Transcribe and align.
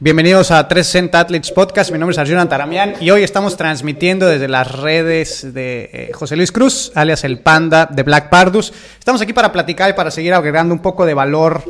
Bienvenidos 0.00 0.52
a 0.52 0.68
360 0.68 1.18
Athletes 1.18 1.50
Podcast. 1.50 1.90
Mi 1.90 1.98
nombre 1.98 2.12
es 2.12 2.18
Arjuna 2.18 2.42
Antaramian 2.42 2.94
y 3.00 3.10
hoy 3.10 3.24
estamos 3.24 3.56
transmitiendo 3.56 4.28
desde 4.28 4.46
las 4.46 4.70
redes 4.70 5.52
de 5.52 5.90
eh, 5.92 6.10
José 6.14 6.36
Luis 6.36 6.52
Cruz, 6.52 6.92
alias 6.94 7.24
el 7.24 7.40
Panda 7.40 7.84
de 7.86 8.04
Black 8.04 8.28
Pardus. 8.28 8.72
Estamos 8.96 9.20
aquí 9.20 9.32
para 9.32 9.50
platicar 9.50 9.90
y 9.90 9.94
para 9.94 10.12
seguir 10.12 10.34
agregando 10.34 10.72
un 10.72 10.78
poco 10.82 11.04
de 11.04 11.14
valor 11.14 11.64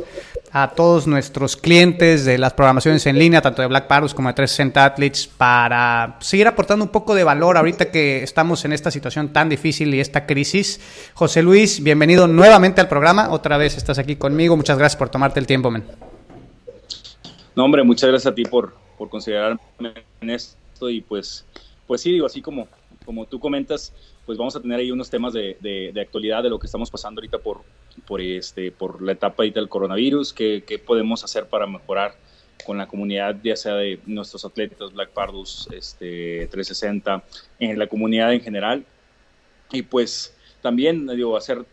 a 0.51 0.67
todos 0.75 1.07
nuestros 1.07 1.57
clientes 1.57 2.23
de 2.23 2.37
las 2.37 2.53
programaciones 2.53 3.03
en 3.07 3.17
línea, 3.17 3.41
tanto 3.41 3.63
de 3.63 3.67
Black 3.67 3.87
Pardus 3.87 4.13
como 4.13 4.27
de 4.27 4.35
360 4.35 4.85
Athletes, 4.85 5.25
para 5.25 6.17
seguir 6.19 6.47
aportando 6.47 6.85
un 6.85 6.91
poco 6.91 7.15
de 7.15 7.23
valor 7.23 7.57
ahorita 7.57 7.89
que 7.89 8.21
estamos 8.21 8.63
en 8.63 8.73
esta 8.73 8.91
situación 8.91 9.29
tan 9.33 9.49
difícil 9.49 9.91
y 9.95 10.01
esta 10.01 10.27
crisis. 10.27 10.79
José 11.15 11.41
Luis, 11.41 11.81
bienvenido 11.81 12.27
nuevamente 12.27 12.79
al 12.79 12.87
programa. 12.87 13.31
Otra 13.31 13.57
vez 13.57 13.75
estás 13.75 13.97
aquí 13.97 14.17
conmigo. 14.17 14.55
Muchas 14.55 14.77
gracias 14.77 14.99
por 14.99 15.09
tomarte 15.09 15.39
el 15.39 15.47
tiempo, 15.47 15.71
men. 15.71 16.08
No, 17.59 17.65
hombre, 17.65 17.83
muchas 17.83 18.09
gracias 18.09 18.31
a 18.31 18.33
ti 18.33 18.43
por, 18.43 18.73
por 18.97 19.09
considerarme 19.09 19.59
en 20.21 20.29
esto 20.29 20.89
y 20.89 21.01
pues, 21.01 21.45
pues 21.85 21.99
sí, 21.99 22.13
digo, 22.13 22.25
así 22.25 22.41
como, 22.41 22.69
como 23.03 23.25
tú 23.25 23.37
comentas, 23.37 23.93
pues 24.25 24.37
vamos 24.37 24.55
a 24.55 24.61
tener 24.61 24.79
ahí 24.79 24.91
unos 24.91 25.09
temas 25.09 25.33
de, 25.33 25.57
de, 25.59 25.99
actualidad 25.99 26.41
de 26.41 26.49
lo 26.49 26.57
que 26.57 26.67
estamos 26.67 26.89
pasando 26.89 27.19
ahorita 27.19 27.39
por, 27.39 27.63
por, 28.07 28.21
este, 28.21 28.71
por 28.71 29.01
la 29.01 29.11
etapa 29.11 29.43
del 29.43 29.67
coronavirus, 29.67 30.31
qué, 30.31 30.63
qué 30.65 30.79
podemos 30.79 31.21
hacer 31.25 31.47
para 31.47 31.67
mejorar 31.67 32.15
con 32.65 32.77
la 32.77 32.87
comunidad, 32.87 33.35
ya 33.43 33.57
sea 33.57 33.75
de 33.75 33.99
nuestros 34.05 34.45
atletas, 34.45 34.93
Black 34.93 35.09
Pardus, 35.09 35.67
este, 35.73 36.47
360, 36.49 37.25
en 37.59 37.77
la 37.77 37.87
comunidad 37.87 38.31
en 38.31 38.39
general. 38.39 38.85
Y 39.73 39.81
pues 39.81 40.33
también, 40.61 41.07
digo, 41.07 41.35
hacer 41.35 41.65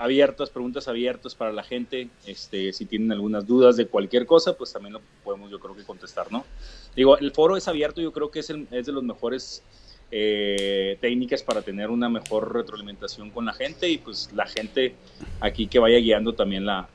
abiertas, 0.00 0.48
preguntas 0.48 0.88
abiertas 0.88 1.34
para 1.34 1.52
la 1.52 1.62
gente. 1.62 2.08
Este, 2.26 2.72
si 2.72 2.86
tienen 2.86 3.12
algunas 3.12 3.46
dudas 3.46 3.76
de 3.76 3.86
cualquier 3.86 4.26
cosa, 4.26 4.54
pues 4.56 4.72
también 4.72 4.94
lo 4.94 5.00
podemos, 5.22 5.50
yo 5.50 5.60
creo 5.60 5.76
que 5.76 5.84
contestar, 5.84 6.32
¿no? 6.32 6.44
Digo, 6.96 7.18
el 7.18 7.30
foro 7.32 7.56
es 7.56 7.68
abierto, 7.68 8.00
yo 8.00 8.10
creo 8.12 8.30
que 8.30 8.40
es, 8.40 8.50
el, 8.50 8.66
es 8.70 8.86
de 8.86 8.92
los 8.92 9.04
mejores 9.04 9.62
eh, 10.10 10.96
técnicas 11.02 11.42
para 11.42 11.60
tener 11.60 11.90
una 11.90 12.08
mejor 12.08 12.54
retroalimentación 12.54 13.30
con 13.30 13.44
la 13.44 13.52
gente 13.52 13.88
y 13.90 13.98
pues 13.98 14.30
la 14.34 14.46
gente 14.46 14.94
aquí 15.38 15.66
que 15.66 15.78
vaya 15.78 15.98
guiando 15.98 16.32
también 16.32 16.64
la, 16.64 16.88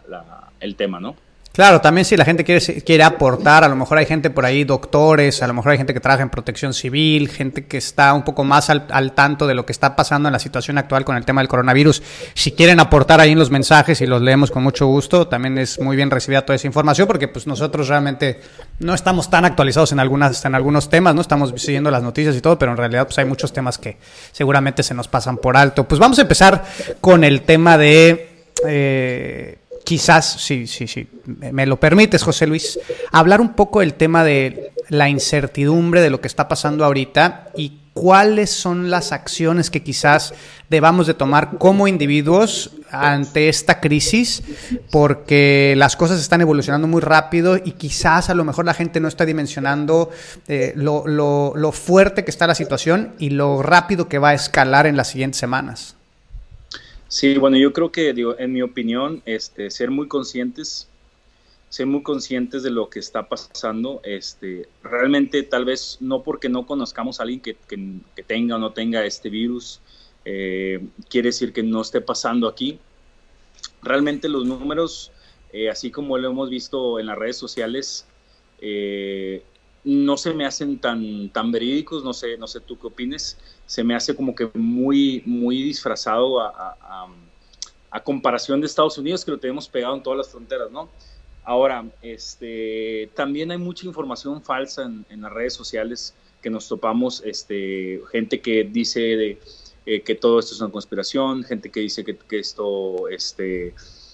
el 0.60 0.76
tema, 0.76 1.00
¿no? 1.00 1.16
Claro, 1.56 1.80
también 1.80 2.04
si 2.04 2.18
la 2.18 2.26
gente 2.26 2.44
quiere, 2.44 2.62
quiere 2.82 3.04
aportar, 3.04 3.64
a 3.64 3.70
lo 3.70 3.78
mejor 3.78 3.98
hay 3.98 4.06
gente 4.06 4.30
por 4.30 4.46
ahí, 4.46 4.66
doctores, 4.66 5.42
a 5.42 5.48
lo 5.48 5.54
mejor 5.54 5.72
hay 5.72 5.78
gente 5.78 5.94
que 5.94 6.02
trabaja 6.02 6.22
en 6.22 6.30
protección 6.30 6.74
civil, 6.74 7.30
gente 7.30 7.64
que 7.64 7.78
está 7.78 8.14
un 8.14 8.24
poco 8.24 8.44
más 8.44 8.70
al, 8.70 8.86
al, 8.90 9.14
tanto 9.14 9.48
de 9.48 9.54
lo 9.54 9.66
que 9.66 9.72
está 9.72 9.96
pasando 9.96 10.28
en 10.28 10.34
la 10.34 10.40
situación 10.40 10.78
actual 10.78 11.06
con 11.06 11.16
el 11.16 11.24
tema 11.24 11.40
del 11.40 11.48
coronavirus. 11.48 12.04
Si 12.34 12.52
quieren 12.52 12.82
aportar 12.82 13.22
ahí 13.22 13.32
en 13.32 13.40
los 13.40 13.52
mensajes 13.52 14.02
y 14.02 14.06
los 14.06 14.22
leemos 14.22 14.52
con 14.52 14.64
mucho 14.64 14.86
gusto, 14.88 15.30
también 15.30 15.58
es 15.58 15.80
muy 15.80 15.96
bien 15.96 16.12
recibida 16.12 16.42
toda 16.42 16.58
esa 16.58 16.68
información 16.68 17.08
porque 17.08 17.30
pues 17.30 17.48
nosotros 17.48 17.88
realmente 17.88 18.42
no 18.80 18.94
estamos 18.94 19.30
tan 19.30 19.46
actualizados 19.46 19.94
en, 19.94 20.02
algunas, 20.02 20.44
en 20.44 20.56
algunos 20.56 20.90
temas, 20.90 21.16
no 21.16 21.22
estamos 21.22 21.54
siguiendo 21.56 21.90
las 21.90 22.04
noticias 22.04 22.36
y 22.36 22.42
todo, 22.42 22.60
pero 22.60 22.74
en 22.74 22.78
realidad 22.78 23.06
pues 23.06 23.18
hay 23.18 23.26
muchos 23.26 23.54
temas 23.54 23.78
que 23.78 23.98
seguramente 24.34 24.84
se 24.84 24.94
nos 24.94 25.08
pasan 25.08 25.38
por 25.38 25.56
alto. 25.56 25.88
Pues 25.88 26.00
vamos 26.00 26.20
a 26.20 26.24
empezar 26.24 26.66
con 27.00 27.24
el 27.24 27.44
tema 27.44 27.78
de... 27.78 28.32
Eh, 28.68 29.60
quizás, 29.86 30.42
sí, 30.42 30.68
sí, 30.68 30.88
sí, 30.88 31.08
me 31.26 31.66
lo 31.66 31.80
permites, 31.80 32.24
José 32.24 32.48
Luis, 32.48 32.80
hablar 33.12 33.40
un 33.40 33.54
poco 33.54 33.80
del 33.80 33.94
tema 33.94 34.24
de 34.24 34.74
la 34.90 35.08
incertidumbre 35.08 36.02
de 36.02 36.10
lo 36.10 36.20
que 36.20 36.28
está 36.28 36.48
pasando 36.48 36.84
ahorita 36.84 37.52
y 37.56 37.80
cuáles 37.94 38.50
son 38.50 38.90
las 38.90 39.14
acciones 39.14 39.70
que 39.70 39.82
quizás 39.82 40.34
debamos 40.70 41.08
de 41.08 41.14
tomar 41.14 41.58
como 41.58 41.88
individuos 41.88 42.72
ante 42.92 43.48
esta 43.48 43.80
crisis, 43.80 44.44
porque 44.92 45.76
las 45.78 45.96
cosas 45.96 46.20
están 46.20 46.42
evolucionando 46.42 46.88
muy 46.88 47.02
rápido 47.02 47.56
y 47.56 47.72
quizás 47.72 48.30
a 48.30 48.36
lo 48.36 48.44
mejor 48.44 48.66
la 48.66 48.74
gente 48.74 49.00
no 49.00 49.08
está 49.08 49.26
dimensionando 49.26 50.10
eh, 50.48 50.74
lo, 50.76 51.08
lo, 51.08 51.54
lo 51.56 51.72
fuerte 51.72 52.26
que 52.26 52.32
está 52.32 52.48
la 52.48 52.56
situación 52.56 53.14
y 53.18 53.30
lo 53.30 53.62
rápido 53.64 54.10
que 54.10 54.20
va 54.20 54.30
a 54.30 54.34
escalar 54.34 54.88
en 54.88 54.98
las 54.98 55.08
siguientes 55.10 55.40
semanas. 55.40 55.96
Sí, 57.08 57.38
bueno, 57.38 57.58
yo 57.58 57.72
creo 57.72 57.92
que, 57.92 58.10
en 58.10 58.52
mi 58.52 58.62
opinión, 58.62 59.22
este, 59.26 59.70
ser 59.70 59.92
muy 59.92 60.08
conscientes, 60.08 60.90
ser 61.70 61.86
muy 61.86 62.02
conscientes 62.02 62.64
de 62.64 62.72
lo 62.72 62.90
que 62.90 63.00
está 63.00 63.30
pasando, 63.30 64.02
este, 64.04 64.68
realmente 64.82 65.44
tal 65.44 65.66
vez 65.66 65.98
no 66.00 66.24
porque 66.24 66.50
no 66.50 66.66
conozcamos 66.66 67.20
a 67.20 67.24
alguien 67.24 67.42
que, 67.42 67.56
que, 67.68 68.24
tenga 68.24 68.56
o 68.56 68.60
no 68.60 68.74
tenga 68.74 69.06
este 69.06 69.30
virus, 69.30 69.82
eh, 70.26 70.84
quiere 71.10 71.30
decir 71.30 71.54
que 71.54 71.62
no 71.62 71.82
esté 71.82 72.02
pasando 72.02 72.48
aquí. 72.48 72.80
Realmente 73.84 74.28
los 74.28 74.46
números, 74.46 75.12
eh, 75.54 75.70
así 75.70 75.92
como 75.92 76.18
lo 76.18 76.32
hemos 76.32 76.50
visto 76.50 77.00
en 77.00 77.06
las 77.06 77.18
redes 77.18 77.38
sociales, 77.38 78.08
eh, 78.60 79.44
no 79.86 80.18
se 80.18 80.34
me 80.34 80.46
hacen 80.46 80.80
tan, 80.80 81.30
tan 81.30 81.52
verídicos, 81.52 82.04
no 82.04 82.12
sé, 82.12 82.38
no 82.38 82.48
sé 82.48 82.60
tú 82.60 82.78
qué 82.78 82.88
opines, 82.88 83.38
se 83.68 83.84
me 83.84 83.96
hace 83.96 84.16
como 84.16 84.34
que 84.34 84.50
muy, 84.56 85.22
muy 85.26 85.62
disfrazado 85.62 86.42
a, 86.42 87.08
comparación 88.04 88.60
de 88.60 88.68
Estados 88.68 88.98
Unidos, 88.98 89.24
que 89.24 89.32
lo 89.32 89.40
tenemos 89.40 89.70
pegado 89.70 89.96
en 89.96 90.04
todas 90.04 90.18
las 90.18 90.30
fronteras, 90.30 90.70
¿no? 90.70 90.90
Ahora, 91.46 91.86
este, 92.02 93.10
también 93.16 93.52
hay 93.52 93.58
mucha 93.58 93.88
información 93.88 94.44
falsa 94.44 94.84
en, 94.84 95.22
las 95.22 95.32
redes 95.32 95.54
sociales 95.54 96.14
que 96.42 96.50
nos 96.50 96.68
topamos, 96.68 97.24
este, 97.26 98.02
gente 98.12 98.42
que 98.42 98.66
dice 98.66 99.40
eh, 99.86 100.02
que 100.02 100.16
todo 100.16 100.40
esto 100.40 100.54
es 100.54 100.62
una 100.62 100.72
conspiración, 100.72 101.44
gente 101.46 101.72
que 101.72 101.80
dice 101.80 102.04
que, 102.04 102.18
esto 102.38 103.08
este, 103.08 103.74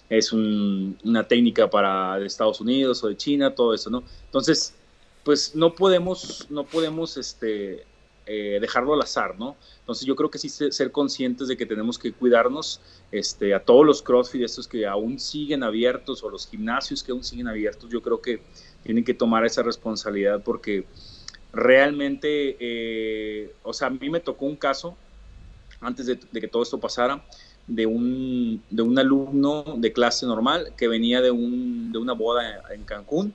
es 0.10 0.32
un, 0.32 0.98
una 1.04 1.28
técnica 1.28 1.68
para 1.68 2.20
de 2.20 2.28
Estados 2.28 2.62
Unidos 2.62 3.04
o 3.04 3.08
de 3.08 3.18
China, 3.18 3.56
todo 3.56 3.74
eso, 3.74 3.90
¿no? 3.90 4.04
Entonces, 4.26 4.76
pues 5.24 5.56
no 5.56 5.76
podemos, 5.76 6.48
no 6.50 6.66
podemos 6.66 7.18
este, 7.18 7.86
eh, 8.26 8.60
dejarlo 8.62 8.94
al 8.94 9.02
azar, 9.02 9.38
¿no? 9.38 9.56
Entonces 9.80 10.06
yo 10.06 10.16
creo 10.16 10.30
que 10.32 10.38
sí 10.38 10.50
ser 10.50 10.92
conscientes 10.92 11.48
de 11.48 11.58
que 11.58 11.66
tenemos 11.66 11.98
que 12.00 12.14
cuidarnos 12.14 12.80
este, 13.12 13.54
a 13.54 13.64
todos 13.64 13.86
los 13.86 14.02
CrossFit, 14.02 14.44
estos 14.44 14.68
que 14.68 14.86
aún 14.86 15.20
siguen 15.20 15.64
abiertos 15.64 16.24
o 16.24 16.30
los 16.30 16.48
gimnasios 16.48 17.04
que 17.04 17.12
aún 17.12 17.24
siguen 17.24 17.48
abiertos, 17.48 17.90
yo 17.90 18.02
creo 18.02 18.22
que 18.22 18.42
tienen 18.84 19.04
que 19.04 19.14
tomar 19.14 19.46
esa 19.46 19.64
responsabilidad 19.64 20.42
porque 20.44 20.86
realmente, 21.52 22.58
eh, 22.60 23.54
o 23.64 23.74
sea, 23.74 23.88
a 23.88 23.90
mí 23.92 24.10
me 24.10 24.20
tocó 24.20 24.46
un 24.46 24.56
caso 24.56 24.96
antes 25.82 26.06
de, 26.06 26.20
de, 26.32 26.42
que 26.42 26.48
todo 26.48 26.64
esto 26.64 26.80
pasara, 26.80 27.26
de 27.68 27.86
un, 27.86 28.64
de 28.70 28.82
un 28.82 28.98
alumno 28.98 29.64
de 29.78 29.92
clase 29.92 30.26
normal 30.26 30.74
que 30.78 30.88
venía 30.88 31.22
de, 31.22 31.32
un, 31.32 31.92
de 31.92 31.98
una 31.98 32.14
boda 32.14 32.64
en 32.74 32.84
Cancún 32.84 33.34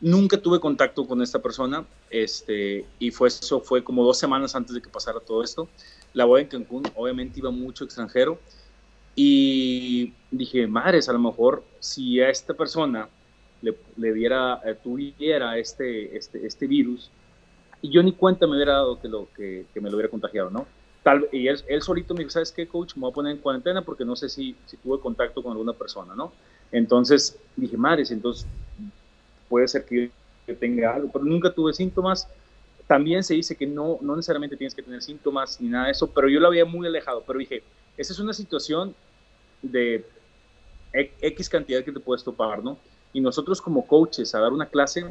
Nunca 0.00 0.36
tuve 0.36 0.60
contacto 0.60 1.06
con 1.06 1.22
esta 1.22 1.40
persona 1.40 1.84
este, 2.10 2.84
y 2.98 3.10
fue, 3.10 3.28
eso 3.28 3.60
fue 3.60 3.82
como 3.82 4.04
dos 4.04 4.18
semanas 4.18 4.54
antes 4.54 4.74
de 4.74 4.82
que 4.82 4.90
pasara 4.90 5.20
todo 5.20 5.42
esto. 5.42 5.68
La 6.12 6.24
boda 6.26 6.42
en 6.42 6.48
Cancún, 6.48 6.82
obviamente 6.94 7.38
iba 7.38 7.50
mucho 7.50 7.84
extranjero 7.84 8.38
y 9.14 10.12
dije, 10.30 10.66
madres, 10.66 11.08
a 11.08 11.14
lo 11.14 11.18
mejor 11.18 11.64
si 11.80 12.20
a 12.20 12.28
esta 12.28 12.52
persona 12.52 13.08
le, 13.62 13.74
le 13.96 14.12
diera, 14.12 14.60
eh, 14.64 14.76
tuviera 14.82 15.56
este, 15.56 16.14
este, 16.16 16.46
este 16.46 16.66
virus, 16.66 17.10
y 17.80 17.90
yo 17.90 18.02
ni 18.02 18.12
cuenta 18.12 18.46
me 18.46 18.56
hubiera 18.56 18.74
dado 18.74 19.00
que, 19.00 19.08
lo, 19.08 19.28
que, 19.34 19.66
me 19.76 19.88
lo 19.88 19.96
hubiera 19.96 20.10
contagiado, 20.10 20.50
¿no? 20.50 20.66
Tal, 21.02 21.28
y 21.32 21.46
él, 21.46 21.62
él, 21.68 21.82
solito 21.82 22.14
me 22.14 22.20
dijo, 22.20 22.30
¿sabes 22.30 22.52
qué, 22.52 22.66
coach? 22.66 22.96
Me 22.96 23.02
voy 23.02 23.10
a 23.10 23.14
poner 23.14 23.32
en 23.32 23.38
cuarentena 23.38 23.82
porque 23.82 24.04
no 24.04 24.16
sé 24.16 24.28
si, 24.28 24.56
si 24.66 24.76
tuve 24.76 25.00
contacto 25.00 25.42
con 25.42 25.52
alguna 25.52 25.72
persona, 25.72 26.14
¿no? 26.14 26.32
Entonces 26.72 27.38
dije, 27.54 27.76
madres, 27.76 28.10
entonces 28.10 28.46
puede 29.48 29.68
ser 29.68 29.84
que 29.84 30.10
yo 30.46 30.56
tenga 30.56 30.94
algo, 30.94 31.10
pero 31.12 31.24
nunca 31.24 31.52
tuve 31.52 31.72
síntomas. 31.72 32.28
También 32.86 33.24
se 33.24 33.34
dice 33.34 33.56
que 33.56 33.66
no, 33.66 33.98
no 34.00 34.14
necesariamente 34.14 34.56
tienes 34.56 34.74
que 34.74 34.82
tener 34.82 35.02
síntomas 35.02 35.60
ni 35.60 35.68
nada 35.68 35.86
de 35.86 35.92
eso, 35.92 36.08
pero 36.08 36.28
yo 36.28 36.38
lo 36.38 36.46
había 36.46 36.64
muy 36.64 36.86
alejado. 36.86 37.24
Pero 37.26 37.38
dije, 37.38 37.62
esa 37.96 38.12
es 38.12 38.18
una 38.18 38.32
situación 38.32 38.94
de 39.62 40.04
X 40.92 41.48
cantidad 41.48 41.82
que 41.84 41.92
te 41.92 42.00
puedes 42.00 42.22
topar, 42.22 42.62
¿no? 42.62 42.78
Y 43.12 43.20
nosotros 43.20 43.60
como 43.60 43.86
coaches 43.86 44.34
a 44.34 44.40
dar 44.40 44.52
una 44.52 44.66
clase, 44.66 45.04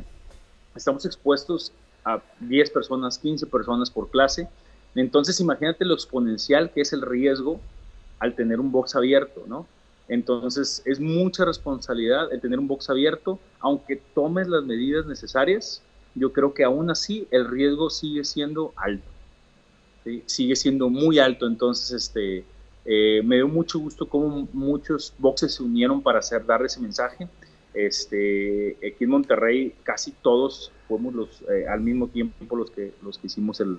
estamos 0.75 1.05
expuestos 1.05 1.73
a 2.03 2.21
10 2.39 2.69
personas, 2.69 3.17
15 3.17 3.47
personas 3.47 3.89
por 3.89 4.09
clase. 4.09 4.47
Entonces 4.93 5.39
imagínate 5.39 5.83
lo 5.85 5.93
exponencial 5.93 6.71
que 6.71 6.81
es 6.81 6.93
el 6.93 7.01
riesgo 7.01 7.59
al 8.19 8.35
tener 8.35 8.59
un 8.59 8.71
box 8.71 8.95
abierto, 8.95 9.43
¿no? 9.47 9.67
Entonces 10.07 10.81
es 10.85 10.99
mucha 10.99 11.45
responsabilidad 11.45 12.31
el 12.31 12.39
tener 12.39 12.59
un 12.59 12.67
box 12.67 12.89
abierto, 12.89 13.39
aunque 13.59 14.01
tomes 14.13 14.47
las 14.47 14.63
medidas 14.63 15.05
necesarias, 15.05 15.81
yo 16.15 16.31
creo 16.31 16.53
que 16.53 16.63
aún 16.63 16.89
así 16.89 17.27
el 17.31 17.47
riesgo 17.47 17.89
sigue 17.89 18.23
siendo 18.23 18.73
alto. 18.75 19.05
Sigue 20.25 20.55
siendo 20.55 20.89
muy 20.89 21.19
alto. 21.19 21.47
Entonces, 21.47 21.91
este, 21.91 22.45
eh, 22.85 23.21
me 23.25 23.37
dio 23.37 23.47
mucho 23.47 23.79
gusto 23.79 24.07
cómo 24.07 24.47
muchos 24.53 25.13
boxes 25.17 25.55
se 25.55 25.63
unieron 25.63 26.01
para 26.01 26.19
hacer, 26.19 26.45
dar 26.45 26.63
ese 26.63 26.79
mensaje. 26.79 27.27
Este, 27.73 28.77
aquí 28.77 29.03
en 29.03 29.09
Monterrey 29.09 29.73
casi 29.83 30.11
todos 30.11 30.71
fuimos 30.87 31.13
los, 31.13 31.41
eh, 31.49 31.65
al 31.67 31.81
mismo 31.81 32.07
tiempo 32.07 32.55
los 32.55 32.71
que, 32.71 32.93
los 33.03 33.17
que 33.17 33.27
hicimos 33.27 33.59
el, 33.59 33.77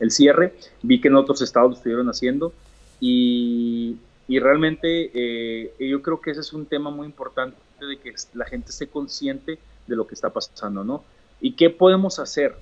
el, 0.00 0.10
cierre. 0.10 0.54
Vi 0.82 1.00
que 1.00 1.08
en 1.08 1.16
otros 1.16 1.42
estados 1.42 1.72
lo 1.72 1.76
estuvieron 1.76 2.08
haciendo 2.08 2.54
y, 3.00 3.96
y 4.28 4.38
realmente 4.38 5.10
eh, 5.14 5.74
yo 5.78 6.00
creo 6.02 6.20
que 6.20 6.30
ese 6.30 6.40
es 6.40 6.52
un 6.52 6.66
tema 6.66 6.90
muy 6.90 7.06
importante 7.06 7.56
de 7.80 7.98
que 7.98 8.14
la 8.34 8.46
gente 8.46 8.70
esté 8.70 8.86
consciente 8.86 9.58
de 9.86 9.96
lo 9.96 10.06
que 10.06 10.14
está 10.14 10.30
pasando, 10.30 10.84
¿no? 10.84 11.04
¿Y 11.40 11.52
qué 11.52 11.70
podemos 11.70 12.18
hacer? 12.18 12.54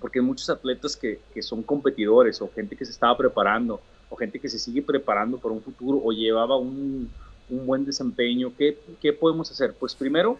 Porque 0.00 0.18
hay 0.20 0.24
muchos 0.24 0.48
atletas 0.48 0.96
que, 0.96 1.20
que 1.34 1.42
son 1.42 1.62
competidores 1.62 2.40
o 2.40 2.50
gente 2.54 2.74
que 2.76 2.84
se 2.84 2.92
estaba 2.92 3.16
preparando 3.16 3.80
o 4.10 4.16
gente 4.16 4.38
que 4.38 4.48
se 4.48 4.58
sigue 4.58 4.82
preparando 4.82 5.38
para 5.38 5.54
un 5.54 5.62
futuro 5.62 6.00
o 6.02 6.12
llevaba 6.12 6.56
un, 6.56 7.10
un 7.50 7.66
buen 7.66 7.84
desempeño. 7.84 8.52
¿Qué, 8.56 8.78
¿Qué, 9.00 9.12
podemos 9.12 9.50
hacer? 9.50 9.74
Pues 9.74 9.94
primero, 9.94 10.38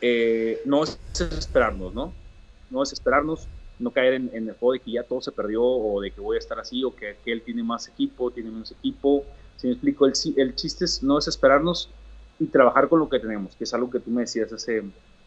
eh, 0.00 0.60
no 0.64 0.84
es 0.84 0.98
desesperarnos, 1.18 1.94
¿no? 1.94 2.12
No 2.70 2.80
desesperarnos, 2.80 3.46
no 3.78 3.90
caer 3.90 4.14
en, 4.14 4.30
el 4.32 4.54
juego 4.54 4.72
de 4.72 4.80
que 4.80 4.92
ya 4.92 5.02
todo 5.04 5.20
se 5.20 5.32
perdió 5.32 5.62
o 5.62 6.00
de 6.00 6.10
que 6.10 6.20
voy 6.20 6.36
a 6.36 6.38
estar 6.38 6.58
así 6.58 6.82
o 6.84 6.94
que, 6.94 7.16
él 7.26 7.42
tiene 7.42 7.62
más 7.62 7.88
equipo, 7.88 8.30
tiene 8.30 8.50
menos 8.50 8.72
equipo. 8.72 9.24
Si 9.56 9.66
me 9.66 9.74
explico, 9.74 10.06
el, 10.06 10.12
el 10.36 10.54
chiste 10.54 10.84
es 10.84 11.02
no 11.02 11.16
desesperarnos 11.16 11.90
y 12.38 12.46
trabajar 12.46 12.88
con 12.88 12.98
lo 12.98 13.08
que 13.08 13.18
tenemos, 13.18 13.54
que 13.56 13.64
es 13.64 13.74
algo 13.74 13.90
que 13.90 14.00
tú 14.00 14.10
me 14.10 14.22
decías 14.22 14.52
hace, 14.52 14.82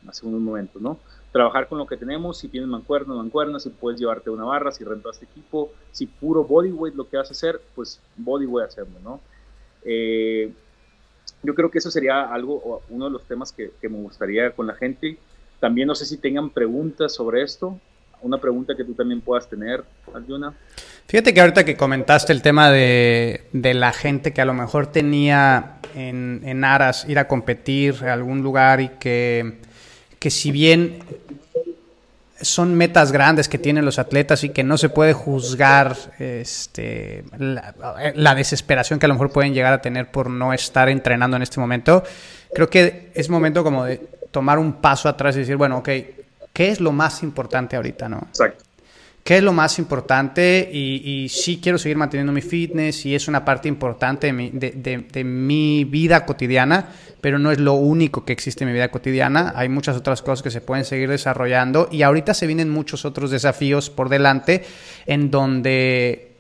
hace 0.08 0.26
unos 0.26 0.42
momentos, 0.42 0.82
¿no? 0.82 0.98
Trabajar 1.32 1.68
con 1.68 1.78
lo 1.78 1.86
que 1.86 1.98
tenemos, 1.98 2.38
si 2.40 2.48
tienes 2.48 2.70
mancuernas, 2.70 3.18
mancuernas, 3.18 3.64
si 3.64 3.70
puedes 3.70 4.00
llevarte 4.00 4.30
una 4.30 4.46
barra, 4.46 4.72
si 4.72 4.84
rentaste 4.84 5.26
equipo, 5.26 5.72
si 5.92 6.06
puro 6.06 6.44
bodyweight 6.44 6.96
lo 6.96 7.08
que 7.08 7.18
vas 7.18 7.30
a 7.30 7.32
hacer, 7.32 7.62
pues 7.76 8.02
bodyweight 8.18 8.70
hacerlo, 8.70 9.00
¿no? 9.04 9.20
Eh, 9.84 10.52
yo 11.44 11.56
creo 11.56 11.72
que 11.72 11.80
eso 11.80 11.90
sería 11.90 12.32
algo, 12.34 12.82
uno 12.90 13.06
de 13.06 13.12
los 13.12 13.24
temas 13.24 13.52
que 13.52 13.72
me 13.90 13.98
gustaría 13.98 14.52
con 14.52 14.68
la 14.68 14.76
gente. 14.76 15.18
También 15.60 15.88
no 15.88 15.96
sé 15.96 16.06
si 16.06 16.18
tengan 16.18 16.50
preguntas 16.50 17.14
sobre 17.14 17.44
esto, 17.44 17.80
una 18.22 18.38
pregunta 18.38 18.76
que 18.76 18.84
tú 18.84 18.94
también 18.94 19.22
puedas 19.22 19.48
tener, 19.50 19.84
Arjuna. 20.14 20.54
Fíjate 21.08 21.34
que 21.34 21.42
ahorita 21.42 21.66
que 21.66 21.76
comentaste 21.76 22.32
el 22.32 22.42
tema 22.42 22.70
de, 22.70 23.48
de 23.52 23.74
la 23.74 23.92
gente 23.92 24.32
que 24.32 24.42
a 24.42 24.46
lo 24.46 24.54
mejor 24.54 24.88
tenía 24.88 25.78
en, 25.96 26.42
en, 26.46 26.64
aras 26.64 27.06
ir 27.10 27.20
a 27.20 27.28
competir 27.28 28.06
a 28.06 28.14
algún 28.14 28.42
lugar 28.42 28.80
y 28.80 28.90
que, 29.00 29.60
que 30.20 30.30
si 30.30 30.52
bien 30.52 31.00
son 32.42 32.76
metas 32.76 33.12
grandes 33.12 33.50
que 33.50 33.58
tienen 33.58 33.86
los 33.86 34.00
atletas 34.00 34.44
y 34.44 34.50
que 34.50 34.64
no 34.64 34.78
se 34.78 34.90
puede 34.90 35.14
juzgar 35.14 35.96
este, 36.18 37.24
la, 37.38 37.76
la, 38.16 38.36
desesperación 38.36 38.98
que 38.98 39.06
a 39.06 39.10
lo 39.10 39.16
mejor 39.16 39.32
pueden 39.32 39.54
llegar 39.54 39.74
a 39.74 39.82
tener 39.82 40.10
por 40.10 40.30
no 40.30 40.54
estar 40.54 40.90
entrenando 40.90 41.38
en 41.38 41.44
este 41.44 41.60
momento, 41.60 42.04
creo 42.54 42.70
que 42.70 43.12
es 43.14 43.30
momento 43.30 43.64
como 43.64 43.84
de 43.84 43.98
tomar 44.32 44.58
un 44.58 44.74
paso 44.74 45.10
atrás 45.10 45.36
y 45.36 45.40
decir, 45.40 45.58
bueno, 45.58 45.80
ok, 45.80 45.90
¿qué 46.54 46.70
es 46.70 46.80
lo 46.80 46.92
más 46.92 47.24
importante 47.24 47.76
ahorita, 47.76 48.10
no? 48.10 48.28
Exacto. 48.30 48.66
¿Qué 49.24 49.38
es 49.38 49.44
lo 49.44 49.54
más 49.54 49.78
importante? 49.78 50.68
Y, 50.72 51.02
y, 51.06 51.30
sí 51.30 51.60
quiero 51.62 51.78
seguir 51.78 51.96
manteniendo 51.96 52.34
mi 52.34 52.42
fitness 52.42 53.06
y 53.06 53.14
es 53.14 53.28
una 53.28 53.46
parte 53.46 53.68
importante 53.68 54.28
de 54.28 54.34
mi, 54.34 54.50
de, 54.50 54.72
de, 54.72 54.98
de 54.98 55.24
mi, 55.24 55.84
vida 55.84 56.26
cotidiana, 56.26 56.88
pero 57.22 57.38
no 57.38 57.52
es 57.52 57.60
lo 57.60 57.74
único 57.74 58.26
que 58.26 58.34
existe 58.34 58.64
en 58.64 58.70
mi 58.70 58.74
vida 58.74 58.90
cotidiana. 58.90 59.54
Hay 59.56 59.70
muchas 59.70 59.96
otras 59.96 60.24
cosas 60.24 60.42
que 60.42 60.50
se 60.50 60.62
pueden 60.62 60.86
seguir 60.86 61.08
desarrollando 61.08 61.88
y 61.92 62.02
ahorita 62.02 62.34
se 62.34 62.48
vienen 62.48 62.72
muchos 62.72 63.06
otros 63.06 63.30
desafíos 63.30 63.92
por 63.92 64.10
delante 64.10 64.64
en 65.06 65.30
donde 65.30 66.32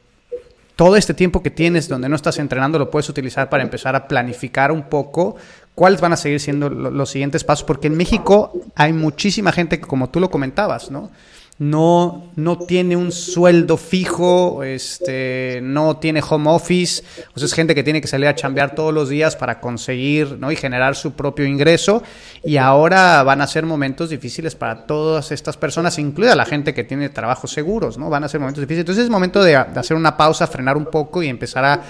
todo 0.76 0.96
este 0.96 1.14
tiempo 1.14 1.44
que 1.44 1.52
tienes 1.52 1.88
donde 1.88 2.10
no 2.10 2.16
estás 2.16 2.40
entrenando 2.40 2.80
lo 2.80 2.90
puedes 2.90 3.08
utilizar 3.08 3.48
para 3.52 3.62
empezar 3.62 3.96
a 3.96 4.08
planificar 4.08 4.72
un 4.72 4.90
poco 4.90 5.36
cuáles 5.76 6.02
van 6.02 6.14
a 6.14 6.18
seguir 6.18 6.40
siendo 6.40 6.70
los 6.70 7.10
siguientes 7.10 7.44
pasos, 7.44 7.64
porque 7.64 7.88
en 7.88 7.96
México 7.96 8.54
hay 8.76 8.94
muchísima 8.94 9.52
gente 9.52 9.80
que, 9.80 9.88
como 9.88 10.10
tú 10.10 10.20
lo 10.20 10.30
comentabas, 10.30 10.92
¿no? 10.92 11.12
No, 11.60 12.32
no 12.36 12.58
tiene 12.58 12.96
un 12.96 13.12
sueldo 13.12 13.78
fijo, 13.78 14.64
este, 14.64 15.60
no 15.62 15.98
tiene 15.98 16.24
home 16.28 16.50
office, 16.50 17.04
o 17.36 17.40
sea, 17.40 17.46
es 17.46 17.54
gente 17.54 17.76
que 17.76 17.84
tiene 17.84 18.02
que 18.02 18.08
salir 18.08 18.28
a 18.28 18.34
chambear 18.34 18.74
todos 18.74 18.92
los 18.92 19.10
días 19.10 19.36
para 19.36 19.60
conseguir 19.60 20.40
¿no? 20.40 20.52
y 20.52 20.56
generar 20.56 20.96
su 20.96 21.12
propio 21.12 21.46
ingreso. 21.46 22.02
Y 22.44 22.58
ahora 22.58 23.22
van 23.22 23.42
a 23.42 23.48
ser 23.48 23.68
momentos 23.68 24.10
difíciles 24.10 24.56
para 24.56 24.88
todas 24.88 25.32
estas 25.32 25.56
personas, 25.56 26.00
incluida 26.00 26.36
la 26.36 26.46
gente 26.46 26.74
que 26.74 26.84
tiene 26.84 27.10
trabajos 27.10 27.52
seguros, 27.52 27.96
¿no? 27.96 28.10
Van 28.10 28.24
a 28.24 28.28
ser 28.28 28.40
momentos 28.40 28.62
difíciles. 28.62 28.82
Entonces 28.82 29.04
es 29.04 29.12
momento 29.12 29.44
de, 29.44 29.52
de 29.52 29.80
hacer 29.80 29.96
una 29.96 30.18
pausa, 30.18 30.48
frenar 30.48 30.78
un 30.78 30.86
poco 30.86 31.22
y 31.22 31.28
empezar 31.28 31.64
a 31.64 31.84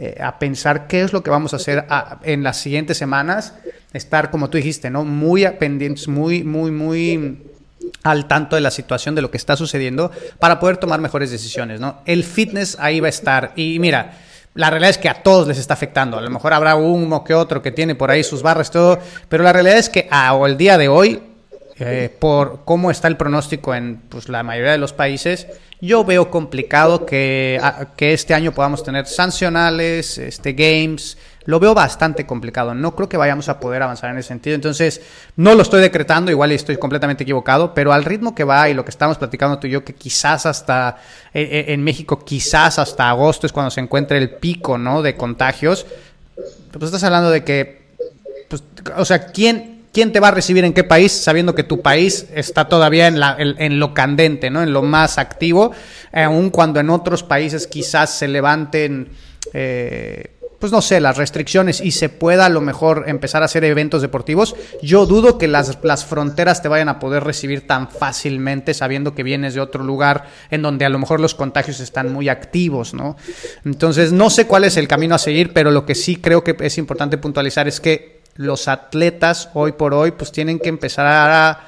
eh, 0.00 0.16
a 0.22 0.38
pensar 0.38 0.86
qué 0.86 1.02
es 1.02 1.12
lo 1.12 1.24
que 1.24 1.30
vamos 1.30 1.52
a 1.52 1.56
hacer 1.56 1.84
en 2.22 2.44
las 2.44 2.58
siguientes 2.58 2.96
semanas, 2.96 3.54
estar, 3.92 4.30
como 4.30 4.48
tú 4.48 4.56
dijiste, 4.56 4.90
¿no? 4.90 5.04
Muy 5.04 5.44
pendientes, 5.58 6.06
muy, 6.06 6.44
muy, 6.44 6.70
muy 6.70 7.42
al 8.04 8.28
tanto 8.28 8.54
de 8.54 8.62
la 8.62 8.70
situación, 8.70 9.16
de 9.16 9.22
lo 9.22 9.32
que 9.32 9.36
está 9.36 9.56
sucediendo, 9.56 10.12
para 10.38 10.60
poder 10.60 10.76
tomar 10.76 11.00
mejores 11.00 11.32
decisiones, 11.32 11.80
¿no? 11.80 11.98
El 12.04 12.22
fitness 12.22 12.76
ahí 12.78 13.00
va 13.00 13.08
a 13.08 13.10
estar. 13.10 13.52
Y 13.56 13.80
mira, 13.80 14.12
la 14.54 14.70
realidad 14.70 14.90
es 14.90 14.98
que 14.98 15.08
a 15.08 15.14
todos 15.22 15.48
les 15.48 15.58
está 15.58 15.74
afectando. 15.74 16.16
A 16.16 16.20
lo 16.20 16.30
mejor 16.30 16.52
habrá 16.52 16.76
uno 16.76 17.24
que 17.24 17.34
otro 17.34 17.60
que 17.60 17.72
tiene 17.72 17.96
por 17.96 18.12
ahí 18.12 18.22
sus 18.22 18.40
barras, 18.40 18.70
todo, 18.70 19.00
pero 19.28 19.42
la 19.42 19.52
realidad 19.52 19.78
es 19.78 19.88
que 19.88 20.06
a, 20.12 20.38
el 20.46 20.56
día 20.56 20.78
de 20.78 20.86
hoy, 20.86 21.22
eh, 21.80 22.14
por 22.18 22.64
cómo 22.64 22.90
está 22.90 23.08
el 23.08 23.16
pronóstico 23.16 23.74
en 23.74 24.00
pues, 24.08 24.28
la 24.28 24.42
mayoría 24.42 24.72
de 24.72 24.78
los 24.78 24.92
países, 24.92 25.46
yo 25.80 26.04
veo 26.04 26.30
complicado 26.30 27.06
que, 27.06 27.60
que 27.96 28.12
este 28.12 28.34
año 28.34 28.52
podamos 28.52 28.82
tener 28.82 29.06
sancionales, 29.06 30.18
este, 30.18 30.52
games. 30.52 31.18
Lo 31.44 31.60
veo 31.60 31.72
bastante 31.72 32.26
complicado. 32.26 32.74
No 32.74 32.96
creo 32.96 33.08
que 33.08 33.16
vayamos 33.16 33.48
a 33.48 33.60
poder 33.60 33.82
avanzar 33.82 34.10
en 34.10 34.18
ese 34.18 34.28
sentido. 34.28 34.56
Entonces, 34.56 35.00
no 35.36 35.54
lo 35.54 35.62
estoy 35.62 35.80
decretando, 35.80 36.32
igual 36.32 36.50
estoy 36.50 36.76
completamente 36.78 37.22
equivocado, 37.22 37.74
pero 37.74 37.92
al 37.92 38.04
ritmo 38.04 38.34
que 38.34 38.44
va 38.44 38.68
y 38.68 38.74
lo 38.74 38.84
que 38.84 38.90
estamos 38.90 39.18
platicando 39.18 39.58
tú 39.58 39.68
y 39.68 39.70
yo, 39.70 39.84
que 39.84 39.94
quizás 39.94 40.46
hasta 40.46 40.96
eh, 41.32 41.42
eh, 41.42 41.72
en 41.72 41.84
México, 41.84 42.24
quizás 42.24 42.78
hasta 42.78 43.08
agosto 43.08 43.46
es 43.46 43.52
cuando 43.52 43.70
se 43.70 43.80
encuentre 43.80 44.18
el 44.18 44.30
pico, 44.30 44.78
¿no? 44.78 45.00
De 45.00 45.16
contagios. 45.16 45.86
Pues 46.72 46.84
estás 46.84 47.04
hablando 47.04 47.30
de 47.30 47.44
que, 47.44 47.82
pues, 48.48 48.64
o 48.96 49.04
sea, 49.04 49.26
¿quién, 49.26 49.77
quién 49.92 50.12
te 50.12 50.20
va 50.20 50.28
a 50.28 50.32
recibir 50.32 50.64
en 50.64 50.72
qué 50.72 50.84
país, 50.84 51.12
sabiendo 51.12 51.54
que 51.54 51.64
tu 51.64 51.80
país 51.80 52.26
está 52.34 52.68
todavía 52.68 53.06
en, 53.08 53.80
lo 53.80 53.94
candente, 53.94 54.50
¿no? 54.50 54.62
en 54.62 54.72
lo 54.72 54.82
más 54.82 55.18
activo, 55.18 55.72
aun 56.12 56.50
cuando 56.50 56.80
en 56.80 56.90
otros 56.90 57.22
países 57.22 57.66
quizás 57.66 58.10
se 58.10 58.28
levanten, 58.28 59.08
eh, 59.52 60.34
pues 60.58 60.72
no 60.72 60.82
sé, 60.82 61.00
las 61.00 61.16
restricciones 61.16 61.80
y 61.80 61.92
se 61.92 62.08
pueda 62.08 62.46
a 62.46 62.48
lo 62.48 62.60
mejor 62.60 63.04
empezar 63.06 63.42
a 63.42 63.44
hacer 63.44 63.64
eventos 63.64 64.02
deportivos, 64.02 64.56
yo 64.82 65.06
dudo 65.06 65.38
que 65.38 65.46
las, 65.46 65.78
las 65.82 66.04
fronteras 66.04 66.62
te 66.62 66.68
vayan 66.68 66.88
a 66.88 66.98
poder 66.98 67.22
recibir 67.22 67.66
tan 67.66 67.88
fácilmente 67.88 68.74
sabiendo 68.74 69.14
que 69.14 69.22
vienes 69.22 69.54
de 69.54 69.60
otro 69.60 69.84
lugar 69.84 70.26
en 70.50 70.62
donde 70.62 70.84
a 70.84 70.88
lo 70.88 70.98
mejor 70.98 71.20
los 71.20 71.34
contagios 71.34 71.78
están 71.78 72.12
muy 72.12 72.28
activos, 72.28 72.92
¿no? 72.92 73.16
Entonces, 73.64 74.12
no 74.12 74.30
sé 74.30 74.46
cuál 74.46 74.64
es 74.64 74.76
el 74.76 74.88
camino 74.88 75.14
a 75.14 75.18
seguir, 75.18 75.52
pero 75.52 75.70
lo 75.70 75.86
que 75.86 75.94
sí 75.94 76.16
creo 76.16 76.42
que 76.42 76.56
es 76.58 76.76
importante 76.76 77.18
puntualizar 77.18 77.68
es 77.68 77.80
que 77.80 78.17
los 78.38 78.68
atletas 78.68 79.50
hoy 79.52 79.72
por 79.72 79.92
hoy 79.92 80.12
pues 80.12 80.32
tienen 80.32 80.60
que 80.60 80.68
empezar 80.68 81.06
a, 81.06 81.64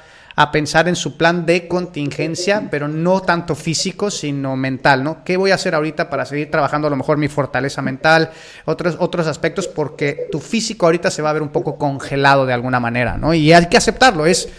pensar 0.51 0.87
en 0.87 0.95
su 0.95 1.17
plan 1.17 1.45
de 1.45 1.67
contingencia, 1.67 2.67
pero 2.71 2.87
no 2.87 3.21
tanto 3.21 3.53
físico, 3.53 4.09
sino 4.09 4.55
mental, 4.55 5.03
¿no? 5.03 5.23
¿Qué 5.23 5.37
voy 5.37 5.51
a 5.51 5.55
hacer 5.55 5.75
ahorita 5.75 6.09
para 6.09 6.25
seguir 6.25 6.49
trabajando 6.49 6.87
a 6.87 6.89
lo 6.89 6.95
mejor 6.95 7.17
mi 7.17 7.27
fortaleza 7.27 7.83
mental, 7.83 8.31
otros, 8.65 8.95
otros 8.97 9.27
aspectos, 9.27 9.67
porque 9.67 10.27
tu 10.31 10.39
físico 10.39 10.87
ahorita 10.87 11.11
se 11.11 11.21
va 11.21 11.29
a 11.29 11.33
ver 11.33 11.43
un 11.43 11.49
poco 11.49 11.77
congelado 11.77 12.47
de 12.47 12.53
alguna 12.53 12.79
manera, 12.79 13.17
¿no? 13.17 13.35
Y 13.35 13.53
hay 13.53 13.67
que 13.67 13.77
aceptarlo, 13.77 14.25
es... 14.25 14.49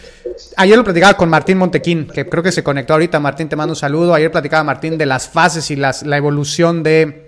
Ayer 0.56 0.76
lo 0.78 0.84
platicaba 0.84 1.14
con 1.14 1.28
Martín 1.28 1.58
Montequín, 1.58 2.06
que 2.06 2.26
creo 2.26 2.42
que 2.42 2.52
se 2.52 2.62
conectó 2.62 2.94
ahorita. 2.94 3.20
Martín, 3.20 3.48
te 3.48 3.56
mando 3.56 3.72
un 3.72 3.76
saludo. 3.76 4.14
Ayer 4.14 4.30
platicaba 4.30 4.64
Martín 4.64 4.96
de 4.96 5.04
las 5.04 5.28
fases 5.28 5.70
y 5.70 5.76
las, 5.76 6.04
la 6.04 6.16
evolución 6.16 6.82
de 6.82 7.21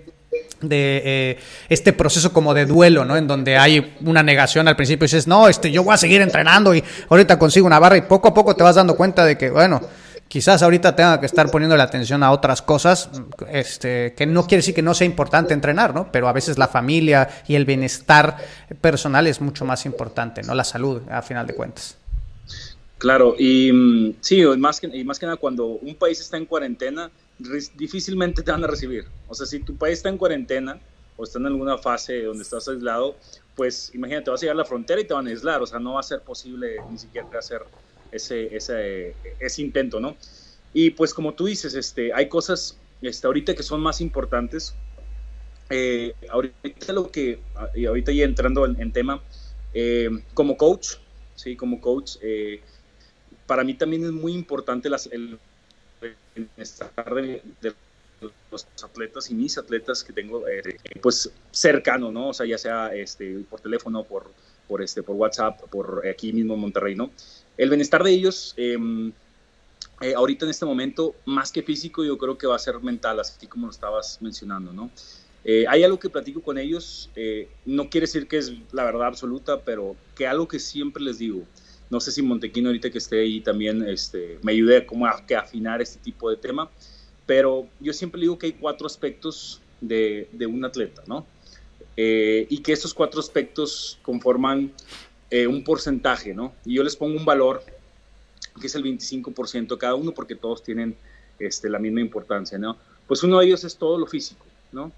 de 0.69 1.01
eh, 1.05 1.39
este 1.69 1.93
proceso 1.93 2.33
como 2.33 2.53
de 2.53 2.65
duelo, 2.65 3.05
¿no? 3.05 3.17
En 3.17 3.27
donde 3.27 3.57
hay 3.57 3.95
una 4.01 4.23
negación 4.23 4.67
al 4.67 4.75
principio 4.75 5.05
y 5.05 5.07
dices, 5.07 5.27
no, 5.27 5.47
este, 5.47 5.71
yo 5.71 5.83
voy 5.83 5.93
a 5.93 5.97
seguir 5.97 6.21
entrenando 6.21 6.73
y 6.73 6.83
ahorita 7.09 7.39
consigo 7.39 7.67
una 7.67 7.79
barra 7.79 7.97
y 7.97 8.01
poco 8.01 8.29
a 8.29 8.33
poco 8.33 8.55
te 8.55 8.63
vas 8.63 8.75
dando 8.75 8.95
cuenta 8.95 9.25
de 9.25 9.37
que, 9.37 9.49
bueno, 9.49 9.81
quizás 10.27 10.61
ahorita 10.63 10.95
tenga 10.95 11.19
que 11.19 11.25
estar 11.25 11.49
poniendo 11.49 11.77
la 11.77 11.83
atención 11.83 12.23
a 12.23 12.31
otras 12.31 12.61
cosas, 12.61 13.09
este, 13.49 14.13
que 14.15 14.25
no 14.25 14.43
quiere 14.43 14.57
decir 14.57 14.73
que 14.73 14.81
no 14.81 14.93
sea 14.93 15.05
importante 15.05 15.53
entrenar, 15.53 15.93
¿no? 15.93 16.11
Pero 16.11 16.27
a 16.27 16.33
veces 16.33 16.57
la 16.57 16.67
familia 16.67 17.29
y 17.47 17.55
el 17.55 17.65
bienestar 17.65 18.37
personal 18.81 19.27
es 19.27 19.41
mucho 19.41 19.65
más 19.65 19.85
importante, 19.85 20.41
¿no? 20.43 20.55
La 20.55 20.63
salud, 20.63 21.01
a 21.09 21.21
final 21.21 21.47
de 21.47 21.55
cuentas. 21.55 21.97
Claro, 22.97 23.35
y 23.37 23.71
mm, 23.71 24.15
sí, 24.21 24.43
más 24.57 24.79
que, 24.79 24.87
y 24.87 25.03
más 25.03 25.19
que 25.19 25.25
nada 25.25 25.37
cuando 25.37 25.65
un 25.67 25.95
país 25.95 26.19
está 26.19 26.37
en 26.37 26.45
cuarentena, 26.45 27.11
difícilmente 27.37 28.41
te 28.43 28.51
van 28.51 28.63
a 28.63 28.67
recibir. 28.67 29.05
O 29.27 29.33
sea, 29.33 29.45
si 29.45 29.59
tu 29.59 29.75
país 29.75 29.97
está 29.97 30.09
en 30.09 30.17
cuarentena 30.17 30.79
o 31.17 31.23
está 31.23 31.39
en 31.39 31.47
alguna 31.47 31.77
fase 31.77 32.23
donde 32.23 32.43
estás 32.43 32.67
aislado, 32.67 33.15
pues 33.55 33.91
imagínate, 33.93 34.29
vas 34.29 34.41
a 34.41 34.43
llegar 34.43 34.55
a 34.55 34.57
la 34.59 34.65
frontera 34.65 35.01
y 35.01 35.05
te 35.05 35.13
van 35.13 35.27
a 35.27 35.29
aislar. 35.29 35.61
O 35.61 35.65
sea, 35.65 35.79
no 35.79 35.93
va 35.93 35.99
a 35.99 36.03
ser 36.03 36.21
posible 36.21 36.77
ni 36.89 36.97
siquiera 36.97 37.27
hacer 37.37 37.61
ese, 38.11 38.55
ese, 38.55 39.15
ese 39.39 39.61
intento, 39.61 39.99
¿no? 39.99 40.15
Y 40.73 40.91
pues 40.91 41.13
como 41.13 41.33
tú 41.33 41.45
dices, 41.45 41.73
este, 41.73 42.13
hay 42.13 42.27
cosas 42.27 42.77
este, 43.01 43.27
ahorita 43.27 43.55
que 43.55 43.63
son 43.63 43.81
más 43.81 44.01
importantes. 44.01 44.75
Eh, 45.69 46.13
ahorita 46.29 46.93
lo 46.93 47.09
que, 47.09 47.39
y 47.73 47.85
ahorita 47.85 48.11
ya 48.11 48.25
entrando 48.25 48.65
en, 48.65 48.91
tema, 48.91 49.21
eh, 49.73 50.09
como 50.33 50.57
coach, 50.57 50.97
sí, 51.35 51.55
como 51.55 51.81
coach, 51.81 52.17
eh, 52.21 52.61
para 53.47 53.63
mí 53.63 53.73
también 53.73 54.03
es 54.03 54.11
muy 54.11 54.33
importante 54.33 54.89
las, 54.89 55.07
el 55.07 55.39
estar 56.57 57.13
de, 57.13 57.41
los 58.51 58.67
atletas 58.83 59.29
y 59.29 59.35
mis 59.35 59.57
atletas 59.57 60.03
que 60.03 60.13
tengo, 60.13 60.43
pues 61.01 61.29
cercano, 61.51 62.11
¿no? 62.11 62.29
O 62.29 62.33
sea, 62.33 62.45
ya 62.45 62.57
sea 62.57 62.95
este, 62.95 63.39
por 63.49 63.59
teléfono, 63.59 64.03
por, 64.03 64.31
por, 64.67 64.81
este, 64.81 65.03
por 65.03 65.15
WhatsApp, 65.15 65.61
por 65.69 66.07
aquí 66.07 66.33
mismo 66.33 66.53
en 66.53 66.59
Monterrey, 66.59 66.95
¿no? 66.95 67.11
El 67.57 67.69
bienestar 67.69 68.03
de 68.03 68.11
ellos, 68.11 68.53
em, 68.57 69.11
eh, 70.01 70.13
ahorita 70.13 70.45
en 70.45 70.51
este 70.51 70.65
momento, 70.65 71.15
más 71.25 71.51
que 71.51 71.63
físico, 71.63 72.03
yo 72.03 72.17
creo 72.17 72.37
que 72.37 72.47
va 72.47 72.55
a 72.55 72.59
ser 72.59 72.79
mental, 72.81 73.19
así 73.19 73.47
como 73.47 73.67
lo 73.67 73.71
estabas 73.71 74.21
mencionando, 74.21 74.73
¿no? 74.73 74.89
Eh, 75.43 75.65
hay 75.69 75.83
algo 75.83 75.99
que 75.99 76.09
platico 76.09 76.41
con 76.41 76.57
ellos, 76.57 77.09
eh, 77.15 77.47
no 77.65 77.89
quiere 77.89 78.07
decir 78.07 78.27
que 78.27 78.39
es 78.39 78.51
la 78.71 78.83
verdad 78.83 79.07
absoluta, 79.07 79.61
pero 79.61 79.95
que 80.15 80.25
algo 80.25 80.47
que 80.47 80.59
siempre 80.59 81.03
les 81.03 81.19
digo, 81.19 81.43
no 81.89 81.99
sé 81.99 82.11
si 82.11 82.21
Montequino 82.21 82.69
ahorita 82.69 82.89
que 82.89 82.97
esté 82.97 83.21
ahí 83.21 83.41
también 83.41 83.87
este, 83.87 84.39
me 84.41 84.51
ayude 84.51 84.85
como 84.85 85.05
a, 85.05 85.25
que 85.25 85.35
afinar 85.35 85.81
este 85.81 85.99
tipo 85.99 86.29
de 86.29 86.37
tema, 86.37 86.69
pero 87.25 87.67
yo 87.79 87.93
siempre 87.93 88.21
digo 88.21 88.37
que 88.37 88.47
hay 88.47 88.53
cuatro 88.53 88.87
aspectos 88.87 89.61
de, 89.81 90.27
un 90.47 90.63
atleta, 90.65 91.03
¿no? 91.07 91.25
y 91.97 92.57
que 92.57 92.73
estos 92.73 92.93
cuatro 92.93 93.21
aspectos 93.21 93.97
conforman 94.01 94.73
un 95.47 95.63
porcentaje, 95.63 96.33
¿no? 96.33 96.53
Y 96.65 96.75
yo 96.75 96.83
les 96.83 96.95
pongo 96.95 97.17
un 97.17 97.23
valor 97.23 97.63
que 98.59 98.67
es 98.67 98.75
el 98.75 98.83
25% 98.83 99.77
cada 99.77 99.95
uno, 99.95 100.11
porque 100.11 100.35
todos 100.35 100.63
tienen 100.63 100.95
este, 101.39 101.69
la 101.69 101.79
misma 101.79 102.01
importancia, 102.01 102.57
¿no? 102.57 102.77
Pues 103.07 103.23
uno 103.23 103.39
de 103.39 103.47
ellos 103.47 103.63
es 103.63 103.75
todo 103.75 103.97
lo 103.97 104.07
físico, 104.07 104.45
¿no? 104.71 104.91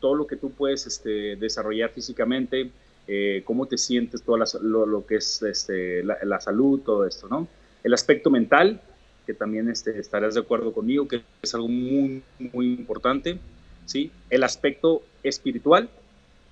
Todo 0.00 0.14
lo 0.14 0.26
que 0.26 0.36
tú 0.36 0.50
puedes 0.52 0.86
este, 0.86 1.36
desarrollar 1.36 1.90
físicamente, 1.90 2.70
eh, 3.12 3.42
cómo 3.44 3.66
te 3.66 3.76
sientes, 3.76 4.22
todo 4.22 4.36
lo, 4.36 5.04
que 5.04 5.16
es 5.16 5.42
este, 5.42 6.04
la, 6.04 6.40
salud, 6.40 6.78
todo 6.80 7.04
esto, 7.04 7.26
¿no? 7.26 7.48
El 7.82 7.92
aspecto 7.92 8.30
mental, 8.30 8.80
que 9.26 9.34
también 9.34 9.68
este, 9.68 9.98
estarás 9.98 10.34
de 10.34 10.40
acuerdo 10.40 10.72
conmigo, 10.72 11.08
que 11.08 11.24
es 11.42 11.52
algo 11.52 11.66
muy, 11.66 12.22
muy 12.38 12.66
importante, 12.66 13.40
¿sí? 13.84 14.12
El 14.30 14.44
aspecto 14.44 15.02
espiritual, 15.24 15.90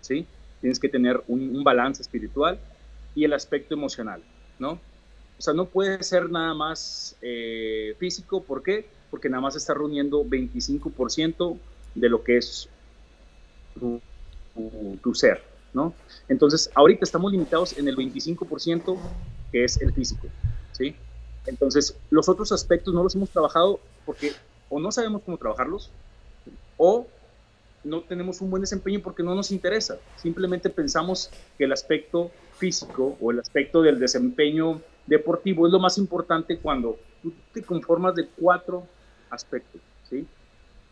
¿sí? 0.01 0.27
Tienes 0.61 0.81
que 0.81 0.89
tener 0.89 1.23
un, 1.29 1.63
balance 1.63 2.03
espiritual 2.03 2.59
y 3.15 3.23
el 3.23 3.35
aspecto 3.35 3.75
emocional, 3.75 4.21
¿no? 4.59 4.81
O 5.39 5.41
sea, 5.41 5.55
no 5.55 5.67
puede 5.67 6.03
ser 6.03 6.29
nada 6.29 6.55
más 6.55 7.17
eh, 7.23 7.95
físico. 8.01 8.43
¿Por 8.43 8.65
qué? 8.65 8.85
Porque 9.13 9.29
nada 9.29 9.43
más 9.43 9.55
está 9.55 9.75
reuniendo 9.75 10.25
25% 10.25 11.57
de 11.95 12.09
lo 12.09 12.25
que 12.25 12.39
es 12.39 12.69
tu, 13.79 15.15
ser, 15.15 15.41
¿no? 15.73 15.95
Entonces, 16.29 16.71
ahorita 16.75 17.05
estamos 17.05 17.33
limitados 17.33 17.77
en 17.79 17.89
el 17.89 17.97
25% 17.97 18.97
que 19.53 19.65
es 19.65 19.81
el 19.81 19.93
físico, 19.93 20.29
¿sí? 20.73 20.95
Entonces, 21.47 21.97
los 22.11 22.29
otros 22.29 22.53
aspectos 22.53 22.93
no 22.93 23.03
los 23.03 23.15
hemos 23.15 23.31
trabajado 23.31 23.81
porque 24.05 24.33
o 24.69 24.79
no 24.79 24.93
sabemos 24.93 25.23
cómo 25.25 25.39
trabajarlos 25.39 25.91
o 26.77 27.07
no 27.85 28.03
tenemos 28.03 28.41
un 28.41 28.51
buen 28.51 28.61
desempeño 28.61 29.01
porque 29.01 29.23
no 29.23 29.35
nos 29.35 29.51
interesa. 29.51 29.99
Simplemente 30.17 30.69
pensamos 30.69 31.31
que 31.57 31.65
el 31.65 31.73
aspecto 31.73 32.31
físico 32.57 33.17
o 33.21 33.31
el 33.31 33.41
aspecto 33.41 33.83
del 33.83 33.99
desempeño 33.99 34.81
deportivo 35.07 35.67
es 35.67 35.73
lo 35.73 35.79
más 35.79 35.97
importante 35.97 36.59
cuando 36.59 36.99
tú 37.23 37.33
te 37.53 37.63
conformas 37.63 38.15
de 38.15 38.27
cuatro 38.27 38.87
aspectos, 39.31 39.81
¿sí? 40.09 40.27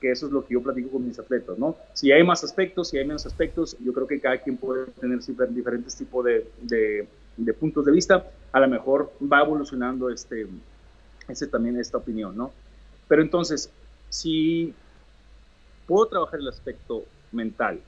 Que 0.01 0.11
eso 0.11 0.27
es 0.27 0.33
lo 0.33 0.45
que 0.45 0.55
yo 0.55 0.63
platico 0.63 0.91
con 0.91 1.07
mis 1.07 1.19
atletas, 1.19 1.59
¿no? 1.59 1.77
Si 1.95 2.13
hay 2.13 2.23
más 2.23 2.45
aspectos, 2.45 2.89
si 2.89 2.99
hay 2.99 3.07
menos 3.07 3.25
aspectos, 3.27 3.77
yo 3.83 3.93
creo 3.93 4.07
que 4.07 4.21
cada 4.21 4.39
quien 4.39 4.57
puede 4.57 4.87
tener 5.01 5.21
diferentes 5.51 5.97
tipos 5.97 6.25
de, 6.25 6.47
de, 7.37 7.55
puntos 7.55 7.85
de 7.87 7.93
vista. 7.93 8.31
A 8.53 8.61
lo 8.61 8.69
mejor 8.69 9.13
va 9.21 9.41
evolucionando 9.43 10.11
este, 10.11 10.47
ese 11.29 11.47
también 11.47 11.79
esta 11.79 11.99
opinión, 11.99 12.37
¿no? 12.37 12.53
Pero 13.09 13.23
entonces, 13.23 13.71
si 14.11 14.75
puedo 15.87 16.07
trabajar 16.07 16.41
el 16.41 16.49
aspecto 16.49 17.05
mental, 17.33 17.81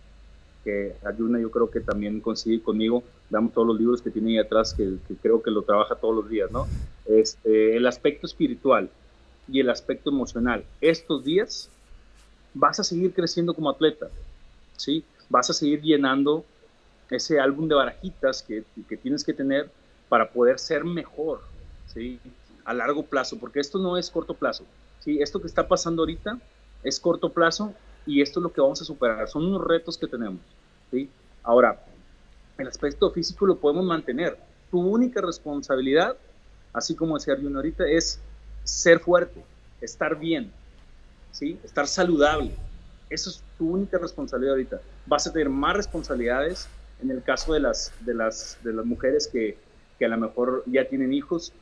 que 0.65 0.95
Ayuna 1.05 1.41
yo 1.41 1.51
creo 1.51 1.71
que 1.71 1.81
también 1.81 2.21
coincide 2.21 2.63
conmigo, 2.63 3.03
damos 3.31 3.53
todos 3.53 3.69
los 3.69 3.79
libros 3.79 4.03
que 4.03 4.11
tiene 4.11 4.33
ahí 4.33 4.39
atrás, 4.39 4.75
que, 4.75 4.97
creo 5.23 5.43
que 5.43 5.51
lo 5.51 5.63
trabaja 5.63 5.95
todos 5.95 6.15
los 6.15 6.29
días, 6.29 6.51
¿no? 6.51 6.67
Este, 7.07 7.77
el 7.77 7.87
aspecto 7.87 8.27
espiritual 8.27 8.91
y 9.49 9.61
el 9.61 9.71
aspecto 9.71 10.11
emocional, 10.11 10.65
estos 10.81 11.25
días 11.25 11.71
vas 12.59 12.81
a 12.81 12.85
seguir 12.85 13.15
creciendo 13.15 13.55
como 13.55 13.71
atleta, 13.71 14.09
¿sí? 14.77 15.05
Vas 15.29 15.49
a 15.49 15.53
seguir 15.53 15.81
llenando 15.81 16.45
ese 17.09 17.39
álbum 17.39 17.69
de 17.69 17.77
barajitas 17.77 18.43
que, 18.43 18.65
que 18.89 18.97
tienes 18.97 19.25
que 19.25 19.33
tener 19.33 19.71
para 20.09 20.31
poder 20.31 20.59
ser 20.59 20.85
mejor, 20.85 21.41
¿sí? 21.87 22.19
A 22.65 22.75
largo 22.75 23.05
plazo, 23.05 23.39
porque 23.39 23.61
esto 23.61 23.79
no 23.79 23.97
es 23.97 24.11
corto 24.11 24.35
plazo, 24.35 24.65
¿sí? 24.99 25.23
Esto 25.23 25.41
que 25.41 25.47
está 25.47 25.69
pasando 25.69 26.03
ahorita 26.03 26.39
es 26.83 26.99
corto 26.99 27.33
plazo 27.33 27.75
y 28.05 28.23
esto 28.23 28.41
es 28.41 28.43
lo 28.43 28.53
que 28.53 28.61
vamos 28.61 28.83
a 28.83 28.85
superar, 28.85 29.29
son 29.29 29.47
unos 29.47 29.65
retos 29.65 29.97
que 29.97 30.09
tenemos, 30.09 30.41
¿sí? 30.91 31.09
Ahora, 31.45 31.81
el 32.59 32.67
aspecto 32.67 33.09
físico 33.13 33.47
lo 33.47 33.57
podemos 33.57 33.85
mantener. 33.85 34.37
Tu 34.71 34.81
única 34.81 35.21
responsabilidad, 35.21 36.17
así 36.73 36.97
como 36.97 37.17
decía 37.17 37.35
Arjun 37.35 37.55
ahorita, 37.55 37.87
es 37.87 38.21
ser 38.65 38.99
fuerte, 38.99 39.45
estar 39.81 40.19
bien, 40.19 40.53
¿sí? 41.39 41.59
estar 41.63 41.87
saludable. 41.87 42.51
Eso 43.09 43.31
es 43.31 43.43
tu 43.57 43.71
única 43.71 43.97
responsabilidad 43.99 44.55
ahorita. 44.55 44.81
Vas 45.07 45.27
a 45.27 45.33
tener 45.33 45.49
más 45.49 45.77
responsabilidades 45.77 46.69
en 47.01 47.11
el 47.11 47.23
caso 47.23 47.53
de 47.53 47.61
las, 47.61 47.93
de 48.01 48.15
las, 48.15 48.59
de 48.65 48.73
las 48.73 48.85
mujeres 48.85 49.29
que, 49.29 49.57
que 49.99 50.05
a 50.05 50.09
lo 50.09 50.19
mejor 50.19 50.65
ya 50.67 50.89
tienen 50.89 51.13
hijos. 51.13 51.53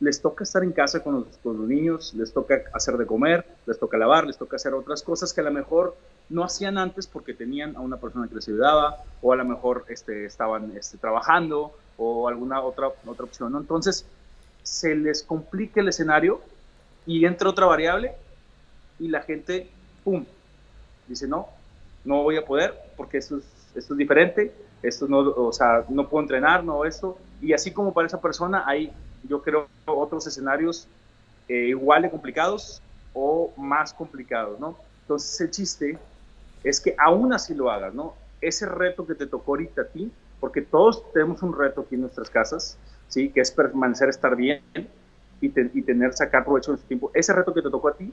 Les 0.00 0.20
toca 0.20 0.44
estar 0.44 0.62
en 0.62 0.72
casa 0.72 1.02
con 1.02 1.14
los, 1.14 1.26
con 1.42 1.68
niños, 1.68 2.14
les 2.14 2.32
toca 2.32 2.62
hacer 2.72 2.96
de 2.96 3.06
comer, 3.06 3.44
les 3.66 3.78
toca 3.78 3.98
lavar, 3.98 4.26
les 4.26 4.38
toca 4.38 4.56
hacer 4.56 4.74
otras 4.74 5.02
cosas 5.02 5.32
que 5.32 5.40
a 5.40 5.44
lo 5.44 5.50
mejor 5.50 5.96
no 6.28 6.44
hacían 6.44 6.78
antes 6.78 7.06
porque 7.06 7.34
tenían 7.34 7.76
a 7.76 7.80
una 7.80 7.96
persona 7.96 8.28
que 8.28 8.36
les 8.36 8.48
ayudaba 8.48 9.02
o 9.22 9.32
a 9.32 9.36
lo 9.36 9.44
mejor 9.44 9.84
este, 9.88 10.24
estaban 10.24 10.72
este, 10.76 10.98
trabajando 10.98 11.72
o 11.96 12.28
alguna 12.28 12.60
otra, 12.60 12.88
otra 13.06 13.24
opción. 13.24 13.54
Entonces, 13.56 14.06
se 14.62 14.94
les 14.94 15.22
complica 15.22 15.80
el 15.80 15.88
escenario 15.88 16.40
y 17.06 17.26
entra 17.26 17.50
otra 17.50 17.66
variable 17.66 18.14
y 18.98 19.08
la 19.08 19.22
gente, 19.22 19.70
¡pum!, 20.04 20.24
dice, 21.08 21.26
no, 21.28 21.48
no 22.04 22.22
voy 22.22 22.36
a 22.36 22.44
poder 22.44 22.74
porque 22.96 23.18
esto 23.18 23.38
es, 23.38 23.44
esto 23.74 23.94
es 23.94 23.98
diferente, 23.98 24.52
esto 24.82 25.08
no, 25.08 25.18
o 25.18 25.52
sea, 25.52 25.84
no 25.88 26.08
puedo 26.08 26.22
entrenar, 26.22 26.62
no 26.64 26.84
esto. 26.84 27.18
Y 27.40 27.52
así 27.52 27.72
como 27.72 27.92
para 27.92 28.06
esa 28.06 28.20
persona 28.20 28.64
hay, 28.66 28.92
yo 29.28 29.42
creo, 29.42 29.66
otros 29.86 30.26
escenarios 30.26 30.86
eh, 31.48 31.68
igual 31.68 32.02
de 32.02 32.10
complicados 32.10 32.80
o 33.12 33.52
más 33.56 33.92
complicados, 33.92 34.58
¿no? 34.60 34.76
Entonces 35.02 35.40
el 35.40 35.50
chiste 35.50 35.98
es 36.62 36.80
que 36.80 36.94
aún 36.98 37.32
así 37.32 37.54
lo 37.54 37.70
hagas, 37.70 37.94
¿no? 37.94 38.14
Ese 38.40 38.66
reto 38.66 39.06
que 39.06 39.14
te 39.14 39.26
tocó 39.26 39.52
ahorita 39.52 39.82
a 39.82 39.86
ti, 39.86 40.10
porque 40.40 40.62
todos 40.62 41.10
tenemos 41.12 41.42
un 41.42 41.56
reto 41.56 41.82
aquí 41.82 41.94
en 41.94 42.02
nuestras 42.02 42.30
casas, 42.30 42.78
¿sí? 43.08 43.30
Que 43.30 43.40
es 43.40 43.50
permanecer, 43.50 44.08
estar 44.08 44.36
bien 44.36 44.62
y, 45.40 45.50
tener, 45.50 46.12
sacar 46.14 46.44
provecho 46.44 46.72
de 46.72 46.76
este 46.76 46.88
tiempo. 46.88 47.10
Ese 47.14 47.32
reto 47.32 47.52
que 47.52 47.62
te 47.62 47.70
tocó 47.70 47.88
a 47.88 47.94
ti 47.94 48.12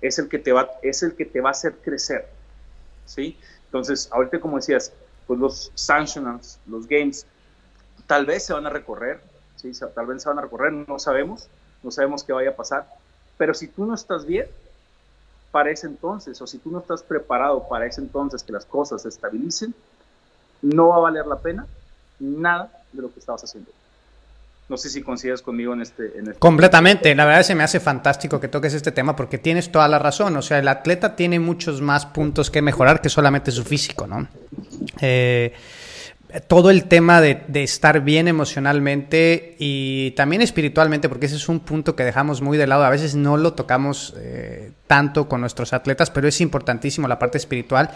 es 0.00 0.18
el 0.18 0.28
que 0.28 0.38
te 0.38 0.52
va, 0.52 0.70
es 0.82 1.02
el 1.02 1.14
que 1.14 1.24
te 1.24 1.40
va 1.40 1.50
a 1.50 1.52
hacer 1.52 1.74
crecer, 1.76 2.28
¿sí? 3.06 3.36
Entonces, 3.66 4.08
ahorita 4.12 4.40
como 4.40 4.56
decías, 4.56 4.92
pues 5.26 5.38
los 5.38 5.72
sanctionals, 5.74 6.58
los 6.66 6.86
games, 6.86 7.26
tal 8.06 8.26
vez 8.26 8.44
se 8.44 8.52
van 8.52 8.66
a 8.66 8.70
recorrer, 8.70 9.20
¿sí? 9.56 9.72
Tal 9.94 10.06
vez 10.06 10.22
se 10.22 10.28
van 10.28 10.38
a 10.38 10.42
recorrer, 10.42 10.72
no 10.72 10.98
sabemos, 10.98 11.48
no 11.82 11.90
sabemos 11.90 12.24
qué 12.24 12.32
vaya 12.32 12.50
a 12.50 12.56
pasar, 12.56 12.86
pero 13.36 13.54
si 13.54 13.68
tú 13.68 13.84
no 13.86 13.94
estás 13.94 14.24
bien, 14.24 14.46
para 15.50 15.70
ese 15.70 15.86
entonces, 15.86 16.40
o 16.42 16.46
si 16.46 16.58
tú 16.58 16.70
no 16.70 16.80
estás 16.80 17.02
preparado 17.02 17.66
para 17.68 17.86
ese 17.86 18.00
entonces 18.00 18.42
que 18.42 18.52
las 18.52 18.66
cosas 18.66 19.02
se 19.02 19.08
estabilicen, 19.08 19.74
no 20.60 20.88
va 20.88 20.96
a 20.96 21.00
valer 21.00 21.26
la 21.26 21.36
pena 21.36 21.66
nada 22.18 22.70
de 22.92 23.02
lo 23.02 23.12
que 23.12 23.20
estabas 23.20 23.44
haciendo. 23.44 23.70
No 24.68 24.76
sé 24.76 24.90
si 24.90 25.02
coincides 25.02 25.40
conmigo 25.40 25.72
en 25.72 25.80
este, 25.80 26.18
en 26.18 26.28
este 26.28 26.38
Completamente. 26.38 27.14
La 27.14 27.24
verdad 27.24 27.42
se 27.42 27.54
me 27.54 27.62
hace 27.62 27.80
fantástico 27.80 28.38
que 28.38 28.48
toques 28.48 28.74
este 28.74 28.92
tema 28.92 29.16
porque 29.16 29.38
tienes 29.38 29.72
toda 29.72 29.88
la 29.88 29.98
razón. 29.98 30.36
O 30.36 30.42
sea, 30.42 30.58
el 30.58 30.68
atleta 30.68 31.16
tiene 31.16 31.40
muchos 31.40 31.80
más 31.80 32.04
puntos 32.04 32.50
que 32.50 32.60
mejorar 32.60 33.00
que 33.00 33.08
solamente 33.08 33.50
su 33.50 33.64
físico, 33.64 34.06
¿no? 34.06 34.28
Eh, 35.00 35.54
todo 36.46 36.70
el 36.70 36.84
tema 36.84 37.22
de, 37.22 37.46
estar 37.54 38.02
bien 38.02 38.28
emocionalmente 38.28 39.56
y 39.58 40.10
también 40.10 40.42
espiritualmente, 40.42 41.08
porque 41.08 41.24
ese 41.24 41.36
es 41.36 41.48
un 41.48 41.60
punto 41.60 41.96
que 41.96 42.04
dejamos 42.04 42.42
muy 42.42 42.58
de 42.58 42.66
lado. 42.66 42.84
A 42.84 42.90
veces 42.90 43.14
no 43.14 43.38
lo 43.38 43.54
tocamos 43.54 44.14
eh, 44.18 44.72
tanto 44.86 45.28
con 45.28 45.40
nuestros 45.40 45.72
atletas, 45.72 46.10
pero 46.10 46.28
es 46.28 46.42
importantísimo 46.42 47.08
la 47.08 47.18
parte 47.18 47.38
espiritual. 47.38 47.90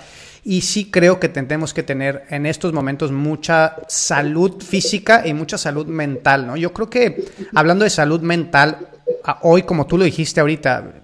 Y 0.45 0.63
sí 0.63 0.91
creo 0.91 1.21
que 1.21 1.29
tenemos 1.29 1.73
que 1.73 1.85
tener 1.85 2.25
en 2.29 2.47
estos 2.47 2.73
momentos 2.73 3.13
mucha 3.13 3.77
salud 3.87 4.61
física 4.61 5.23
y 5.25 5.35
mucha 5.35 5.57
salud 5.57 5.87
mental, 5.87 6.47
¿no? 6.47 6.57
Yo 6.57 6.73
creo 6.73 6.91
que 6.91 7.25
hablando 7.55 7.85
de 7.85 7.91
salud 7.91 8.21
mental, 8.23 8.79
hoy, 9.43 9.63
como 9.63 9.87
tú 9.87 9.99
lo 9.99 10.05
dijiste 10.05 10.41
ahorita, 10.41 10.95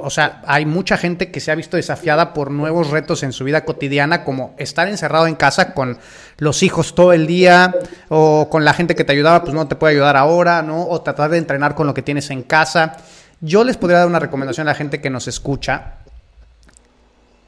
o 0.00 0.10
sea, 0.10 0.42
hay 0.46 0.66
mucha 0.66 0.96
gente 0.96 1.30
que 1.30 1.40
se 1.40 1.50
ha 1.50 1.54
visto 1.54 1.76
desafiada 1.76 2.32
por 2.32 2.50
nuevos 2.50 2.90
retos 2.90 3.22
en 3.22 3.32
su 3.32 3.44
vida 3.44 3.64
cotidiana, 3.64 4.24
como 4.24 4.54
estar 4.58 4.88
encerrado 4.88 5.26
en 5.26 5.34
casa 5.34 5.74
con 5.74 5.98
los 6.38 6.62
hijos 6.62 6.94
todo 6.94 7.12
el 7.12 7.26
día, 7.26 7.74
o 8.08 8.48
con 8.48 8.64
la 8.64 8.72
gente 8.72 8.94
que 8.94 9.04
te 9.04 9.12
ayudaba, 9.12 9.42
pues 9.42 9.54
no 9.54 9.66
te 9.66 9.76
puede 9.76 9.94
ayudar 9.94 10.16
ahora, 10.16 10.62
¿no? 10.62 10.86
O 10.86 11.02
tratar 11.02 11.30
de 11.30 11.38
entrenar 11.38 11.74
con 11.74 11.86
lo 11.86 11.94
que 11.94 12.02
tienes 12.02 12.30
en 12.30 12.42
casa. 12.42 12.96
Yo 13.40 13.64
les 13.64 13.76
podría 13.76 13.98
dar 13.98 14.06
una 14.06 14.20
recomendación 14.20 14.68
a 14.68 14.70
la 14.70 14.76
gente 14.76 15.00
que 15.00 15.10
nos 15.10 15.28
escucha, 15.28 15.96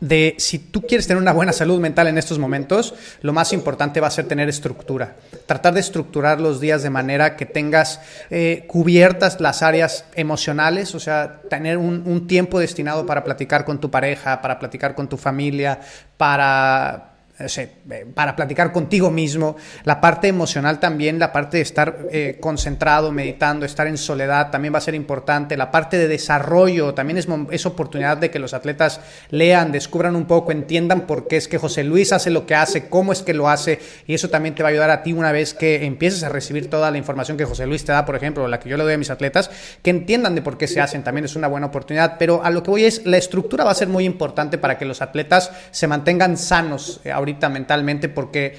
de 0.01 0.35
si 0.39 0.59
tú 0.59 0.83
quieres 0.83 1.07
tener 1.07 1.21
una 1.21 1.33
buena 1.33 1.53
salud 1.53 1.81
mental 1.81 2.07
en 2.07 2.19
estos 2.19 2.39
momentos, 2.39 2.95
lo 3.23 3.33
más 3.33 3.53
importante 3.53 4.01
va 4.01 4.07
a 4.07 4.13
ser 4.13 4.27
tener 4.27 4.49
estructura. 4.49 5.17
Tratar 5.47 5.75
de 5.75 5.81
estructurar 5.81 6.41
los 6.41 6.61
días 6.61 6.83
de 6.83 6.91
manera 6.91 7.37
que 7.37 7.47
tengas 7.47 8.01
eh, 8.31 8.65
cubiertas 8.69 9.41
las 9.41 9.63
áreas 9.63 10.05
emocionales, 10.15 10.95
o 10.95 11.01
sea, 11.01 11.41
tener 11.49 11.79
un, 11.79 12.03
un 12.07 12.27
tiempo 12.27 12.61
destinado 12.61 13.07
para 13.07 13.25
platicar 13.25 13.65
con 13.65 13.81
tu 13.81 13.91
pareja, 13.91 14.41
para 14.41 14.59
platicar 14.59 14.95
con 14.95 15.09
tu 15.09 15.17
familia, 15.17 15.81
para 16.17 17.08
eh, 17.41 18.07
para 18.15 18.35
platicar 18.35 18.73
contigo 18.73 19.11
mismo, 19.11 19.57
la 19.85 20.01
parte 20.01 20.29
emocional 20.29 20.81
también, 20.81 21.19
la 21.19 21.33
parte 21.33 21.59
de 21.59 21.63
estar 21.63 21.99
eh, 22.11 22.37
concentrado, 22.41 23.13
meditando, 23.13 23.65
estar 23.65 23.87
en 23.87 23.97
soledad 23.97 24.51
también 24.51 24.75
va 24.75 24.79
a 24.79 24.83
ser 24.83 24.95
importante, 24.95 25.57
la 25.57 25.71
parte 25.71 25.99
de 25.99 26.09
desarrollo 26.09 26.95
también 26.95 27.19
es, 27.19 27.29
es 27.51 27.67
oportunidad 27.67 28.17
de 28.17 28.31
que 28.31 28.39
los 28.39 28.55
atletas 28.55 29.01
lean, 29.31 29.71
descubran 29.71 30.17
un 30.17 30.27
poco, 30.27 30.51
entiendan 30.51 31.03
por 31.03 31.29
qué 31.29 31.37
es 31.37 31.47
que 31.47 31.59
José 31.59 31.85
Luis 31.85 32.13
hace 32.13 32.31
lo 32.31 32.47
que 32.47 32.55
hace, 32.55 32.89
cómo 32.89 33.13
es 33.13 33.23
que 33.23 33.35
lo 33.35 33.49
hace 33.49 33.79
y 34.07 34.15
eso 34.15 34.31
también 34.31 34.55
te 34.55 34.63
va 34.63 34.71
a 34.71 34.73
ayudar 34.73 34.91
a 34.91 35.03
ti 35.03 35.13
una 35.13 35.31
vez 35.31 35.55
que 35.55 35.85
empieces 35.85 36.25
a 36.25 36.29
recibir 36.29 36.69
toda 36.69 36.91
la 36.91 36.99
información 36.99 37.37
que 37.37 37.45
José 37.45 37.67
Luis 37.67 37.85
te 37.85 37.93
da, 37.93 38.05
por 38.05 38.17
ejemplo, 38.17 38.49
la 38.49 38.59
que 38.59 38.69
yo 38.69 38.77
le 38.77 38.85
doy 38.85 38.95
a 38.95 38.99
mis 38.99 39.11
atletas, 39.11 39.51
que 39.83 39.91
entiendan 39.91 40.35
de 40.35 40.43
por 40.43 40.59
qué 40.59 40.67
se 40.67 40.81
hacen, 40.81 41.05
también 41.05 41.25
es 41.25 41.37
una 41.37 41.47
buena 41.47 41.69
oportunidad, 41.69 42.17
pero 42.19 42.43
a 42.43 42.51
lo 42.51 42.63
que 42.63 42.71
voy 42.71 42.85
es, 42.85 43.07
la 43.07 43.17
estructura 43.17 43.65
va 43.65 43.71
a 43.71 43.75
ser 43.75 43.89
muy 43.89 44.05
importante 44.05 44.59
para 44.59 44.77
que 44.77 44.85
los 44.85 45.03
atletas 45.03 45.53
se 45.71 45.87
mantengan 45.87 46.37
sanos. 46.37 47.01
Eh, 47.05 47.13
mentalmente 47.49 48.09
porque 48.09 48.59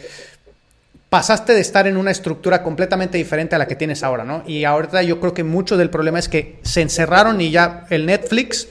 pasaste 1.10 1.54
de 1.54 1.62
estar 1.62 1.88
en 1.88 1.98
una 1.98 2.12
estructura 2.12 2.62
completamente 2.62 3.18
diferente 3.18 3.56
a 3.56 3.58
la 3.58 3.68
que 3.68 3.76
tienes 3.76 4.04
ahora, 4.04 4.24
¿no? 4.24 4.44
Y 4.46 4.64
ahorita 4.64 5.02
yo 5.02 5.20
creo 5.20 5.34
que 5.34 5.44
mucho 5.44 5.76
del 5.76 5.90
problema 5.90 6.20
es 6.20 6.30
que 6.30 6.60
se 6.62 6.82
encerraron 6.82 7.42
y 7.42 7.50
ya 7.50 7.86
el 7.90 8.06
Netflix 8.06 8.68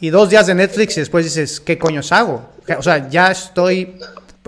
y 0.00 0.10
dos 0.10 0.30
días 0.30 0.46
de 0.46 0.54
Netflix 0.54 0.96
y 0.96 1.00
después 1.00 1.24
dices, 1.24 1.60
¿qué 1.60 1.78
coños 1.78 2.12
hago? 2.12 2.48
O 2.78 2.82
sea, 2.82 3.08
ya 3.08 3.32
estoy, 3.32 3.96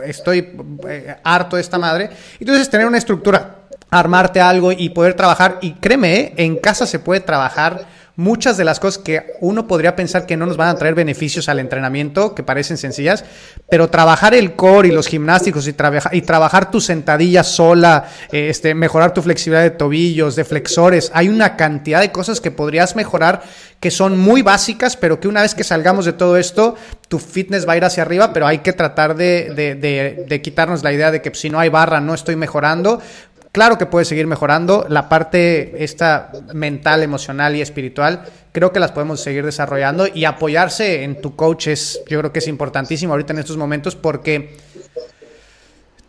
estoy 0.05 0.57
eh, 0.89 1.17
harto 1.25 1.57
de 1.57 1.63
esta 1.63 1.79
madre. 1.79 2.11
Entonces 2.39 2.71
tener 2.71 2.87
una 2.87 2.99
estructura, 2.99 3.57
armarte 3.91 4.41
algo 4.41 4.71
y 4.71 4.89
poder 4.91 5.15
trabajar, 5.15 5.59
y 5.61 5.73
créeme, 5.75 6.15
¿eh? 6.15 6.35
en 6.37 6.57
casa 6.57 6.87
se 6.87 7.01
puede 7.01 7.21
trabajar 7.21 7.85
muchas 8.17 8.57
de 8.57 8.65
las 8.65 8.79
cosas 8.79 9.03
que 9.03 9.35
uno 9.41 9.67
podría 9.67 9.97
pensar 9.97 10.27
que 10.27 10.37
no 10.37 10.47
nos 10.47 10.57
van 10.57 10.69
a 10.69 10.75
traer 10.77 10.95
beneficios 10.95 11.49
al 11.49 11.59
entrenamiento, 11.59 12.35
que 12.35 12.43
parecen 12.43 12.77
sencillas, 12.77 13.25
pero 13.71 13.89
trabajar 13.89 14.35
el 14.35 14.55
core 14.55 14.89
y 14.89 14.93
los 14.93 15.07
gimnásticos 15.07 15.67
y, 15.67 15.75
y 16.13 16.23
trabajar 16.23 16.71
tu 16.71 16.81
sentadilla 16.81 17.43
sola, 17.43 18.09
este, 18.31 18.75
mejorar 18.75 19.15
tu 19.15 19.23
flexibilidad 19.23 19.63
de 19.63 19.71
tobillos, 19.71 20.37
de 20.37 20.45
flexores, 20.45 21.11
hay 21.15 21.29
una 21.29 21.57
cantidad 21.57 22.01
de 22.01 22.13
cosas 22.13 22.41
que 22.41 22.51
podrías 22.51 22.97
mejorar 22.97 23.43
que 23.81 23.91
son 23.91 24.17
muy 24.19 24.43
básicas, 24.43 24.97
pero 24.97 25.19
que 25.19 25.27
una 25.27 25.43
vez 25.43 25.57
que 25.57 25.65
salgamos 25.65 26.05
de 26.05 26.13
todo 26.13 26.37
esto, 26.37 26.77
tu 27.09 27.19
fitness 27.19 27.67
va 27.67 27.73
a 27.73 27.77
ir 27.79 27.85
hacia 27.85 28.05
arriba, 28.05 28.33
pero 28.33 28.47
hay 28.47 28.59
que 28.59 28.73
tratar 28.73 29.17
de, 29.17 29.53
de, 29.55 30.25
de 30.29 30.43
quitarnos 30.43 30.85
la 30.85 30.93
idea 30.93 31.11
de 31.11 31.21
que 31.21 31.35
si 31.35 31.51
no 31.51 31.59
hay 31.59 31.69
barra 31.69 32.01
no 32.01 32.15
estoy 32.15 32.37
mejorando, 32.37 33.03
Claro 33.53 33.77
que 33.77 33.85
puedes 33.85 34.09
seguir 34.09 34.27
mejorando. 34.27 34.87
La 34.89 35.11
parte 35.11 35.85
esta 35.85 36.33
mental, 36.55 37.03
emocional 37.03 37.55
y 37.55 37.61
espiritual, 37.61 38.25
creo 38.51 38.73
que 38.73 38.81
las 38.81 38.93
podemos 38.93 39.21
seguir 39.21 39.45
desarrollando 39.45 40.07
y 40.13 40.25
apoyarse 40.25 41.05
en 41.05 41.21
tu 41.21 41.37
coach 41.37 41.67
es, 41.67 42.01
yo 42.09 42.19
creo 42.19 42.33
que 42.33 42.39
es 42.39 42.49
importantísimo 42.49 43.13
ahorita 43.13 43.35
en 43.35 43.41
estos 43.41 43.59
momentos 43.59 43.95
porque 43.95 44.57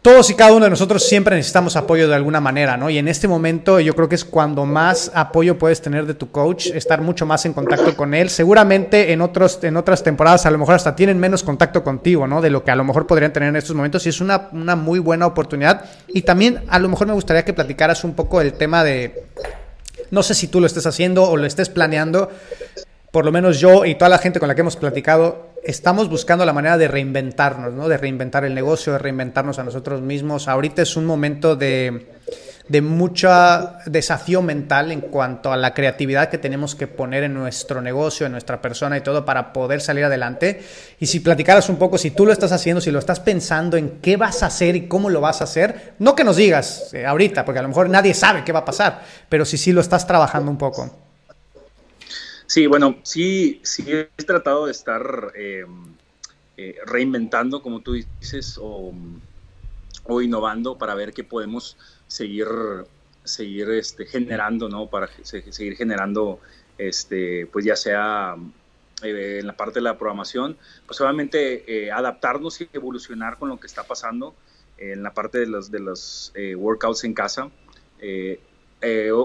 todos 0.04 0.30
y 0.30 0.36
cada 0.36 0.52
uno 0.52 0.66
de 0.66 0.70
nosotros 0.70 1.08
siempre 1.08 1.38
necesitamos 1.38 1.78
apoyo 1.78 2.10
de 2.10 2.16
alguna 2.16 2.42
manera, 2.42 2.76
¿no? 2.76 2.90
Y 2.90 2.98
en 2.98 3.08
este 3.08 3.30
momento 3.30 3.80
yo 3.80 3.96
creo 3.96 4.10
que 4.10 4.16
es 4.16 4.26
cuando 4.26 4.66
más 4.66 5.10
apoyo 5.16 5.58
puedes 5.58 5.82
tener 5.82 6.06
de 6.06 6.14
tu 6.14 6.30
coach, 6.30 6.68
estar 6.68 7.00
mucho 7.00 7.26
más 7.26 7.46
en 7.46 7.54
contacto 7.54 7.96
con 7.96 8.14
él. 8.14 8.30
Seguramente 8.30 9.14
en, 9.14 9.22
otros, 9.22 9.60
en 9.64 9.78
otras 9.78 10.04
temporadas 10.04 10.46
a 10.46 10.52
lo 10.52 10.58
mejor 10.58 10.76
hasta 10.76 10.94
tienen 10.94 11.22
menos 11.22 11.42
contacto 11.42 11.86
contigo, 11.86 12.28
¿no? 12.28 12.42
De 12.42 12.50
lo 12.50 12.66
que 12.66 12.72
a 12.72 12.76
lo 12.76 12.84
mejor 12.84 13.08
podrían 13.08 13.32
tener 13.32 13.48
en 13.48 13.56
estos 13.56 13.78
momentos 13.78 14.06
y 14.06 14.10
es 14.10 14.20
una, 14.20 14.50
una 14.52 14.76
muy 14.76 15.00
buena 15.00 15.26
oportunidad. 15.26 15.86
Y 16.10 16.24
también 16.24 16.66
a 16.68 16.80
lo 16.80 16.90
mejor 16.90 17.08
me 17.08 17.14
gustaría 17.14 17.46
que 17.46 17.54
platicaras 17.54 18.04
un 18.04 18.14
poco 18.14 18.42
el 18.42 18.52
tema 18.56 18.84
de, 18.84 19.24
no 20.12 20.22
sé 20.22 20.34
si 20.34 20.50
tú 20.50 20.60
lo 20.60 20.68
estés 20.68 20.86
haciendo 20.86 21.24
o 21.24 21.38
lo 21.38 21.46
estés 21.46 21.70
planeando, 21.70 22.30
por 23.10 23.24
lo 23.24 23.32
menos 23.32 23.58
yo 23.58 23.86
y 23.86 23.96
toda 23.96 24.10
la 24.10 24.18
gente 24.18 24.42
con 24.42 24.50
la 24.50 24.56
que 24.56 24.62
hemos 24.62 24.76
platicado, 24.76 25.53
estamos 25.64 26.10
buscando 26.10 26.46
la 26.46 26.54
manera 26.54 26.78
de 26.78 26.88
reinventarnos, 26.88 27.74
¿no? 27.74 27.88
De 27.88 27.98
reinventar 27.98 28.46
el 28.46 28.54
negocio, 28.54 28.94
de 28.94 29.00
reinventarnos 29.00 29.60
a 29.60 29.64
nosotros 29.64 30.02
mismos. 30.02 30.48
Ahorita 30.48 30.82
es 30.82 30.98
un 30.98 31.06
momento 31.06 31.56
de, 31.56 32.08
de 32.68 32.82
mucho 32.82 33.30
desafío 33.86 34.42
mental 34.42 34.92
en 34.92 35.02
cuanto 35.02 35.52
a 35.52 35.58
la 35.58 35.74
creatividad 35.74 36.30
que 36.30 36.38
tenemos 36.38 36.76
que 36.76 36.88
poner 36.88 37.24
en 37.24 37.34
nuestro 37.34 37.82
negocio, 37.82 38.26
en 38.26 38.32
nuestra 38.32 38.62
persona 38.62 38.98
y 38.98 39.02
todo 39.02 39.26
para 39.26 39.54
poder 39.54 39.82
salir 39.82 40.06
adelante. 40.06 40.62
Y 41.00 41.08
si 41.08 41.20
platicaras 41.20 41.70
un 41.70 41.78
poco, 41.78 41.98
si 41.98 42.12
tú 42.12 42.26
lo 42.26 42.34
estás 42.34 42.52
haciendo, 42.52 42.82
si 42.82 42.92
lo 42.92 43.00
estás 43.00 43.20
pensando 43.20 43.78
en 43.78 44.00
qué 44.02 44.18
vas 44.18 44.44
a 44.44 44.48
hacer 44.48 44.76
y 44.76 44.88
cómo 44.88 45.10
lo 45.10 45.22
vas 45.22 45.42
a 45.42 45.46
hacer, 45.46 45.94
no 46.00 46.16
que 46.16 46.24
nos 46.24 46.38
digas 46.38 46.94
eh, 46.94 47.06
ahorita, 47.06 47.46
porque 47.46 47.60
a 47.60 47.64
lo 47.64 47.70
mejor 47.70 47.90
nadie 47.90 48.14
sabe 48.14 48.44
qué 48.44 48.52
va 48.52 48.60
a 48.60 48.66
pasar, 48.66 49.02
pero 49.30 49.46
si 49.46 49.58
sí 49.58 49.72
lo 49.72 49.82
estás 49.82 50.08
trabajando 50.08 50.50
un 50.50 50.58
poco. 50.58 51.03
Sí, 52.54 52.68
bueno, 52.68 53.00
sí, 53.02 53.60
sí 53.64 53.84
he 53.90 54.06
tratado 54.28 54.68
de 54.68 54.74
estar 54.74 55.32
eh, 55.34 55.66
eh, 56.56 56.76
reinventando, 56.86 57.64
como 57.64 57.80
tú 57.80 57.94
dices, 57.94 58.60
o, 58.62 58.94
innovando 60.22 60.78
para 60.78 60.94
ver 60.94 61.14
qué 61.14 61.24
podemos 61.24 61.76
seguir, 62.06 62.46
seguir 63.24 63.72
este, 63.72 64.06
generando, 64.06 64.70
¿no? 64.70 64.86
Para 64.86 65.10
seguir 65.24 65.76
generando, 65.76 66.42
este, 66.78 67.48
pues 67.48 67.66
ya 67.66 67.76
sea 67.76 68.36
eh, 69.02 69.40
en 69.40 69.48
la 69.48 69.58
parte 69.58 69.80
de 69.80 69.86
la 69.86 69.98
programación, 69.98 70.56
pues 70.86 71.02
obviamente 71.02 71.92
adaptarnos 71.92 72.62
y 72.62 72.70
evolucionar 72.72 73.40
con 73.40 73.50
lo 73.50 73.60
que 73.60 73.66
está 73.66 73.84
pasando 73.84 74.36
en 74.78 75.02
la 75.02 75.12
parte 75.12 75.40
de 75.40 75.48
los, 75.48 75.72
de 75.72 75.80
los 75.80 76.32
workouts 76.56 77.04
en 77.04 77.16
casa. 77.16 77.50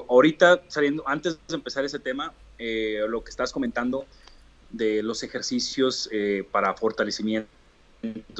ahorita, 0.08 0.62
saliendo, 0.68 1.06
antes 1.06 1.38
de 1.46 1.56
empezar 1.56 1.84
ese 1.84 1.98
tema, 1.98 2.32
eh, 2.58 3.04
lo 3.08 3.22
que 3.22 3.30
estás 3.30 3.52
comentando 3.52 4.06
de 4.70 5.02
los 5.02 5.22
ejercicios 5.22 6.08
eh, 6.12 6.46
para 6.50 6.74
fortalecimientos 6.74 7.48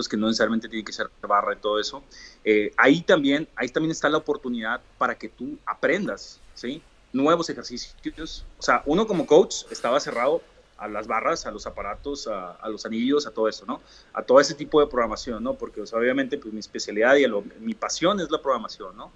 que 0.08 0.16
no 0.16 0.26
necesariamente 0.26 0.68
tienen 0.68 0.84
que 0.84 0.92
ser 0.92 1.10
barra 1.20 1.54
y 1.54 1.56
todo 1.56 1.80
eso, 1.80 2.02
eh, 2.44 2.72
ahí, 2.76 3.00
también, 3.00 3.48
ahí 3.56 3.68
también 3.68 3.90
está 3.90 4.08
la 4.08 4.18
oportunidad 4.18 4.80
para 4.98 5.16
que 5.16 5.28
tú 5.28 5.58
aprendas, 5.66 6.40
¿sí? 6.54 6.82
Nuevos 7.12 7.50
ejercicios. 7.50 8.44
O 8.58 8.62
sea, 8.62 8.82
uno 8.86 9.06
como 9.06 9.26
coach 9.26 9.64
estaba 9.70 9.98
cerrado 9.98 10.42
a 10.76 10.86
las 10.86 11.08
barras, 11.08 11.44
a 11.46 11.50
los 11.50 11.66
aparatos, 11.66 12.28
a, 12.28 12.68
los 12.68 12.86
anillos, 12.86 13.26
a 13.26 13.32
todo 13.32 13.48
eso, 13.48 13.66
¿no? 13.66 13.80
A 14.12 14.22
todo 14.22 14.40
ese 14.40 14.54
tipo 14.54 14.80
de 14.80 14.86
programación, 14.86 15.42
¿no? 15.42 15.54
Porque 15.54 15.80
obviamente 15.80 16.38
pues, 16.38 16.54
mi 16.54 16.60
especialidad 16.60 17.16
y 17.16 17.26
mi 17.60 17.74
pasión 17.74 18.20
es 18.20 18.30
la 18.30 18.40
programación, 18.40 18.96
¿no? 18.96 19.10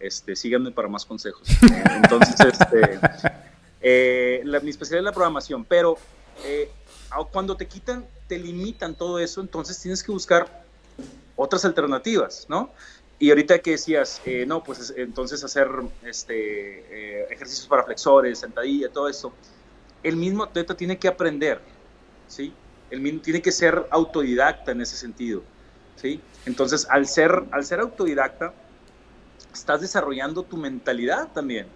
Este, 0.00 0.34
síganme 0.34 0.72
para 0.72 0.88
más 0.88 1.06
consejos. 1.06 1.48
Entonces, 2.02 2.34
este, 2.40 3.00
eh, 3.86 4.40
la, 4.44 4.60
mi 4.60 4.70
especialidad 4.70 5.00
es 5.00 5.04
la 5.04 5.12
programación, 5.12 5.62
pero 5.62 5.98
eh, 6.42 6.70
cuando 7.30 7.54
te 7.54 7.66
quitan, 7.66 8.06
te 8.26 8.38
limitan 8.38 8.94
todo 8.94 9.18
eso, 9.18 9.42
entonces 9.42 9.78
tienes 9.78 10.02
que 10.02 10.10
buscar 10.10 10.64
otras 11.36 11.66
alternativas, 11.66 12.46
¿no? 12.48 12.72
Y 13.18 13.28
ahorita 13.28 13.58
que 13.58 13.72
decías, 13.72 14.22
eh, 14.24 14.46
no, 14.46 14.64
pues 14.64 14.94
entonces 14.96 15.44
hacer 15.44 15.68
este, 16.02 17.30
ejercicios 17.30 17.68
para 17.68 17.84
flexores, 17.84 18.38
sentadilla, 18.38 18.88
todo 18.88 19.06
eso, 19.06 19.34
el 20.02 20.16
mismo 20.16 20.44
atleta 20.44 20.74
tiene 20.74 20.98
que 20.98 21.06
aprender, 21.06 21.60
¿sí? 22.26 22.54
El 22.90 23.00
mismo 23.00 23.20
tiene 23.20 23.42
que 23.42 23.52
ser 23.52 23.86
autodidacta 23.90 24.72
en 24.72 24.80
ese 24.80 24.96
sentido, 24.96 25.42
¿sí? 25.96 26.22
Entonces, 26.46 26.86
al 26.88 27.06
ser, 27.06 27.44
al 27.50 27.66
ser 27.66 27.80
autodidacta, 27.80 28.54
estás 29.52 29.82
desarrollando 29.82 30.42
tu 30.42 30.56
mentalidad 30.56 31.32
también, 31.34 31.66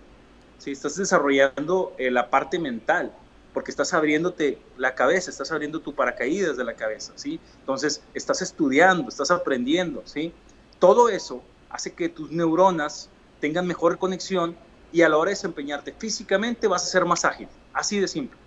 ¿sí? 0.58 0.72
Estás 0.72 0.96
desarrollando 0.96 1.94
eh, 1.98 2.10
la 2.10 2.30
parte 2.30 2.58
mental, 2.58 3.12
porque 3.54 3.70
estás 3.70 3.94
abriéndote 3.94 4.58
la 4.76 4.94
cabeza, 4.94 5.30
estás 5.30 5.50
abriendo 5.50 5.80
tu 5.80 5.94
paracaídas 5.94 6.56
de 6.56 6.64
la 6.64 6.74
cabeza, 6.74 7.12
¿sí? 7.16 7.40
Entonces, 7.60 8.02
estás 8.14 8.42
estudiando, 8.42 9.08
estás 9.08 9.30
aprendiendo, 9.30 10.02
¿sí? 10.04 10.32
Todo 10.78 11.08
eso 11.08 11.42
hace 11.70 11.94
que 11.94 12.08
tus 12.08 12.30
neuronas 12.30 13.08
tengan 13.40 13.66
mejor 13.66 13.98
conexión 13.98 14.56
y 14.92 15.02
a 15.02 15.08
la 15.08 15.16
hora 15.16 15.30
de 15.30 15.34
desempeñarte 15.34 15.92
físicamente 15.92 16.66
vas 16.66 16.84
a 16.84 16.86
ser 16.86 17.04
más 17.04 17.24
ágil. 17.24 17.48
Así 17.72 18.00
de 18.00 18.08
simple. 18.08 18.38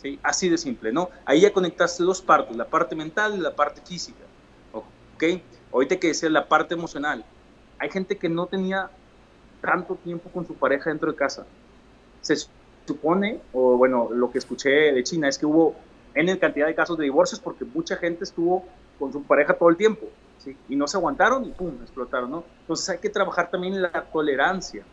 ¿sí? 0.00 0.18
Así 0.22 0.48
de 0.48 0.58
simple, 0.58 0.92
¿no? 0.92 1.10
Ahí 1.24 1.40
ya 1.40 1.52
conectaste 1.52 2.02
dos 2.02 2.22
partes, 2.22 2.56
la 2.56 2.66
parte 2.66 2.94
mental 2.94 3.34
y 3.36 3.40
la 3.40 3.54
parte 3.54 3.80
física. 3.84 4.24
¿Ok? 4.72 5.24
Ahorita 5.72 5.98
que 5.98 6.08
decía 6.08 6.30
la 6.30 6.48
parte 6.48 6.74
emocional. 6.74 7.24
Hay 7.78 7.90
gente 7.90 8.16
que 8.16 8.28
no 8.28 8.46
tenía 8.46 8.90
tanto 9.60 9.96
tiempo 9.96 10.30
con 10.30 10.46
su 10.46 10.54
pareja 10.54 10.90
dentro 10.90 11.10
de 11.10 11.16
casa. 11.16 11.46
Se 12.20 12.36
supone, 12.86 13.40
o 13.52 13.76
bueno, 13.76 14.08
lo 14.10 14.30
que 14.30 14.38
escuché 14.38 14.70
de 14.70 15.02
China 15.04 15.28
es 15.28 15.38
que 15.38 15.46
hubo 15.46 15.74
en 16.14 16.36
cantidad 16.38 16.66
de 16.66 16.74
casos 16.74 16.98
de 16.98 17.04
divorcios 17.04 17.40
porque 17.40 17.64
mucha 17.64 17.96
gente 17.96 18.24
estuvo 18.24 18.64
con 18.98 19.12
su 19.12 19.22
pareja 19.22 19.54
todo 19.54 19.68
el 19.68 19.76
tiempo. 19.76 20.06
¿sí? 20.38 20.56
Y 20.68 20.76
no 20.76 20.86
se 20.86 20.96
aguantaron 20.96 21.44
y 21.44 21.50
pum, 21.50 21.74
explotaron, 21.82 22.30
¿no? 22.30 22.44
Entonces 22.60 22.88
hay 22.88 22.98
que 22.98 23.10
trabajar 23.10 23.50
también 23.50 23.80
la 23.80 24.04
tolerancia 24.12 24.84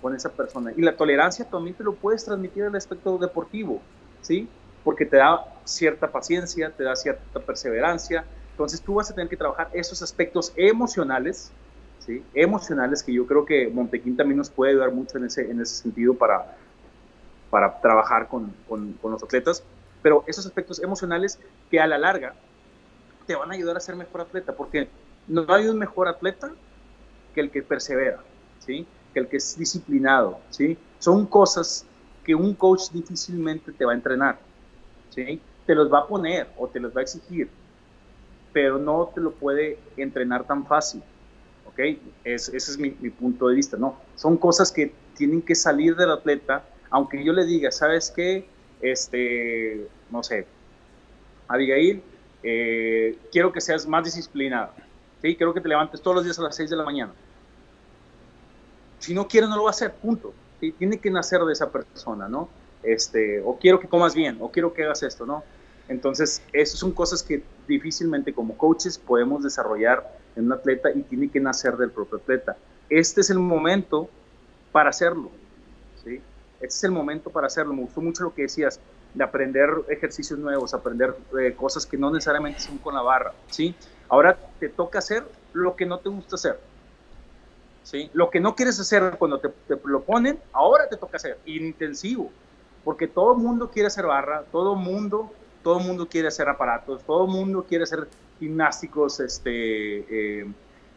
con 0.00 0.14
esa 0.14 0.30
persona. 0.30 0.72
Y 0.76 0.82
la 0.82 0.96
tolerancia 0.96 1.44
también 1.48 1.76
te 1.76 1.84
lo 1.84 1.94
puedes 1.94 2.24
transmitir 2.24 2.64
al 2.64 2.74
aspecto 2.74 3.16
deportivo, 3.18 3.80
¿sí? 4.20 4.48
Porque 4.82 5.06
te 5.06 5.18
da 5.18 5.44
cierta 5.64 6.10
paciencia, 6.10 6.70
te 6.70 6.82
da 6.82 6.96
cierta 6.96 7.40
perseverancia. 7.40 8.24
Entonces 8.50 8.82
tú 8.82 8.94
vas 8.94 9.10
a 9.10 9.14
tener 9.14 9.28
que 9.28 9.36
trabajar 9.36 9.70
esos 9.72 10.02
aspectos 10.02 10.52
emocionales, 10.56 11.52
Emocionales 12.34 13.02
que 13.02 13.12
yo 13.12 13.26
creo 13.26 13.44
que 13.44 13.68
Montequín 13.68 14.16
también 14.16 14.38
nos 14.38 14.50
puede 14.50 14.72
ayudar 14.72 14.92
mucho 14.92 15.18
en 15.18 15.24
ese, 15.24 15.50
en 15.50 15.60
ese 15.60 15.74
sentido 15.76 16.14
para, 16.14 16.56
para 17.50 17.80
trabajar 17.80 18.28
con, 18.28 18.52
con, 18.68 18.92
con 18.94 19.12
los 19.12 19.22
atletas. 19.22 19.62
Pero 20.02 20.24
esos 20.26 20.46
aspectos 20.46 20.82
emocionales 20.82 21.38
que 21.70 21.80
a 21.80 21.86
la 21.86 21.98
larga 21.98 22.34
te 23.26 23.36
van 23.36 23.50
a 23.50 23.54
ayudar 23.54 23.76
a 23.76 23.80
ser 23.80 23.94
mejor 23.96 24.22
atleta, 24.22 24.52
porque 24.52 24.88
no 25.28 25.44
hay 25.48 25.68
un 25.68 25.78
mejor 25.78 26.08
atleta 26.08 26.50
que 27.34 27.40
el 27.40 27.50
que 27.50 27.62
persevera, 27.62 28.20
¿sí? 28.58 28.86
que 29.12 29.20
el 29.20 29.28
que 29.28 29.36
es 29.36 29.56
disciplinado, 29.58 30.38
¿sí? 30.50 30.78
Son 30.98 31.26
cosas 31.26 31.86
que 32.24 32.34
un 32.34 32.54
coach 32.54 32.90
difícilmente 32.92 33.72
te 33.72 33.84
va 33.84 33.92
a 33.92 33.94
entrenar, 33.94 34.38
¿sí? 35.10 35.40
Te 35.66 35.74
los 35.74 35.92
va 35.92 36.00
a 36.00 36.06
poner 36.06 36.48
o 36.56 36.68
te 36.68 36.80
los 36.80 36.94
va 36.94 37.00
a 37.00 37.02
exigir, 37.02 37.48
pero 38.52 38.78
no 38.78 39.10
te 39.14 39.20
lo 39.20 39.32
puede 39.32 39.78
entrenar 39.96 40.44
tan 40.44 40.66
fácil, 40.66 41.02
¿ok? 41.72 41.98
ese 42.24 42.56
es 42.56 42.78
mi, 42.78 42.90
punto 42.90 43.48
de 43.48 43.56
vista, 43.56 43.76
¿no? 43.76 43.96
Son 44.16 44.36
cosas 44.36 44.70
que 44.70 44.92
tienen 45.16 45.42
que 45.42 45.54
salir 45.54 45.96
del 45.96 46.10
atleta, 46.10 46.64
aunque 46.90 47.24
yo 47.24 47.32
le 47.32 47.44
diga, 47.44 47.70
¿sabes 47.70 48.12
qué? 48.14 48.46
Este, 48.80 49.86
no 50.10 50.22
sé, 50.22 50.46
Abigail, 51.48 52.02
eh, 52.42 53.18
quiero 53.30 53.52
que 53.52 53.60
seas 53.60 53.86
más 53.86 54.04
disciplinado, 54.04 54.72
¿sí? 55.20 55.36
Quiero 55.36 55.54
que 55.54 55.60
te 55.60 55.68
levantes 55.68 56.00
todos 56.00 56.16
los 56.16 56.24
días 56.24 56.38
a 56.38 56.42
las 56.42 56.56
6 56.56 56.70
de 56.70 56.76
la 56.76 56.84
mañana 56.84 57.12
si 59.02 59.14
no 59.14 59.26
quiere 59.26 59.48
no 59.48 59.56
lo 59.56 59.64
va 59.64 59.70
a 59.70 59.72
hacer, 59.72 59.92
punto. 59.92 60.32
Tiene 60.78 60.98
que 60.98 61.10
nacer 61.10 61.40
de 61.40 61.52
esa 61.52 61.72
persona, 61.72 62.28
¿no? 62.28 62.48
Este, 62.84 63.40
o 63.44 63.58
quiero 63.58 63.80
que 63.80 63.88
comas 63.88 64.14
bien, 64.14 64.38
o 64.40 64.52
quiero 64.52 64.72
que 64.72 64.84
hagas 64.84 65.02
esto, 65.02 65.26
¿no? 65.26 65.42
Entonces, 65.88 66.40
esas 66.52 66.78
son 66.78 66.92
cosas 66.92 67.20
que 67.24 67.42
difícilmente 67.66 68.32
como 68.32 68.56
coaches 68.56 68.98
podemos 68.98 69.42
desarrollar 69.42 70.08
en 70.36 70.46
un 70.46 70.52
atleta 70.52 70.90
y 70.90 71.02
tiene 71.02 71.28
que 71.28 71.40
nacer 71.40 71.76
del 71.76 71.90
propio 71.90 72.18
atleta. 72.18 72.56
Este 72.88 73.20
es 73.20 73.30
el 73.30 73.38
momento 73.38 74.08
para 74.70 74.90
hacerlo, 74.90 75.30
¿sí? 76.02 76.20
Este 76.56 76.66
es 76.66 76.84
el 76.84 76.92
momento 76.92 77.30
para 77.30 77.46
hacerlo. 77.46 77.74
Me 77.74 77.82
gustó 77.82 78.00
mucho 78.00 78.24
lo 78.24 78.34
que 78.34 78.42
decías, 78.42 78.80
de 79.14 79.24
aprender 79.24 79.68
ejercicios 79.88 80.38
nuevos, 80.38 80.72
aprender 80.72 81.14
eh, 81.38 81.54
cosas 81.54 81.84
que 81.84 81.98
no 81.98 82.10
necesariamente 82.10 82.60
son 82.60 82.78
con 82.78 82.94
la 82.94 83.02
barra, 83.02 83.32
¿sí? 83.48 83.74
Ahora 84.08 84.38
te 84.58 84.68
toca 84.68 85.00
hacer 85.00 85.22
lo 85.52 85.76
que 85.76 85.84
no 85.84 85.98
te 85.98 86.08
gusta 86.08 86.36
hacer 86.36 86.58
¿sí? 87.82 88.10
Lo 88.12 88.30
que 88.30 88.40
no 88.40 88.54
quieres 88.54 88.78
hacer 88.80 89.16
cuando 89.18 89.38
te, 89.38 89.50
lo 89.84 90.02
ponen, 90.02 90.38
ahora 90.52 90.88
te 90.88 90.96
toca 90.96 91.16
hacer, 91.16 91.38
intensivo, 91.44 92.30
porque 92.84 93.08
todo 93.08 93.34
el 93.34 93.38
mundo 93.38 93.70
quiere 93.70 93.88
hacer 93.88 94.06
barra, 94.06 94.44
todo 94.50 94.74
el 94.74 94.80
mundo, 94.80 95.32
todo 95.62 95.78
mundo 95.80 96.08
quiere 96.08 96.28
hacer 96.28 96.48
aparatos, 96.48 97.02
todo 97.04 97.24
el 97.24 97.30
mundo 97.30 97.64
quiere 97.68 97.84
hacer 97.84 98.08
gimnásticos 98.38 99.20
este, 99.20 100.40
eh, 100.40 100.46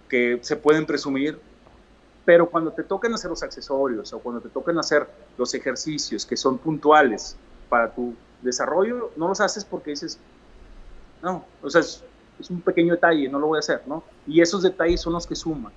que 0.09 0.39
se 0.41 0.55
pueden 0.55 0.85
presumir, 0.85 1.39
pero 2.25 2.49
cuando 2.49 2.71
te 2.71 2.83
tocan 2.83 3.13
hacer 3.13 3.29
los 3.29 3.43
accesorios 3.43 4.11
o 4.13 4.19
cuando 4.19 4.41
te 4.41 4.49
tocan 4.49 4.77
hacer 4.79 5.07
los 5.37 5.53
ejercicios 5.53 6.25
que 6.25 6.35
son 6.35 6.57
puntuales 6.57 7.37
para 7.69 7.91
tu 7.91 8.15
desarrollo, 8.41 9.11
no 9.15 9.27
los 9.27 9.41
haces 9.41 9.63
porque 9.63 9.91
dices, 9.91 10.19
no, 11.21 11.45
o 11.61 11.69
sea, 11.69 11.81
es, 11.81 12.03
es 12.39 12.49
un 12.49 12.61
pequeño 12.61 12.93
detalle, 12.93 13.29
no 13.29 13.39
lo 13.39 13.47
voy 13.47 13.57
a 13.57 13.59
hacer, 13.59 13.81
¿no? 13.85 14.03
Y 14.27 14.41
esos 14.41 14.63
detalles 14.63 15.01
son 15.01 15.13
los 15.13 15.27
que 15.27 15.35
suman, 15.35 15.71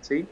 ¿sí? 0.00 0.26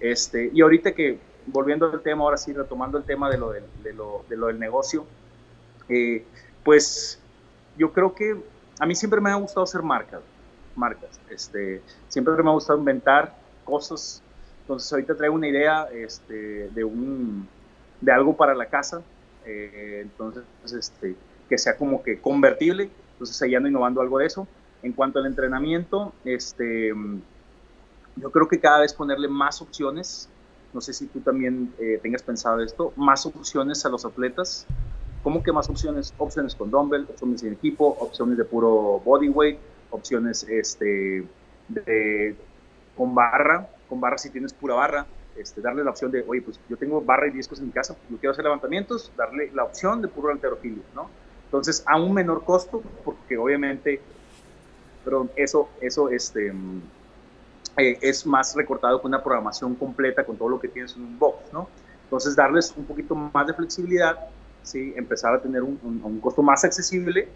Este, 0.00 0.50
y 0.52 0.60
ahorita 0.60 0.92
que, 0.92 1.18
volviendo 1.46 1.90
al 1.90 2.00
tema, 2.00 2.24
ahora 2.24 2.36
sí, 2.36 2.52
retomando 2.52 2.98
el 2.98 3.04
tema 3.04 3.30
de 3.30 3.38
lo 3.38 3.50
del, 3.50 3.64
de 3.82 3.92
lo, 3.92 4.24
de 4.28 4.36
lo 4.36 4.46
del 4.46 4.58
negocio, 4.58 5.04
eh, 5.88 6.24
pues 6.64 7.20
yo 7.78 7.92
creo 7.92 8.14
que 8.14 8.36
a 8.80 8.86
mí 8.86 8.94
siempre 8.94 9.20
me 9.20 9.30
ha 9.30 9.36
gustado 9.36 9.64
hacer 9.64 9.82
marcas, 9.82 10.20
marcas, 10.76 11.18
este, 11.30 11.80
siempre 12.08 12.34
me 12.42 12.50
ha 12.50 12.52
gustado 12.52 12.78
inventar 12.78 13.34
cosas, 13.64 14.22
entonces 14.62 14.92
ahorita 14.92 15.16
traigo 15.16 15.34
una 15.34 15.48
idea 15.48 15.88
este, 15.92 16.68
de, 16.68 16.84
un, 16.84 17.48
de 18.00 18.12
algo 18.12 18.36
para 18.36 18.54
la 18.54 18.66
casa, 18.66 19.02
eh, 19.46 20.00
entonces 20.02 20.44
este, 20.72 21.16
que 21.48 21.56
sea 21.56 21.76
como 21.76 22.02
que 22.02 22.20
convertible, 22.20 22.90
entonces 23.12 23.40
ahí 23.42 23.54
ando 23.54 23.68
innovando 23.68 24.00
algo 24.00 24.18
de 24.18 24.26
eso. 24.26 24.46
En 24.82 24.92
cuanto 24.92 25.18
al 25.18 25.26
entrenamiento, 25.26 26.12
este, 26.24 26.92
yo 28.16 28.30
creo 28.30 28.46
que 28.46 28.60
cada 28.60 28.80
vez 28.80 28.92
ponerle 28.92 29.26
más 29.26 29.60
opciones, 29.60 30.28
no 30.72 30.80
sé 30.80 30.92
si 30.92 31.06
tú 31.06 31.20
también 31.20 31.72
eh, 31.78 31.98
tengas 32.02 32.22
pensado 32.22 32.60
esto, 32.60 32.92
más 32.96 33.26
opciones 33.26 33.84
a 33.86 33.88
los 33.88 34.04
atletas. 34.04 34.66
¿Cómo 35.22 35.42
que 35.42 35.52
más 35.52 35.68
opciones? 35.68 36.14
Opciones 36.18 36.54
con 36.54 36.70
dumbbell, 36.70 37.06
opciones 37.08 37.42
en 37.42 37.52
equipo, 37.52 37.86
opciones 38.00 38.38
de 38.38 38.44
puro 38.44 39.00
bodyweight, 39.04 39.58
opciones 39.90 40.44
este, 40.48 41.24
de, 41.68 42.36
con 42.96 43.14
barra, 43.14 43.68
con 43.88 44.00
barra 44.00 44.18
si 44.18 44.30
tienes 44.30 44.52
pura 44.52 44.74
barra, 44.74 45.06
este, 45.36 45.60
darle 45.60 45.84
la 45.84 45.90
opción 45.90 46.10
de, 46.10 46.24
oye, 46.26 46.42
pues 46.42 46.58
yo 46.68 46.76
tengo 46.76 47.00
barra 47.00 47.28
y 47.28 47.30
discos 47.30 47.60
en 47.60 47.66
mi 47.66 47.72
casa, 47.72 47.96
yo 48.10 48.16
quiero 48.18 48.32
hacer 48.32 48.44
levantamientos, 48.44 49.12
darle 49.16 49.50
la 49.54 49.64
opción 49.64 50.02
de 50.02 50.08
puro 50.08 50.30
alterofilia, 50.30 50.82
¿no? 50.94 51.08
Entonces, 51.44 51.82
a 51.86 51.96
un 51.96 52.12
menor 52.12 52.44
costo, 52.44 52.82
porque 53.04 53.38
obviamente, 53.38 54.00
pero 55.04 55.28
eso, 55.36 55.70
eso, 55.80 56.10
este, 56.10 56.52
eh, 57.78 57.98
es 58.02 58.26
más 58.26 58.54
recortado 58.54 59.00
con 59.00 59.10
una 59.10 59.22
programación 59.22 59.74
completa 59.74 60.24
con 60.24 60.36
todo 60.36 60.48
lo 60.48 60.60
que 60.60 60.68
tienes 60.68 60.94
en 60.96 61.02
un 61.02 61.18
box, 61.18 61.52
¿no? 61.52 61.68
Entonces, 62.04 62.36
darles 62.36 62.74
un 62.76 62.84
poquito 62.84 63.14
más 63.14 63.46
de 63.46 63.54
flexibilidad, 63.54 64.18
¿sí? 64.62 64.92
empezar 64.96 65.34
a 65.34 65.40
tener 65.40 65.62
un, 65.62 65.78
un 65.82 66.20
costo 66.20 66.42
más 66.42 66.64
accesible 66.64 67.28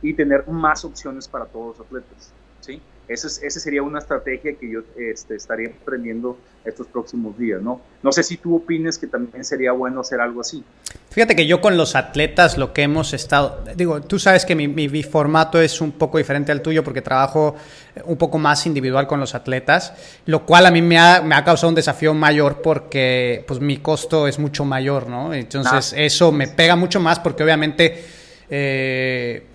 y 0.00 0.14
tener 0.14 0.46
más 0.48 0.84
opciones 0.84 1.28
para 1.28 1.46
todos 1.46 1.78
los 1.78 1.86
atletas. 1.86 2.32
¿sí? 2.60 2.82
Esa, 3.08 3.28
sería 3.28 3.82
una 3.82 3.98
estrategia 3.98 4.54
que 4.54 4.70
yo 4.70 4.80
este, 4.96 5.34
estaría 5.34 5.66
emprendiendo 5.66 6.38
estos 6.64 6.86
próximos 6.86 7.36
días, 7.36 7.60
¿no? 7.60 7.80
No 8.02 8.12
sé 8.12 8.22
si 8.22 8.36
tú 8.36 8.56
opines 8.56 8.96
que 8.96 9.06
también 9.06 9.44
sería 9.44 9.72
bueno 9.72 10.00
hacer 10.00 10.20
algo 10.20 10.40
así. 10.40 10.62
Fíjate 11.10 11.36
que 11.36 11.46
yo 11.46 11.60
con 11.60 11.76
los 11.76 11.94
atletas 11.96 12.56
lo 12.56 12.72
que 12.72 12.82
hemos 12.82 13.12
estado, 13.12 13.64
digo, 13.76 14.00
tú 14.00 14.18
sabes 14.18 14.46
que 14.46 14.54
mi, 14.54 15.02
formato 15.02 15.60
es 15.60 15.80
un 15.80 15.92
poco 15.92 16.18
diferente 16.18 16.52
al 16.52 16.62
tuyo 16.62 16.84
porque 16.84 17.02
trabajo 17.02 17.56
un 18.04 18.16
poco 18.16 18.38
más 18.38 18.66
individual 18.66 19.06
con 19.06 19.20
los 19.20 19.34
atletas, 19.34 19.92
lo 20.26 20.46
cual 20.46 20.64
a 20.66 20.70
mí 20.70 20.80
me 20.80 20.98
ha, 20.98 21.20
me 21.20 21.34
ha 21.34 21.44
causado 21.44 21.68
un 21.68 21.74
desafío 21.74 22.14
mayor 22.14 22.62
porque 22.62 23.44
pues 23.46 23.60
mi 23.60 23.78
costo 23.78 24.26
es 24.26 24.38
mucho 24.38 24.64
mayor, 24.64 25.08
¿no? 25.08 25.34
Entonces 25.34 25.92
eso 25.96 26.32
me 26.32 26.48
pega 26.48 26.76
mucho 26.76 27.00
más 27.00 27.18
porque 27.18 27.42
obviamente... 27.42 28.04
Eh, 28.48 29.46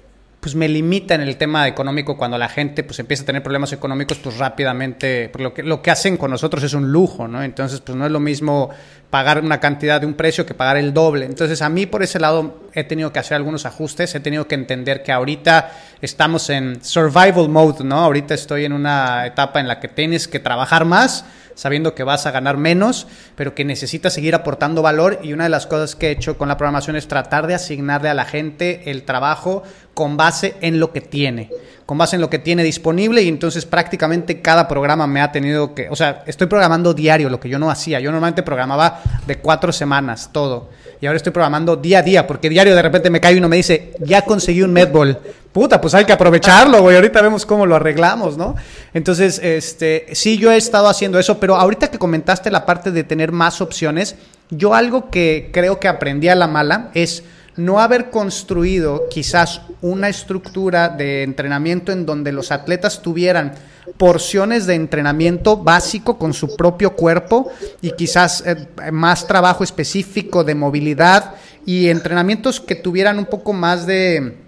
pues 0.48 0.56
me 0.56 0.70
limita 0.70 1.14
en 1.14 1.20
el 1.20 1.36
tema 1.36 1.68
económico. 1.68 2.16
Cuando 2.16 2.38
la 2.38 2.48
gente 2.48 2.82
pues 2.82 2.98
empieza 3.00 3.24
a 3.24 3.26
tener 3.26 3.44
problemas 3.44 3.74
económicos 3.74 4.18
pues 4.20 4.38
rápidamente 4.38 5.30
lo 5.38 5.54
que 5.54 5.62
lo 5.62 5.82
que 5.82 5.92
hacen 5.92 6.16
con 6.16 6.32
nosotros 6.32 6.64
es 6.64 6.74
un 6.74 6.90
lujo 6.90 7.28
no 7.28 7.44
entonces 7.44 7.82
pues 7.82 7.98
no 7.98 8.06
es 8.06 8.12
lo 8.14 8.22
mismo 8.22 8.70
pagar 9.10 9.44
una 9.44 9.60
cantidad 9.60 10.00
de 10.00 10.08
un 10.08 10.14
precio 10.14 10.46
que 10.46 10.54
pagar 10.54 10.78
el 10.78 10.94
doble. 10.94 11.26
Entonces 11.26 11.62
a 11.62 11.68
mí 11.68 11.86
por 11.86 12.02
ese 12.02 12.18
lado 12.18 12.62
he 12.74 12.86
tenido 12.86 13.12
que 13.12 13.20
hacer 13.20 13.36
algunos 13.36 13.66
ajustes. 13.66 14.16
He 14.16 14.22
tenido 14.22 14.48
que 14.48 14.56
entender 14.56 15.04
que 15.04 15.12
ahorita 15.12 15.70
estamos 16.02 16.50
en 16.50 16.82
survival 16.82 17.50
mode 17.50 17.84
no 17.84 18.00
ahorita 18.00 18.34
estoy 18.34 18.64
en 18.64 18.72
una 18.72 19.26
etapa 19.26 19.60
en 19.60 19.68
la 19.68 19.82
que 19.82 19.90
tienes 19.90 20.30
que 20.30 20.40
trabajar 20.40 20.86
más 20.86 21.26
sabiendo 21.58 21.96
que 21.96 22.04
vas 22.04 22.26
a 22.26 22.32
ganar 22.32 22.56
menos, 22.56 23.08
pero 23.36 23.56
que 23.56 23.66
necesitas 23.66 24.14
seguir 24.14 24.36
aportando 24.36 24.82
valor. 24.82 25.20
Y 25.24 25.34
una 25.34 25.46
de 25.46 25.50
las 25.50 25.66
cosas 25.66 25.96
que 25.96 26.08
he 26.08 26.12
hecho 26.12 26.38
con 26.38 26.48
la 26.48 26.56
programación 26.56 26.96
es 26.96 27.08
tratar 27.08 27.48
de 27.48 27.56
asignarle 27.56 28.10
a 28.10 28.14
la 28.14 28.26
gente 28.26 28.92
el 28.92 29.04
trabajo 29.04 29.64
con 29.94 30.16
base 30.16 30.56
en 30.62 30.80
lo 30.80 30.94
que 30.94 31.02
tiene, 31.02 31.50
con 31.88 31.98
base 31.98 32.16
en 32.16 32.22
lo 32.22 32.30
que 32.30 32.38
tiene 32.38 32.64
disponible. 32.64 33.24
Y 33.24 33.28
entonces 33.28 33.66
prácticamente 33.66 34.40
cada 34.42 34.68
programa 34.68 35.08
me 35.08 35.20
ha 35.20 35.32
tenido 35.32 35.74
que, 35.74 35.90
o 35.90 35.96
sea, 35.96 36.24
estoy 36.28 36.46
programando 36.46 36.94
diario, 36.94 37.30
lo 37.30 37.40
que 37.40 37.50
yo 37.50 37.58
no 37.58 37.72
hacía, 37.72 38.00
yo 38.00 38.12
normalmente 38.12 38.44
programaba 38.44 39.02
de 39.26 39.40
cuatro 39.40 39.74
semanas 39.74 40.30
todo. 40.32 40.70
Y 41.02 41.08
ahora 41.08 41.18
estoy 41.18 41.32
programando 41.32 41.76
día 41.76 42.00
a 42.00 42.04
día 42.04 42.28
porque 42.28 42.50
diario 42.50 42.76
de 42.76 42.82
repente 42.82 43.10
me 43.10 43.20
cae 43.20 43.38
uno 43.38 43.50
me 43.50 43.58
dice, 43.58 43.94
ya 44.00 44.22
conseguí 44.22 44.62
un 44.62 44.74
medball, 44.74 45.20
puta, 45.58 45.82
pues 45.82 45.96
hay 45.96 46.06
que 46.06 46.14
aprovecharlo, 46.14 46.84
güey. 46.84 46.96
Ahorita 46.96 47.20
vemos 47.20 47.44
cómo 47.44 47.66
lo 47.66 47.76
arreglamos, 47.76 48.38
¿no? 48.38 48.56
Entonces, 48.94 49.40
este, 49.44 50.06
sí, 50.12 50.38
yo 50.38 50.52
he 50.52 50.58
estado 50.58 50.88
haciendo 50.88 51.18
eso, 51.18 51.40
pero 51.40 51.56
ahorita 51.56 51.90
que 51.90 51.98
comentaste 51.98 52.52
la 52.52 52.64
parte 52.64 52.92
de 52.92 53.04
tener 53.04 53.32
más 53.32 53.60
opciones, 53.60 54.18
yo 54.52 54.76
algo 54.76 55.10
que 55.10 55.50
creo 55.52 55.80
que 55.80 55.88
aprendí 55.88 56.28
a 56.28 56.36
la 56.36 56.48
mala 56.48 56.92
es 56.94 57.24
no 57.56 57.80
haber 57.80 58.12
construido 58.12 59.10
quizás 59.10 59.62
una 59.82 60.10
estructura 60.10 60.90
de 60.90 61.24
entrenamiento 61.24 61.92
en 61.92 62.06
donde 62.06 62.32
los 62.32 62.52
atletas 62.52 63.02
tuvieran 63.02 63.54
porciones 63.98 64.68
de 64.68 64.76
entrenamiento 64.76 65.58
básico 65.58 66.20
con 66.20 66.36
su 66.36 66.56
propio 66.56 66.96
cuerpo 66.96 67.52
y 67.82 67.94
quizás 67.94 68.44
eh, 68.46 68.68
más 68.92 69.26
trabajo 69.26 69.64
específico 69.64 70.44
de 70.44 70.54
movilidad 70.54 71.34
y 71.66 71.88
entrenamientos 71.88 72.60
que 72.60 72.76
tuvieran 72.76 73.18
un 73.18 73.26
poco 73.26 73.54
más 73.54 73.88
de 73.88 74.46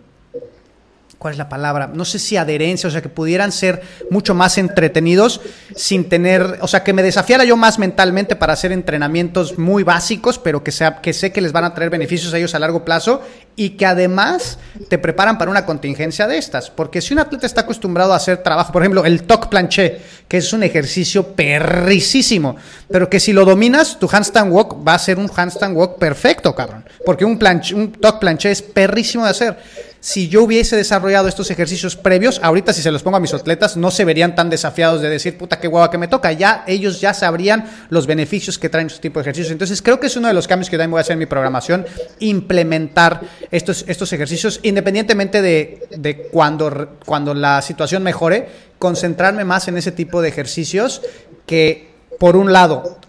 ¿cuál 1.19 1.33
es 1.33 1.37
la 1.37 1.49
palabra? 1.49 1.91
No 1.93 2.05
sé 2.05 2.17
si 2.17 2.37
adherencia, 2.37 2.87
o 2.87 2.91
sea, 2.91 3.01
que 3.01 3.09
pudieran 3.09 3.51
ser 3.51 3.81
mucho 4.09 4.33
más 4.33 4.57
entretenidos 4.57 5.41
sin 5.75 6.07
tener, 6.07 6.57
o 6.61 6.67
sea, 6.67 6.83
que 6.83 6.93
me 6.93 7.03
desafiara 7.03 7.43
yo 7.43 7.57
más 7.57 7.77
mentalmente 7.77 8.37
para 8.37 8.53
hacer 8.53 8.71
entrenamientos 8.71 9.59
muy 9.59 9.83
básicos, 9.83 10.39
pero 10.39 10.63
que, 10.63 10.71
sea, 10.71 11.01
que 11.01 11.11
sé 11.11 11.31
que 11.33 11.41
les 11.41 11.51
van 11.51 11.65
a 11.65 11.73
traer 11.73 11.89
beneficios 11.89 12.33
a 12.33 12.37
ellos 12.37 12.55
a 12.55 12.59
largo 12.59 12.85
plazo 12.85 13.21
y 13.57 13.71
que 13.71 13.85
además 13.85 14.59
te 14.87 14.97
preparan 14.97 15.37
para 15.37 15.51
una 15.51 15.65
contingencia 15.65 16.25
de 16.25 16.37
estas. 16.37 16.69
Porque 16.71 17.01
si 17.01 17.13
un 17.13 17.19
atleta 17.19 17.45
está 17.45 17.61
acostumbrado 17.61 18.13
a 18.13 18.15
hacer 18.15 18.37
trabajo, 18.37 18.71
por 18.71 18.81
ejemplo, 18.81 19.03
el 19.03 19.23
toc 19.23 19.49
planché, 19.49 19.99
que 20.29 20.37
es 20.37 20.53
un 20.53 20.63
ejercicio 20.63 21.35
perricísimo, 21.35 22.55
pero 22.89 23.09
que 23.09 23.19
si 23.19 23.33
lo 23.33 23.43
dominas, 23.43 23.99
tu 23.99 24.07
handstand 24.09 24.53
walk 24.53 24.87
va 24.87 24.93
a 24.93 24.99
ser 24.99 25.19
un 25.19 25.29
handstand 25.35 25.75
walk 25.75 25.97
perfecto, 25.97 26.55
cabrón. 26.55 26.85
Porque 27.05 27.25
un, 27.25 27.37
planche, 27.37 27.75
un 27.75 27.91
toc 27.91 28.19
planché 28.19 28.51
es 28.51 28.61
perrísimo 28.61 29.25
de 29.25 29.31
hacer 29.31 29.57
si 29.99 30.29
yo 30.29 30.43
hubiese 30.43 30.75
desarrollado 30.75 31.27
estos 31.27 31.51
ejercicios 31.51 31.95
previos, 31.95 32.39
ahorita 32.43 32.71
si 32.73 32.81
se 32.81 32.91
los 32.91 33.03
pongo 33.03 33.17
a 33.17 33.19
mis 33.19 33.33
atletas, 33.33 33.75
no 33.75 33.91
se 33.91 34.05
verían 34.05 34.35
tan 34.35 34.49
desafiados 34.49 35.01
de 35.01 35.09
decir, 35.09 35.37
puta, 35.37 35.59
qué 35.59 35.67
guava 35.67 35.91
que 35.91 35.97
me 35.97 36.07
toca. 36.07 36.31
Ya 36.31 36.63
ellos 36.67 37.01
ya 37.01 37.13
sabrían 37.13 37.69
los 37.89 38.07
beneficios 38.07 38.57
que 38.57 38.69
traen 38.69 38.87
este 38.87 39.01
tipo 39.01 39.19
de 39.19 39.23
ejercicios. 39.23 39.51
Entonces, 39.51 39.81
creo 39.81 39.99
que 39.99 40.07
es 40.07 40.15
uno 40.15 40.29
de 40.29 40.33
los 40.33 40.47
cambios 40.47 40.69
que 40.69 40.77
también 40.77 40.91
voy 40.91 40.99
a 40.99 41.01
hacer 41.01 41.13
en 41.13 41.19
mi 41.19 41.25
programación, 41.25 41.85
implementar 42.19 43.21
estos, 43.51 43.83
estos 43.87 44.13
ejercicios, 44.13 44.59
independientemente 44.63 45.41
de, 45.41 45.87
de 45.97 46.29
cuando, 46.31 46.97
cuando 47.05 47.33
la 47.33 47.61
situación 47.61 48.03
mejore, 48.03 48.47
concentrarme 48.79 49.43
más 49.43 49.67
en 49.67 49.77
ese 49.77 49.91
tipo 49.91 50.21
de 50.21 50.29
ejercicios 50.29 51.01
que, 51.45 51.91
por 52.19 52.37
un 52.37 52.53
lado, 52.53 52.99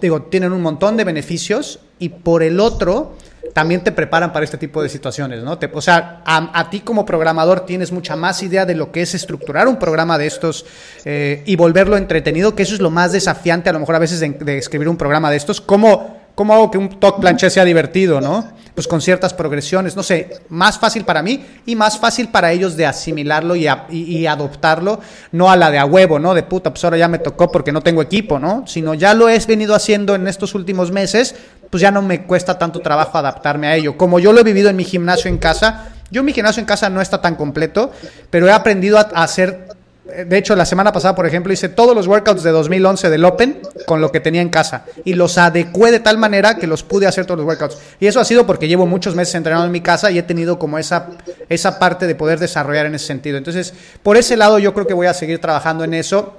digo, 0.00 0.22
tienen 0.22 0.52
un 0.52 0.62
montón 0.62 0.96
de 0.96 1.04
beneficios 1.04 1.80
y 1.98 2.08
por 2.08 2.42
el 2.42 2.60
otro, 2.60 3.16
también 3.58 3.82
te 3.82 3.90
preparan 3.90 4.32
para 4.32 4.44
este 4.44 4.56
tipo 4.56 4.80
de 4.80 4.88
situaciones, 4.88 5.42
¿no? 5.42 5.58
Te, 5.58 5.68
o 5.74 5.80
sea, 5.80 6.22
a, 6.24 6.70
ti 6.70 6.78
como 6.78 7.04
programador 7.04 7.66
tienes 7.66 7.90
mucha 7.90 8.14
más 8.14 8.40
idea 8.44 8.64
de 8.64 8.76
lo 8.76 8.92
que 8.92 9.02
es 9.02 9.16
estructurar 9.16 9.66
un 9.66 9.80
programa 9.80 10.16
de 10.16 10.28
estos 10.28 10.64
eh, 11.04 11.42
y 11.44 11.56
volverlo 11.56 11.96
entretenido, 11.96 12.54
que 12.54 12.62
eso 12.62 12.74
es 12.74 12.80
lo 12.80 12.90
más 12.90 13.10
desafiante 13.10 13.68
a 13.68 13.72
lo 13.72 13.80
mejor 13.80 13.96
a 13.96 13.98
veces 13.98 14.20
de, 14.20 14.58
escribir 14.58 14.88
un 14.88 14.96
programa 14.96 15.28
de 15.28 15.38
estos. 15.38 15.60
¿Cómo, 15.60 16.18
¿Cómo 16.36 16.54
hago 16.54 16.70
que 16.70 16.78
un 16.78 17.00
talk 17.00 17.18
planche 17.18 17.50
sea 17.50 17.64
divertido, 17.64 18.20
no? 18.20 18.48
Pues 18.76 18.86
con 18.86 19.00
ciertas 19.00 19.34
progresiones, 19.34 19.96
no 19.96 20.04
sé, 20.04 20.38
más 20.50 20.78
fácil 20.78 21.04
para 21.04 21.20
mí 21.20 21.44
y 21.66 21.74
más 21.74 21.98
fácil 21.98 22.28
para 22.28 22.52
ellos 22.52 22.76
de 22.76 22.86
asimilarlo 22.86 23.56
y, 23.56 23.66
y, 23.90 24.26
adoptarlo, 24.26 25.00
no 25.32 25.50
a 25.50 25.56
la 25.56 25.72
de 25.72 25.78
a 25.78 25.84
huevo, 25.84 26.20
¿no? 26.20 26.32
De 26.32 26.44
puta, 26.44 26.70
pues 26.70 26.84
ahora 26.84 26.96
ya 26.96 27.08
me 27.08 27.18
tocó 27.18 27.50
porque 27.50 27.72
no 27.72 27.80
tengo 27.80 28.02
equipo, 28.02 28.38
¿no? 28.38 28.62
Sino 28.68 28.94
ya 28.94 29.14
lo 29.14 29.28
he 29.28 29.36
venido 29.48 29.74
haciendo 29.74 30.14
en 30.14 30.28
estos 30.28 30.54
últimos 30.54 30.92
meses, 30.92 31.34
pues 31.70 31.80
ya 31.80 31.90
no 31.90 32.02
me 32.02 32.24
cuesta 32.24 32.58
tanto 32.58 32.80
trabajo 32.80 33.18
adaptarme 33.18 33.66
a 33.66 33.76
ello. 33.76 33.96
Como 33.96 34.18
yo 34.18 34.32
lo 34.32 34.40
he 34.40 34.44
vivido 34.44 34.70
en 34.70 34.76
mi 34.76 34.84
gimnasio 34.84 35.28
en 35.28 35.38
casa, 35.38 35.88
yo 36.10 36.22
mi 36.22 36.32
gimnasio 36.32 36.60
en 36.60 36.66
casa 36.66 36.88
no 36.88 37.00
está 37.00 37.20
tan 37.20 37.34
completo, 37.34 37.92
pero 38.30 38.46
he 38.48 38.52
aprendido 38.52 38.98
a, 38.98 39.02
hacer 39.02 39.68
de 40.08 40.38
hecho, 40.38 40.56
la 40.56 40.64
semana 40.64 40.90
pasada, 40.90 41.14
por 41.14 41.26
ejemplo, 41.26 41.52
hice 41.52 41.68
todos 41.68 41.94
los 41.94 42.06
workouts 42.06 42.42
de 42.42 42.50
2011 42.50 43.10
del 43.10 43.26
Open 43.26 43.60
con 43.84 44.00
lo 44.00 44.10
que 44.10 44.20
tenía 44.20 44.40
en 44.40 44.48
casa 44.48 44.86
y 45.04 45.12
los 45.12 45.36
adecué 45.36 45.90
de 45.90 46.00
tal 46.00 46.16
manera 46.16 46.56
que 46.56 46.66
los 46.66 46.82
pude 46.82 47.06
hacer 47.06 47.26
todos 47.26 47.36
los 47.36 47.46
workouts. 47.46 47.76
Y 48.00 48.06
eso 48.06 48.18
ha 48.18 48.24
sido 48.24 48.46
porque 48.46 48.68
llevo 48.68 48.86
muchos 48.86 49.14
meses 49.14 49.34
entrenando 49.34 49.66
en 49.66 49.72
mi 49.72 49.82
casa 49.82 50.10
y 50.10 50.18
he 50.18 50.22
tenido 50.22 50.58
como 50.58 50.78
esa, 50.78 51.08
esa 51.50 51.78
parte 51.78 52.06
de 52.06 52.14
poder 52.14 52.38
desarrollar 52.38 52.86
en 52.86 52.94
ese 52.94 53.04
sentido. 53.04 53.36
Entonces, 53.36 53.74
por 54.02 54.16
ese 54.16 54.38
lado, 54.38 54.58
yo 54.58 54.72
creo 54.72 54.86
que 54.86 54.94
voy 54.94 55.08
a 55.08 55.12
seguir 55.12 55.40
trabajando 55.40 55.84
en 55.84 55.92
eso. 55.92 56.37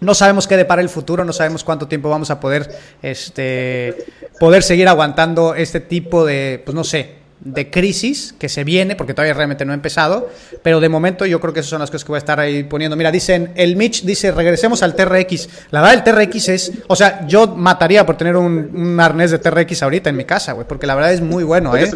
No 0.00 0.14
sabemos 0.14 0.46
qué 0.46 0.56
depara 0.56 0.82
el 0.82 0.88
futuro, 0.88 1.24
no 1.24 1.32
sabemos 1.32 1.64
cuánto 1.64 1.86
tiempo 1.86 2.08
vamos 2.08 2.30
a 2.30 2.40
poder, 2.40 2.70
este, 3.02 4.06
poder 4.38 4.62
seguir 4.62 4.88
aguantando 4.88 5.54
este 5.54 5.80
tipo 5.80 6.24
de, 6.24 6.62
pues 6.64 6.74
no 6.74 6.84
sé, 6.84 7.20
de 7.40 7.70
crisis 7.70 8.34
que 8.38 8.48
se 8.48 8.64
viene, 8.64 8.96
porque 8.96 9.14
todavía 9.14 9.34
realmente 9.34 9.64
no 9.64 9.72
ha 9.72 9.74
empezado, 9.74 10.28
pero 10.62 10.80
de 10.80 10.88
momento 10.88 11.24
yo 11.24 11.40
creo 11.40 11.54
que 11.54 11.60
esas 11.60 11.70
son 11.70 11.80
las 11.80 11.90
cosas 11.90 12.04
que 12.04 12.12
voy 12.12 12.16
a 12.16 12.18
estar 12.18 12.38
ahí 12.38 12.64
poniendo. 12.64 12.96
Mira, 12.96 13.10
dicen, 13.10 13.52
el 13.54 13.76
Mitch 13.76 14.04
dice, 14.04 14.30
regresemos 14.30 14.82
al 14.82 14.94
TRX. 14.94 15.48
La 15.70 15.80
verdad, 15.80 15.94
el 15.94 16.28
TRX 16.28 16.48
es, 16.48 16.72
o 16.86 16.96
sea, 16.96 17.26
yo 17.26 17.46
mataría 17.48 18.04
por 18.04 18.16
tener 18.16 18.36
un, 18.36 18.98
arnés 19.00 19.30
de 19.30 19.38
TRX 19.38 19.82
ahorita 19.82 20.10
en 20.10 20.16
mi 20.16 20.24
casa, 20.24 20.52
güey, 20.52 20.66
porque 20.66 20.86
la 20.86 20.94
verdad 20.94 21.12
es 21.12 21.20
muy 21.20 21.44
bueno, 21.44 21.74
¿eh? 21.76 21.90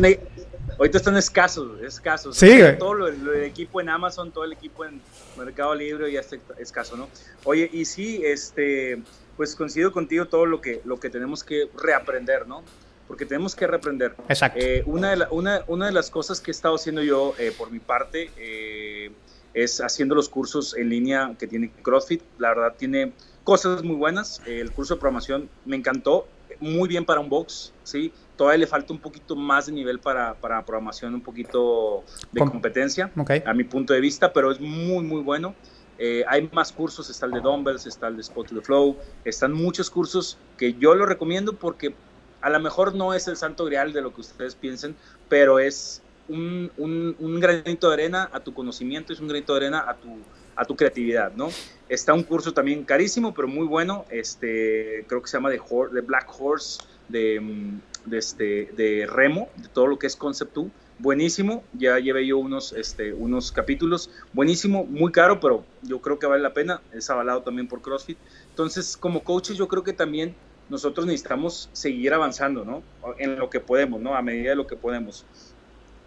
Ahorita 0.85 0.99
están 0.99 1.17
escasos, 1.17 1.81
escasos. 1.81 2.37
Sí, 2.37 2.61
güey. 2.61 2.77
Todo 2.77 3.09
el 3.09 3.43
equipo 3.43 3.81
en 3.81 3.89
Amazon, 3.89 4.31
todo 4.31 4.45
el 4.45 4.53
equipo 4.53 4.85
en 4.85 5.01
Mercado 5.35 5.75
Libre 5.75 6.13
ya 6.13 6.21
está 6.21 6.37
escaso, 6.59 6.95
¿no? 6.95 7.09
Oye, 7.45 7.71
y 7.73 7.87
sí, 7.87 8.21
este, 8.23 9.01
pues 9.35 9.57
coincido 9.57 9.93
contigo 9.93 10.27
todo 10.27 10.45
lo 10.45 10.61
que, 10.61 10.83
lo 10.85 11.01
que 11.01 11.09
tenemos 11.09 11.43
que 11.43 11.71
reaprender, 11.75 12.47
¿no? 12.47 12.63
Porque 13.09 13.25
tenemos 13.25 13.57
que 13.57 13.67
reaprender. 13.67 14.15
Exacto. 14.29 14.61
Eh, 14.61 14.83
una, 14.85 15.17
de 15.17 15.27
una, 15.31 15.65
una, 15.69 15.87
de 15.87 15.93
las 15.93 16.11
cosas 16.11 16.43
que 16.43 16.51
he 16.51 16.53
estado 16.53 16.75
haciendo 16.75 17.03
yo 17.03 17.35
eh, 17.39 17.51
por 17.57 17.71
mi 17.71 17.79
parte 17.79 18.31
eh, 18.37 19.11
es 19.55 19.81
haciendo 19.81 20.15
los 20.15 20.29
cursos 20.29 20.77
en 20.77 20.91
línea 20.91 21.35
que 21.39 21.47
tiene 21.47 21.73
CrossFit. 21.81 22.21
La 22.37 22.51
verdad 22.51 22.75
tiene 22.77 23.15
cosas 23.43 23.83
muy 23.83 23.97
buenas. 23.97 24.43
el 24.45 24.71
curso 24.71 24.97
de 24.97 25.01
programación 25.01 25.49
me 25.65 25.77
encantó. 25.77 26.29
Muy 26.61 26.89
bien 26.89 27.07
para 27.07 27.21
un 27.21 27.31
box, 27.31 27.73
¿sí? 27.85 28.13
Todavía 28.37 28.59
le 28.59 28.67
falta 28.67 28.93
un 28.93 28.99
poquito 28.99 29.37
más 29.37 29.67
de 29.67 29.73
nivel 29.73 30.01
para, 30.01 30.35
para 30.35 30.65
programación, 30.65 31.15
un 31.15 31.21
poquito 31.21 32.03
de 32.33 32.41
competencia, 32.41 33.11
a 33.47 33.55
mi 33.55 33.65
punto 33.65 33.93
de 33.93 34.01
vista, 34.01 34.33
pero 34.33 34.51
es 34.51 34.61
muy, 34.61 35.05
muy 35.05 35.23
bueno. 35.23 35.55
Eh, 35.99 36.25
hay 36.27 36.49
más 36.53 36.73
cursos, 36.73 37.09
está 37.09 37.27
el 37.27 37.33
de 37.33 37.41
Dumbbells, 37.41 37.87
está 37.87 38.09
el 38.09 38.17
de 38.17 38.23
Spot 38.23 38.49
to 38.49 38.55
the 38.57 38.61
Flow, 38.61 38.97
están 39.25 39.53
muchos 39.53 39.91
cursos 39.91 40.39
que 40.59 40.75
yo 40.75 40.95
lo 40.97 41.07
recomiendo 41.07 41.53
porque 41.53 41.95
a 42.41 42.51
lo 42.51 42.59
mejor 42.59 42.95
no 42.95 43.15
es 43.15 43.29
el 43.29 43.37
santo 43.37 43.65
grial 43.65 43.93
de 43.93 44.03
lo 44.03 44.13
que 44.13 44.21
ustedes 44.21 44.57
piensen, 44.57 44.97
pero 45.29 45.61
es 45.61 46.03
un, 46.29 46.71
un, 46.77 47.17
un, 47.19 47.41
granito 47.41 47.89
de 47.89 47.95
arena 47.95 48.29
a 48.33 48.41
tu 48.41 48.53
conocimiento, 48.53 49.13
es 49.13 49.21
un 49.21 49.29
granito 49.29 49.55
de 49.55 49.67
arena 49.67 49.85
a 49.87 49.95
tu, 49.95 50.19
a 50.57 50.65
tu 50.65 50.77
creatividad, 50.77 51.33
¿no? 51.35 51.49
Está 51.89 52.15
un 52.15 52.23
curso 52.23 52.53
también 52.53 52.85
carísimo, 52.85 53.35
pero 53.35 53.49
muy 53.49 53.67
bueno, 53.67 54.05
este, 54.11 55.05
creo 55.07 55.23
que 55.23 55.29
se 55.29 55.37
llama 55.37 55.51
The, 55.51 56.01
Black 56.01 56.31
Horse, 56.39 56.83
de, 57.09 57.41
mm, 57.41 57.81
de, 58.07 58.19
este, 58.19 58.71
de 58.77 59.07
Remo, 59.07 59.49
de 59.57 59.69
todo 59.69 59.87
lo 59.87 59.99
que 59.99 60.07
es 60.07 60.17
Concept 60.17 60.55
2. 60.55 60.67
Buenísimo, 60.99 61.65
ya 61.73 61.99
llevé 61.99 62.27
yo 62.27 62.39
unos, 62.39 62.73
este, 62.73 63.13
unos 63.13 63.51
capítulos. 63.51 64.11
Buenísimo, 64.33 64.85
muy 64.85 65.11
caro, 65.11 65.41
pero 65.41 65.65
yo 65.83 66.01
creo 66.01 66.19
que 66.19 66.27
vale 66.27 66.43
la 66.43 66.55
pena. 66.55 66.81
Es 66.93 67.11
avalado 67.11 67.43
también 67.43 67.67
por 67.67 67.83
CrossFit. 67.83 68.17
Entonces, 68.51 68.97
como 68.97 69.25
coaches, 69.25 69.57
yo 69.57 69.67
creo 69.67 69.83
que 69.83 69.93
también 69.93 70.35
nosotros 70.69 71.07
necesitamos 71.07 71.69
seguir 71.73 72.15
avanzando, 72.15 72.65
¿no? 72.65 72.83
En 73.19 73.39
lo 73.39 73.51
que 73.51 73.61
podemos, 73.61 74.01
¿no? 74.01 74.15
A 74.15 74.23
medida 74.23 74.51
de 74.51 74.57
lo 74.57 74.67
que 74.67 74.77
podemos. 74.77 75.27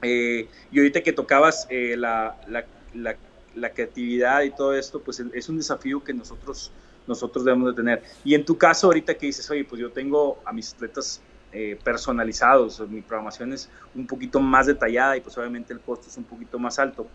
Eh, 0.01 0.47
y 0.71 0.79
ahorita 0.79 1.01
que 1.01 1.11
tocabas 1.11 1.67
eh, 1.69 1.95
la, 1.97 2.37
la, 2.47 2.65
la, 2.93 3.17
la, 3.55 3.73
creatividad 3.73 4.43
y 4.43 4.51
todo 4.51 4.73
esto, 4.73 5.01
pues 5.01 5.19
es 5.19 5.49
un 5.49 5.57
desafío 5.57 6.03
que 6.03 6.13
nosotros, 6.13 6.71
nosotros 7.07 7.43
debemos 7.43 7.75
de 7.75 7.75
tener. 7.75 8.03
Y 8.23 8.35
en 8.35 8.45
tu 8.45 8.57
caso, 8.57 8.87
ahorita 8.87 9.15
que 9.15 9.25
dices, 9.25 9.49
oye, 9.49 9.65
pues 9.65 9.81
yo 9.81 9.91
tengo 9.91 10.39
a 10.45 10.53
mis 10.53 10.73
atletas 10.73 11.21
eh, 11.51 11.79
personalizados, 11.83 12.81
mi 12.89 13.01
programación 13.01 13.53
es 13.53 13.69
un 13.95 14.05
poquito 14.05 14.39
más 14.39 14.67
detallada 14.67 15.15
y 15.15 15.21
pues 15.21 15.37
obviamente 15.37 15.73
el 15.73 15.79
costo 15.79 16.07
es 16.09 16.17
un 16.17 16.25
poquito 16.25 16.59
más 16.59 16.77
alto. 16.79 17.07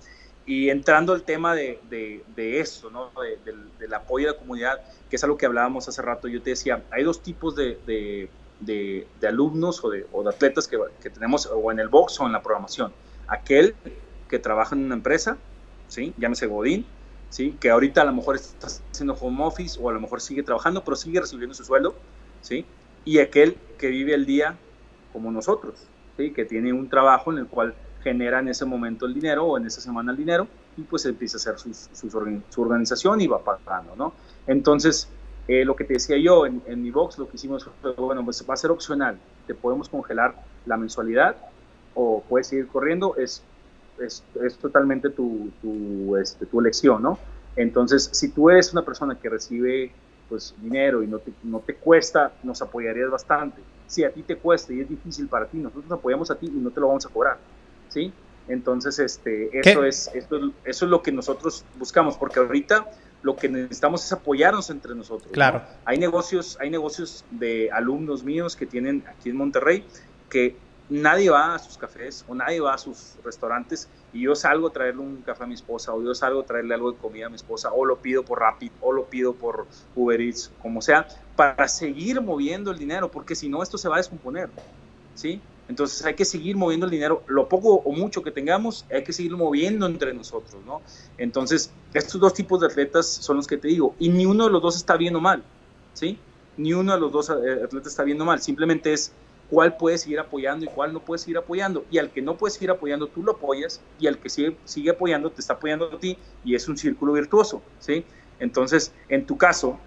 Y 0.45 0.71
entrando 0.71 1.13
al 1.13 1.23
tema 1.23 1.55
de, 1.55 1.79
de, 1.91 2.61
eso, 2.61 2.91
¿no? 2.91 3.11
del, 3.45 3.95
apoyo 3.95 4.27
de 4.27 4.33
la 4.33 4.39
comunidad, 4.39 4.81
que 5.09 5.17
es 5.17 5.23
algo 5.23 5.37
que 5.37 5.47
hablábamos 5.47 5.89
hace 5.89 6.03
rato, 6.03 6.27
yo 6.27 6.43
te 6.43 6.51
decía, 6.51 6.83
hay 6.91 7.05
dos 7.05 7.23
tipos 7.23 7.55
de, 7.55 8.29
alumnos 9.23 9.85
o 9.85 9.91
de, 9.91 10.07
o 10.11 10.23
de 10.25 10.31
atletas 10.31 10.67
que, 10.67 10.79
que, 11.01 11.11
tenemos 11.11 11.47
o 11.47 11.71
en 11.71 11.79
el 11.79 11.89
box 11.89 12.19
o 12.21 12.27
en 12.27 12.33
la 12.33 12.43
programación. 12.43 12.93
Aquel 13.29 13.77
que 14.29 14.39
trabaja 14.41 14.75
en 14.75 14.87
una 14.87 14.95
empresa, 14.95 15.37
¿sí? 15.87 16.13
llámese 16.17 16.47
Godín, 16.47 16.87
¿sí? 17.29 17.57
que 17.61 17.71
ahorita 17.71 18.03
a 18.03 18.05
lo 18.05 18.13
mejor 18.13 18.35
está 18.35 18.67
haciendo 18.67 19.15
home 19.15 19.45
office 19.45 19.79
o 19.81 19.91
a 19.91 19.93
lo 19.93 20.01
mejor 20.01 20.21
sigue 20.21 20.43
trabajando, 20.43 20.83
pero 20.83 20.97
sigue 20.97 21.21
recibiendo 21.21 21.55
su 21.55 21.65
sueldo, 21.65 21.95
¿sí? 22.41 22.65
Y 23.05 23.19
aquel 23.19 23.57
que 23.79 23.89
vive 23.89 24.15
el 24.15 24.27
día 24.27 24.57
como 25.13 25.31
nosotros, 25.31 25.87
¿sí? 26.17 26.33
que 26.33 26.45
tiene 26.45 26.73
un 26.73 26.89
trabajo 26.89 27.33
en 27.33 27.39
el 27.39 27.47
cual 27.47 27.75
genera 28.03 28.41
en 28.41 28.49
ese 28.49 28.65
momento 28.65 29.07
el 29.07 29.15
dinero 29.15 29.45
o 29.45 29.59
en 29.59 29.67
esa 29.67 29.81
semana 29.81 30.13
el 30.13 30.19
dinero 30.19 30.49
y 30.77 30.83
pues 30.83 31.05
empieza 31.05 31.37
a 31.37 31.55
hacer 31.55 31.75
su 31.75 32.61
organización 32.61 33.21
y 33.21 33.27
va 33.27 33.45
pagando, 33.45 33.95
¿no? 33.95 34.15
Entonces, 34.47 35.09
eh, 35.47 35.65
lo 35.65 35.77
que 35.77 35.85
te 35.85 35.95
decía 35.95 36.17
yo 36.17 36.47
en, 36.47 36.83
mi 36.83 36.91
box, 36.91 37.19
lo 37.19 37.29
que 37.29 37.37
hicimos 37.37 37.69
fue, 37.81 37.93
bueno, 37.93 38.25
pues 38.25 38.45
va 38.49 38.55
a 38.55 38.57
ser 38.57 38.71
opcional, 38.71 39.19
te 39.47 39.55
podemos 39.55 39.89
congelar 39.89 40.35
la 40.67 40.77
mensualidad 40.77 41.37
o 41.95 42.23
puedes 42.29 42.47
seguir 42.49 42.69
corriendo, 42.69 43.17
es 43.17 43.45
es, 44.01 44.25
totalmente 44.61 45.11
tu, 45.11 45.51
tu, 45.61 46.17
este, 46.17 46.47
elección, 46.53 47.03
¿no? 47.03 47.19
Entonces, 47.57 48.09
si 48.13 48.31
tú 48.31 48.51
eres 48.51 48.73
una 48.73 48.83
persona 48.83 49.19
que 49.19 49.29
recibe 49.29 49.93
pues 50.33 50.55
dinero 50.63 51.03
y 51.03 51.07
no 51.07 51.19
te, 51.19 51.31
no 51.43 51.61
te 51.61 51.75
cuesta, 51.75 52.33
nos 52.43 52.63
apoyarías 52.63 53.11
bastante. 53.11 53.61
Si 53.87 54.03
a 54.03 54.11
ti 54.11 54.23
te 54.23 54.37
cuesta 54.37 54.73
y 54.73 54.81
es 54.81 54.89
difícil 54.89 55.29
para 55.29 55.45
ti, 55.45 55.59
nosotros 55.59 55.85
nos 55.91 55.99
apoyamos 55.99 56.31
a 56.31 56.37
ti 56.37 56.47
y 56.47 56.59
no 56.59 56.71
te 56.71 56.81
lo 56.81 56.89
vamos 56.89 57.05
a 57.05 57.11
cobrar, 57.11 57.37
¿sí? 57.91 58.11
Entonces, 58.49 58.99
este, 58.99 59.51
eso 59.59 59.85
es, 59.85 60.11
eso 60.15 60.47
es 60.65 60.83
lo 60.91 61.03
que 61.03 61.13
nosotros 61.13 61.67
buscamos, 61.79 62.17
porque 62.17 62.41
ahorita 62.41 62.91
lo 63.21 63.37
que 63.37 63.51
necesitamos 63.51 64.07
es 64.07 64.11
apoyarnos 64.11 64.71
entre 64.71 64.95
nosotros. 64.95 65.31
Claro. 65.33 65.61
Hay 65.85 65.99
negocios, 65.99 66.57
hay 66.59 66.71
negocios 66.71 67.27
de 67.31 67.71
alumnos 67.71 68.25
míos 68.25 68.57
que 68.57 68.65
tienen 68.65 69.05
aquí 69.07 69.29
en 69.29 69.37
Monterrey 69.37 69.85
que 70.31 70.57
nadie 70.89 71.31
va 71.31 71.55
a 71.55 71.59
sus 71.59 71.79
cafés 71.79 72.25
o 72.29 72.35
nadie 72.35 72.61
va 72.61 72.75
a 72.75 72.79
sus 72.79 73.17
restaurantes 73.25 73.89
y 74.13 74.23
yo 74.23 74.35
salgo 74.35 74.69
a 74.69 74.73
traerle 74.73 75.01
un 75.01 75.23
café 75.23 75.45
a 75.45 75.47
mi 75.47 75.55
esposa 75.55 75.95
o 75.95 76.03
yo 76.03 76.15
salgo 76.15 76.41
a 76.41 76.45
traerle 76.45 76.75
algo 76.75 76.93
de 76.93 76.99
comida 76.99 77.27
a 77.27 77.29
mi 77.29 77.37
esposa 77.37 77.73
o 77.73 77.85
lo 77.85 77.97
pido 77.97 78.25
por 78.25 78.41
Rapid 78.41 78.71
o 78.81 78.93
lo 78.93 79.07
pido 79.07 79.35
por 79.35 79.67
Uber 79.97 80.21
Eats, 80.21 80.51
como 80.61 80.83
sea, 80.83 81.07
para 81.37 81.69
seguir 81.69 82.21
moviendo 82.21 82.71
el 82.71 82.79
dinero, 82.79 83.11
porque 83.11 83.35
si 83.35 83.49
no 83.49 83.63
esto 83.63 83.79
se 83.79 83.89
va 83.89 83.97
a 83.97 83.99
descomponer, 83.99 84.51
¿sí? 85.15 85.41
Entonces 85.69 86.05
hay 86.05 86.15
que 86.15 86.25
seguir 86.25 86.57
moviendo 86.57 86.87
el 86.87 86.91
dinero, 86.91 87.23
lo 87.29 87.49
poco 87.49 87.77
o 87.77 87.93
mucho 87.93 88.23
que 88.23 88.31
tengamos, 88.31 88.85
hay 88.93 89.05
que 89.05 89.13
seguir 89.13 89.37
moviendo 89.37 89.87
entre 89.87 90.13
nosotros, 90.13 90.63
¿no? 90.67 90.83
Entonces, 91.17 91.71
estos 91.95 92.21
dos 92.21 92.35
tipos 92.35 92.61
de 92.61 92.67
atletas 92.67 93.07
son 93.07 93.37
los 93.37 93.47
que 93.47 93.57
te 93.57 93.69
digo, 93.69 93.95
y 93.99 94.09
ni 94.09 94.27
uno 94.27 94.45
de 94.45 94.51
los 94.51 94.61
dos 94.61 94.77
está 94.77 94.97
bien 94.97 95.17
o 95.17 95.21
mal, 95.21 95.43
¿sí? 95.95 96.19
Ni 96.57 96.75
uno 96.75 96.93
de 96.93 97.01
los 97.01 97.13
dos 97.13 97.31
eh, 97.31 97.63
atletas 97.65 97.93
está 97.93 98.03
bien 98.03 98.21
o 98.21 98.25
mal, 98.25 98.43
simplemente 98.43 98.93
es 98.93 99.13
cuál 99.53 99.77
puedes 99.77 100.01
seguir 100.01 100.19
apoyando 100.19 100.65
y 100.65 100.69
cuál 100.69 100.95
no 100.95 101.01
puedes 101.01 101.21
seguir 101.21 101.37
apoyando. 101.37 101.85
Y 101.91 101.99
al 101.99 102.11
que 102.11 102.23
no 102.23 102.39
puedes 102.39 102.55
seguir 102.55 102.71
apoyando, 102.71 103.07
tú 103.09 103.23
lo 103.23 103.33
apoyas, 103.33 103.83
y 104.01 104.07
al 104.07 104.19
que 104.19 104.31
sigue, 104.31 104.57
sigue 104.65 104.89
apoyando, 104.89 105.31
te 105.31 105.43
está 105.43 105.53
apoyando 105.53 105.93
a 105.93 105.99
ti, 105.99 106.17
y 106.43 106.55
es 106.55 106.67
un 106.69 106.79
círculo 106.79 107.13
virtuoso, 107.13 107.61
¿sí? 107.79 108.03
Entonces, 108.41 108.95
en 109.11 109.27
tu 109.27 109.37
caso, 109.37 109.79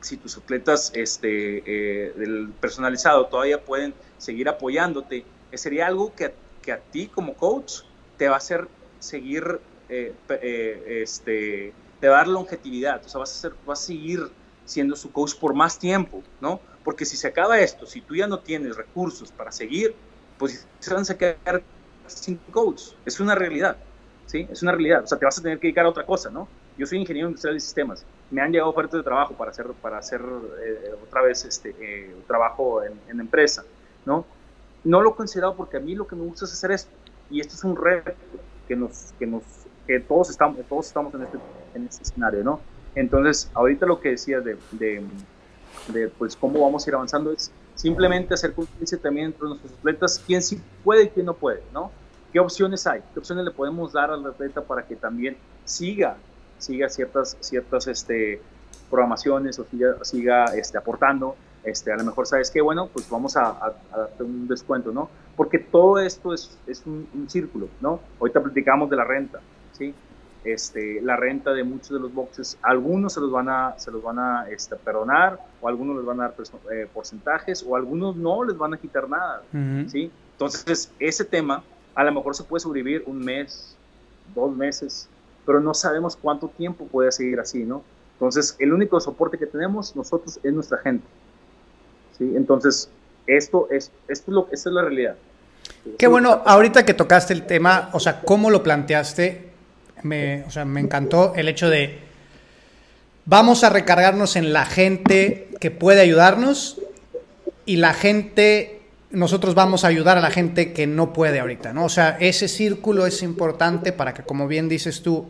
si 0.00 0.16
tus 0.16 0.38
atletas 0.38 0.90
este, 0.94 1.62
eh, 1.66 2.48
personalizado 2.62 3.26
todavía 3.26 3.62
pueden 3.62 3.92
seguir 4.16 4.48
apoyándote, 4.48 5.26
eh, 5.52 5.58
sería 5.58 5.86
algo 5.86 6.14
que, 6.14 6.32
que, 6.62 6.72
a 6.72 6.78
ti 6.78 7.06
como 7.06 7.34
coach 7.34 7.82
te 8.16 8.28
va 8.28 8.36
a 8.36 8.38
hacer 8.38 8.68
seguir, 9.00 9.60
eh, 9.90 10.14
este, 10.88 11.74
te 12.00 12.08
va 12.08 12.14
a 12.14 12.18
dar 12.20 12.28
longevidad, 12.28 13.04
o 13.04 13.08
sea, 13.10 13.18
vas 13.18 13.32
a, 13.32 13.34
ser, 13.34 13.52
vas 13.66 13.82
a 13.82 13.84
seguir 13.84 14.30
siendo 14.64 14.96
su 14.96 15.12
coach 15.12 15.34
por 15.34 15.52
más 15.52 15.78
tiempo, 15.78 16.22
¿no? 16.40 16.58
Porque 16.84 17.04
si 17.04 17.16
se 17.16 17.26
acaba 17.26 17.58
esto, 17.58 17.86
si 17.86 18.02
tú 18.02 18.14
ya 18.14 18.26
no 18.26 18.38
tienes 18.38 18.76
recursos 18.76 19.32
para 19.32 19.50
seguir, 19.50 19.94
pues 20.38 20.66
se 20.78 20.94
van 20.94 21.04
a 21.08 21.14
quedar 21.14 21.62
sin 22.06 22.36
coach. 22.50 22.82
Es 23.06 23.18
una 23.20 23.34
realidad, 23.34 23.76
¿sí? 24.26 24.46
Es 24.50 24.62
una 24.62 24.72
realidad. 24.72 25.02
O 25.04 25.06
sea, 25.06 25.18
te 25.18 25.24
vas 25.24 25.38
a 25.38 25.42
tener 25.42 25.58
que 25.58 25.68
dedicar 25.68 25.86
a 25.86 25.88
otra 25.88 26.04
cosa, 26.04 26.30
¿no? 26.30 26.46
Yo 26.76 26.86
soy 26.86 26.98
ingeniero 26.98 27.28
industrial 27.28 27.54
de 27.54 27.60
sistemas. 27.60 28.04
Me 28.30 28.42
han 28.42 28.52
llegado 28.52 28.70
ofertas 28.70 28.98
de 28.98 29.02
trabajo 29.02 29.34
para 29.34 29.50
hacer, 29.50 29.66
para 29.80 29.98
hacer 29.98 30.20
eh, 30.20 30.94
otra 31.02 31.22
vez 31.22 31.44
este, 31.44 31.74
eh, 31.80 32.14
trabajo 32.26 32.82
en, 32.82 33.00
en, 33.08 33.20
empresa, 33.20 33.64
¿no? 34.04 34.26
No 34.82 35.00
lo 35.00 35.10
he 35.12 35.14
considerado 35.14 35.54
porque 35.54 35.76
a 35.78 35.80
mí 35.80 35.94
lo 35.94 36.06
que 36.06 36.16
me 36.16 36.22
gusta 36.22 36.44
es 36.44 36.52
hacer 36.52 36.72
esto. 36.72 36.90
Y 37.30 37.40
esto 37.40 37.54
es 37.54 37.64
un 37.64 37.76
reto 37.76 38.12
que 38.68 38.76
nos, 38.76 39.14
que 39.18 39.26
nos, 39.26 39.42
que 39.86 40.00
todos 40.00 40.30
estamos, 40.30 40.58
todos 40.68 40.86
estamos 40.86 41.14
en 41.14 41.22
este, 41.22 41.38
en 41.74 41.86
este 41.86 42.02
escenario, 42.02 42.44
¿no? 42.44 42.60
Entonces, 42.94 43.50
ahorita 43.54 43.86
lo 43.86 44.00
que 44.00 44.10
decías 44.10 44.44
de, 44.44 44.56
de 44.72 45.02
de 45.88 46.08
pues 46.08 46.36
cómo 46.36 46.60
vamos 46.60 46.86
a 46.86 46.90
ir 46.90 46.94
avanzando 46.94 47.32
es 47.32 47.50
simplemente 47.74 48.34
hacer 48.34 48.52
conciencia 48.52 48.98
también 48.98 49.26
entre 49.26 49.48
nuestros 49.48 49.72
atletas, 49.72 50.22
quién 50.26 50.42
sí 50.42 50.60
puede 50.82 51.04
y 51.04 51.08
quién 51.08 51.26
no 51.26 51.34
puede, 51.34 51.62
¿no? 51.72 51.90
¿Qué 52.32 52.40
opciones 52.40 52.86
hay? 52.86 53.00
¿Qué 53.12 53.20
opciones 53.20 53.44
le 53.44 53.50
podemos 53.50 53.92
dar 53.92 54.10
al 54.10 54.26
atleta 54.26 54.60
para 54.60 54.86
que 54.86 54.96
también 54.96 55.36
siga, 55.64 56.16
siga 56.58 56.88
ciertas, 56.88 57.36
ciertas 57.40 57.86
este, 57.86 58.40
programaciones 58.90 59.58
o 59.58 59.64
siga, 59.64 60.04
siga 60.04 60.44
este, 60.56 60.78
aportando? 60.78 61.36
Este, 61.62 61.92
a 61.92 61.96
lo 61.96 62.04
mejor, 62.04 62.26
¿sabes 62.26 62.50
qué? 62.50 62.60
Bueno, 62.60 62.88
pues 62.92 63.08
vamos 63.08 63.36
a, 63.36 63.50
hacer 63.50 64.22
un 64.22 64.46
descuento, 64.48 64.92
¿no? 64.92 65.08
Porque 65.36 65.58
todo 65.58 65.98
esto 65.98 66.34
es, 66.34 66.58
es 66.66 66.84
un, 66.84 67.08
un, 67.14 67.30
círculo, 67.30 67.68
¿no? 67.80 68.00
Ahorita 68.20 68.42
platicamos 68.42 68.90
de 68.90 68.96
la 68.96 69.04
renta, 69.04 69.40
¿sí? 69.72 69.94
Este, 70.44 71.00
la 71.00 71.16
renta 71.16 71.52
de 71.52 71.64
muchos 71.64 71.90
de 71.90 72.00
los 72.00 72.12
boxes, 72.12 72.58
algunos 72.62 73.14
se 73.14 73.20
los 73.20 73.30
van 73.30 73.48
a, 73.48 73.74
se 73.78 73.90
los 73.90 74.02
van 74.02 74.18
a 74.18 74.46
este, 74.50 74.76
perdonar, 74.76 75.38
o 75.60 75.68
algunos 75.68 75.96
les 75.96 76.04
van 76.04 76.20
a 76.20 76.28
dar 76.28 76.34
eh, 76.72 76.86
porcentajes, 76.92 77.64
o 77.66 77.76
algunos 77.76 78.14
no 78.16 78.44
les 78.44 78.56
van 78.56 78.74
a 78.74 78.76
quitar 78.76 79.08
nada, 79.08 79.42
¿sí? 79.88 80.10
Entonces, 80.32 80.92
ese 80.98 81.24
tema 81.24 81.62
a 81.94 82.04
lo 82.04 82.12
mejor 82.12 82.34
se 82.34 82.44
puede 82.44 82.60
sobrevivir 82.60 83.04
un 83.06 83.18
mes, 83.18 83.76
dos 84.34 84.54
meses, 84.54 85.08
pero 85.46 85.60
no 85.60 85.74
sabemos 85.74 86.16
cuánto 86.16 86.48
tiempo 86.48 86.86
puede 86.86 87.10
seguir 87.12 87.40
así, 87.40 87.64
¿no? 87.64 87.82
Entonces, 88.14 88.56
el 88.58 88.72
único 88.72 89.00
soporte 89.00 89.38
que 89.38 89.46
tenemos 89.46 89.96
nosotros 89.96 90.38
es 90.42 90.52
nuestra 90.52 90.78
gente, 90.78 91.06
¿sí? 92.18 92.34
Entonces, 92.36 92.90
esto 93.26 93.68
es, 93.70 93.90
esto 94.08 94.30
es 94.30 94.34
lo, 94.34 94.48
esta 94.52 94.68
es 94.68 94.74
la 94.74 94.82
realidad. 94.82 95.16
Qué 95.98 96.06
bueno, 96.06 96.42
ahorita 96.44 96.84
que 96.84 96.94
tocaste 96.94 97.32
el 97.32 97.46
tema, 97.46 97.90
o 97.92 98.00
sea, 98.00 98.20
¿cómo 98.20 98.50
lo 98.50 98.62
planteaste? 98.62 99.43
Me, 100.04 100.44
o 100.44 100.50
sea, 100.50 100.64
me 100.64 100.80
encantó 100.80 101.32
el 101.34 101.48
hecho 101.48 101.68
de 101.68 101.98
vamos 103.24 103.64
a 103.64 103.70
recargarnos 103.70 104.36
en 104.36 104.52
la 104.52 104.66
gente 104.66 105.48
que 105.60 105.70
puede 105.70 106.00
ayudarnos 106.00 106.80
y 107.66 107.76
la 107.76 107.94
gente, 107.94 108.82
nosotros 109.10 109.54
vamos 109.54 109.84
a 109.84 109.88
ayudar 109.88 110.18
a 110.18 110.20
la 110.20 110.30
gente 110.30 110.72
que 110.72 110.86
no 110.86 111.12
puede 111.12 111.40
ahorita, 111.40 111.72
¿no? 111.72 111.86
O 111.86 111.88
sea, 111.88 112.18
ese 112.20 112.48
círculo 112.48 113.06
es 113.06 113.22
importante 113.22 113.92
para 113.92 114.12
que, 114.12 114.22
como 114.22 114.46
bien 114.46 114.68
dices 114.68 115.02
tú, 115.02 115.26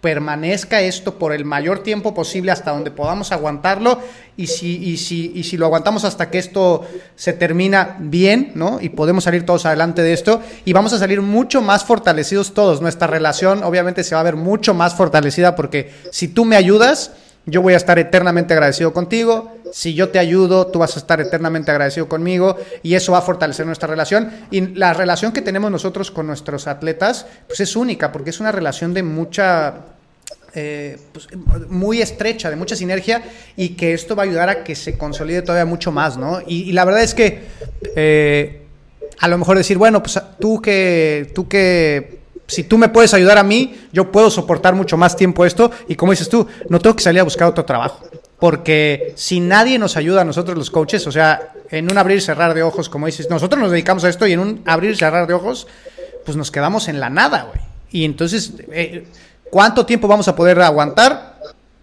permanezca 0.00 0.80
esto 0.80 1.18
por 1.18 1.32
el 1.32 1.44
mayor 1.44 1.82
tiempo 1.82 2.14
posible 2.14 2.52
hasta 2.52 2.70
donde 2.70 2.92
podamos 2.92 3.32
aguantarlo 3.32 4.00
y 4.36 4.46
si, 4.46 4.76
y 4.76 4.96
si, 4.96 5.32
y 5.34 5.42
si 5.42 5.56
lo 5.56 5.66
aguantamos 5.66 6.04
hasta 6.04 6.30
que 6.30 6.38
esto 6.38 6.86
se 7.16 7.32
termina 7.32 7.96
bien, 7.98 8.52
¿no? 8.54 8.78
Y 8.80 8.90
podemos 8.90 9.24
salir 9.24 9.44
todos 9.44 9.66
adelante 9.66 10.02
de 10.02 10.12
esto 10.12 10.40
y 10.64 10.72
vamos 10.72 10.92
a 10.92 10.98
salir 10.98 11.20
mucho 11.20 11.62
más 11.62 11.84
fortalecidos 11.84 12.54
todos. 12.54 12.80
Nuestra 12.80 13.08
relación 13.08 13.64
obviamente 13.64 14.04
se 14.04 14.14
va 14.14 14.20
a 14.20 14.24
ver 14.24 14.36
mucho 14.36 14.72
más 14.72 14.94
fortalecida 14.94 15.56
porque 15.56 15.92
si 16.12 16.28
tú 16.28 16.44
me 16.44 16.54
ayudas, 16.54 17.10
yo 17.48 17.62
voy 17.62 17.74
a 17.74 17.76
estar 17.76 17.98
eternamente 17.98 18.52
agradecido 18.52 18.92
contigo. 18.92 19.52
Si 19.72 19.94
yo 19.94 20.10
te 20.10 20.18
ayudo, 20.18 20.66
tú 20.66 20.78
vas 20.78 20.96
a 20.96 21.00
estar 21.00 21.20
eternamente 21.20 21.70
agradecido 21.70 22.08
conmigo 22.08 22.56
y 22.82 22.94
eso 22.94 23.12
va 23.12 23.18
a 23.18 23.22
fortalecer 23.22 23.66
nuestra 23.66 23.88
relación. 23.88 24.30
Y 24.50 24.74
la 24.74 24.92
relación 24.92 25.32
que 25.32 25.42
tenemos 25.42 25.70
nosotros 25.70 26.10
con 26.10 26.26
nuestros 26.26 26.66
atletas, 26.66 27.26
pues 27.46 27.60
es 27.60 27.74
única 27.74 28.12
porque 28.12 28.30
es 28.30 28.40
una 28.40 28.52
relación 28.52 28.92
de 28.92 29.02
mucha 29.02 29.74
eh, 30.54 30.98
pues, 31.12 31.28
muy 31.68 32.02
estrecha, 32.02 32.50
de 32.50 32.56
mucha 32.56 32.76
sinergia 32.76 33.22
y 33.56 33.70
que 33.70 33.94
esto 33.94 34.14
va 34.14 34.24
a 34.24 34.26
ayudar 34.26 34.48
a 34.48 34.64
que 34.64 34.74
se 34.74 34.98
consolide 34.98 35.42
todavía 35.42 35.64
mucho 35.64 35.90
más, 35.90 36.16
¿no? 36.16 36.40
Y, 36.46 36.72
la 36.72 36.84
verdad 36.84 37.02
es 37.02 37.14
que 37.14 37.42
eh, 37.96 38.62
a 39.20 39.28
lo 39.28 39.38
mejor 39.38 39.56
decir, 39.56 39.78
bueno, 39.78 40.02
pues 40.02 40.20
tú 40.38 40.60
que, 40.60 41.32
tú 41.34 41.48
que 41.48 42.17
si 42.48 42.64
tú 42.64 42.78
me 42.78 42.88
puedes 42.88 43.12
ayudar 43.12 43.36
a 43.38 43.42
mí, 43.42 43.78
yo 43.92 44.10
puedo 44.10 44.30
soportar 44.30 44.74
mucho 44.74 44.96
más 44.96 45.14
tiempo 45.14 45.44
esto 45.44 45.70
y 45.86 45.94
como 45.94 46.12
dices 46.12 46.28
tú, 46.28 46.46
no 46.70 46.80
tengo 46.80 46.96
que 46.96 47.02
salir 47.02 47.20
a 47.20 47.24
buscar 47.24 47.46
otro 47.46 47.64
trabajo. 47.64 48.08
Porque 48.40 49.12
si 49.16 49.40
nadie 49.40 49.78
nos 49.78 49.96
ayuda 49.96 50.22
a 50.22 50.24
nosotros 50.24 50.56
los 50.56 50.70
coaches, 50.70 51.06
o 51.06 51.12
sea, 51.12 51.52
en 51.70 51.90
un 51.90 51.98
abrir 51.98 52.18
y 52.18 52.20
cerrar 52.22 52.54
de 52.54 52.62
ojos, 52.62 52.88
como 52.88 53.06
dices, 53.06 53.28
nosotros 53.28 53.60
nos 53.60 53.70
dedicamos 53.70 54.02
a 54.04 54.08
esto 54.08 54.26
y 54.26 54.32
en 54.32 54.40
un 54.40 54.62
abrir 54.64 54.92
y 54.92 54.96
cerrar 54.96 55.26
de 55.26 55.34
ojos, 55.34 55.66
pues 56.24 56.36
nos 56.36 56.50
quedamos 56.50 56.88
en 56.88 57.00
la 57.00 57.10
nada, 57.10 57.44
güey. 57.44 57.60
Y 57.90 58.04
entonces, 58.04 58.54
eh, 58.72 59.06
¿cuánto 59.50 59.84
tiempo 59.84 60.08
vamos 60.08 60.28
a 60.28 60.34
poder 60.34 60.60
aguantar? 60.60 61.27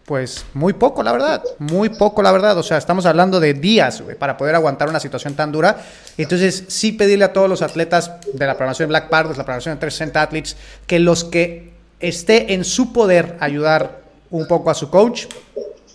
Pues 0.05 0.45
muy 0.53 0.73
poco, 0.73 1.01
la 1.01 1.11
verdad. 1.11 1.43
Muy 1.57 1.89
poco, 1.89 2.21
la 2.21 2.31
verdad. 2.31 2.55
O 2.59 2.63
sea, 2.63 2.77
estamos 2.77 3.07
hablando 3.07 3.39
de 3.39 3.55
días 3.55 4.03
para 4.19 4.37
poder 4.37 4.53
aguantar 4.53 4.87
una 4.87 4.99
situación 4.99 5.33
tan 5.33 5.51
dura. 5.51 5.77
Entonces, 6.15 6.65
sí 6.67 6.91
pedirle 6.91 7.25
a 7.25 7.33
todos 7.33 7.49
los 7.49 7.63
atletas 7.63 8.11
de 8.31 8.45
la 8.45 8.53
programación 8.53 8.89
Black 8.89 9.09
Pardos, 9.09 9.37
la 9.37 9.43
programación 9.43 9.75
de 9.75 9.79
360 9.79 10.21
Athletes, 10.21 10.57
que 10.85 10.99
los 10.99 11.23
que 11.23 11.73
esté 11.99 12.53
en 12.53 12.63
su 12.63 12.93
poder 12.93 13.35
ayudar 13.39 14.01
un 14.29 14.47
poco 14.47 14.69
a 14.69 14.75
su 14.75 14.91
coach, 14.91 15.25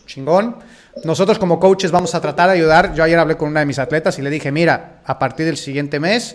chingón. 0.07 0.57
Nosotros 1.05 1.39
como 1.39 1.61
coaches 1.61 1.93
vamos 1.93 2.13
a 2.17 2.21
tratar 2.21 2.49
de 2.49 2.57
ayudar. 2.57 2.95
Yo 2.95 3.05
ayer 3.05 3.19
hablé 3.19 3.37
con 3.37 3.49
una 3.49 3.61
de 3.61 3.67
mis 3.67 3.79
atletas 3.79 4.19
y 4.19 4.23
le 4.23 4.31
dije, 4.31 4.51
mira, 4.51 5.03
a 5.05 5.21
partir 5.21 5.47
del 5.47 5.57
siguiente 5.57 6.01
mes, 6.01 6.35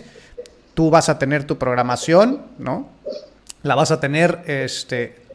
tú 0.72 0.88
vas 0.88 1.10
a 1.10 1.18
tener 1.18 1.44
tu 1.44 1.58
programación, 1.58 2.42
¿no? 2.58 2.88
La 3.62 3.74
vas 3.74 3.90
a 3.90 4.00
tener, 4.00 4.42
este, 4.46 5.25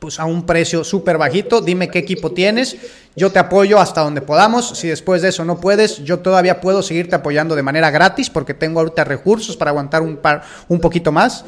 pues 0.00 0.18
a 0.18 0.24
un 0.24 0.46
precio 0.46 0.82
súper 0.82 1.18
bajito, 1.18 1.60
dime 1.60 1.88
qué 1.88 2.00
equipo 2.00 2.32
tienes, 2.32 2.76
yo 3.14 3.30
te 3.30 3.38
apoyo 3.38 3.78
hasta 3.78 4.00
donde 4.00 4.22
podamos, 4.22 4.70
si 4.70 4.88
después 4.88 5.20
de 5.20 5.28
eso 5.28 5.44
no 5.44 5.60
puedes, 5.60 6.02
yo 6.04 6.20
todavía 6.20 6.60
puedo 6.60 6.82
seguirte 6.82 7.14
apoyando 7.14 7.54
de 7.54 7.62
manera 7.62 7.90
gratis 7.90 8.30
porque 8.30 8.54
tengo 8.54 8.80
ahorita 8.80 9.04
recursos 9.04 9.56
para 9.56 9.70
aguantar 9.70 10.00
un, 10.00 10.16
par, 10.16 10.42
un 10.68 10.80
poquito 10.80 11.12
más. 11.12 11.44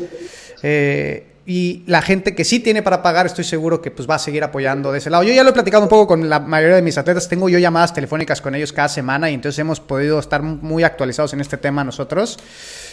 Eh, 0.62 1.28
y 1.44 1.82
la 1.86 2.02
gente 2.02 2.34
que 2.34 2.44
sí 2.44 2.60
tiene 2.60 2.82
para 2.82 3.02
pagar, 3.02 3.26
estoy 3.26 3.44
seguro 3.44 3.80
que 3.82 3.90
pues 3.90 4.08
va 4.08 4.16
a 4.16 4.18
seguir 4.18 4.44
apoyando 4.44 4.92
de 4.92 4.98
ese 4.98 5.10
lado. 5.10 5.24
Yo 5.24 5.32
ya 5.32 5.42
lo 5.42 5.50
he 5.50 5.52
platicado 5.52 5.82
un 5.82 5.88
poco 5.88 6.06
con 6.06 6.28
la 6.28 6.38
mayoría 6.38 6.76
de 6.76 6.82
mis 6.82 6.98
atletas, 6.98 7.28
tengo 7.28 7.48
yo 7.48 7.58
llamadas 7.58 7.94
telefónicas 7.94 8.40
con 8.40 8.54
ellos 8.54 8.72
cada 8.72 8.88
semana 8.88 9.30
y 9.30 9.34
entonces 9.34 9.58
hemos 9.58 9.80
podido 9.80 10.20
estar 10.20 10.42
muy 10.42 10.84
actualizados 10.84 11.32
en 11.32 11.40
este 11.40 11.56
tema 11.56 11.82
nosotros. 11.82 12.38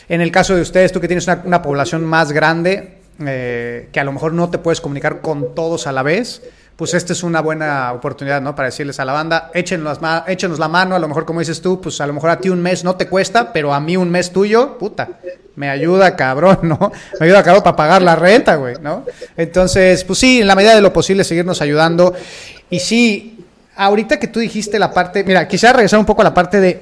En 0.07 0.21
el 0.21 0.31
caso 0.31 0.55
de 0.55 0.61
ustedes, 0.61 0.91
tú 0.91 0.99
que 0.99 1.07
tienes 1.07 1.27
una, 1.27 1.43
una 1.45 1.61
población 1.61 2.05
más 2.05 2.31
grande, 2.31 2.99
eh, 3.25 3.89
que 3.91 3.99
a 3.99 4.03
lo 4.03 4.11
mejor 4.11 4.33
no 4.33 4.49
te 4.49 4.57
puedes 4.57 4.81
comunicar 4.81 5.21
con 5.21 5.53
todos 5.55 5.87
a 5.87 5.91
la 5.91 6.03
vez, 6.03 6.41
pues 6.75 6.93
esta 6.93 7.11
es 7.11 7.23
una 7.23 7.41
buena 7.41 7.91
oportunidad, 7.91 8.41
¿no? 8.41 8.55
Para 8.55 8.67
decirles 8.67 9.01
a 9.01 9.05
la 9.05 9.11
banda, 9.11 9.51
échenos, 9.53 9.99
échenos 10.27 10.59
la 10.59 10.69
mano, 10.69 10.95
a 10.95 10.99
lo 10.99 11.09
mejor 11.09 11.25
como 11.25 11.41
dices 11.41 11.61
tú, 11.61 11.81
pues 11.81 11.99
a 11.99 12.07
lo 12.07 12.13
mejor 12.13 12.29
a 12.29 12.39
ti 12.39 12.49
un 12.49 12.61
mes 12.61 12.85
no 12.85 12.95
te 12.95 13.07
cuesta, 13.07 13.51
pero 13.51 13.73
a 13.73 13.81
mí 13.81 13.97
un 13.97 14.09
mes 14.09 14.31
tuyo, 14.31 14.77
puta, 14.77 15.09
me 15.57 15.69
ayuda 15.69 16.15
cabrón, 16.15 16.59
¿no? 16.63 16.91
Me 17.19 17.25
ayuda 17.25 17.43
cabrón 17.43 17.63
para 17.63 17.75
pagar 17.75 18.01
la 18.01 18.15
renta, 18.15 18.55
güey, 18.55 18.75
¿no? 18.81 19.03
Entonces, 19.35 20.05
pues 20.05 20.19
sí, 20.19 20.39
en 20.39 20.47
la 20.47 20.55
medida 20.55 20.73
de 20.73 20.79
lo 20.79 20.93
posible 20.93 21.25
seguirnos 21.25 21.61
ayudando. 21.61 22.13
Y 22.69 22.79
sí, 22.79 23.45
ahorita 23.75 24.17
que 24.17 24.27
tú 24.27 24.39
dijiste 24.39 24.79
la 24.79 24.93
parte, 24.93 25.25
mira, 25.25 25.49
quisiera 25.49 25.73
regresar 25.73 25.99
un 25.99 26.05
poco 26.05 26.21
a 26.21 26.23
la 26.23 26.33
parte 26.33 26.61
de 26.61 26.81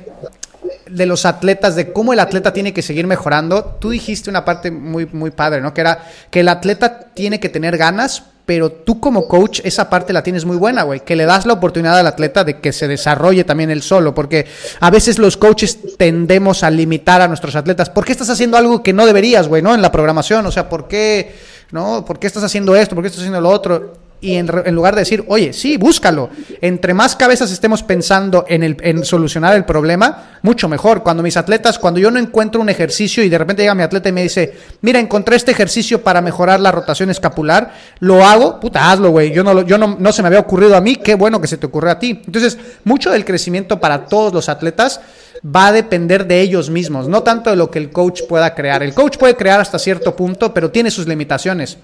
de 0.90 1.06
los 1.06 1.26
atletas, 1.26 1.76
de 1.76 1.92
cómo 1.92 2.14
el 2.14 2.20
atleta 2.20 2.54
tiene 2.54 2.74
que 2.74 2.82
seguir 2.82 3.08
mejorando, 3.08 3.78
tú 3.80 3.90
dijiste 3.90 4.30
una 4.30 4.46
parte 4.46 4.72
muy, 4.72 5.06
muy 5.06 5.32
padre, 5.32 5.62
¿no? 5.62 5.74
Que 5.74 5.82
era 5.82 6.06
que 6.30 6.42
el 6.42 6.50
atleta 6.50 7.00
tiene 7.14 7.40
que 7.40 7.50
tener 7.50 7.78
ganas, 7.78 8.24
pero 8.46 8.72
tú 8.72 9.02
como 9.02 9.28
coach 9.28 9.60
esa 9.66 9.90
parte 9.90 10.14
la 10.14 10.24
tienes 10.24 10.46
muy 10.46 10.56
buena, 10.56 10.84
güey, 10.84 11.02
que 11.02 11.18
le 11.18 11.26
das 11.26 11.46
la 11.46 11.54
oportunidad 11.54 12.00
al 12.00 12.08
atleta 12.08 12.46
de 12.46 12.60
que 12.60 12.72
se 12.72 12.88
desarrolle 12.88 13.44
también 13.44 13.70
él 13.70 13.82
solo, 13.82 14.16
porque 14.16 14.48
a 14.80 14.90
veces 14.90 15.20
los 15.20 15.36
coaches 15.36 15.98
tendemos 15.98 16.64
a 16.64 16.70
limitar 16.72 17.20
a 17.22 17.28
nuestros 17.28 17.58
atletas. 17.58 17.90
¿Por 17.90 18.06
qué 18.06 18.14
estás 18.14 18.30
haciendo 18.30 18.56
algo 18.56 18.82
que 18.82 18.94
no 18.94 19.06
deberías, 19.06 19.50
güey, 19.50 19.62
no? 19.62 19.76
En 19.76 19.82
la 19.82 19.92
programación, 19.92 20.46
o 20.46 20.52
sea, 20.52 20.70
¿por 20.70 20.88
qué, 20.88 21.36
no? 21.72 22.06
¿Por 22.06 22.20
qué 22.20 22.28
estás 22.28 22.44
haciendo 22.44 22.74
esto? 22.74 22.96
¿Por 22.96 23.04
qué 23.04 23.08
estás 23.08 23.20
haciendo 23.20 23.42
lo 23.42 23.50
otro? 23.50 24.07
Y 24.20 24.36
en, 24.36 24.48
lugar 24.74 24.96
de 24.96 25.02
decir, 25.02 25.24
oye, 25.28 25.54
sí, 25.54 25.78
búscalo. 25.78 26.30
Entre 26.62 26.96
más 26.96 27.16
cabezas 27.16 27.52
estemos 27.52 27.84
pensando 27.84 28.46
en, 28.48 28.64
el, 28.64 28.78
en 28.82 29.06
solucionar 29.06 29.56
el 29.56 29.64
problema, 29.64 30.40
mucho 30.42 30.68
mejor. 30.68 31.04
Cuando 31.04 31.22
mis 31.22 31.38
atletas, 31.38 31.78
cuando 31.78 32.00
yo 32.00 32.10
no 32.10 32.20
encuentro 32.20 32.60
un 32.60 32.70
ejercicio 32.70 33.24
y 33.24 33.30
de 33.30 33.38
repente 33.38 33.62
llega 33.62 33.76
mi 33.76 33.84
atleta 33.84 34.10
y 34.10 34.12
me 34.12 34.24
dice, 34.24 34.56
mira, 34.82 35.00
encontré 35.00 35.36
este 35.36 35.52
ejercicio 35.52 36.02
para 36.02 36.22
mejorar 36.22 36.60
la 36.60 36.72
rotación 36.72 37.12
escapular, 37.12 37.74
lo 38.00 38.26
hago, 38.26 38.60
puta, 38.60 38.92
hazlo, 38.92 39.12
güey. 39.12 39.32
Yo, 39.32 39.44
no, 39.44 39.62
yo 39.62 39.78
no, 39.78 39.98
no 40.00 40.12
se 40.12 40.24
me 40.24 40.30
había 40.30 40.40
ocurrido 40.40 40.76
a 40.76 40.82
mí, 40.82 40.96
qué 40.96 41.14
bueno 41.14 41.40
que 41.40 41.48
se 41.48 41.58
te 41.58 41.68
ocurrió 41.68 41.92
a 41.92 42.00
ti. 42.00 42.22
Entonces, 42.26 42.58
mucho 42.86 43.12
del 43.12 43.24
crecimiento 43.24 43.80
para 43.80 44.08
todos 44.08 44.34
los 44.34 44.50
atletas 44.50 45.00
va 45.46 45.68
a 45.68 45.72
depender 45.72 46.26
de 46.26 46.42
ellos 46.42 46.72
mismos, 46.72 47.08
no 47.08 47.22
tanto 47.22 47.52
de 47.52 47.56
lo 47.56 47.70
que 47.70 47.78
el 47.78 47.92
coach 47.92 48.22
pueda 48.28 48.56
crear. 48.56 48.82
El 48.82 48.96
coach 48.96 49.18
puede 49.18 49.36
crear 49.36 49.60
hasta 49.60 49.78
cierto 49.78 50.16
punto, 50.16 50.56
pero 50.56 50.72
tiene 50.72 50.90
sus 50.90 51.08
limitaciones 51.08 51.78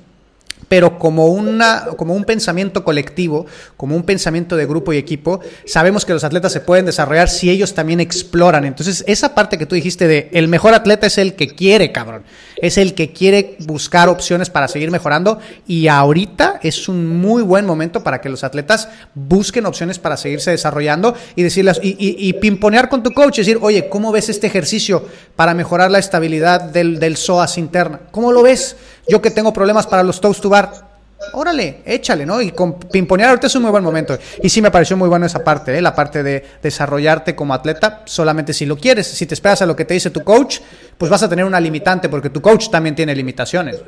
pero 0.68 0.98
como, 1.00 1.28
una, 1.28 1.86
como 1.98 2.14
un 2.14 2.24
pensamiento 2.24 2.84
colectivo, 2.84 3.46
como 3.78 3.96
un 3.96 4.04
pensamiento 4.04 4.56
de 4.56 4.66
grupo 4.66 4.94
y 4.94 4.98
equipo, 4.98 5.40
sabemos 5.66 6.06
que 6.06 6.14
los 6.14 6.24
atletas 6.24 6.52
se 6.52 6.60
pueden 6.60 6.86
desarrollar 6.86 7.30
si 7.30 7.50
ellos 7.50 7.74
también 7.74 8.00
exploran. 8.00 8.66
Entonces, 8.66 9.04
esa 9.08 9.36
parte 9.36 9.58
que 9.58 9.66
tú 9.66 9.76
dijiste 9.76 10.08
de 10.08 10.30
el 10.34 10.48
mejor 10.48 10.74
atleta 10.74 11.08
es 11.08 11.18
el 11.18 11.36
que 11.36 11.48
quiere, 11.48 11.92
cabrón, 11.92 12.24
es 12.64 12.78
el 12.78 12.94
que 12.94 13.12
quiere 13.12 13.58
buscar 13.60 14.08
opciones 14.08 14.50
para 14.50 14.70
seguir 14.70 14.90
mejorando 14.90 15.38
y 15.68 15.90
ahorita 15.90 16.62
es 16.64 16.88
un 16.88 17.18
muy 17.20 17.44
buen 17.44 17.66
momento 17.66 18.04
para 18.04 18.22
que 18.22 18.30
los 18.30 18.46
atletas 18.46 18.88
busquen 19.14 19.66
opciones 19.66 20.00
para 20.00 20.16
seguirse 20.16 20.52
desarrollando 20.52 21.14
y 21.36 21.44
decirles, 21.44 21.82
y, 21.84 21.98
y, 22.00 22.34
pimponear 22.34 22.88
con 22.88 23.04
tu 23.04 23.12
coach, 23.12 23.36
decir, 23.36 23.60
oye, 23.62 23.90
¿cómo 23.90 24.14
ves 24.14 24.30
este 24.30 24.48
ejercicio 24.48 25.06
para 25.36 25.54
mejorar 25.54 25.92
la 25.92 26.00
estabilidad 26.00 26.62
del, 26.62 27.00
del 27.00 27.18
psoas 27.18 27.58
interna? 27.58 28.00
¿Cómo 28.12 28.32
lo 28.32 28.42
ves? 28.44 28.78
Yo 29.10 29.22
que 29.22 29.30
tengo 29.30 29.52
problemas 29.52 29.86
para 29.86 30.02
los 30.02 30.22
toes 30.22 30.40
to 30.40 30.48
bar, 30.48 30.93
órale, 31.34 31.82
échale, 31.86 32.26
¿no? 32.26 32.42
Y 32.42 32.52
con 32.52 32.80
pimponear 32.80 33.30
ahorita 33.30 33.48
es 33.48 33.56
un 33.56 33.64
muy 33.64 33.72
buen 33.72 33.84
momento. 33.84 34.18
Y 34.42 34.50
sí 34.50 34.62
me 34.62 34.72
pareció 34.72 34.98
muy 34.98 35.10
bueno 35.10 35.26
esa 35.26 35.44
parte, 35.44 35.78
¿eh? 35.78 35.82
la 35.82 35.96
parte 35.96 36.24
de 36.24 36.44
desarrollarte 36.62 37.36
como 37.36 37.54
atleta, 37.54 38.04
solamente 38.06 38.54
si 38.54 38.66
lo 38.66 38.78
quieres. 38.78 39.08
Si 39.08 39.26
te 39.26 39.34
esperas 39.34 39.62
a 39.62 39.66
lo 39.66 39.76
que 39.76 39.86
te 39.86 39.94
dice 39.94 40.10
tu 40.10 40.24
coach, 40.24 40.60
pues 40.98 41.10
vas 41.10 41.24
a 41.24 41.30
tener 41.30 41.46
una 41.46 41.60
limitante, 41.60 42.10
porque 42.10 42.30
tu 42.30 42.42
coach 42.42 42.70
también 42.70 42.96
tiene 42.96 43.16
limitaciones. 43.16 43.82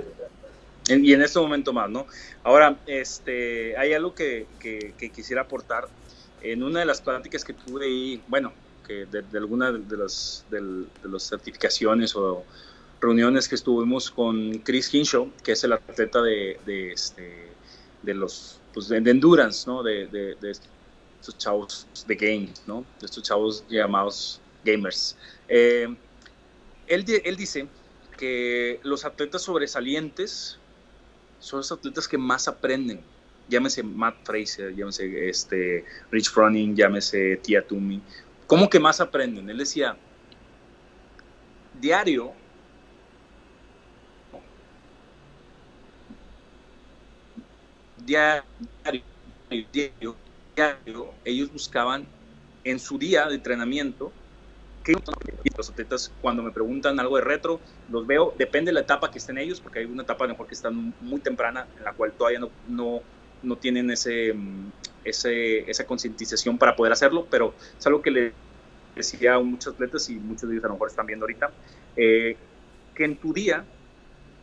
Y 0.88 1.14
en 1.14 1.22
este 1.22 1.40
momento 1.40 1.74
más, 1.74 1.90
¿no? 1.90 2.06
Ahora, 2.44 2.78
este, 2.86 3.76
hay 3.78 3.94
algo 3.94 4.14
que, 4.14 4.46
quisiera 5.14 5.42
aportar. 5.42 5.88
En 6.42 6.62
una 6.62 6.80
de 6.82 6.86
las 6.86 7.02
pláticas 7.02 7.44
que 7.44 7.54
tuve 7.54 7.86
ahí, 7.86 8.22
bueno, 8.28 8.54
que 8.88 9.08
de, 9.08 9.24
alguna 9.38 9.72
de, 9.72 9.98
los, 9.98 10.46
de, 10.52 10.62
de 10.62 11.10
las 11.10 11.24
certificaciones 11.24 12.16
o 12.16 12.44
reuniones 13.06 13.48
que 13.48 13.56
estuvimos 13.56 14.10
con 14.10 14.60
Chris 14.60 14.92
Hinshaw, 14.92 15.32
que 15.44 15.52
es 15.52 15.64
el 15.64 15.74
atleta 15.74 16.22
de, 16.22 16.58
este, 16.92 17.52
de 18.02 18.14
los 18.14 18.60
pues 18.74 18.88
de, 18.90 18.98
endurance, 18.98 19.70
¿no? 19.70 19.84
De, 19.84 20.36
estos 20.42 21.38
chavos 21.38 21.88
de 22.08 22.16
games, 22.16 22.64
¿no? 22.66 22.84
De 23.00 23.06
estos 23.06 23.24
chavos 23.24 23.64
llamados 23.70 24.42
gamers. 24.64 25.16
Eh, 25.48 25.88
él, 26.88 27.06
él 27.24 27.36
dice 27.36 27.68
que 28.18 28.80
los 28.84 29.06
atletas 29.06 29.44
sobresalientes 29.44 30.58
son 31.40 31.60
los 31.60 31.72
atletas 31.72 32.08
que 32.08 32.18
más 32.18 32.48
aprenden. 32.48 33.02
Llámese 33.48 33.84
Matt 33.84 34.16
Fraser, 34.24 34.76
llámese 34.76 35.30
este, 35.30 35.86
Rich 36.12 36.32
Froning, 36.32 36.76
llámese 36.76 37.38
Tia 37.38 37.66
Toomey. 37.66 38.02
¿Cómo 38.48 38.68
que 38.68 38.80
más 38.80 39.00
aprenden? 39.00 39.48
Él 39.50 39.60
decía, 39.60 39.96
diario 41.80 42.34
diario, 48.06 48.44
diario, 49.72 50.16
diario, 50.56 51.14
ellos 51.24 51.52
buscaban 51.52 52.06
en 52.64 52.80
su 52.80 52.98
día 52.98 53.28
de 53.28 53.36
entrenamiento 53.36 54.12
que 54.84 54.94
los 55.58 55.70
atletas. 55.70 56.12
Cuando 56.22 56.44
me 56.44 56.52
preguntan 56.52 57.00
algo 57.00 57.16
de 57.18 57.24
retro, 57.24 57.60
los 57.90 58.06
veo, 58.06 58.34
depende 58.38 58.70
de 58.70 58.74
la 58.74 58.82
etapa 58.82 59.10
que 59.10 59.18
estén 59.18 59.38
ellos, 59.38 59.60
porque 59.60 59.80
hay 59.80 59.86
una 59.86 60.04
etapa 60.04 60.28
mejor 60.28 60.48
que 60.48 60.54
están 60.54 60.94
muy 61.02 61.20
temprana, 61.20 61.68
en 61.78 61.84
la 61.84 61.94
cual 61.94 62.12
todavía 62.14 62.40
no, 62.40 62.50
no, 62.68 63.02
no 63.42 63.58
tienen 63.58 63.90
ese, 63.90 64.36
ese, 65.04 65.70
esa 65.70 65.86
concientización 65.86 66.58
para 66.58 66.76
poder 66.76 66.94
hacerlo, 66.94 67.28
pero 67.30 67.56
es 67.78 67.86
algo 67.88 68.02
que 68.02 68.12
le 68.12 68.34
decía 68.96 69.36
a 69.36 69.40
muchos 69.40 69.74
atletas 69.74 70.10
y 70.10 70.16
muchos 70.16 70.48
de 70.48 70.56
ellos 70.56 70.66
a 70.66 70.68
lo 70.68 70.76
mejor 70.76 70.90
están 70.90 71.08
viendo 71.08 71.26
ahorita, 71.26 71.52
eh, 71.98 72.38
que 72.94 73.06
en 73.06 73.18
tu 73.18 73.34
día, 73.34 73.66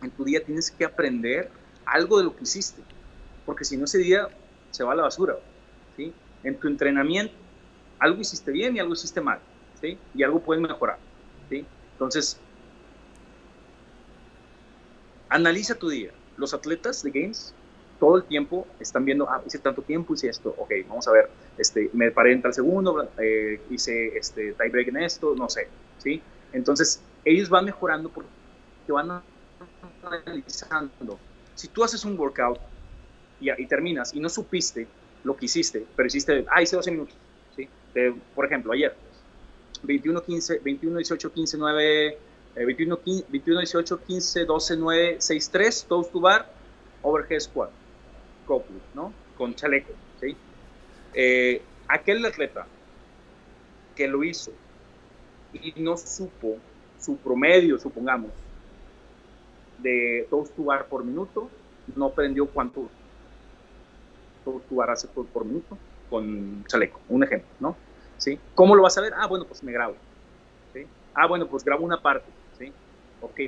en 0.02 0.10
tu 0.10 0.24
día 0.24 0.44
tienes 0.44 0.70
que 0.70 0.84
aprender 0.84 1.50
algo 1.86 2.18
de 2.18 2.24
lo 2.24 2.36
que 2.36 2.42
hiciste 2.42 2.82
porque 3.46 3.64
si 3.64 3.76
no 3.76 3.84
ese 3.84 3.98
día 3.98 4.28
se 4.70 4.84
va 4.84 4.92
a 4.92 4.96
la 4.96 5.02
basura. 5.02 5.36
¿sí? 5.96 6.12
En 6.44 6.58
tu 6.58 6.68
entrenamiento, 6.68 7.34
algo 7.98 8.20
hiciste 8.20 8.50
bien 8.50 8.76
y 8.76 8.80
algo 8.80 8.94
hiciste 8.94 9.20
mal, 9.20 9.38
¿sí? 9.80 9.98
y 10.14 10.22
algo 10.22 10.40
puedes 10.40 10.62
mejorar. 10.62 10.98
¿sí? 11.48 11.64
Entonces, 11.92 12.38
analiza 15.28 15.74
tu 15.74 15.88
día. 15.88 16.10
Los 16.36 16.54
atletas 16.54 17.02
de 17.02 17.10
Games 17.10 17.54
todo 18.02 18.16
el 18.16 18.24
tiempo 18.24 18.66
están 18.80 19.04
viendo, 19.04 19.30
ah, 19.30 19.40
hice 19.46 19.60
tanto 19.60 19.80
tiempo, 19.80 20.12
hice 20.12 20.28
esto, 20.28 20.52
ok, 20.58 20.72
vamos 20.88 21.06
a 21.06 21.12
ver, 21.12 21.30
este, 21.56 21.88
me 21.92 22.10
paré 22.10 22.32
en 22.32 22.42
tal 22.42 22.52
segundo, 22.52 23.08
eh, 23.16 23.60
hice 23.70 24.18
este 24.18 24.54
tie 24.54 24.70
break 24.70 24.88
en 24.88 24.96
esto, 24.96 25.36
no 25.36 25.48
sé, 25.48 25.68
¿sí? 25.98 26.20
Entonces, 26.52 27.00
ellos 27.24 27.48
van 27.48 27.64
mejorando 27.64 28.08
porque 28.08 28.28
van 28.88 29.22
analizando. 30.02 31.20
Si 31.54 31.68
tú 31.68 31.84
haces 31.84 32.04
un 32.04 32.18
workout 32.18 32.58
y, 33.42 33.66
terminas 33.66 34.14
y 34.14 34.20
no 34.20 34.28
supiste 34.28 34.86
lo 35.24 35.36
que 35.36 35.46
hiciste, 35.46 35.84
pero 35.96 36.06
hiciste, 36.06 36.44
ah, 36.50 36.62
hice 36.62 36.76
12 36.76 36.90
minutos, 36.90 37.14
¿sí? 37.56 37.68
por 38.34 38.46
ejemplo, 38.46 38.72
ayer, 38.72 38.94
21, 39.82 40.22
15, 40.22 40.58
21, 40.60 40.96
18, 40.98 41.32
15, 41.32 41.58
9, 41.58 42.18
21, 42.54 43.00
15, 43.00 43.26
21, 43.28 43.60
18, 43.60 44.00
15, 44.04 44.44
12, 44.44 44.76
9, 44.76 45.16
6, 45.18 45.50
3, 45.50 45.84
toes 45.88 46.10
to 46.10 46.20
bar, 46.20 46.52
overhead 47.02 47.40
squat, 47.40 47.70
couple, 48.46 48.76
¿no? 48.94 49.12
Con 49.36 49.54
chaleco, 49.54 49.92
¿sí? 50.20 50.36
Eh, 51.14 51.62
aquel 51.88 52.24
atleta 52.24 52.66
que 53.94 54.08
lo 54.08 54.24
hizo 54.24 54.52
y 55.52 55.74
no 55.76 55.96
supo 55.96 56.56
su 56.98 57.16
promedio, 57.16 57.78
supongamos, 57.78 58.30
de 59.78 60.26
toes 60.30 60.50
to 60.52 60.64
bar 60.64 60.86
por 60.86 61.04
minuto, 61.04 61.50
no 61.96 62.06
aprendió 62.06 62.46
cuánto 62.46 62.88
tu 64.42 64.82
hace 64.82 65.08
por, 65.08 65.28
por 65.30 65.44
minuto 65.44 65.78
con 66.08 66.64
chaleco, 66.66 67.00
un 67.08 67.24
ejemplo, 67.24 67.50
¿no? 67.60 67.76
¿Sí? 68.18 68.38
¿Cómo 68.54 68.74
lo 68.76 68.82
vas 68.82 68.96
a 68.98 69.00
ver? 69.00 69.12
Ah, 69.16 69.26
bueno, 69.26 69.46
pues 69.46 69.62
me 69.62 69.72
grabo. 69.72 69.96
¿sí? 70.72 70.90
Ah, 71.14 71.26
bueno, 71.26 71.48
pues 71.48 71.64
grabo 71.64 71.84
una 71.84 72.00
parte, 72.02 72.32
¿sí? 72.52 72.74
Ok, 73.20 73.40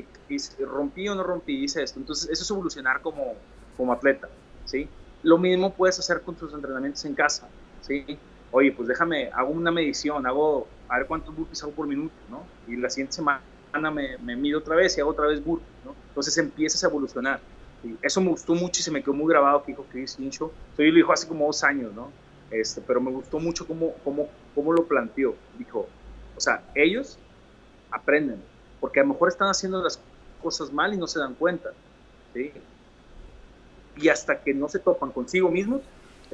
rompí 0.60 1.08
o 1.08 1.14
no 1.14 1.22
rompí, 1.22 1.64
hice 1.64 1.82
esto. 1.82 1.98
Entonces, 2.00 2.30
eso 2.30 2.42
es 2.42 2.50
evolucionar 2.50 3.00
como, 3.02 3.34
como 3.76 3.92
atleta, 3.92 4.28
¿sí? 4.64 4.90
Lo 5.22 5.38
mismo 5.38 5.74
puedes 5.76 5.98
hacer 5.98 6.22
con 6.22 6.36
tus 6.36 6.52
entrenamientos 6.54 7.04
en 7.04 7.14
casa, 7.14 7.50
¿sí? 7.80 8.20
Oye, 8.50 8.72
pues 8.72 8.88
déjame, 8.88 9.30
hago 9.34 9.50
una 9.50 9.72
medición, 9.72 10.26
hago, 10.26 10.68
a 10.88 10.98
ver 10.98 11.06
cuántos 11.06 11.34
burpees 11.34 11.62
hago 11.62 11.74
por 11.74 11.86
minuto, 11.88 12.16
¿no? 12.28 12.48
Y 12.66 12.76
la 12.76 12.88
siguiente 12.90 13.14
semana 13.14 13.44
me, 13.92 14.18
me 14.18 14.36
mido 14.36 14.60
otra 14.60 14.76
vez 14.76 14.96
y 14.96 15.00
hago 15.00 15.10
otra 15.10 15.26
vez 15.26 15.42
burpees, 15.42 15.82
¿no? 15.82 15.96
Entonces 16.08 16.36
empiezas 16.38 16.84
a 16.84 16.88
evolucionar 16.88 17.42
eso 18.02 18.20
me 18.20 18.30
gustó 18.30 18.54
mucho 18.54 18.80
y 18.80 18.82
se 18.82 18.90
me 18.90 19.02
quedó 19.02 19.14
muy 19.14 19.28
grabado 19.32 19.62
que 19.62 19.72
dijo 19.72 19.86
Chris 19.90 20.18
Hincho. 20.18 20.52
Yo 20.78 20.84
lo 20.84 20.94
dijo 20.94 21.12
hace 21.12 21.28
como 21.28 21.46
dos 21.46 21.62
años, 21.64 21.92
¿no? 21.94 22.10
Este, 22.50 22.80
pero 22.80 23.00
me 23.00 23.10
gustó 23.10 23.38
mucho 23.38 23.66
cómo, 23.66 23.94
cómo, 24.04 24.28
cómo 24.54 24.72
lo 24.72 24.86
planteó. 24.86 25.34
Dijo, 25.58 25.88
o 26.36 26.40
sea, 26.40 26.62
ellos 26.74 27.18
aprenden, 27.90 28.42
porque 28.80 29.00
a 29.00 29.02
lo 29.02 29.10
mejor 29.10 29.28
están 29.28 29.48
haciendo 29.48 29.82
las 29.82 30.00
cosas 30.42 30.72
mal 30.72 30.92
y 30.94 30.96
no 30.96 31.06
se 31.06 31.18
dan 31.18 31.34
cuenta. 31.34 31.70
Y 33.96 34.08
hasta 34.08 34.40
que 34.40 34.52
no 34.52 34.68
se 34.68 34.78
topan 34.78 35.10
consigo 35.10 35.50
mismos, 35.50 35.82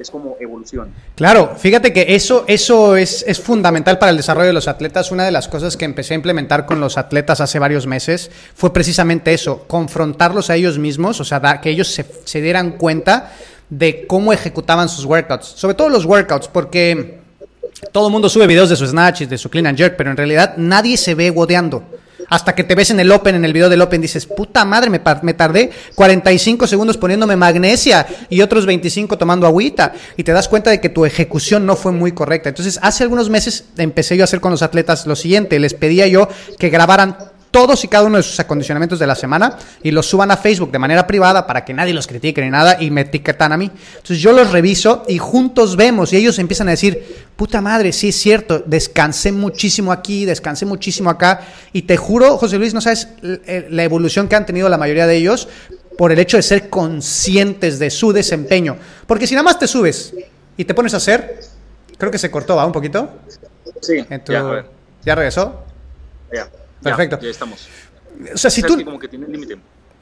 es 0.01 0.09
como 0.09 0.35
evolución. 0.39 0.89
Claro, 1.15 1.55
fíjate 1.57 1.93
que 1.93 2.15
eso, 2.15 2.45
eso 2.47 2.95
es, 2.95 3.23
es, 3.27 3.39
fundamental 3.39 3.99
para 3.99 4.11
el 4.11 4.17
desarrollo 4.17 4.47
de 4.47 4.53
los 4.53 4.67
atletas. 4.67 5.11
Una 5.11 5.23
de 5.23 5.31
las 5.31 5.47
cosas 5.47 5.77
que 5.77 5.85
empecé 5.85 6.13
a 6.13 6.15
implementar 6.15 6.65
con 6.65 6.79
los 6.79 6.97
atletas 6.97 7.41
hace 7.41 7.59
varios 7.59 7.87
meses 7.87 8.31
fue 8.55 8.73
precisamente 8.73 9.33
eso, 9.33 9.65
confrontarlos 9.67 10.49
a 10.49 10.55
ellos 10.55 10.77
mismos, 10.77 11.19
o 11.19 11.23
sea, 11.23 11.61
que 11.61 11.69
ellos 11.69 11.87
se, 12.25 12.41
dieran 12.41 12.71
cuenta 12.71 13.31
de 13.69 14.05
cómo 14.07 14.33
ejecutaban 14.33 14.89
sus 14.89 15.05
workouts, 15.05 15.45
sobre 15.45 15.75
todo 15.75 15.89
los 15.89 16.05
workouts, 16.05 16.47
porque 16.47 17.19
todo 17.91 18.07
el 18.07 18.11
mundo 18.11 18.29
sube 18.29 18.47
videos 18.47 18.69
de 18.69 18.75
su 18.75 18.85
snatch 18.85 19.21
de 19.21 19.37
su 19.37 19.49
clean 19.49 19.67
and 19.67 19.77
jerk, 19.77 19.95
pero 19.95 20.11
en 20.11 20.17
realidad 20.17 20.55
nadie 20.57 20.97
se 20.97 21.15
ve 21.15 21.29
godeando. 21.29 21.83
Hasta 22.31 22.55
que 22.55 22.63
te 22.63 22.75
ves 22.75 22.89
en 22.91 22.99
el 23.01 23.11
Open, 23.11 23.35
en 23.35 23.43
el 23.43 23.51
video 23.51 23.67
del 23.67 23.81
Open, 23.81 23.99
dices, 23.99 24.25
puta 24.25 24.63
madre, 24.63 24.89
me, 24.89 25.01
me, 25.21 25.33
tardé 25.33 25.69
45 25.95 26.65
segundos 26.65 26.95
poniéndome 26.95 27.35
magnesia 27.35 28.07
y 28.29 28.39
otros 28.39 28.65
25 28.65 29.17
tomando 29.17 29.45
agüita. 29.47 29.91
Y 30.15 30.23
te 30.23 30.31
das 30.31 30.47
cuenta 30.47 30.69
de 30.69 30.79
que 30.79 30.87
tu 30.87 31.03
ejecución 31.03 31.65
no 31.65 31.75
fue 31.75 31.91
muy 31.91 32.13
correcta. 32.13 32.47
Entonces, 32.47 32.79
hace 32.81 33.03
algunos 33.03 33.29
meses 33.29 33.65
empecé 33.75 34.15
yo 34.15 34.23
a 34.23 34.25
hacer 34.25 34.39
con 34.39 34.51
los 34.51 34.61
atletas 34.61 35.05
lo 35.07 35.17
siguiente. 35.17 35.59
Les 35.59 35.73
pedía 35.73 36.07
yo 36.07 36.29
que 36.57 36.69
grabaran 36.69 37.17
todos 37.51 37.83
y 37.83 37.87
cada 37.89 38.05
uno 38.05 38.17
de 38.17 38.23
sus 38.23 38.39
acondicionamientos 38.39 38.97
de 38.97 39.05
la 39.05 39.13
semana 39.13 39.57
y 39.83 39.91
los 39.91 40.07
suban 40.07 40.31
a 40.31 40.37
Facebook 40.37 40.71
de 40.71 40.79
manera 40.79 41.05
privada 41.05 41.45
para 41.45 41.63
que 41.63 41.73
nadie 41.73 41.93
los 41.93 42.07
critique 42.07 42.41
ni 42.41 42.49
nada 42.49 42.81
y 42.81 42.89
me 42.89 43.01
etiquetan 43.01 43.51
a 43.51 43.57
mí. 43.57 43.69
Entonces 43.97 44.19
yo 44.19 44.31
los 44.31 44.51
reviso 44.51 45.03
y 45.07 45.17
juntos 45.17 45.75
vemos 45.75 46.13
y 46.13 46.17
ellos 46.17 46.39
empiezan 46.39 46.69
a 46.69 46.71
decir, 46.71 47.25
puta 47.35 47.61
madre, 47.61 47.91
sí 47.91 48.09
es 48.09 48.15
cierto, 48.15 48.63
descansé 48.65 49.31
muchísimo 49.31 49.91
aquí, 49.91 50.25
descansé 50.25 50.65
muchísimo 50.65 51.09
acá 51.09 51.41
y 51.73 51.83
te 51.83 51.97
juro, 51.97 52.37
José 52.37 52.57
Luis, 52.57 52.73
no 52.73 52.81
sabes 52.81 53.09
la 53.21 53.83
evolución 53.83 54.27
que 54.27 54.35
han 54.35 54.45
tenido 54.45 54.69
la 54.69 54.77
mayoría 54.77 55.05
de 55.05 55.17
ellos 55.17 55.49
por 55.97 56.11
el 56.11 56.19
hecho 56.19 56.37
de 56.37 56.43
ser 56.43 56.69
conscientes 56.69 57.77
de 57.77 57.89
su 57.89 58.13
desempeño. 58.13 58.77
Porque 59.05 59.27
si 59.27 59.35
nada 59.35 59.43
más 59.43 59.59
te 59.59 59.67
subes 59.67 60.13
y 60.55 60.65
te 60.65 60.73
pones 60.73 60.93
a 60.93 60.97
hacer, 60.97 61.39
creo 61.97 62.11
que 62.11 62.17
se 62.17 62.31
cortó, 62.31 62.55
¿va? 62.55 62.65
Un 62.65 62.71
poquito. 62.71 63.09
Sí. 63.81 64.05
ya, 64.27 64.65
¿Ya 65.03 65.15
regresó? 65.15 65.63
Ya. 66.33 66.47
Perfecto. 66.81 67.19
Ya, 67.21 67.29
estamos. 67.29 67.67
O 68.33 68.37
sea, 68.37 68.51
si 68.51 68.61
tú... 68.61 68.83
como 68.83 68.99
que 68.99 69.07
tiene 69.07 69.27
límite. 69.27 69.59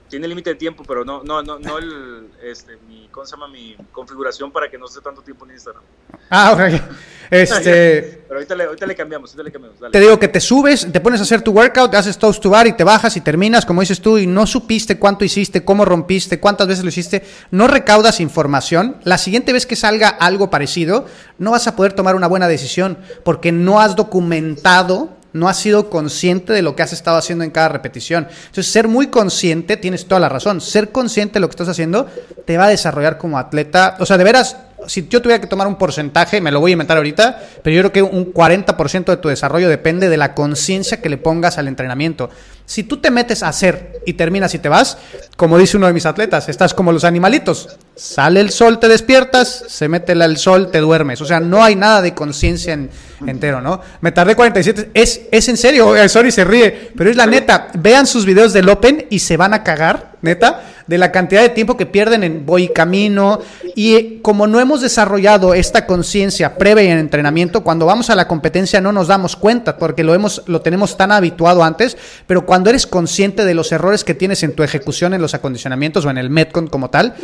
Tiene 0.09 0.27
límite 0.27 0.49
de 0.49 0.55
tiempo, 0.55 0.83
pero 0.87 1.05
no, 1.05 1.23
no, 1.23 1.43
no, 1.43 1.59
no 1.59 1.77
el, 1.77 2.29
este, 2.43 2.77
mi, 2.87 3.07
¿cómo 3.11 3.27
se 3.27 3.35
llama? 3.35 3.47
Mi 3.47 3.77
configuración 3.91 4.51
para 4.51 4.67
que 4.67 4.75
no 4.75 4.87
esté 4.87 5.01
tanto 5.01 5.21
tiempo 5.21 5.45
en 5.45 5.51
Instagram. 5.51 5.83
Ah, 6.29 6.53
ok. 6.53 6.81
Este... 7.31 8.23
pero 8.27 8.39
ahorita 8.39 8.55
le, 8.55 8.63
ahorita 8.63 8.87
le 8.87 8.95
cambiamos, 8.95 9.29
ahorita 9.29 9.43
le 9.43 9.51
cambiamos. 9.51 9.79
Dale. 9.79 9.91
Te 9.91 9.99
digo 9.99 10.17
que 10.17 10.27
te 10.27 10.39
subes, 10.39 10.91
te 10.91 10.99
pones 10.99 11.19
a 11.19 11.23
hacer 11.23 11.43
tu 11.43 11.51
workout, 11.51 11.93
haces 11.93 12.17
toast 12.17 12.41
to 12.41 12.49
bar 12.49 12.65
y 12.65 12.73
te 12.73 12.83
bajas 12.83 13.15
y 13.17 13.21
terminas, 13.21 13.67
como 13.67 13.81
dices 13.81 14.01
tú, 14.01 14.17
y 14.17 14.25
no 14.25 14.47
supiste 14.47 14.97
cuánto 14.97 15.23
hiciste, 15.23 15.63
cómo 15.63 15.85
rompiste, 15.85 16.39
cuántas 16.39 16.67
veces 16.67 16.83
lo 16.83 16.89
hiciste, 16.89 17.23
no 17.51 17.67
recaudas 17.67 18.19
información. 18.19 18.97
La 19.03 19.19
siguiente 19.19 19.53
vez 19.53 19.67
que 19.67 19.75
salga 19.75 20.09
algo 20.09 20.49
parecido, 20.49 21.05
no 21.37 21.51
vas 21.51 21.67
a 21.67 21.75
poder 21.75 21.93
tomar 21.93 22.15
una 22.15 22.25
buena 22.25 22.47
decisión 22.47 22.97
porque 23.23 23.51
no 23.51 23.79
has 23.79 23.95
documentado 23.95 25.18
no 25.33 25.47
has 25.47 25.57
sido 25.57 25.89
consciente 25.89 26.53
de 26.53 26.61
lo 26.61 26.75
que 26.75 26.83
has 26.83 26.93
estado 26.93 27.17
haciendo 27.17 27.43
en 27.43 27.51
cada 27.51 27.69
repetición. 27.69 28.27
Entonces, 28.29 28.67
ser 28.71 28.87
muy 28.87 29.07
consciente, 29.07 29.77
tienes 29.77 30.05
toda 30.05 30.21
la 30.21 30.29
razón, 30.29 30.61
ser 30.61 30.91
consciente 30.91 31.35
de 31.35 31.39
lo 31.41 31.47
que 31.47 31.53
estás 31.53 31.69
haciendo 31.69 32.07
te 32.45 32.57
va 32.57 32.65
a 32.65 32.69
desarrollar 32.69 33.17
como 33.17 33.37
atleta. 33.37 33.97
O 33.99 34.05
sea, 34.05 34.17
de 34.17 34.23
veras, 34.23 34.57
si 34.87 35.07
yo 35.07 35.21
tuviera 35.21 35.41
que 35.41 35.47
tomar 35.47 35.67
un 35.67 35.75
porcentaje, 35.75 36.41
me 36.41 36.51
lo 36.51 36.59
voy 36.59 36.71
a 36.71 36.73
inventar 36.73 36.97
ahorita, 36.97 37.41
pero 37.63 37.75
yo 37.75 37.81
creo 37.81 37.91
que 37.91 38.01
un 38.01 38.33
40% 38.33 39.05
de 39.05 39.17
tu 39.17 39.29
desarrollo 39.29 39.69
depende 39.69 40.09
de 40.09 40.17
la 40.17 40.33
conciencia 40.33 41.01
que 41.01 41.09
le 41.09 41.17
pongas 41.17 41.57
al 41.57 41.67
entrenamiento. 41.67 42.29
Si 42.65 42.83
tú 42.83 42.97
te 42.97 43.09
metes 43.09 43.41
a 43.41 43.47
hacer 43.47 43.99
y 44.05 44.13
terminas 44.13 44.53
y 44.53 44.59
te 44.59 44.69
vas, 44.69 44.99
como 45.35 45.57
dice 45.57 45.77
uno 45.77 45.87
de 45.87 45.93
mis 45.93 46.05
atletas, 46.05 46.49
estás 46.49 46.75
como 46.75 46.91
los 46.91 47.03
animalitos. 47.03 47.77
Sale 47.95 48.41
el 48.41 48.51
sol, 48.51 48.79
te 48.79 48.87
despiertas, 48.87 49.65
se 49.67 49.89
mete 49.89 50.11
el 50.11 50.37
sol, 50.37 50.69
te 50.69 50.77
duermes. 50.77 51.19
O 51.21 51.25
sea, 51.25 51.39
no 51.39 51.63
hay 51.63 51.75
nada 51.75 52.03
de 52.03 52.13
conciencia 52.13 52.73
en, 52.73 52.91
entero, 53.25 53.59
¿no? 53.59 53.81
Me 54.01 54.11
tardé 54.11 54.35
47. 54.35 54.91
Es, 54.93 55.21
es 55.31 55.49
en 55.49 55.57
serio, 55.57 55.95
sorry, 56.09 56.31
se 56.31 56.43
ríe, 56.43 56.91
pero 56.95 57.09
es 57.09 57.15
la 57.15 57.25
neta. 57.25 57.69
Vean 57.73 58.05
sus 58.05 58.25
videos 58.25 58.53
del 58.53 58.69
Open 58.69 59.07
y 59.09 59.17
se 59.17 59.35
van 59.35 59.55
a 59.55 59.63
cagar, 59.63 60.17
neta 60.21 60.63
de 60.87 60.97
la 60.97 61.11
cantidad 61.11 61.41
de 61.41 61.49
tiempo 61.49 61.77
que 61.77 61.85
pierden 61.85 62.23
en 62.23 62.45
voy 62.45 62.69
camino. 62.69 63.39
Y 63.75 64.17
como 64.21 64.47
no 64.47 64.59
hemos 64.59 64.81
desarrollado 64.81 65.53
esta 65.53 65.85
conciencia 65.85 66.57
previa 66.57 66.91
en 66.91 66.97
entrenamiento, 66.97 67.63
cuando 67.63 67.85
vamos 67.85 68.09
a 68.09 68.15
la 68.15 68.27
competencia 68.27 68.81
no 68.81 68.91
nos 68.91 69.07
damos 69.07 69.35
cuenta 69.35 69.77
porque 69.77 70.03
lo, 70.03 70.13
hemos, 70.13 70.43
lo 70.47 70.61
tenemos 70.61 70.97
tan 70.97 71.11
habituado 71.11 71.63
antes, 71.63 71.97
pero 72.27 72.45
cuando 72.45 72.69
eres 72.69 72.87
consciente 72.87 73.45
de 73.45 73.53
los 73.53 73.71
errores 73.71 74.03
que 74.03 74.13
tienes 74.13 74.43
en 74.43 74.53
tu 74.53 74.63
ejecución 74.63 75.13
en 75.13 75.21
los 75.21 75.33
acondicionamientos 75.33 76.05
o 76.05 76.09
en 76.09 76.17
el 76.17 76.29
Metcon 76.29 76.67
como 76.67 76.89
tal, 76.89 77.15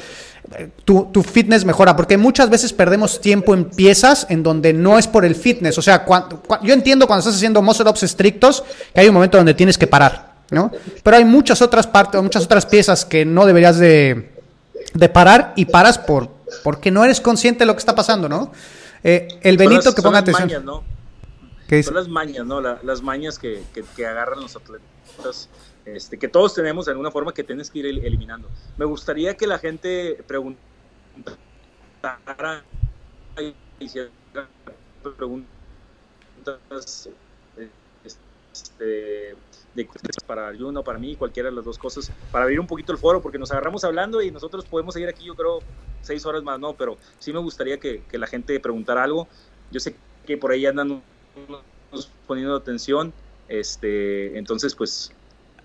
tu, 0.83 1.05
tu, 1.11 1.23
fitness 1.23 1.65
mejora, 1.65 1.95
porque 1.95 2.17
muchas 2.17 2.49
veces 2.49 2.71
perdemos 2.71 3.19
tiempo 3.19 3.53
en 3.53 3.65
piezas 3.65 4.27
en 4.29 4.43
donde 4.43 4.73
no 4.73 4.99
es 4.99 5.07
por 5.07 5.25
el 5.25 5.35
fitness. 5.35 5.77
O 5.77 5.81
sea, 5.81 6.05
yo 6.61 6.73
entiendo 6.73 7.07
cuando 7.07 7.21
estás 7.21 7.35
haciendo 7.35 7.61
muscle 7.61 7.89
ups 7.89 8.03
estrictos 8.03 8.63
que 8.93 9.01
hay 9.01 9.07
un 9.07 9.13
momento 9.13 9.37
donde 9.37 9.53
tienes 9.53 9.77
que 9.77 9.87
parar. 9.87 10.34
¿No? 10.51 10.71
Pero 11.03 11.17
hay 11.17 11.25
muchas 11.25 11.61
otras 11.61 11.87
partes, 11.87 12.21
muchas 12.21 12.45
otras 12.45 12.65
piezas 12.65 13.05
que 13.05 13.25
no 13.25 13.45
deberías 13.45 13.77
de, 13.77 14.31
parar 15.13 15.53
y 15.55 15.65
paras 15.65 15.97
por 15.97 16.29
porque 16.63 16.91
no 16.91 17.03
eres 17.03 17.19
consciente 17.19 17.59
de 17.59 17.65
lo 17.65 17.73
que 17.73 17.79
está 17.79 17.95
pasando, 17.95 18.29
¿no? 18.29 18.51
Eh, 19.03 19.27
el 19.41 19.57
Benito 19.57 19.93
que 19.93 20.01
ponga 20.01 20.19
atención. 20.19 20.47
Mañas, 20.47 20.63
¿no? 20.63 20.83
Son 21.83 21.95
las 21.95 22.07
mañas, 22.07 22.45
¿no? 22.45 22.61
las 22.61 23.01
mañas 23.01 23.39
que, 23.39 23.63
agarran 23.97 24.39
los 24.39 24.55
atletas, 24.55 25.49
este, 25.85 26.19
que 26.19 26.27
todos 26.27 26.53
tenemos 26.53 26.85
de 26.85 26.91
alguna 26.91 27.09
forma 27.11 27.33
que 27.33 27.43
tienes 27.43 27.71
que 27.71 27.79
ir 27.79 27.87
eliminando. 27.87 28.47
Me 28.77 28.85
gustaría 28.85 29.35
que 29.35 29.47
la 29.47 29.57
gente 29.57 30.23
preguntara 30.27 30.59
hiciera 33.79 34.09
preguntas 35.17 35.49
este, 38.53 39.35
de 39.75 39.87
para 40.25 40.55
Juno, 40.57 40.83
para 40.83 40.97
mí, 40.97 41.15
cualquiera 41.15 41.49
de 41.49 41.55
las 41.55 41.65
dos 41.65 41.77
cosas, 41.77 42.11
para 42.31 42.45
abrir 42.45 42.59
un 42.59 42.67
poquito 42.67 42.91
el 42.91 42.97
foro, 42.97 43.21
porque 43.21 43.37
nos 43.37 43.51
agarramos 43.51 43.83
hablando 43.83 44.21
y 44.21 44.31
nosotros 44.31 44.65
podemos 44.65 44.93
seguir 44.93 45.09
aquí, 45.09 45.25
yo 45.25 45.35
creo, 45.35 45.59
seis 46.01 46.25
horas 46.25 46.43
más, 46.43 46.59
¿no? 46.59 46.73
Pero 46.73 46.97
sí 47.19 47.33
me 47.33 47.39
gustaría 47.39 47.77
que, 47.77 48.03
que 48.09 48.17
la 48.17 48.27
gente 48.27 48.59
preguntara 48.59 49.03
algo. 49.03 49.27
Yo 49.71 49.79
sé 49.79 49.95
que 50.25 50.37
por 50.37 50.51
ahí 50.51 50.65
andan 50.65 51.01
poniendo 52.25 52.55
atención, 52.55 53.13
este, 53.47 54.37
entonces 54.37 54.73
pues 54.75 55.11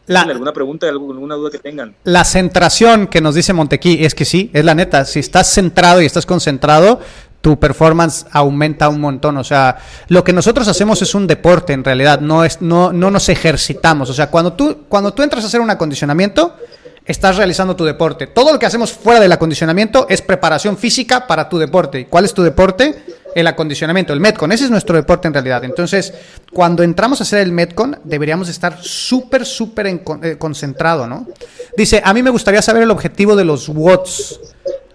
la, 0.06 0.22
alguna 0.22 0.52
pregunta, 0.52 0.88
alguna 0.88 1.36
duda 1.36 1.50
que 1.50 1.58
tengan. 1.58 1.94
La 2.04 2.24
centración 2.24 3.06
que 3.06 3.20
nos 3.20 3.34
dice 3.34 3.52
Montequí 3.52 4.04
es 4.04 4.14
que 4.14 4.24
sí, 4.24 4.50
es 4.52 4.64
la 4.64 4.74
neta. 4.74 5.04
Si 5.04 5.20
estás 5.20 5.52
centrado 5.52 6.02
y 6.02 6.06
estás 6.06 6.26
concentrado, 6.26 7.00
tu 7.40 7.58
performance 7.58 8.26
aumenta 8.32 8.88
un 8.88 9.00
montón. 9.00 9.36
O 9.38 9.44
sea, 9.44 9.78
lo 10.08 10.22
que 10.24 10.32
nosotros 10.32 10.68
hacemos 10.68 11.00
es 11.02 11.14
un 11.14 11.26
deporte 11.26 11.72
en 11.72 11.84
realidad, 11.84 12.20
no, 12.20 12.44
es, 12.44 12.60
no, 12.60 12.92
no 12.92 13.10
nos 13.10 13.28
ejercitamos. 13.28 14.10
O 14.10 14.14
sea, 14.14 14.28
cuando 14.28 14.52
tú, 14.52 14.84
cuando 14.88 15.12
tú 15.12 15.22
entras 15.22 15.44
a 15.44 15.46
hacer 15.46 15.60
un 15.60 15.70
acondicionamiento, 15.70 16.56
estás 17.04 17.36
realizando 17.36 17.76
tu 17.76 17.84
deporte. 17.84 18.26
Todo 18.26 18.52
lo 18.52 18.58
que 18.58 18.66
hacemos 18.66 18.92
fuera 18.92 19.20
del 19.20 19.32
acondicionamiento 19.32 20.06
es 20.08 20.22
preparación 20.22 20.76
física 20.76 21.26
para 21.26 21.48
tu 21.48 21.58
deporte. 21.58 22.06
¿Cuál 22.06 22.24
es 22.24 22.34
tu 22.34 22.42
deporte? 22.42 23.04
El 23.34 23.46
acondicionamiento, 23.46 24.12
el 24.12 24.20
Metcon. 24.20 24.52
Ese 24.52 24.64
es 24.64 24.70
nuestro 24.70 24.96
deporte 24.96 25.28
en 25.28 25.34
realidad. 25.34 25.64
Entonces, 25.64 26.12
cuando 26.52 26.82
entramos 26.82 27.20
a 27.20 27.24
hacer 27.24 27.40
el 27.40 27.52
Metcon, 27.52 27.98
deberíamos 28.04 28.48
estar 28.48 28.78
súper, 28.82 29.46
súper 29.46 29.86
eh, 29.86 30.36
concentrado, 30.38 31.06
¿no? 31.06 31.28
Dice, 31.76 32.02
a 32.04 32.12
mí 32.12 32.22
me 32.22 32.30
gustaría 32.30 32.60
saber 32.62 32.82
el 32.82 32.90
objetivo 32.90 33.36
de 33.36 33.44
los 33.44 33.68
watts. 33.68 34.40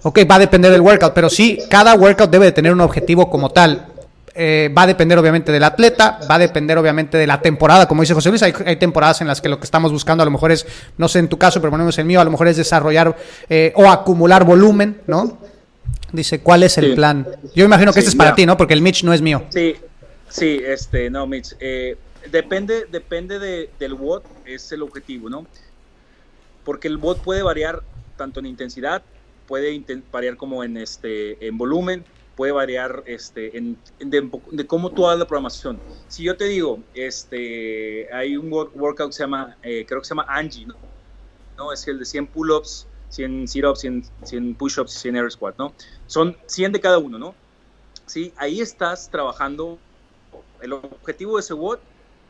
Ok, 0.08 0.20
va 0.30 0.36
a 0.36 0.40
depender 0.40 0.72
del 0.72 0.82
workout, 0.82 1.16
pero 1.16 1.32
sí, 1.32 1.58
cada 1.68 1.96
workout 1.96 2.30
debe 2.30 2.46
de 2.46 2.52
tener 2.52 2.72
un 2.72 2.82
objetivo 2.82 3.28
como 3.28 3.50
tal. 3.50 3.88
Eh, 4.36 4.72
va 4.78 4.84
a 4.84 4.88
depender 4.88 5.18
obviamente 5.18 5.52
del 5.52 5.64
atleta, 5.64 6.20
va 6.30 6.36
a 6.36 6.38
depender 6.38 6.78
obviamente 6.78 7.18
de 7.18 7.26
la 7.26 7.42
temporada, 7.42 7.88
como 7.88 8.04
dice 8.04 8.14
José 8.14 8.30
Luis, 8.30 8.44
hay, 8.44 8.76
temporadas 8.76 9.22
en 9.22 9.28
las 9.28 9.42
que 9.42 9.50
lo 9.50 9.58
que 9.58 9.64
estamos 9.64 9.92
buscando 9.92 10.22
a 10.22 10.26
lo 10.26 10.32
mejor 10.32 10.52
es, 10.52 10.68
no 11.00 11.08
sé 11.08 11.18
en 11.18 11.28
tu 11.28 11.40
caso, 11.40 11.60
pero 11.60 11.72
ponemos 11.72 11.98
el 11.98 12.06
mío, 12.06 12.22
a 12.22 12.24
lo 12.24 12.30
mejor 12.30 12.48
es 12.48 12.58
desarrollar 12.58 13.18
eh, 13.50 13.74
o 13.78 13.90
acumular 13.90 14.44
volumen, 14.44 15.02
¿no? 15.08 15.40
Dice, 16.12 16.40
¿cuál 16.40 16.62
es 16.62 16.78
el 16.78 16.94
plan? 16.94 17.26
Yo 17.56 17.66
imagino 17.66 17.92
que 17.92 17.98
este 17.98 18.10
es 18.10 18.16
para 18.16 18.36
ti, 18.36 18.46
¿no? 18.46 18.58
Porque 18.58 18.76
el 18.76 18.84
Mitch 18.84 19.04
no 19.04 19.12
es 19.12 19.24
mío. 19.24 19.46
Sí, 19.50 19.76
sí, 20.30 20.62
este, 20.64 21.10
no, 21.10 21.26
Mitch. 21.26 21.56
Eh, 21.60 21.98
depende 22.32 22.86
depende 22.92 23.40
de, 23.40 23.72
del 23.80 23.96
WOD, 23.96 24.22
es 24.46 24.72
el 24.72 24.84
objetivo, 24.84 25.32
¿no? 25.32 25.48
Porque 26.64 26.90
el 26.90 26.98
WOD 26.98 27.18
puede 27.18 27.42
variar 27.42 27.82
tanto 28.18 28.40
en 28.40 28.46
intensidad 28.46 29.02
puede 29.48 29.84
variar 30.12 30.38
como 30.38 30.64
en, 30.64 30.78
este, 30.78 31.46
en 31.46 31.58
volumen, 31.58 32.06
puede 32.36 32.52
variar 32.52 33.04
este, 33.06 33.52
de, 34.00 34.66
cómo 34.68 34.92
tú 34.92 35.06
hagas 35.06 35.20
la 35.20 35.26
programación. 35.26 35.80
Si 36.08 36.24
yo 36.24 36.36
te 36.36 36.46
digo, 36.46 36.80
este, 36.94 38.14
hay 38.14 38.38
un 38.38 38.52
workout 38.52 39.10
que 39.10 39.14
se 39.14 39.24
llama, 39.24 39.58
eh, 39.64 39.86
creo 39.88 40.02
que 40.02 40.06
se 40.06 40.12
llama 40.12 40.26
Angie, 40.28 40.66
¿no? 40.66 40.76
¿no? 41.58 41.72
Es 41.72 41.88
el 41.88 42.00
de 42.00 42.06
100 42.06 42.28
pull-ups, 42.28 42.88
100 43.10 43.48
sit-ups, 43.48 43.80
100, 43.80 44.04
100 44.24 44.56
push-ups, 44.56 44.92
100 44.92 45.16
air 45.16 45.32
squat, 45.32 45.58
¿no? 45.58 45.74
Son 46.08 46.36
100 46.46 46.74
de 46.74 46.80
cada 46.82 46.98
uno, 46.98 47.18
¿no? 47.18 47.36
Sí, 48.06 48.34
ahí 48.38 48.60
estás 48.62 49.10
trabajando, 49.10 49.80
el 50.62 50.74
objetivo 50.74 51.38
de 51.38 51.42
ese 51.42 51.54
WOD 51.54 51.80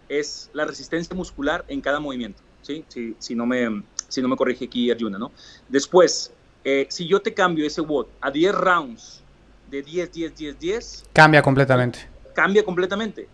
es 0.08 0.50
la 0.54 0.66
resistencia 0.66 1.16
muscular 1.16 1.66
en 1.68 1.82
cada 1.82 2.00
movimiento, 2.00 2.42
¿sí? 2.62 2.86
Si, 2.88 3.16
si 3.20 3.36
no 3.36 3.46
me 3.46 3.84
si 4.08 4.22
no 4.22 4.28
me 4.28 4.36
corrige 4.36 4.66
aquí 4.66 4.92
Arjuna, 4.92 5.18
¿no? 5.18 5.32
Después, 5.68 6.32
eh, 6.68 6.88
si 6.90 7.08
yo 7.08 7.22
te 7.22 7.32
cambio 7.32 7.66
ese 7.66 7.80
WOD 7.80 8.08
a 8.20 8.32
10 8.32 8.56
rounds 8.56 9.22
de 9.70 9.84
10, 9.84 10.12
10, 10.12 10.36
10, 10.36 10.60
10. 10.60 11.04
Cambia 11.14 11.44
completamente. 11.44 12.00
Cambia 12.34 12.66
completamente. 12.66 13.28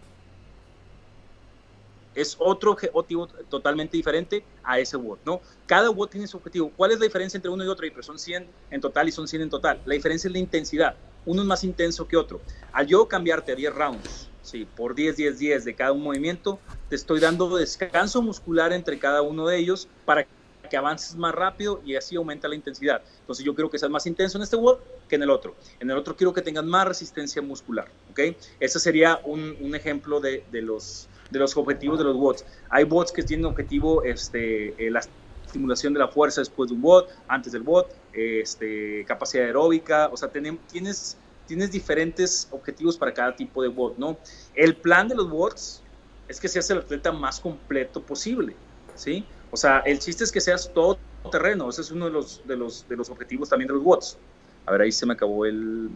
Es 2.13 2.35
otro 2.37 2.71
objetivo 2.71 3.27
totalmente 3.49 3.95
diferente 3.95 4.43
a 4.63 4.79
ese 4.79 4.97
WOD, 4.97 5.19
¿no? 5.25 5.39
Cada 5.65 5.89
WOD 5.89 6.09
tiene 6.09 6.27
su 6.27 6.35
objetivo. 6.35 6.73
¿Cuál 6.75 6.91
es 6.91 6.99
la 6.99 7.05
diferencia 7.05 7.37
entre 7.37 7.49
uno 7.49 7.63
y 7.63 7.67
otro? 7.67 7.87
Pero 7.89 8.03
son 8.03 8.19
100 8.19 8.45
en 8.69 8.81
total 8.81 9.07
y 9.07 9.13
son 9.13 9.29
100 9.29 9.43
en 9.43 9.49
total. 9.49 9.81
La 9.85 9.93
diferencia 9.93 10.27
es 10.27 10.33
la 10.33 10.39
intensidad. 10.39 10.95
Uno 11.25 11.41
es 11.41 11.47
más 11.47 11.63
intenso 11.63 12.09
que 12.09 12.17
otro. 12.17 12.41
Al 12.73 12.85
yo 12.85 13.07
cambiarte 13.07 13.53
a 13.53 13.55
10 13.55 13.73
rounds, 13.73 14.29
sí, 14.41 14.67
por 14.75 14.93
10, 14.93 15.15
10, 15.15 15.39
10 15.39 15.63
de 15.63 15.73
cada 15.73 15.93
un 15.93 16.03
movimiento, 16.03 16.59
te 16.89 16.97
estoy 16.97 17.21
dando 17.21 17.55
descanso 17.55 18.21
muscular 18.21 18.73
entre 18.73 18.99
cada 18.99 19.21
uno 19.21 19.47
de 19.47 19.57
ellos 19.57 19.87
para 20.03 20.25
que 20.25 20.40
avances 20.77 21.15
más 21.15 21.33
rápido 21.33 21.81
y 21.85 21.95
así 21.95 22.15
aumenta 22.15 22.47
la 22.47 22.55
intensidad. 22.55 23.01
Entonces 23.21 23.45
yo 23.45 23.53
quiero 23.55 23.69
que 23.69 23.79
seas 23.79 23.91
más 23.91 24.05
intenso 24.05 24.37
en 24.37 24.43
este 24.43 24.55
WOD 24.55 24.77
que 25.07 25.15
en 25.15 25.23
el 25.23 25.29
otro. 25.29 25.55
En 25.79 25.89
el 25.89 25.97
otro 25.97 26.15
quiero 26.15 26.33
que 26.33 26.41
tengas 26.41 26.63
más 26.65 26.87
resistencia 26.87 27.41
muscular, 27.41 27.87
¿ok? 28.11 28.35
Ese 28.59 28.79
sería 28.79 29.19
un, 29.25 29.75
ejemplo 29.75 30.19
de, 30.19 30.43
los, 30.51 31.07
de 31.29 31.39
los 31.39 31.55
objetivos 31.57 31.97
de 31.97 32.05
los 32.05 32.15
WODs. 32.15 32.45
Hay 32.69 32.83
WODs 32.83 33.11
que 33.11 33.23
tienen 33.23 33.45
objetivo 33.45 34.03
este, 34.03 34.69
eh, 34.77 34.91
la 34.91 35.01
estimulación 35.45 35.93
de 35.93 35.99
la 35.99 36.07
fuerza 36.07 36.41
después 36.41 36.69
de 36.69 36.75
un 36.75 36.81
WOD, 36.81 37.05
antes 37.27 37.51
del 37.51 37.63
WOD, 37.63 37.85
este, 38.13 39.03
capacidad 39.05 39.45
aeróbica, 39.45 40.09
o 40.11 40.17
sea, 40.17 40.29
tienes, 40.29 41.17
tienes 41.45 41.71
diferentes 41.71 42.47
objetivos 42.51 42.97
para 42.97 43.13
cada 43.13 43.35
tipo 43.35 43.61
de 43.61 43.67
WOD, 43.69 43.97
¿no? 43.97 44.17
El 44.55 44.75
plan 44.75 45.07
de 45.07 45.15
los 45.15 45.29
WODs 45.29 45.83
es 46.29 46.39
que 46.39 46.47
seas 46.47 46.69
el 46.69 46.79
atleta 46.79 47.11
más 47.11 47.39
completo 47.41 48.01
posible, 48.01 48.55
¿sí? 48.95 49.25
O 49.51 49.57
sea, 49.57 49.79
el 49.79 49.99
chiste 49.99 50.23
es 50.23 50.31
que 50.31 50.41
seas 50.41 50.71
todo 50.73 50.97
terreno. 51.31 51.69
Ese 51.69 51.81
es 51.81 51.91
uno 51.91 52.05
de 52.05 52.11
los, 52.11 52.41
de 52.47 52.55
los, 52.55 52.87
de 52.87 52.95
los 52.95 53.09
objetivos 53.09 53.49
también 53.49 53.67
de 53.67 53.73
los 53.75 53.83
WOTS. 53.83 54.17
A 54.65 54.71
ver, 54.71 54.81
ahí 54.81 54.91
se 54.91 55.05
me 55.05 55.13
acabó 55.13 55.45
el... 55.45 55.89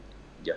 Ya. 0.43 0.55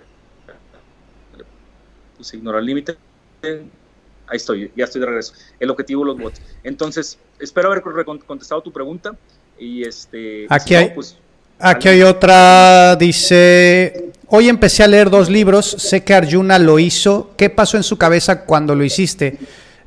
Puse 2.17 2.37
ignorar 2.37 2.61
límite. 2.61 2.97
Ahí 3.41 4.35
estoy, 4.37 4.71
ya 4.75 4.85
estoy 4.85 5.01
de 5.01 5.07
regreso. 5.07 5.33
El 5.59 5.69
objetivo 5.69 6.03
de 6.03 6.11
los 6.11 6.21
WOTS. 6.21 6.41
Entonces, 6.63 7.17
espero 7.39 7.69
haber 7.69 7.81
contestado 7.81 8.61
tu 8.61 8.71
pregunta. 8.71 9.15
Y 9.57 9.83
este... 9.83 10.45
Aquí 10.49 10.75
hay... 10.75 10.89
pues, 10.91 11.17
Aquí 11.61 11.89
hay 11.89 12.03
otra, 12.03 12.95
dice, 12.95 14.13
hoy 14.27 14.47
empecé 14.47 14.81
a 14.81 14.87
leer 14.87 15.09
dos 15.09 15.29
libros, 15.29 15.65
sé 15.65 16.05
que 16.05 16.13
Arjuna 16.13 16.57
lo 16.57 16.79
hizo, 16.79 17.31
¿qué 17.35 17.49
pasó 17.49 17.75
en 17.75 17.83
su 17.83 17.97
cabeza 17.97 18.45
cuando 18.45 18.75
lo 18.75 18.85
hiciste? 18.85 19.37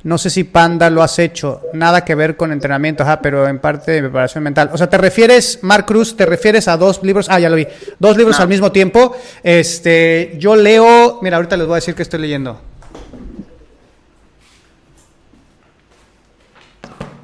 No 0.03 0.17
sé 0.17 0.29
si 0.29 0.43
Panda 0.43 0.89
lo 0.89 1.01
has 1.01 1.17
hecho, 1.17 1.61
nada 1.71 2.03
que 2.03 2.13
ver 2.13 2.35
con 2.35 2.51
entrenamiento, 2.51 3.03
ajá, 3.03 3.21
pero 3.21 3.47
en 3.47 3.59
parte 3.59 3.91
de 3.91 4.01
preparación 4.01 4.43
mental. 4.43 4.69
O 4.73 4.77
sea, 4.77 4.89
¿te 4.89 4.97
refieres, 4.97 5.59
Mark 5.61 5.85
Cruz, 5.85 6.17
te 6.17 6.25
refieres 6.25 6.67
a 6.67 6.75
dos 6.75 7.01
libros? 7.03 7.27
Ah, 7.29 7.39
ya 7.39 7.49
lo 7.49 7.55
vi. 7.55 7.65
Dos 7.99 8.17
libros 8.17 8.37
al 8.41 8.49
mismo 8.49 8.69
tiempo. 8.69 9.15
Este, 9.41 10.35
yo 10.37 10.57
leo, 10.57 11.19
mira, 11.21 11.37
ahorita 11.37 11.55
les 11.55 11.67
voy 11.67 11.75
a 11.75 11.75
decir 11.75 11.95
que 11.95 12.03
estoy 12.03 12.19
leyendo. 12.19 12.59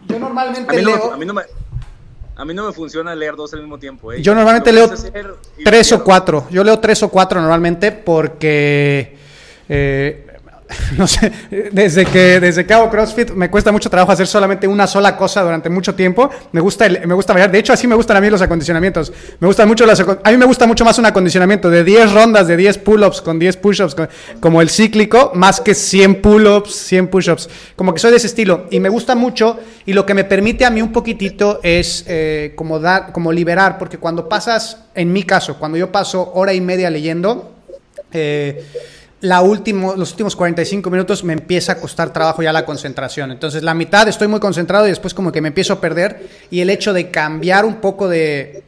Yo 0.07 0.17
normalmente 0.17 0.77
a 0.77 0.81
leo... 0.81 1.13
a, 1.13 1.17
mí 1.17 1.25
no 1.25 1.33
me, 1.33 1.41
a 2.37 2.45
mí 2.45 2.53
no 2.53 2.65
me 2.65 2.71
funciona 2.71 3.13
leer 3.13 3.35
dos 3.35 3.53
al 3.53 3.59
mismo 3.59 3.77
tiempo. 3.77 4.13
¿eh? 4.13 4.21
Yo 4.21 4.33
normalmente 4.33 4.71
leo 4.71 4.89
tres 5.65 5.91
o 5.91 6.01
cuatro. 6.01 6.47
Yo 6.49 6.63
leo 6.63 6.79
tres 6.79 7.03
o 7.03 7.09
cuatro 7.09 7.41
normalmente 7.41 7.91
porque... 7.91 9.17
Eh, 9.67 10.28
no 10.97 11.07
sé, 11.07 11.31
desde 11.71 12.05
que, 12.05 12.39
desde 12.39 12.65
que 12.65 12.73
hago 12.73 12.89
CrossFit 12.89 13.31
me 13.31 13.49
cuesta 13.49 13.71
mucho 13.71 13.89
trabajo 13.89 14.11
hacer 14.11 14.27
solamente 14.27 14.67
una 14.67 14.85
sola 14.85 15.17
cosa 15.17 15.41
durante 15.41 15.69
mucho 15.69 15.95
tiempo. 15.95 16.29
Me 16.51 16.61
gusta, 16.61 16.87
me 16.89 17.13
gusta 17.13 17.33
variar. 17.33 17.51
De 17.51 17.59
hecho, 17.59 17.73
así 17.73 17.87
me 17.87 17.95
gustan 17.95 18.17
a 18.17 18.21
mí 18.21 18.29
los 18.29 18.41
acondicionamientos. 18.41 19.11
Me 19.39 19.47
gustan 19.47 19.67
mucho 19.67 19.85
las, 19.85 19.99
a 19.99 20.31
mí 20.31 20.37
me 20.37 20.45
gusta 20.45 20.67
mucho 20.67 20.85
más 20.85 20.99
un 20.99 21.05
acondicionamiento 21.05 21.69
de 21.69 21.83
10 21.83 22.13
rondas, 22.13 22.47
de 22.47 22.57
10 22.57 22.77
pull-ups 22.79 23.21
con 23.21 23.39
10 23.39 23.57
push-ups, 23.57 23.95
como 24.39 24.61
el 24.61 24.69
cíclico, 24.69 25.31
más 25.33 25.59
que 25.59 25.73
100 25.73 26.21
pull-ups, 26.21 26.71
100 26.71 27.07
push-ups. 27.07 27.49
Como 27.75 27.93
que 27.93 27.99
soy 27.99 28.11
de 28.11 28.17
ese 28.17 28.27
estilo. 28.27 28.67
Y 28.69 28.79
me 28.79 28.89
gusta 28.89 29.15
mucho 29.15 29.59
y 29.85 29.93
lo 29.93 30.05
que 30.05 30.13
me 30.13 30.23
permite 30.23 30.65
a 30.65 30.69
mí 30.69 30.81
un 30.81 30.91
poquitito 30.91 31.59
es 31.63 32.05
eh, 32.07 32.53
como 32.55 32.79
dar, 32.79 33.11
como 33.11 33.31
liberar, 33.31 33.77
porque 33.79 33.97
cuando 33.97 34.29
pasas, 34.29 34.77
en 34.93 35.11
mi 35.11 35.23
caso, 35.23 35.57
cuando 35.57 35.77
yo 35.77 35.91
paso 35.91 36.31
hora 36.35 36.53
y 36.53 36.61
media 36.61 36.89
leyendo, 36.89 37.53
eh, 38.11 38.63
la 39.21 39.41
último, 39.41 39.95
los 39.95 40.11
últimos 40.11 40.35
45 40.35 40.89
minutos 40.89 41.23
me 41.23 41.33
empieza 41.33 41.73
a 41.73 41.75
costar 41.75 42.13
trabajo 42.13 42.41
ya 42.41 42.53
la 42.53 42.65
concentración. 42.65 43.31
Entonces 43.31 43.63
la 43.63 43.73
mitad 43.73 44.07
estoy 44.07 44.27
muy 44.27 44.39
concentrado 44.39 44.85
y 44.87 44.89
después 44.89 45.13
como 45.13 45.31
que 45.31 45.41
me 45.41 45.49
empiezo 45.49 45.73
a 45.73 45.81
perder 45.81 46.27
y 46.49 46.61
el 46.61 46.69
hecho 46.69 46.93
de 46.93 47.11
cambiar 47.11 47.65
un 47.65 47.75
poco 47.75 48.07
de 48.07 48.63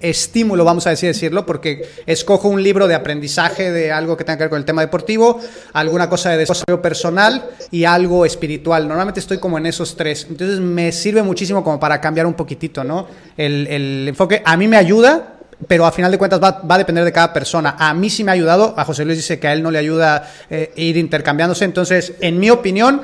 estímulo, 0.00 0.64
vamos 0.64 0.86
a 0.86 0.90
decir 0.90 1.08
decirlo, 1.08 1.46
porque 1.46 1.88
escojo 2.06 2.48
un 2.48 2.62
libro 2.62 2.86
de 2.86 2.94
aprendizaje 2.94 3.72
de 3.72 3.90
algo 3.90 4.16
que 4.16 4.24
tenga 4.24 4.36
que 4.36 4.44
ver 4.44 4.50
con 4.50 4.58
el 4.58 4.64
tema 4.64 4.82
deportivo, 4.82 5.40
alguna 5.72 6.10
cosa 6.10 6.30
de 6.30 6.38
desarrollo 6.38 6.82
personal 6.82 7.48
y 7.70 7.84
algo 7.84 8.26
espiritual. 8.26 8.86
Normalmente 8.86 9.20
estoy 9.20 9.38
como 9.38 9.56
en 9.56 9.66
esos 9.66 9.96
tres. 9.96 10.26
Entonces 10.28 10.60
me 10.60 10.92
sirve 10.92 11.22
muchísimo 11.22 11.64
como 11.64 11.80
para 11.80 12.00
cambiar 12.00 12.26
un 12.26 12.34
poquitito, 12.34 12.84
¿no? 12.84 13.08
El, 13.36 13.66
el 13.68 14.08
enfoque 14.08 14.42
a 14.44 14.56
mí 14.56 14.68
me 14.68 14.76
ayuda 14.76 15.33
pero 15.66 15.86
a 15.86 15.92
final 15.92 16.10
de 16.10 16.18
cuentas 16.18 16.40
va, 16.42 16.62
a 16.68 16.78
depender 16.78 17.04
de 17.04 17.12
cada 17.12 17.32
persona. 17.32 17.76
A 17.78 17.94
mí 17.94 18.10
sí 18.10 18.24
me 18.24 18.30
ha 18.30 18.34
ayudado, 18.34 18.74
a 18.76 18.84
José 18.84 19.04
Luis 19.04 19.18
dice 19.18 19.38
que 19.38 19.48
a 19.48 19.52
él 19.52 19.62
no 19.62 19.70
le 19.70 19.78
ayuda 19.78 20.28
eh, 20.50 20.72
ir 20.76 20.96
intercambiándose, 20.96 21.64
entonces, 21.64 22.14
en 22.20 22.38
mi 22.38 22.50
opinión, 22.50 23.02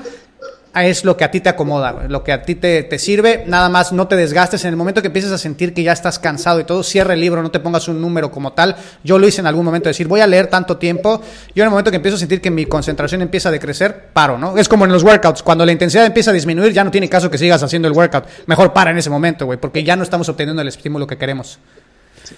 es 0.75 1.05
lo 1.05 1.17
que 1.17 1.25
a 1.25 1.31
ti 1.31 1.41
te 1.41 1.49
acomoda, 1.49 2.07
lo 2.09 2.23
que 2.23 2.33
a 2.33 2.43
ti 2.43 2.55
te, 2.55 2.99
sirve, 2.99 3.45
nada 3.47 3.69
más 3.69 3.93
no 3.93 4.07
te 4.07 4.17
desgastes 4.17 4.65
en 4.65 4.71
el 4.71 4.77
momento 4.77 5.01
que 5.01 5.09
empieces 5.09 5.33
a 5.33 5.39
sentir 5.39 5.75
que 5.75 5.83
ya 5.83 5.93
estás 5.93 6.19
cansado 6.19 6.61
y 6.61 6.65
todo, 6.65 6.83
cierra 6.83 7.15
el 7.15 7.21
libro, 7.21 7.43
no 7.43 7.51
te 7.51 7.59
pongas 7.59 7.89
un 7.89 8.01
número 8.01 8.31
como 8.31 8.53
tal. 8.53 8.77
Yo 9.03 9.19
lo 9.19 9.27
hice 9.27 9.41
en 9.41 9.47
algún 9.47 9.65
momento, 9.65 9.89
decir, 9.89 10.07
voy 10.07 10.21
a 10.21 10.27
leer 10.27 10.47
tanto 10.47 10.77
tiempo, 10.77 11.21
yo 11.55 11.63
en 11.63 11.67
el 11.67 11.71
momento 11.71 11.91
que 11.91 11.97
empiezo 11.97 12.17
a 12.17 12.21
sentir 12.21 12.41
que 12.41 12.51
mi 12.51 12.67
concentración 12.67 13.23
empieza 13.23 13.49
a 13.49 13.53
decrecer, 13.53 14.11
paro, 14.13 14.39
¿no? 14.39 14.57
Es 14.57 14.69
como 14.69 14.85
en 14.85 14.93
los 14.93 15.03
workouts, 15.03 15.43
cuando 15.43 15.67
la 15.67 15.73
intensidad 15.73 16.07
empieza 16.07 16.31
a 16.31 16.35
disminuir, 16.35 16.73
ya 16.73 16.85
no 16.85 16.91
tiene 16.91 17.09
caso 17.09 17.31
que 17.31 17.39
sigas 17.39 17.63
haciendo 17.63 17.89
el 17.89 17.95
workout, 17.95 18.27
mejor 18.47 18.73
para 18.73 18.91
en 18.91 18.99
ese 18.99 19.11
momento, 19.11 19.47
güey, 19.47 19.59
porque 19.59 19.83
ya 19.83 19.97
no 19.97 20.05
estamos 20.05 20.29
obteniendo 20.29 20.63
el 20.63 20.69
estímulo 20.69 21.07
que 21.07 21.19
queremos. 21.19 21.59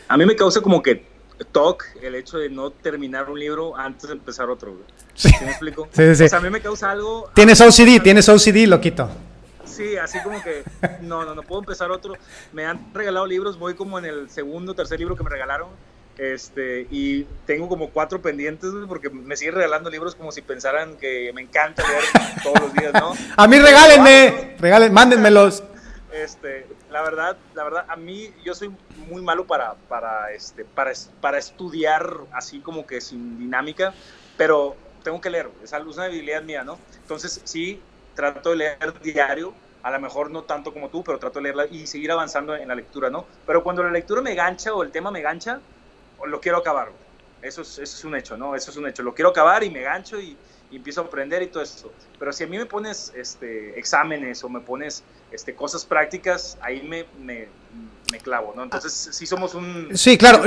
A 0.09 0.17
mí 0.17 0.27
me 0.27 0.37
causa 0.37 0.61
como 0.61 0.83
que 0.83 1.05
talk 1.53 1.85
el 2.01 2.15
hecho 2.15 2.39
de 2.39 2.49
no 2.49 2.71
terminar 2.71 3.31
un 3.31 3.39
libro 3.39 3.77
antes 3.77 4.09
de 4.09 4.15
empezar 4.15 4.49
otro. 4.51 4.77
Sí. 5.15 5.31
me 5.41 5.51
explico? 5.51 5.89
Sí, 5.93 6.15
sí, 6.15 6.25
O 6.25 6.29
sea, 6.29 6.39
a 6.39 6.43
mí 6.43 6.51
me 6.51 6.61
causa 6.61 6.91
algo... 6.91 7.31
Tienes 7.35 7.61
OCD, 7.61 8.03
tienes 8.03 8.29
OCD, 8.29 8.67
lo 8.67 8.81
quito. 8.81 9.11
Sí, 9.65 9.97
así 9.97 10.19
como 10.23 10.43
que 10.43 10.63
no, 11.01 11.25
no, 11.25 11.35
no 11.35 11.43
puedo 11.43 11.63
empezar 11.63 11.91
otro. 11.91 12.15
Me 12.53 12.67
han 12.67 12.93
regalado 12.93 13.27
libros, 13.27 13.59
voy 13.59 13.75
como 13.75 13.99
en 13.99 14.05
el 14.05 14.31
segundo, 14.31 14.75
tercer 14.75 14.99
libro 14.99 15.17
que 15.17 15.25
me 15.25 15.31
regalaron. 15.31 15.69
Este, 16.19 16.87
y 16.91 17.25
tengo 17.47 17.69
como 17.69 17.89
cuatro 17.89 18.21
pendientes 18.21 18.71
porque 18.87 19.09
me 19.09 19.35
siguen 19.35 19.55
regalando 19.55 19.89
libros 19.89 20.15
como 20.15 20.31
si 20.31 20.43
pensaran 20.43 20.97
que 20.99 21.33
me 21.35 21.41
encanta 21.41 21.83
leer 21.89 22.05
todos 22.43 22.61
los 22.61 22.75
días, 22.75 22.93
¿no? 22.93 23.15
A 23.37 23.49
mí 23.49 23.59
regálenme, 23.59 24.57
regalen, 24.59 24.93
mándenmelos. 24.93 25.65
Este, 26.13 26.69
la 26.89 27.01
verdad, 27.03 27.41
la 27.55 27.65
verdad, 27.65 27.87
a 27.89 27.97
mí 27.97 28.35
yo 28.45 28.55
soy 28.55 28.69
muy 28.93 29.23
malo 29.23 29.47
para, 29.47 29.77
para, 29.89 30.31
este, 30.33 30.65
para, 30.67 30.93
para 31.21 31.39
estudiar 31.39 32.29
así 32.33 32.61
como 32.61 32.87
que 32.87 33.01
sin 33.01 33.39
dinámica, 33.39 33.97
pero 34.37 34.77
tengo 35.03 35.23
que 35.23 35.31
leer, 35.31 35.51
es 35.63 35.73
una 35.73 36.05
habilidad 36.05 36.43
mía, 36.43 36.65
¿no? 36.65 36.85
Entonces 37.01 37.41
sí, 37.47 37.89
trato 38.13 38.51
de 38.51 38.57
leer 38.57 39.01
diario, 39.01 39.57
a 39.81 39.91
lo 39.91 40.01
mejor 40.01 40.31
no 40.31 40.45
tanto 40.45 40.73
como 40.75 40.91
tú, 40.91 41.03
pero 41.03 41.19
trato 41.19 41.39
de 41.39 41.45
leerla 41.45 41.67
y 41.71 41.87
seguir 41.87 42.13
avanzando 42.13 42.55
en 42.57 42.69
la 42.69 42.75
lectura, 42.75 43.09
¿no? 43.09 43.27
Pero 43.47 43.63
cuando 43.63 43.83
la 43.83 43.91
lectura 43.91 44.21
me 44.21 44.35
gancha 44.35 44.75
o 44.75 44.83
el 44.83 44.93
tema 44.93 45.11
me 45.11 45.23
gancha, 45.23 45.65
lo 46.27 46.41
quiero 46.41 46.59
acabar. 46.59 46.93
Eso 47.41 47.63
es, 47.63 47.79
eso 47.79 47.97
es 47.97 48.05
un 48.05 48.15
hecho, 48.15 48.37
¿no? 48.37 48.55
Eso 48.55 48.71
es 48.71 48.77
un 48.77 48.87
hecho. 48.87 49.03
Lo 49.03 49.15
quiero 49.15 49.31
acabar 49.31 49.65
y 49.65 49.71
me 49.71 49.81
gancho 49.83 50.21
y, 50.21 50.41
y 50.69 50.77
empiezo 50.77 51.01
a 51.01 51.05
aprender 51.05 51.43
y 51.43 51.51
todo 51.51 51.63
eso. 51.63 51.97
Pero 52.19 52.33
si 52.33 52.45
a 52.45 52.47
mí 52.47 52.57
me 52.59 52.67
pones 52.67 53.13
este, 53.15 53.79
exámenes 53.79 54.45
o 54.45 54.49
me 54.49 54.61
pones 54.61 55.05
este, 55.33 55.55
cosas 55.55 55.85
prácticas, 55.85 56.59
ahí 56.61 56.83
me, 56.83 57.05
me, 57.21 57.49
me 58.13 58.19
clavo, 58.19 58.53
¿no? 58.55 58.63
Entonces, 58.63 59.09
sí 59.11 59.27
somos 59.27 59.55
un... 59.55 59.89
Sí, 59.95 60.19
claro. 60.19 60.43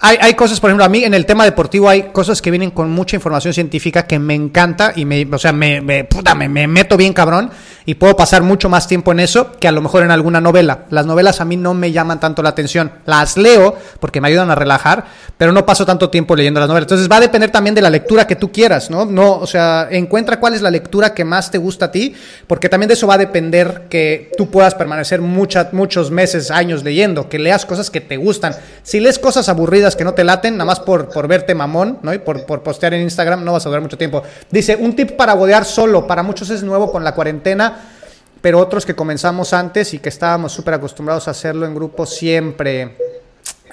hay, 0.00 0.16
hay 0.20 0.34
cosas, 0.34 0.58
por 0.58 0.70
ejemplo, 0.70 0.84
a 0.84 0.88
mí 0.88 1.04
en 1.04 1.12
el 1.14 1.26
tema 1.26 1.44
deportivo 1.44 1.88
hay 1.88 2.10
cosas 2.12 2.40
que 2.40 2.50
vienen 2.50 2.70
con 2.70 2.90
mucha 2.90 3.16
información 3.16 3.52
científica 3.52 4.06
que 4.06 4.18
me 4.18 4.34
encanta 4.34 4.92
y 4.96 5.04
me, 5.04 5.28
o 5.30 5.38
sea, 5.38 5.52
me, 5.52 5.80
me, 5.80 6.04
puta, 6.04 6.34
me, 6.34 6.48
me 6.48 6.66
meto 6.66 6.96
bien 6.96 7.12
cabrón 7.12 7.50
y 7.84 7.94
puedo 7.94 8.16
pasar 8.16 8.42
mucho 8.42 8.68
más 8.68 8.88
tiempo 8.88 9.12
en 9.12 9.20
eso 9.20 9.52
que 9.58 9.68
a 9.68 9.72
lo 9.72 9.82
mejor 9.82 10.02
en 10.04 10.10
alguna 10.10 10.40
novela. 10.40 10.86
Las 10.90 11.04
novelas 11.04 11.40
a 11.40 11.44
mí 11.44 11.56
no 11.56 11.74
me 11.74 11.92
llaman 11.92 12.20
tanto 12.20 12.42
la 12.42 12.50
atención. 12.50 12.92
Las 13.04 13.36
leo 13.36 13.76
porque 14.00 14.20
me 14.20 14.28
ayudan 14.28 14.50
a 14.50 14.54
relajar, 14.54 15.04
pero 15.36 15.52
no 15.52 15.66
paso 15.66 15.84
tanto 15.84 16.08
tiempo 16.08 16.34
leyendo 16.34 16.60
las 16.60 16.68
novelas. 16.68 16.84
Entonces 16.84 17.10
va 17.10 17.16
a 17.16 17.20
depender 17.20 17.50
también 17.50 17.74
de 17.74 17.82
la 17.82 17.90
lectura 17.90 18.26
que 18.26 18.36
tú 18.36 18.50
quieras, 18.50 18.90
¿no? 18.90 19.04
No, 19.04 19.34
o 19.34 19.46
sea, 19.46 19.88
encuentra 19.90 20.40
cuál 20.40 20.54
es 20.54 20.62
la 20.62 20.70
lectura 20.70 21.12
que 21.12 21.24
más 21.24 21.50
te 21.50 21.58
gusta 21.58 21.86
a 21.86 21.92
ti, 21.92 22.14
porque 22.46 22.68
también 22.68 22.88
de 22.88 22.94
eso 22.94 23.06
va 23.06 23.14
a 23.14 23.18
depender 23.18 23.86
que 23.90 24.21
tú 24.36 24.50
puedas 24.50 24.74
permanecer 24.74 25.20
muchos 25.20 26.10
meses, 26.10 26.50
años 26.50 26.84
leyendo, 26.84 27.28
que 27.28 27.38
leas 27.38 27.66
cosas 27.66 27.90
que 27.90 28.00
te 28.00 28.16
gustan. 28.16 28.54
Si 28.82 29.00
lees 29.00 29.18
cosas 29.18 29.48
aburridas 29.48 29.96
que 29.96 30.04
no 30.04 30.14
te 30.14 30.24
laten, 30.24 30.56
nada 30.56 30.66
más 30.66 30.80
por, 30.80 31.08
por 31.08 31.28
verte 31.28 31.54
mamón, 31.54 31.98
¿no? 32.02 32.12
Y 32.14 32.18
por, 32.18 32.44
por 32.46 32.62
postear 32.62 32.94
en 32.94 33.02
Instagram, 33.02 33.44
no 33.44 33.52
vas 33.52 33.66
a 33.66 33.68
durar 33.68 33.82
mucho 33.82 33.98
tiempo. 33.98 34.22
Dice, 34.50 34.76
un 34.76 34.94
tip 34.94 35.12
para 35.12 35.34
bodear 35.34 35.64
solo, 35.64 36.06
para 36.06 36.22
muchos 36.22 36.50
es 36.50 36.62
nuevo 36.62 36.90
con 36.90 37.04
la 37.04 37.14
cuarentena 37.14 37.80
pero 38.42 38.58
otros 38.58 38.84
que 38.84 38.94
comenzamos 38.94 39.52
antes 39.52 39.94
y 39.94 40.00
que 40.00 40.08
estábamos 40.08 40.52
súper 40.52 40.74
acostumbrados 40.74 41.28
a 41.28 41.30
hacerlo 41.30 41.64
en 41.64 41.74
grupo 41.74 42.04
siempre. 42.04 42.96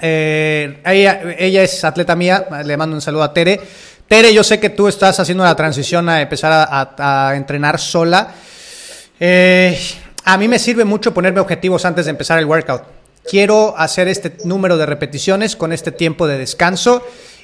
Eh, 0.00 0.80
ella, 0.86 1.62
es 1.62 1.84
atleta 1.84 2.14
mía, 2.14 2.46
le 2.64 2.76
mando 2.76 2.94
un 2.94 3.02
saludo 3.02 3.24
a 3.24 3.34
Tere. 3.34 3.60
Tere, 4.06 4.32
yo 4.32 4.44
sé 4.44 4.60
que 4.60 4.70
tú 4.70 4.86
estás 4.86 5.18
haciendo 5.18 5.42
la 5.42 5.56
transición 5.56 6.08
a 6.08 6.22
empezar 6.22 6.68
a, 6.70 7.32
entrenar 7.34 7.80
sola. 7.80 8.32
Eh, 9.18 9.78
a 10.24 10.36
mí 10.36 10.48
me 10.48 10.58
sirve 10.58 10.84
mucho 10.84 11.14
ponerme 11.14 11.40
objetivos 11.40 11.84
antes 11.84 12.06
de 12.06 12.10
empezar 12.10 12.38
el 12.38 12.46
workout. 12.46 12.82
Quiero 13.28 13.74
hacer 13.76 14.08
este 14.08 14.36
número 14.44 14.76
de 14.76 14.86
repeticiones 14.86 15.56
con 15.56 15.72
este 15.72 15.92
tiempo 15.92 16.26
de 16.26 16.38
descanso 16.38 17.02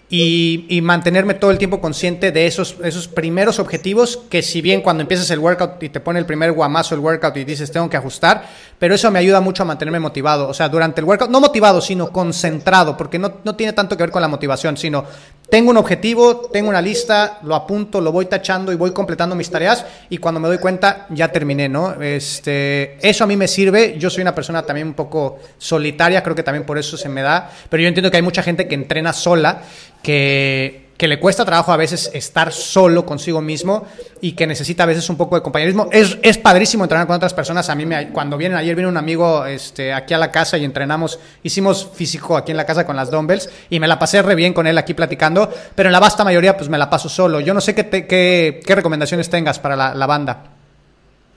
y, 0.09 0.81
mantenerme 0.83 1.35
todo 1.35 1.51
el 1.51 1.59
tiempo 1.59 1.81
consciente 1.81 2.31
de 2.31 2.47
esos, 2.47 2.77
esos 2.85 3.09
primeros 3.09 3.59
objetivos 3.59 4.21
que 4.31 4.41
si 4.41 4.61
bien 4.61 4.81
cuando 4.81 5.01
empiezas 5.01 5.31
el 5.31 5.41
workout 5.41 5.83
y 5.83 5.89
te 5.89 5.99
pone 5.99 6.21
el 6.21 6.27
primer 6.27 6.53
guamazo 6.53 6.95
el 6.95 7.01
workout 7.01 7.37
y 7.37 7.45
dices 7.45 7.73
tengo 7.73 7.91
que 7.91 7.97
ajustar, 7.97 8.45
pero 8.79 8.95
eso 8.95 9.11
me 9.11 9.19
ayuda 9.19 9.41
mucho 9.41 9.65
a 9.65 9.67
mantenerme 9.67 9.99
motivado. 9.99 10.49
O 10.49 10.55
sea, 10.55 10.69
durante 10.69 11.01
el 11.01 11.07
workout, 11.07 11.31
no 11.31 11.41
motivado, 11.41 11.81
sino 11.81 12.11
concentrado, 12.11 12.97
porque 12.97 13.19
no, 13.19 13.33
no 13.43 13.57
tiene 13.57 13.73
tanto 13.73 13.97
que 13.97 14.05
ver 14.05 14.13
con 14.13 14.23
la 14.23 14.29
motivación, 14.29 14.77
sino 14.77 15.05
tengo 15.49 15.71
un 15.71 15.77
objetivo, 15.77 16.51
tengo 16.53 16.69
una 16.69 16.83
lista, 16.83 17.39
lo 17.43 17.55
apunto, 17.55 18.01
lo 18.01 18.13
voy 18.13 18.27
tachando 18.27 18.73
y 18.73 18.77
voy 18.77 18.93
completando 18.93 19.35
mis 19.35 19.51
tareas 19.51 19.85
y 20.09 20.19
cuando 20.19 20.41
me 20.41 20.49
doy 20.49 20.59
cuenta 20.59 21.07
ya 21.11 21.29
terminé, 21.29 21.69
¿no? 21.69 22.01
Este, 22.03 22.99
eso 23.07 23.25
a 23.25 23.27
mí 23.27 23.37
me 23.37 23.47
sirve, 23.47 23.97
yo 23.99 24.11
soy 24.11 24.23
una 24.23 24.35
persona 24.35 24.63
también 24.63 24.89
un 24.89 24.95
poco 24.95 25.39
solitaria, 25.59 26.23
creo 26.23 26.35
que 26.35 26.43
también 26.43 26.65
por 26.65 26.79
eso 26.79 26.97
se 26.97 27.09
me 27.09 27.23
da, 27.23 27.51
pero 27.71 27.83
yo 27.83 27.89
entiendo 27.89 28.11
que 28.11 28.17
hay 28.17 28.23
mucha 28.23 28.43
gente 28.43 28.67
que 28.67 28.75
entrena 28.75 29.13
sola 29.13 29.63
que, 30.07 31.09
le 31.09 31.19
cuesta 31.19 31.45
trabajo 31.45 31.73
a 31.73 31.77
veces 31.77 32.11
estar 32.15 32.53
solo 32.53 33.05
consigo 33.05 33.41
mismo 33.41 33.87
y 34.21 34.33
que 34.33 34.47
necesita 34.47 34.85
a 34.85 34.87
veces 34.87 35.11
un 35.11 35.17
poco 35.17 35.35
de 35.35 35.43
compañerismo. 35.43 35.89
Es, 35.91 36.17
es 36.23 36.39
padrísimo 36.39 36.85
entrenar 36.85 37.09
con 37.09 37.17
otras 37.17 37.35
personas. 37.35 37.69
A 37.69 37.75
mí, 37.75 37.85
me, 37.85 38.11
cuando 38.13 38.37
vienen, 38.37 38.57
ayer 38.57 38.77
vino 38.77 38.89
un 38.89 38.97
amigo 38.97 39.45
este, 39.47 39.93
aquí 39.93 40.15
a 40.15 40.19
la 40.19 40.31
casa 40.31 40.57
y 40.59 40.65
entrenamos, 40.65 41.19
hicimos 41.43 41.91
físico 41.93 42.37
aquí 42.37 42.53
en 42.53 42.57
la 42.57 42.65
casa 42.65 42.87
con 42.87 42.95
las 42.95 43.11
dumbbells 43.11 43.51
y 43.69 43.81
me 43.81 43.89
la 43.89 43.99
pasé 43.99 44.23
re 44.23 44.37
bien 44.37 44.55
con 44.55 44.67
él 44.67 44.79
aquí 44.79 44.95
platicando, 44.95 45.53
pero 45.75 45.89
en 45.89 45.93
la 45.93 46.01
vasta 46.01 46.25
mayoría 46.25 46.57
pues 46.57 46.71
me 46.71 46.79
la 46.79 46.89
paso 46.89 47.09
solo. 47.09 47.41
Yo 47.41 47.53
no 47.53 47.61
sé 47.61 47.75
qué, 47.75 48.07
qué, 48.07 48.75
recomendaciones 48.75 49.29
tengas 49.29 49.59
para 49.59 49.75
la, 49.75 49.95
la 49.95 50.07
banda. 50.07 50.45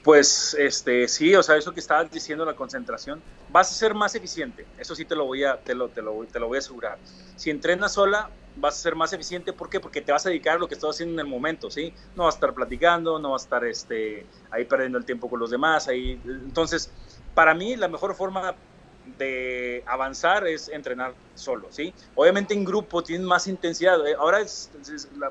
Pues 0.03 0.55
este 0.57 1.07
sí, 1.07 1.36
o 1.36 1.43
sea, 1.43 1.57
eso 1.57 1.74
que 1.74 1.80
estabas 1.80 2.09
diciendo, 2.11 2.45
la 2.45 2.53
concentración, 2.53 3.22
vas 3.51 3.72
a 3.72 3.74
ser 3.74 3.93
más 3.93 4.15
eficiente. 4.15 4.65
Eso 4.78 4.95
sí 4.95 5.05
te 5.05 5.15
lo 5.15 5.26
voy 5.26 5.43
a, 5.43 5.57
te 5.57 5.76
lo, 5.76 5.89
te 5.89 6.01
lo, 6.01 6.26
te 6.32 6.39
lo 6.39 6.47
voy 6.47 6.57
a 6.57 6.59
asegurar. 6.59 6.97
Si 7.36 7.49
entrenas 7.49 7.93
sola, 7.93 8.30
vas 8.56 8.78
a 8.78 8.82
ser 8.82 8.95
más 8.95 9.14
eficiente. 9.14 9.54
¿Por 9.54 9.70
qué? 9.70 9.80
Porque 9.80 10.02
te 10.02 10.12
vas 10.12 10.26
a 10.26 10.30
dedicar 10.30 10.56
a 10.56 10.60
lo 10.60 10.68
que 10.68 10.76
estás 10.76 10.91
haciendo 10.91 11.14
en 11.14 11.28
el 11.28 11.32
momento, 11.32 11.70
¿sí? 11.70 11.93
No 12.16 12.24
vas 12.26 12.36
a 12.36 12.38
estar 12.38 12.54
platicando, 12.54 13.20
no 13.20 13.32
vas 13.32 13.43
a 13.43 13.45
estar 13.45 13.66
este, 13.66 14.26
ahí 14.52 14.66
perdiendo 14.66 14.97
el 14.97 15.06
tiempo 15.06 15.30
con 15.30 15.39
los 15.39 15.50
demás. 15.50 15.88
Ahí. 15.88 16.20
Entonces, 16.26 16.91
para 17.34 17.54
mí, 17.54 17.76
la 17.76 17.88
mejor 17.88 18.16
forma 18.16 18.56
de 19.18 19.84
avanzar 19.86 20.47
es 20.47 20.70
entrenar 20.70 21.14
solo, 21.36 21.68
¿sí? 21.72 21.93
Obviamente 22.16 22.54
en 22.54 22.64
grupo 22.64 23.02
tienes 23.02 23.26
más 23.26 23.47
intensidad. 23.47 24.06
Eh, 24.08 24.16
ahora 24.18 24.41
es, 24.41 24.70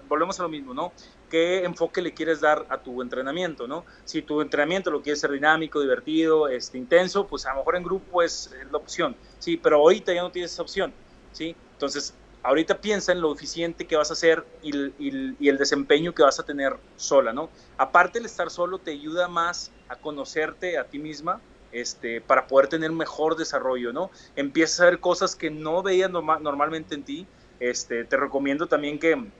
volvemos 0.08 0.38
a 0.40 0.44
lo 0.44 0.48
mismo, 0.48 0.74
¿no? 0.74 0.92
¿Qué 1.30 1.64
enfoque 1.64 2.00
le 2.00 2.14
quieres 2.14 2.40
dar 2.40 2.66
a 2.70 2.78
tu 2.78 3.02
entrenamiento, 3.02 3.68
¿no? 3.68 3.84
Si 4.04 4.22
tu 4.22 4.40
entrenamiento 4.40 4.90
lo 4.90 5.02
quieres 5.02 5.20
ser 5.20 5.30
dinámico, 5.30 5.80
divertido, 5.80 6.48
este, 6.48 6.78
intenso, 6.78 7.26
pues 7.26 7.46
a 7.46 7.50
lo 7.50 7.58
mejor 7.58 7.76
en 7.76 7.82
grupo 7.84 8.22
es, 8.22 8.50
la 8.70 8.78
opción, 8.78 9.14
¿sí? 9.38 9.56
Pero 9.56 9.76
ahorita 9.76 10.12
ya 10.12 10.22
no 10.22 10.30
tienes 10.30 10.52
esa 10.52 10.62
opción, 10.62 10.92
¿sí? 11.32 11.54
Entonces, 11.72 12.14
ahorita 12.42 12.80
piensa 12.80 13.12
en 13.12 13.20
lo 13.20 13.32
eficiente 13.32 13.86
que 13.86 13.96
vas 13.96 14.10
a 14.10 14.14
hacer 14.14 14.44
y, 14.62 15.48
el 15.48 15.58
desempeño 15.58 16.14
que 16.14 16.22
vas 16.22 16.38
a 16.38 16.44
tener 16.44 16.76
sola, 16.96 17.32
¿no? 17.32 17.50
Aparte 17.76 18.18
el 18.18 18.26
estar 18.26 18.50
solo 18.50 18.78
te 18.78 18.92
ayuda 18.92 19.28
más 19.28 19.72
a 19.88 19.96
conocerte 19.96 20.78
a 20.78 20.84
ti 20.84 20.98
misma, 20.98 21.40
este, 21.72 22.20
para 22.20 22.46
poder 22.46 22.68
tener 22.68 22.92
mejor 22.92 23.36
desarrollo, 23.36 23.92
¿no? 23.92 24.10
Empiezas 24.36 24.80
a 24.80 24.84
ver 24.86 25.00
cosas 25.00 25.36
que 25.36 25.50
no 25.50 25.82
veías 25.82 26.10
normalmente 26.10 26.94
en 26.94 27.02
ti. 27.02 27.26
Este, 27.60 28.04
te 28.04 28.16
recomiendo 28.16 28.68
también 28.68 28.98
que, 28.98 29.30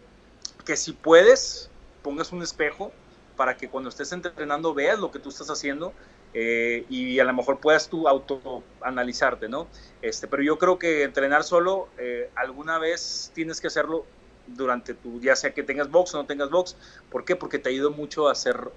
que 0.64 0.76
si 0.76 0.92
puedes, 0.92 1.70
pongas 2.03 2.32
un 2.32 2.42
espejo 2.42 2.92
para 3.36 3.57
que 3.57 3.68
cuando 3.68 3.88
estés 3.88 4.11
entrenando 4.12 4.74
veas 4.74 4.99
lo 4.99 5.11
que 5.12 5.20
tú 5.20 5.28
estás 5.28 5.49
haciendo 5.49 5.92
eh, 6.35 6.85
y 6.89 7.18
a 7.18 7.24
lo 7.24 7.33
mejor 7.33 7.59
puedas 7.59 7.89
tú 7.89 8.09
autoanalizarte, 8.09 9.49
¿no? 9.49 9.66
Este, 10.03 10.26
pero 10.26 10.43
yo 10.43 10.59
creo 10.59 10.79
que 10.79 11.03
entrenar 11.03 11.45
solo, 11.45 11.89
eh, 11.99 12.31
alguna 12.37 12.79
vez 12.79 13.33
tienes 13.35 13.61
que 13.61 13.68
hacerlo 13.68 14.05
durante 14.47 14.95
tu, 14.95 15.20
ya 15.20 15.37
sea 15.37 15.53
que 15.53 15.62
tengas 15.62 15.91
box 15.91 16.14
o 16.14 16.18
no 16.18 16.26
tengas 16.26 16.51
box. 16.51 16.76
¿Por 17.11 17.24
qué? 17.24 17.37
Porque 17.37 17.59
te 17.59 17.70
ayuda 17.70 17.91
mucho 17.91 18.29
a 18.29 18.33
hacer, 18.33 18.70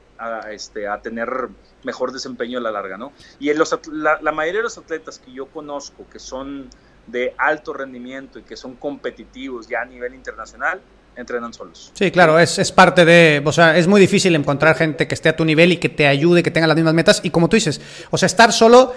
este, 0.50 0.88
a 0.88 1.02
tener 1.02 1.50
mejor 1.84 2.12
desempeño 2.12 2.58
a 2.58 2.62
la 2.62 2.72
larga, 2.72 2.98
¿no? 2.98 3.14
Y 3.40 3.50
en 3.50 3.58
los, 3.58 3.78
la, 3.88 4.20
la, 4.22 4.32
mayoría 4.32 4.60
de 4.60 4.64
los 4.64 4.78
atletas 4.78 5.20
que 5.20 5.32
yo 5.32 5.48
conozco 5.48 6.06
que 6.12 6.20
son 6.20 6.70
de 7.08 7.34
alto 7.38 7.74
rendimiento 7.74 8.40
y 8.40 8.44
que 8.44 8.56
son 8.56 8.76
competitivos 8.76 9.68
ya 9.68 9.82
a 9.82 9.86
nivel 9.86 10.14
internacional, 10.14 10.82
entrenan 11.16 11.54
solos. 11.54 11.92
Sí, 11.94 12.12
claro, 12.12 12.40
es, 12.40 12.58
es, 12.60 12.72
parte 12.72 13.06
de, 13.06 13.42
o 13.44 13.52
sea, 13.52 13.78
es 13.78 13.88
muy 13.88 14.00
difícil 14.02 14.36
encontrar 14.36 14.76
gente 14.76 15.08
que 15.08 15.16
esté 15.16 15.30
a 15.30 15.36
tu 15.36 15.46
nivel 15.46 15.74
y 15.74 15.78
que 15.78 15.90
te 15.90 16.08
ayude, 16.08 16.44
que 16.44 16.52
tenga 16.52 16.68
las 16.68 16.76
mismas 16.76 16.94
metas. 16.94 17.22
Y 17.24 17.30
como 17.30 17.50
tú 17.50 17.56
dices, 17.56 17.82
o 18.10 18.18
sea, 18.18 18.28
estar 18.28 18.52
solo 18.52 18.94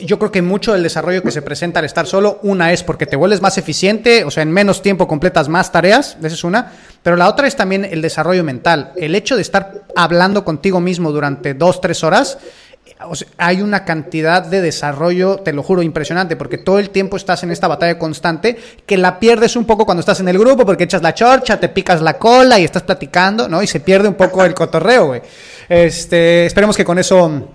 yo 0.00 0.18
creo 0.18 0.32
que 0.32 0.42
mucho 0.42 0.72
del 0.72 0.82
desarrollo 0.82 1.22
que 1.22 1.30
se 1.30 1.42
presenta 1.42 1.78
al 1.78 1.84
estar 1.84 2.06
solo, 2.06 2.38
una 2.42 2.72
es 2.72 2.82
porque 2.82 3.06
te 3.06 3.16
vuelves 3.16 3.40
más 3.40 3.58
eficiente, 3.58 4.24
o 4.24 4.30
sea, 4.30 4.42
en 4.42 4.52
menos 4.52 4.82
tiempo 4.82 5.06
completas 5.06 5.48
más 5.48 5.72
tareas, 5.72 6.16
esa 6.18 6.34
es 6.34 6.44
una, 6.44 6.72
pero 7.02 7.16
la 7.16 7.28
otra 7.28 7.46
es 7.46 7.56
también 7.56 7.84
el 7.84 8.02
desarrollo 8.02 8.44
mental. 8.44 8.92
El 8.96 9.14
hecho 9.14 9.36
de 9.36 9.42
estar 9.42 9.84
hablando 9.96 10.44
contigo 10.44 10.80
mismo 10.80 11.12
durante 11.12 11.54
dos, 11.54 11.80
tres 11.80 12.02
horas, 12.02 12.38
hay 13.38 13.62
una 13.62 13.84
cantidad 13.84 14.42
de 14.42 14.60
desarrollo, 14.60 15.36
te 15.38 15.52
lo 15.52 15.62
juro, 15.62 15.82
impresionante, 15.82 16.36
porque 16.36 16.58
todo 16.58 16.78
el 16.78 16.90
tiempo 16.90 17.16
estás 17.16 17.42
en 17.42 17.50
esta 17.50 17.68
batalla 17.68 17.98
constante 17.98 18.56
que 18.86 18.96
la 18.96 19.18
pierdes 19.18 19.56
un 19.56 19.64
poco 19.64 19.84
cuando 19.84 20.00
estás 20.00 20.20
en 20.20 20.28
el 20.28 20.38
grupo, 20.38 20.64
porque 20.64 20.84
echas 20.84 21.02
la 21.02 21.14
chorcha, 21.14 21.58
te 21.58 21.68
picas 21.68 22.00
la 22.00 22.18
cola 22.18 22.58
y 22.58 22.64
estás 22.64 22.82
platicando, 22.82 23.48
¿no? 23.48 23.62
Y 23.62 23.66
se 23.66 23.80
pierde 23.80 24.08
un 24.08 24.14
poco 24.14 24.44
el 24.44 24.54
cotorreo, 24.54 25.06
güey. 25.06 25.22
Este, 25.68 26.46
esperemos 26.46 26.76
que 26.76 26.84
con 26.84 26.98
eso 26.98 27.48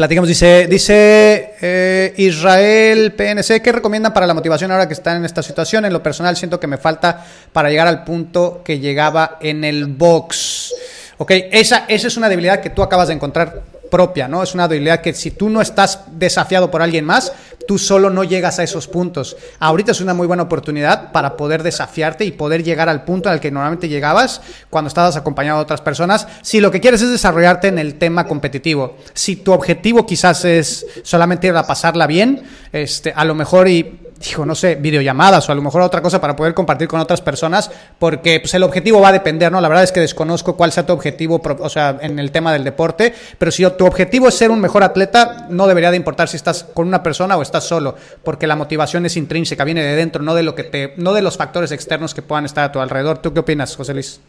platicamos. 0.00 0.28
Dice, 0.28 0.66
dice 0.66 1.54
eh, 1.60 2.14
Israel 2.16 3.12
PNC, 3.12 3.60
¿qué 3.60 3.70
recomiendan 3.70 4.14
para 4.14 4.26
la 4.26 4.32
motivación 4.32 4.70
ahora 4.70 4.88
que 4.88 4.94
están 4.94 5.18
en 5.18 5.24
esta 5.26 5.42
situación? 5.42 5.84
En 5.84 5.92
lo 5.92 6.02
personal 6.02 6.36
siento 6.36 6.58
que 6.58 6.66
me 6.66 6.78
falta 6.78 7.26
para 7.52 7.68
llegar 7.68 7.86
al 7.86 8.04
punto 8.04 8.62
que 8.64 8.78
llegaba 8.78 9.36
en 9.42 9.62
el 9.62 9.86
box. 9.86 10.74
Ok, 11.18 11.32
esa, 11.52 11.84
esa 11.86 12.06
es 12.06 12.16
una 12.16 12.30
debilidad 12.30 12.60
que 12.60 12.70
tú 12.70 12.82
acabas 12.82 13.08
de 13.08 13.14
encontrar 13.14 13.62
propia, 13.90 14.28
¿no? 14.28 14.42
Es 14.42 14.54
una 14.54 14.68
debilidad 14.68 15.00
que 15.00 15.12
si 15.12 15.32
tú 15.32 15.50
no 15.50 15.60
estás 15.60 16.00
desafiado 16.12 16.70
por 16.70 16.80
alguien 16.80 17.04
más, 17.04 17.32
tú 17.66 17.78
solo 17.78 18.08
no 18.10 18.24
llegas 18.24 18.58
a 18.58 18.62
esos 18.62 18.88
puntos. 18.88 19.36
Ahorita 19.58 19.92
es 19.92 20.00
una 20.00 20.14
muy 20.14 20.26
buena 20.26 20.44
oportunidad 20.44 21.12
para 21.12 21.36
poder 21.36 21.62
desafiarte 21.62 22.24
y 22.24 22.32
poder 22.32 22.62
llegar 22.62 22.88
al 22.88 23.04
punto 23.04 23.28
al 23.28 23.40
que 23.40 23.50
normalmente 23.50 23.88
llegabas 23.88 24.40
cuando 24.70 24.88
estabas 24.88 25.16
acompañado 25.16 25.58
de 25.58 25.64
otras 25.64 25.80
personas. 25.80 26.26
Si 26.42 26.60
lo 26.60 26.70
que 26.70 26.80
quieres 26.80 27.02
es 27.02 27.10
desarrollarte 27.10 27.68
en 27.68 27.78
el 27.78 27.96
tema 27.96 28.26
competitivo, 28.26 28.96
si 29.12 29.36
tu 29.36 29.52
objetivo 29.52 30.06
quizás 30.06 30.44
es 30.44 30.86
solamente 31.02 31.48
ir 31.48 31.56
a 31.56 31.66
pasarla 31.66 32.06
bien, 32.06 32.42
este, 32.72 33.12
a 33.14 33.24
lo 33.24 33.34
mejor 33.34 33.68
y 33.68 34.09
dijo, 34.20 34.44
no 34.44 34.54
sé, 34.54 34.74
videollamadas 34.74 35.48
o 35.48 35.52
a 35.52 35.54
lo 35.54 35.62
mejor 35.62 35.80
otra 35.80 36.02
cosa 36.02 36.20
para 36.20 36.36
poder 36.36 36.52
compartir 36.52 36.86
con 36.88 37.00
otras 37.00 37.22
personas, 37.22 37.70
porque 37.98 38.38
pues, 38.40 38.52
el 38.52 38.62
objetivo 38.62 39.00
va 39.00 39.08
a 39.08 39.12
depender, 39.12 39.50
¿no? 39.50 39.60
La 39.62 39.68
verdad 39.68 39.82
es 39.82 39.92
que 39.92 40.00
desconozco 40.00 40.56
cuál 40.56 40.72
sea 40.72 40.84
tu 40.84 40.92
objetivo, 40.92 41.40
o 41.42 41.68
sea, 41.70 41.98
en 42.02 42.18
el 42.18 42.30
tema 42.30 42.52
del 42.52 42.62
deporte, 42.62 43.14
pero 43.38 43.50
si 43.50 43.64
tu 43.78 43.86
objetivo 43.86 44.28
es 44.28 44.34
ser 44.34 44.50
un 44.50 44.60
mejor 44.60 44.82
atleta, 44.82 45.46
no 45.48 45.66
debería 45.66 45.90
de 45.90 45.96
importar 45.96 46.28
si 46.28 46.36
estás 46.36 46.64
con 46.64 46.86
una 46.86 47.02
persona 47.02 47.38
o 47.38 47.42
estás 47.42 47.64
solo, 47.64 47.96
porque 48.22 48.46
la 48.46 48.56
motivación 48.56 49.06
es 49.06 49.16
intrínseca, 49.16 49.64
viene 49.64 49.82
de 49.82 49.96
dentro, 49.96 50.22
no 50.22 50.34
de 50.34 50.42
lo 50.42 50.54
que 50.54 50.64
te, 50.64 50.92
no 50.98 51.14
de 51.14 51.22
los 51.22 51.38
factores 51.38 51.72
externos 51.72 52.12
que 52.12 52.20
puedan 52.20 52.44
estar 52.44 52.64
a 52.64 52.72
tu 52.72 52.80
alrededor. 52.80 53.18
¿Tú 53.18 53.32
qué 53.32 53.40
opinas, 53.40 53.74
José 53.74 53.94
Luis? 53.94 54.20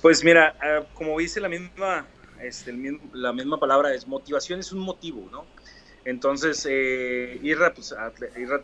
Pues 0.00 0.22
mira, 0.22 0.54
eh, 0.62 0.84
como 0.94 1.18
dice 1.18 1.40
la 1.40 1.48
misma, 1.48 2.06
este, 2.40 2.72
la 3.12 3.32
misma 3.32 3.58
palabra, 3.58 3.92
es 3.92 4.06
motivación 4.06 4.60
es 4.60 4.72
un 4.72 4.80
motivo, 4.80 5.28
¿no? 5.32 5.44
Entonces, 6.04 6.66
eh, 6.68 7.38
Irra, 7.42 7.72
pues, 7.72 7.94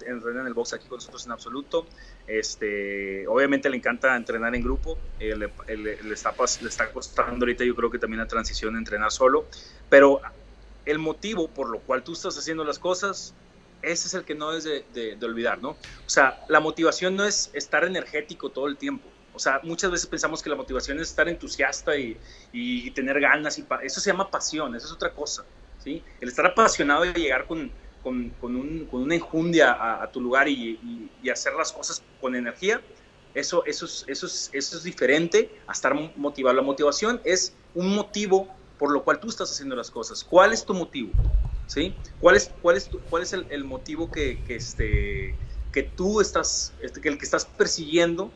entrena 0.06 0.40
en 0.40 0.46
el 0.46 0.54
box 0.54 0.72
aquí 0.72 0.88
con 0.88 0.96
nosotros 0.96 1.24
en 1.26 1.32
absoluto. 1.32 1.86
Este, 2.26 3.26
obviamente 3.28 3.70
le 3.70 3.76
encanta 3.76 4.16
entrenar 4.16 4.54
en 4.54 4.62
grupo. 4.62 4.98
Eh, 5.20 5.36
le, 5.36 6.12
está, 6.12 6.34
le 6.60 6.92
costando 6.92 7.44
ahorita, 7.44 7.64
yo 7.64 7.76
creo 7.76 7.90
que 7.90 7.98
también 7.98 8.20
la 8.20 8.26
transición 8.26 8.74
a 8.74 8.78
entrenar 8.78 9.12
solo. 9.12 9.46
Pero 9.88 10.20
el 10.84 10.98
motivo 10.98 11.48
por 11.48 11.68
lo 11.68 11.80
cual 11.80 12.02
tú 12.02 12.14
estás 12.14 12.36
haciendo 12.36 12.64
las 12.64 12.78
cosas, 12.78 13.34
ese 13.82 14.08
es 14.08 14.14
el 14.14 14.24
que 14.24 14.34
no 14.34 14.52
es 14.52 14.64
de, 14.64 15.16
olvidar, 15.22 15.62
¿no? 15.62 15.70
O 15.70 16.08
sea, 16.08 16.44
la 16.48 16.58
motivación 16.58 17.14
no 17.14 17.24
es 17.24 17.50
estar 17.52 17.84
energético 17.84 18.50
todo 18.50 18.66
el 18.66 18.76
tiempo. 18.76 19.08
O 19.32 19.38
sea, 19.38 19.60
muchas 19.62 19.92
veces 19.92 20.08
pensamos 20.08 20.42
que 20.42 20.50
la 20.50 20.56
motivación 20.56 20.98
es 20.98 21.10
estar 21.10 21.28
entusiasta 21.28 21.96
y, 21.96 22.18
y 22.52 22.90
tener 22.90 23.20
ganas. 23.20 23.56
y 23.58 23.66
Eso 23.82 24.00
se 24.00 24.10
llama 24.10 24.28
pasión, 24.28 24.74
eso 24.74 24.86
es 24.86 24.92
otra 24.92 25.12
cosa. 25.12 25.44
El 25.84 26.28
estar 26.28 26.46
apasionado 26.46 27.02
de 27.02 27.12
llegar 27.12 27.46
con, 27.46 27.70
con, 28.02 28.32
un, 28.42 28.86
con 28.90 29.02
una 29.02 29.14
enjundia 29.14 30.02
a, 30.02 30.10
tu 30.10 30.20
lugar 30.20 30.48
y, 30.48 31.08
y, 31.22 31.30
hacer 31.30 31.54
las 31.54 31.72
cosas 31.72 32.02
con 32.20 32.34
energía, 32.34 32.80
eso, 33.34 33.64
eso, 33.66 33.86
es, 33.86 34.04
eso, 34.08 34.26
es, 34.26 34.50
eso 34.52 34.76
es 34.76 34.82
diferente 34.82 35.50
a 35.66 35.72
estar 35.72 35.94
motivado. 36.16 36.56
La 36.56 36.62
motivación 36.62 37.20
es 37.24 37.54
un 37.74 37.94
motivo 37.94 38.48
por 38.78 38.92
lo 38.92 39.02
cual 39.02 39.20
tú 39.20 39.28
estás 39.28 39.50
haciendo 39.50 39.76
las 39.76 39.90
cosas. 39.90 40.24
¿Cuál 40.24 40.52
es 40.52 40.64
tu 40.64 40.72
motivo? 40.72 41.10
¿Sí? 41.66 41.94
¿Cuál 42.20 42.36
es, 42.36 42.50
cuál 42.62 42.76
es, 42.76 42.88
cuál 43.10 43.22
es 43.22 43.32
el, 43.32 43.64
motivo 43.64 44.10
que, 44.10 44.42
que, 44.44 44.56
este, 44.56 45.34
que 45.72 45.82
tú 45.82 46.20
estás, 46.20 46.72
este, 46.80 47.00
que 47.00 47.08
el 47.10 47.18
que 47.18 47.24
estás 47.24 47.44
persiguiendo, 47.44 48.30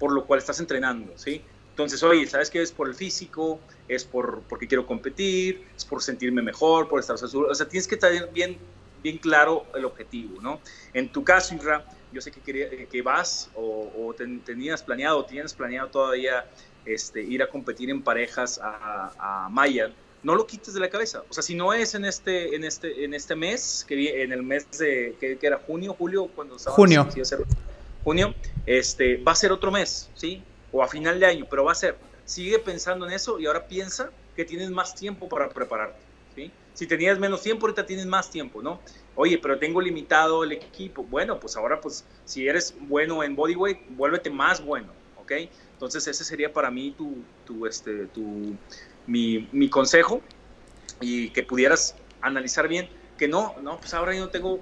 por 0.00 0.12
lo 0.12 0.24
cual 0.24 0.38
estás 0.40 0.58
entrenando? 0.58 1.12
¿Sí? 1.16 1.42
Entonces, 1.74 2.00
oye, 2.04 2.24
¿sabes 2.28 2.50
qué? 2.50 2.62
Es 2.62 2.70
por 2.70 2.86
el 2.86 2.94
físico, 2.94 3.58
es 3.88 4.04
por, 4.04 4.42
porque 4.42 4.68
quiero 4.68 4.86
competir, 4.86 5.66
es 5.76 5.84
por 5.84 6.00
sentirme 6.00 6.40
mejor, 6.40 6.88
por 6.88 7.00
estar 7.00 7.18
seguro. 7.18 7.50
O 7.50 7.54
sea, 7.54 7.68
tienes 7.68 7.88
que 7.88 7.96
tener 7.96 8.30
bien, 8.32 8.56
bien 9.02 9.18
claro 9.18 9.66
el 9.74 9.84
objetivo, 9.84 10.40
¿no? 10.40 10.60
En 10.92 11.10
tu 11.10 11.24
caso, 11.24 11.52
Isra, 11.52 11.84
yo 12.12 12.20
sé 12.20 12.30
que, 12.30 12.40
quería, 12.40 12.68
que 12.86 13.02
vas 13.02 13.50
o, 13.56 14.14
tenías 14.46 14.84
planeado, 14.84 15.18
o 15.18 15.24
tienes 15.24 15.52
planeado 15.52 15.88
todavía 15.88 16.46
este, 16.84 17.20
ir 17.20 17.42
a 17.42 17.48
competir 17.48 17.90
en 17.90 18.02
parejas 18.02 18.60
a, 18.62 19.10
a 19.18 19.48
Maya, 19.48 19.90
no 20.22 20.36
lo 20.36 20.46
quites 20.46 20.72
de 20.74 20.78
la 20.80 20.88
cabeza. 20.88 21.24
O 21.28 21.34
sea, 21.34 21.42
si 21.42 21.56
no 21.56 21.72
es 21.72 21.96
en 21.96 22.04
este, 22.04 22.54
en 22.54 22.62
este, 22.62 23.04
en 23.04 23.14
este 23.14 23.34
mes, 23.34 23.84
que 23.86 24.22
en 24.22 24.30
el 24.30 24.44
mes 24.44 24.70
de, 24.78 25.16
que, 25.18 25.36
era 25.42 25.58
junio, 25.58 25.94
julio, 25.98 26.28
cuando 26.34 26.54
estaba... 26.54 26.76
Junio. 26.76 27.08
junio, 28.04 28.34
este, 28.64 29.16
va 29.18 29.32
a 29.32 29.34
ser 29.34 29.50
otro 29.50 29.72
mes, 29.72 30.08
¿sí? 30.14 30.42
O 30.76 30.82
a 30.82 30.88
final 30.88 31.20
de 31.20 31.26
año, 31.26 31.46
pero 31.48 31.62
va 31.62 31.70
a 31.70 31.76
ser. 31.76 31.96
Sigue 32.24 32.58
pensando 32.58 33.06
en 33.06 33.12
eso 33.12 33.38
y 33.38 33.46
ahora 33.46 33.68
piensa 33.68 34.10
que 34.34 34.44
tienes 34.44 34.70
más 34.70 34.96
tiempo 34.96 35.28
para 35.28 35.48
prepararte. 35.48 36.02
Si 36.72 36.88
tenías 36.88 37.20
menos 37.20 37.40
tiempo, 37.40 37.66
ahorita 37.66 37.86
tienes 37.86 38.06
más 38.06 38.28
tiempo, 38.28 38.60
¿no? 38.60 38.80
Oye, 39.14 39.38
pero 39.38 39.56
tengo 39.60 39.80
limitado 39.80 40.42
el 40.42 40.50
equipo. 40.50 41.04
Bueno, 41.04 41.38
pues 41.38 41.56
ahora, 41.56 41.80
pues, 41.80 42.04
si 42.24 42.48
eres 42.48 42.74
bueno 42.80 43.22
en 43.22 43.36
bodyweight, 43.36 43.78
vuélvete 43.90 44.28
más 44.30 44.60
bueno, 44.64 44.88
¿ok? 45.16 45.30
Entonces 45.74 46.04
ese 46.08 46.24
sería 46.24 46.52
para 46.52 46.72
mí 46.72 46.92
tu, 46.98 47.18
tu, 47.46 47.64
este, 47.66 48.06
tu, 48.06 48.56
mi, 49.06 49.48
mi 49.52 49.70
consejo 49.70 50.20
y 51.00 51.30
que 51.30 51.44
pudieras 51.44 51.94
analizar 52.20 52.66
bien 52.66 52.88
que 53.16 53.28
no, 53.28 53.54
no, 53.62 53.78
pues 53.78 53.94
ahora 53.94 54.12
yo 54.12 54.24
no 54.24 54.30
tengo, 54.30 54.58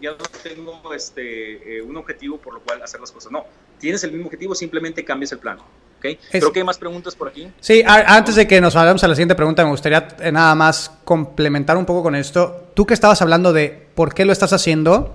ya 0.00 0.12
no 0.12 0.24
tengo 0.44 0.94
este, 0.94 1.78
eh, 1.78 1.82
un 1.82 1.96
objetivo 1.96 2.38
por 2.38 2.54
lo 2.54 2.60
cual 2.60 2.82
hacer 2.82 3.00
las 3.00 3.10
cosas. 3.10 3.32
No, 3.32 3.46
tienes 3.78 4.02
el 4.04 4.12
mismo 4.12 4.26
objetivo, 4.26 4.54
simplemente 4.54 5.04
cambias 5.04 5.32
el 5.32 5.38
plano. 5.38 5.64
¿okay? 5.98 6.18
Creo 6.30 6.52
que 6.52 6.60
hay 6.60 6.64
más 6.64 6.78
preguntas 6.78 7.14
por 7.14 7.28
aquí. 7.28 7.48
Sí, 7.60 7.82
antes 7.86 8.34
de 8.34 8.46
que 8.46 8.60
nos 8.60 8.74
vayamos 8.74 9.02
a 9.04 9.08
la 9.08 9.14
siguiente 9.14 9.34
pregunta, 9.34 9.64
me 9.64 9.70
gustaría 9.70 10.08
eh, 10.20 10.32
nada 10.32 10.54
más 10.54 10.90
complementar 11.04 11.76
un 11.76 11.86
poco 11.86 12.02
con 12.02 12.14
esto. 12.14 12.68
Tú 12.74 12.86
que 12.86 12.94
estabas 12.94 13.22
hablando 13.22 13.52
de 13.52 13.88
por 13.94 14.14
qué 14.14 14.24
lo 14.24 14.32
estás 14.32 14.52
haciendo, 14.52 15.12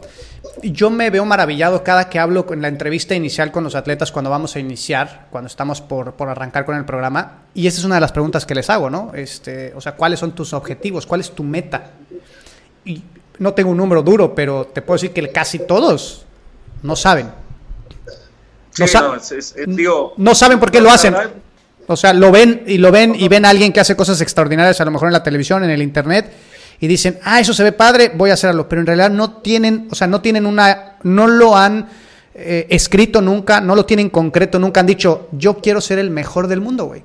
yo 0.64 0.90
me 0.90 1.10
veo 1.10 1.26
maravillado 1.26 1.84
cada 1.84 2.10
que 2.10 2.20
hablo 2.20 2.46
en 2.52 2.62
la 2.62 2.68
entrevista 2.68 3.14
inicial 3.14 3.52
con 3.52 3.64
los 3.64 3.76
atletas 3.76 4.12
cuando 4.12 4.30
vamos 4.30 4.56
a 4.56 4.60
iniciar, 4.60 5.28
cuando 5.30 5.48
estamos 5.48 5.82
por, 5.82 6.14
por, 6.14 6.30
arrancar 6.30 6.66
con 6.66 6.76
el 6.76 6.86
programa. 6.86 7.44
Y 7.54 7.68
esa 7.68 7.80
es 7.80 7.86
una 7.86 7.96
de 7.96 8.02
las 8.02 8.12
preguntas 8.12 8.46
que 8.46 8.56
les 8.56 8.70
hago, 8.70 8.90
¿no? 8.90 9.12
Este, 9.14 9.74
o 9.76 9.82
sea, 9.82 9.94
¿cuáles 9.96 10.20
son 10.20 10.34
tus 10.34 10.54
objetivos? 10.54 11.06
¿Cuál 11.06 11.22
es 11.22 11.32
tu 11.32 11.44
meta? 11.44 11.92
Y 12.86 13.04
no 13.38 13.54
tengo 13.54 13.72
un 13.72 13.78
número 13.78 14.02
duro, 14.02 14.34
pero 14.34 14.66
te 14.68 14.82
puedo 14.82 14.96
decir 14.96 15.12
que 15.12 15.32
casi 15.32 15.60
todos 15.60 16.26
no 16.84 16.96
saben. 16.96 17.41
No, 19.68 20.14
no 20.18 20.36
saben 20.36 20.60
por 20.60 20.72
qué 20.72 20.82
lo 20.82 20.90
hacen. 20.92 21.16
O 21.88 21.98
sea, 21.98 22.14
lo 22.14 22.32
ven 22.32 22.64
y 22.68 22.78
lo 22.78 22.92
ven 22.92 23.16
y 23.16 23.28
ven 23.28 23.46
a 23.46 23.50
alguien 23.50 23.74
que 23.74 23.80
hace 23.80 23.96
cosas 23.96 24.22
extraordinarias, 24.22 24.80
a 24.80 24.86
lo 24.86 24.92
mejor 24.92 25.10
en 25.10 25.14
la 25.14 25.24
televisión, 25.24 25.64
en 25.64 25.70
el 25.70 25.82
internet, 25.82 26.32
y 26.80 26.88
dicen, 26.88 27.20
ah, 27.24 27.40
eso 27.40 27.54
se 27.54 27.64
ve 27.64 27.74
padre, 27.74 28.12
voy 28.16 28.30
a 28.30 28.34
hacerlo. 28.34 28.70
Pero 28.70 28.82
en 28.82 28.88
realidad 28.88 29.10
no 29.10 29.34
tienen, 29.38 29.88
o 29.92 29.96
sea, 29.96 30.08
no 30.08 30.22
tienen 30.22 30.46
una, 30.46 30.98
no 31.04 31.28
lo 31.28 31.56
han 31.56 31.90
eh, 32.34 32.68
escrito 32.70 33.22
nunca, 33.22 33.60
no 33.60 33.76
lo 33.76 33.86
tienen 33.86 34.10
concreto, 34.10 34.58
nunca 34.58 34.80
han 34.80 34.88
dicho, 34.88 35.28
yo 35.34 35.56
quiero 35.56 35.82
ser 35.82 36.00
el 36.00 36.10
mejor 36.10 36.48
del 36.48 36.62
mundo, 36.62 36.86
güey. 36.86 37.04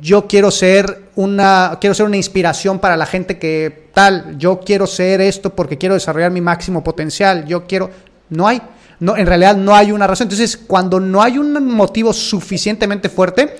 Yo 0.00 0.26
quiero 0.26 0.50
ser 0.50 1.10
una, 1.14 1.78
quiero 1.80 1.94
ser 1.94 2.06
una 2.06 2.16
inspiración 2.16 2.80
para 2.80 2.96
la 2.96 3.06
gente 3.06 3.38
que 3.38 3.90
tal, 3.92 4.36
yo 4.38 4.60
quiero 4.60 4.86
ser 4.86 5.20
esto 5.20 5.54
porque 5.54 5.78
quiero 5.78 5.94
desarrollar 5.94 6.32
mi 6.32 6.40
máximo 6.40 6.82
potencial, 6.82 7.46
yo 7.46 7.66
quiero, 7.66 7.90
no 8.30 8.48
hay, 8.48 8.60
no, 9.04 9.18
en 9.18 9.26
realidad 9.26 9.54
no 9.54 9.76
hay 9.76 9.92
una 9.92 10.06
razón. 10.06 10.24
Entonces, 10.24 10.56
cuando 10.56 10.98
no 10.98 11.22
hay 11.22 11.36
un 11.36 11.52
motivo 11.66 12.14
suficientemente 12.14 13.10
fuerte, 13.10 13.54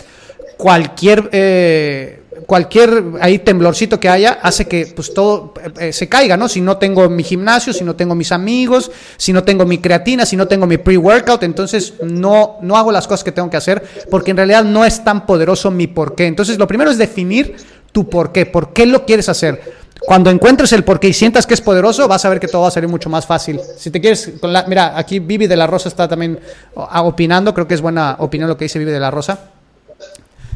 cualquier 0.57 1.29
eh, 1.33 2.23
cualquier 2.47 3.05
ahí 3.21 3.39
temblorcito 3.39 4.01
que 4.01 4.09
haya 4.09 4.39
hace 4.43 4.67
que 4.67 4.87
pues 4.87 5.13
todo 5.13 5.53
eh, 5.79 5.93
se 5.93 6.09
caiga, 6.09 6.39
¿no? 6.39 6.49
Si 6.49 6.63
no 6.63 6.79
tengo 6.79 7.11
mi 7.11 7.23
gimnasio, 7.23 7.75
si 7.75 7.85
no 7.85 7.95
tengo 7.95 8.15
mis 8.15 8.33
amigos, 8.33 8.91
si 9.19 9.35
no 9.35 9.45
tengo 9.45 9.67
mi 9.67 9.79
creatina, 9.79 10.25
si 10.25 10.35
no 10.35 10.49
tengo 10.49 10.67
mi 10.67 10.79
pre-workout, 10.79 11.43
entonces 11.43 11.93
no, 12.03 12.57
no 12.63 12.79
hago 12.79 12.91
las 12.91 13.07
cosas 13.07 13.23
que 13.23 13.33
tengo 13.33 13.51
que 13.51 13.59
hacer 13.59 13.85
porque 14.11 14.31
en 14.31 14.39
realidad 14.39 14.65
no 14.65 14.87
es 14.87 15.05
tan 15.05 15.27
poderoso 15.27 15.71
mi 15.71 15.89
por 15.89 16.15
qué. 16.15 16.27
Entonces 16.27 16.59
lo 16.59 16.67
primero 16.67 16.91
es 16.91 16.97
definir 16.97 17.57
tu 17.93 18.09
por 18.09 18.33
qué, 18.33 18.47
por 18.47 18.73
qué 18.73 18.87
lo 18.87 19.05
quieres 19.05 19.29
hacer. 19.29 19.84
Cuando 20.07 20.31
encuentres 20.31 20.73
el 20.73 20.85
por 20.85 21.01
qué 21.01 21.09
y 21.09 21.13
sientas 21.13 21.47
que 21.47 21.55
es 21.55 21.61
poderoso, 21.61 22.07
vas 22.09 22.25
a 22.25 22.29
ver 22.29 22.39
que 22.39 22.49
todo 22.49 22.63
va 22.63 22.69
a 22.69 22.71
salir 22.71 22.89
mucho 22.89 23.09
más 23.09 23.27
fácil. 23.27 23.61
Si 23.79 23.91
te 23.91 24.01
quieres, 24.01 24.33
con 24.41 24.53
la, 24.53 24.65
mira, 24.67 24.99
aquí 24.99 25.19
Vivi 25.19 25.47
de 25.47 25.57
la 25.57 25.67
Rosa 25.67 25.89
está 25.89 26.07
también 26.07 26.39
opinando, 26.75 27.55
creo 27.55 27.67
que 27.67 27.75
es 27.75 27.81
buena 27.81 28.17
opinión 28.19 28.49
lo 28.49 28.57
que 28.57 28.67
dice 28.67 28.79
Vivi 28.79 28.91
de 28.91 29.01
la 29.01 29.11
Rosa. 29.11 29.39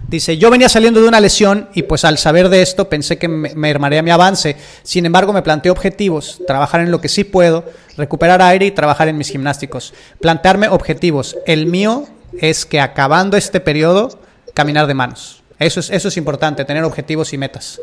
Dice, 0.09 0.39
yo 0.39 0.51
venía 0.51 0.71
saliendo 0.71 1.03
de 1.03 1.09
una 1.09 1.21
lesión 1.21 1.69
y 1.75 1.83
pues 1.83 2.05
al 2.05 2.17
saber 2.17 2.49
de 2.49 2.63
esto 2.63 2.89
pensé 2.89 3.19
que 3.19 3.29
me 3.29 3.55
mermaría 3.55 4.03
mi 4.03 4.11
avance. 4.11 4.57
Sin 4.83 5.05
embargo, 5.05 5.35
me 5.35 5.43
planteé 5.43 5.71
objetivos, 5.71 6.41
trabajar 6.47 6.81
en 6.81 6.91
lo 6.91 7.01
que 7.01 7.11
sí 7.11 7.25
puedo, 7.25 7.65
recuperar 7.97 8.41
aire 8.41 8.65
y 8.65 8.71
trabajar 8.71 9.09
en 9.09 9.19
mis 9.19 9.29
gimnásticos. 9.29 9.93
Plantearme 10.21 10.69
objetivos. 10.69 11.37
El 11.45 11.67
mío 11.67 12.07
es 12.41 12.65
que 12.65 12.81
acabando 12.81 13.37
este 13.37 13.61
periodo, 13.61 14.19
caminar 14.55 14.87
de 14.87 14.95
manos. 14.95 15.43
Eso 15.59 15.81
es, 15.81 15.91
eso 15.91 16.09
es 16.09 16.17
importante, 16.17 16.65
tener 16.65 16.85
objetivos 16.85 17.35
y 17.35 17.39
metas. 17.39 17.79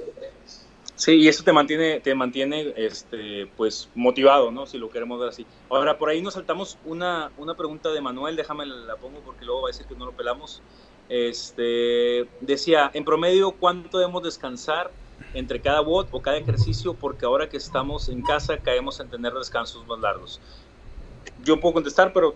Sí, 0.95 1.15
y 1.15 1.27
eso 1.27 1.43
te 1.43 1.51
mantiene, 1.51 1.99
te 1.99 2.15
mantiene 2.15 2.73
este, 2.77 3.47
pues, 3.57 3.89
motivado, 3.95 4.49
¿no? 4.51 4.65
Si 4.65 4.77
lo 4.77 4.89
queremos 4.89 5.19
ver 5.19 5.29
así. 5.29 5.45
Ahora, 5.69 5.97
por 5.97 6.09
ahí 6.09 6.21
nos 6.21 6.35
saltamos 6.35 6.77
una, 6.85 7.31
una 7.37 7.55
pregunta 7.55 7.91
de 7.91 7.99
Manuel, 7.99 8.37
déjame 8.37 8.65
la 8.65 8.95
pongo 8.95 9.19
porque 9.19 9.43
luego 9.43 9.63
va 9.63 9.67
a 9.69 9.71
decir 9.71 9.85
que 9.87 9.95
no 9.95 10.05
lo 10.05 10.13
pelamos. 10.13 10.61
Este, 11.09 12.27
decía, 12.39 12.89
en 12.93 13.03
promedio, 13.03 13.51
¿cuánto 13.51 13.97
debemos 13.97 14.23
descansar 14.23 14.89
entre 15.33 15.59
cada 15.59 15.81
bot 15.81 16.07
o 16.11 16.21
cada 16.21 16.37
ejercicio? 16.37 16.93
Porque 16.93 17.25
ahora 17.25 17.49
que 17.49 17.57
estamos 17.57 18.07
en 18.07 18.21
casa 18.21 18.57
caemos 18.57 18.99
en 19.01 19.09
tener 19.09 19.33
descansos 19.33 19.85
más 19.87 19.99
largos. 19.99 20.39
Yo 21.43 21.59
puedo 21.59 21.73
contestar, 21.73 22.13
pero 22.13 22.35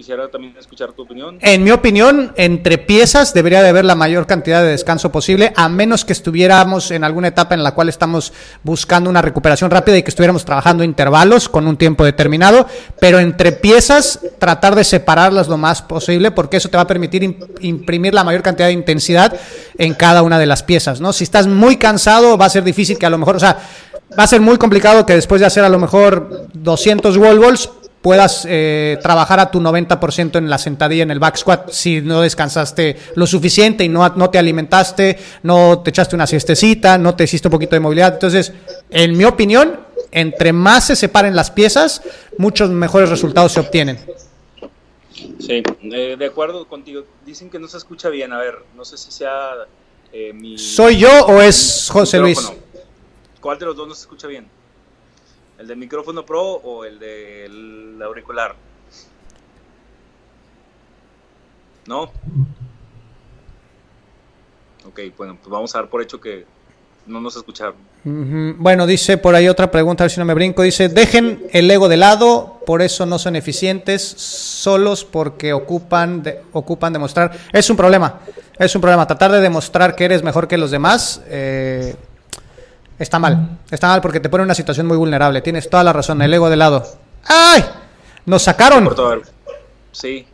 quisiera 0.00 0.30
también 0.30 0.56
escuchar 0.58 0.92
tu 0.92 1.02
opinión. 1.02 1.36
En 1.42 1.62
mi 1.62 1.70
opinión, 1.72 2.32
entre 2.36 2.78
piezas 2.78 3.34
debería 3.34 3.62
de 3.62 3.68
haber 3.68 3.84
la 3.84 3.94
mayor 3.94 4.26
cantidad 4.26 4.62
de 4.62 4.68
descanso 4.68 5.12
posible, 5.12 5.52
a 5.54 5.68
menos 5.68 6.06
que 6.06 6.14
estuviéramos 6.14 6.90
en 6.90 7.04
alguna 7.04 7.28
etapa 7.28 7.54
en 7.54 7.62
la 7.62 7.74
cual 7.74 7.90
estamos 7.90 8.32
buscando 8.62 9.10
una 9.10 9.20
recuperación 9.20 9.70
rápida 9.70 9.98
y 9.98 10.02
que 10.02 10.08
estuviéramos 10.08 10.46
trabajando 10.46 10.84
intervalos 10.84 11.50
con 11.50 11.66
un 11.66 11.76
tiempo 11.76 12.02
determinado, 12.02 12.66
pero 12.98 13.18
entre 13.18 13.52
piezas 13.52 14.20
tratar 14.38 14.74
de 14.74 14.84
separarlas 14.84 15.48
lo 15.48 15.58
más 15.58 15.82
posible 15.82 16.30
porque 16.30 16.56
eso 16.56 16.70
te 16.70 16.78
va 16.78 16.84
a 16.84 16.86
permitir 16.86 17.36
imprimir 17.60 18.14
la 18.14 18.24
mayor 18.24 18.40
cantidad 18.40 18.68
de 18.68 18.72
intensidad 18.72 19.38
en 19.76 19.92
cada 19.92 20.22
una 20.22 20.38
de 20.38 20.46
las 20.46 20.62
piezas, 20.62 21.02
¿no? 21.02 21.12
Si 21.12 21.24
estás 21.24 21.46
muy 21.46 21.76
cansado 21.76 22.38
va 22.38 22.46
a 22.46 22.50
ser 22.50 22.64
difícil 22.64 22.96
que 22.96 23.04
a 23.04 23.10
lo 23.10 23.18
mejor, 23.18 23.36
o 23.36 23.40
sea, 23.40 23.58
va 24.18 24.22
a 24.22 24.26
ser 24.26 24.40
muy 24.40 24.56
complicado 24.56 25.04
que 25.04 25.14
después 25.14 25.42
de 25.42 25.46
hacer 25.46 25.62
a 25.62 25.68
lo 25.68 25.78
mejor 25.78 26.48
200 26.54 27.18
wall 27.18 27.38
balls 27.38 27.68
puedas 28.02 28.46
eh, 28.48 28.98
trabajar 29.02 29.40
a 29.40 29.50
tu 29.50 29.60
90% 29.60 30.38
en 30.38 30.48
la 30.48 30.58
sentadilla, 30.58 31.02
en 31.02 31.10
el 31.10 31.18
back 31.18 31.36
squat, 31.36 31.70
si 31.70 32.00
no 32.00 32.22
descansaste 32.22 32.96
lo 33.14 33.26
suficiente 33.26 33.84
y 33.84 33.88
no, 33.88 34.08
no 34.16 34.30
te 34.30 34.38
alimentaste, 34.38 35.18
no 35.42 35.80
te 35.80 35.90
echaste 35.90 36.16
una 36.16 36.26
siestecita, 36.26 36.96
no 36.98 37.14
te 37.14 37.24
hiciste 37.24 37.48
un 37.48 37.52
poquito 37.52 37.76
de 37.76 37.80
movilidad. 37.80 38.14
Entonces, 38.14 38.52
en 38.88 39.16
mi 39.16 39.24
opinión, 39.24 39.80
entre 40.12 40.52
más 40.52 40.86
se 40.86 40.96
separen 40.96 41.36
las 41.36 41.50
piezas, 41.50 42.02
muchos 42.38 42.70
mejores 42.70 43.10
resultados 43.10 43.52
se 43.52 43.60
obtienen. 43.60 43.98
Sí, 45.38 45.62
eh, 45.82 46.16
de 46.18 46.26
acuerdo 46.26 46.66
contigo. 46.66 47.04
Dicen 47.26 47.50
que 47.50 47.58
no 47.58 47.68
se 47.68 47.76
escucha 47.76 48.08
bien. 48.08 48.32
A 48.32 48.38
ver, 48.38 48.58
no 48.74 48.84
sé 48.84 48.96
si 48.96 49.10
sea 49.10 49.50
eh, 50.12 50.32
mi... 50.32 50.56
¿Soy 50.58 50.98
yo 50.98 51.26
o 51.26 51.40
es 51.42 51.88
José 51.90 52.18
Luis? 52.18 52.50
¿Cuál 53.40 53.58
de 53.58 53.66
los 53.66 53.76
dos 53.76 53.88
no 53.88 53.94
se 53.94 54.02
escucha 54.02 54.26
bien? 54.26 54.48
¿El 55.60 55.66
del 55.66 55.76
micrófono 55.76 56.24
pro 56.24 56.42
o 56.42 56.86
el 56.86 56.98
del 56.98 58.00
auricular? 58.02 58.54
¿No? 61.86 62.04
Ok, 64.86 65.00
bueno, 65.18 65.36
pues 65.38 65.50
vamos 65.50 65.74
a 65.74 65.80
dar 65.80 65.90
por 65.90 66.00
hecho 66.00 66.18
que 66.18 66.46
no 67.06 67.20
nos 67.20 67.36
escucharon. 67.36 67.74
Bueno, 68.04 68.86
dice 68.86 69.18
por 69.18 69.34
ahí 69.34 69.48
otra 69.48 69.70
pregunta, 69.70 70.02
a 70.02 70.06
ver 70.06 70.10
si 70.10 70.18
no 70.18 70.24
me 70.24 70.32
brinco. 70.32 70.62
Dice, 70.62 70.88
dejen 70.88 71.46
el 71.52 71.70
ego 71.70 71.90
de 71.90 71.98
lado, 71.98 72.60
por 72.64 72.80
eso 72.80 73.04
no 73.04 73.18
son 73.18 73.36
eficientes, 73.36 74.00
solos 74.02 75.04
porque 75.04 75.52
ocupan, 75.52 76.22
de, 76.22 76.40
ocupan 76.52 76.94
demostrar. 76.94 77.32
Es 77.52 77.68
un 77.68 77.76
problema, 77.76 78.20
es 78.58 78.74
un 78.74 78.80
problema. 78.80 79.06
Tratar 79.06 79.30
de 79.32 79.42
demostrar 79.42 79.94
que 79.94 80.06
eres 80.06 80.22
mejor 80.22 80.48
que 80.48 80.56
los 80.56 80.70
demás 80.70 81.20
eh, 81.26 81.96
Está 83.00 83.18
mal. 83.18 83.58
Está 83.70 83.88
mal 83.88 84.02
porque 84.02 84.20
te 84.20 84.28
pone 84.28 84.42
en 84.42 84.48
una 84.48 84.54
situación 84.54 84.86
muy 84.86 84.98
vulnerable. 84.98 85.40
Tienes 85.40 85.70
toda 85.70 85.82
la 85.82 85.92
razón. 85.94 86.20
El 86.20 86.34
ego 86.34 86.50
de 86.50 86.56
lado. 86.56 86.86
¡Ay! 87.24 87.64
Nos 88.26 88.42
sacaron. 88.42 88.90
Sí. 89.90 90.26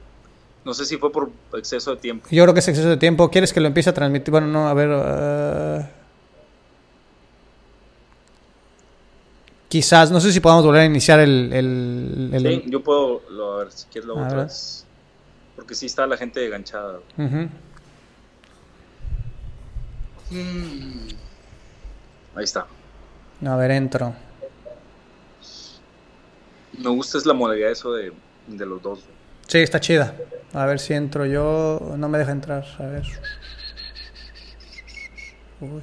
No 0.64 0.74
sé 0.74 0.84
si 0.84 0.96
fue 0.96 1.12
por 1.12 1.30
exceso 1.54 1.92
de 1.94 1.98
tiempo. 1.98 2.26
Yo 2.28 2.42
creo 2.42 2.52
que 2.52 2.58
es 2.58 2.66
exceso 2.66 2.88
de 2.88 2.96
tiempo. 2.96 3.30
¿Quieres 3.30 3.52
que 3.52 3.60
lo 3.60 3.68
empiece 3.68 3.90
a 3.90 3.94
transmitir? 3.94 4.32
Bueno, 4.32 4.48
no, 4.48 4.66
a 4.66 4.74
ver. 4.74 4.90
Eh, 4.92 5.86
quizás, 9.68 10.10
no 10.10 10.18
sé 10.18 10.32
si 10.32 10.40
podamos 10.40 10.66
volver 10.66 10.82
a 10.82 10.86
iniciar 10.86 11.20
el. 11.20 12.32
Sí, 12.36 12.64
yo 12.68 12.82
puedo. 12.82 13.22
Lo, 13.30 13.52
a 13.52 13.58
ver, 13.58 13.70
si 13.70 13.86
quieres 13.86 14.08
lo 14.08 14.16
otra 14.16 14.42
vez. 14.42 14.84
Porque 15.54 15.76
sí 15.76 15.86
está 15.86 16.04
la 16.04 16.16
gente 16.16 16.44
enganchada. 16.44 16.98
Uh 17.16 17.48
Ahí 22.36 22.44
está. 22.44 22.66
A 23.44 23.56
ver, 23.56 23.70
entro. 23.72 24.14
Me 26.78 26.90
gusta 26.90 27.18
es 27.18 27.26
la 27.26 27.34
modalidad 27.34 27.70
eso 27.70 27.92
de, 27.92 28.12
de 28.46 28.66
los 28.66 28.82
dos. 28.82 29.00
Sí, 29.46 29.58
está 29.58 29.80
chida. 29.80 30.14
A 30.52 30.66
ver 30.66 30.78
si 30.78 30.94
entro 30.94 31.26
yo. 31.26 31.94
No 31.96 32.08
me 32.08 32.18
deja 32.18 32.32
entrar. 32.32 32.64
A 32.78 32.82
ver. 32.82 33.02
Uy. 35.60 35.82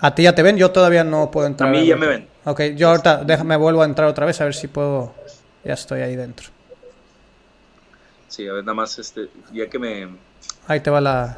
A 0.00 0.14
ti 0.14 0.24
ya 0.24 0.34
te 0.34 0.42
ven, 0.42 0.56
yo 0.56 0.70
todavía 0.70 1.04
no 1.04 1.30
puedo 1.30 1.46
entrar. 1.46 1.68
A 1.68 1.72
mí 1.72 1.86
ya 1.86 1.96
me 1.96 2.06
ven. 2.06 2.28
Ok, 2.44 2.60
yo 2.74 2.88
ahorita 2.88 3.24
déjame 3.24 3.56
vuelvo 3.56 3.82
a 3.82 3.84
entrar 3.84 4.08
otra 4.08 4.26
vez 4.26 4.40
a 4.40 4.44
ver 4.44 4.54
si 4.54 4.66
puedo. 4.68 5.14
Ya 5.64 5.74
estoy 5.74 6.00
ahí 6.00 6.16
dentro. 6.16 6.48
Sí, 8.28 8.48
a 8.48 8.52
ver, 8.54 8.64
nada 8.64 8.74
más, 8.74 8.98
este, 8.98 9.28
ya 9.52 9.68
que 9.68 9.78
me, 9.78 10.08
Ahí 10.66 10.80
te 10.80 10.90
va 10.90 11.00
la. 11.00 11.36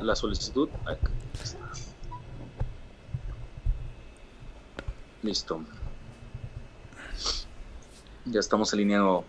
La 0.00 0.14
solicitud. 0.14 0.68
Ahí 0.86 0.96
está. 1.42 1.58
Listo. 5.22 5.60
Ya 8.26 8.40
estamos 8.40 8.72
alineando. 8.72 9.24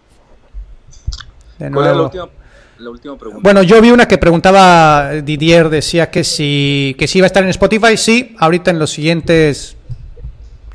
De 1.57 1.71
¿Cuál 1.71 1.85
es 1.85 1.91
la 1.91 1.97
nuevo. 1.97 2.03
última, 2.05 2.29
la 2.77 2.89
última 2.89 3.17
pregunta? 3.17 3.41
Bueno, 3.43 3.63
yo 3.63 3.81
vi 3.81 3.91
una 3.91 4.07
que 4.07 4.17
preguntaba 4.17 5.11
Didier, 5.11 5.69
decía 5.69 6.11
que 6.11 6.23
si, 6.23 6.95
que 6.97 7.07
si 7.07 7.17
iba 7.17 7.25
a 7.25 7.27
estar 7.27 7.43
en 7.43 7.49
Spotify, 7.49 7.97
sí, 7.97 8.35
ahorita 8.39 8.71
en 8.71 8.79
los 8.79 8.91
siguientes, 8.91 9.75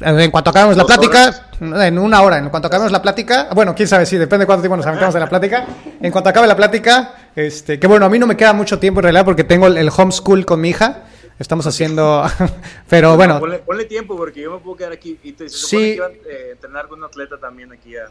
en 0.00 0.30
cuanto 0.30 0.50
acabemos 0.50 0.76
la 0.76 0.82
¿Dos 0.82 0.92
plática, 0.92 1.48
en 1.60 1.98
una 1.98 2.22
hora, 2.22 2.38
en 2.38 2.50
cuanto 2.50 2.68
acabemos 2.68 2.92
la 2.92 3.00
plática, 3.00 3.48
bueno, 3.54 3.74
quién 3.74 3.88
sabe, 3.88 4.04
sí, 4.06 4.16
depende 4.16 4.42
de 4.42 4.46
cuánto 4.46 4.62
tiempo 4.62 4.76
nos 4.76 4.86
aventamos 4.86 5.14
de 5.14 5.20
la 5.20 5.28
plática, 5.28 5.66
en 6.00 6.10
cuanto 6.12 6.30
acabe 6.30 6.46
la 6.46 6.56
plática, 6.56 7.14
este, 7.36 7.78
que 7.80 7.86
bueno, 7.86 8.06
a 8.06 8.08
mí 8.08 8.18
no 8.18 8.26
me 8.26 8.36
queda 8.36 8.52
mucho 8.52 8.78
tiempo 8.78 9.00
en 9.00 9.04
realidad 9.04 9.24
porque 9.24 9.44
tengo 9.44 9.66
el, 9.66 9.76
el 9.76 9.90
homeschool 9.96 10.44
con 10.46 10.60
mi 10.60 10.70
hija, 10.70 11.04
estamos 11.38 11.66
haciendo, 11.66 12.24
pero 12.88 13.16
bueno, 13.16 13.40
Ponle, 13.40 13.58
ponle 13.58 13.84
tiempo 13.86 14.16
porque 14.16 14.42
yo 14.42 14.52
me 14.52 14.58
puedo 14.58 14.76
quedar 14.76 14.92
aquí 14.92 15.18
y 15.22 15.32
te 15.32 15.48
Sí. 15.48 15.96
que 15.96 16.20
eh, 16.30 16.50
entrenar 16.52 16.86
con 16.88 16.98
un 17.00 17.04
atleta 17.06 17.36
también 17.38 17.72
aquí 17.72 17.96
a... 17.96 18.06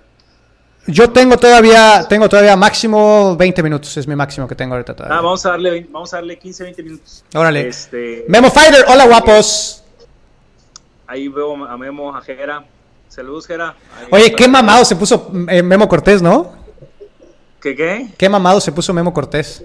yo 0.88 1.10
tengo 1.12 1.38
todavía, 1.38 2.06
tengo 2.10 2.28
todavía 2.28 2.56
máximo 2.58 3.36
20 3.38 3.64
minutos, 3.64 3.96
es 3.96 4.08
mi 4.08 4.16
máximo 4.16 4.48
que 4.48 4.56
tengo 4.56 4.74
ahorita 4.76 4.94
todavía. 4.96 5.18
Ah, 5.18 5.22
vamos 5.22 5.46
a 5.46 5.52
darle, 5.52 5.88
vamos 5.90 6.14
a 6.14 6.18
darle 6.18 6.38
15, 6.38 6.64
20 6.64 6.84
minutos. 6.84 7.24
Órale. 7.34 7.68
Este, 7.70 8.26
Memo 8.28 8.50
Fighter, 8.52 8.84
hola 8.90 9.06
guapos. 9.08 9.84
ahí 11.08 11.28
veo 11.30 11.66
a 11.66 11.78
Memo, 11.78 12.14
a 12.16 12.22
Jera. 12.22 12.66
Saludos, 13.08 13.46
Jera. 13.46 13.76
Ahí 13.96 14.08
Oye, 14.10 14.34
qué 14.36 14.48
mamado 14.48 14.84
se 14.84 14.96
puso 14.96 15.32
eh, 15.48 15.62
Memo 15.62 15.88
Cortés, 15.88 16.22
¿no? 16.22 16.63
¿Qué 17.64 17.78
qué? 17.78 18.08
Qué 18.18 18.28
mamado 18.28 18.60
se 18.60 18.74
puso 18.74 18.94
Memo 18.94 19.14
Cortés. 19.14 19.64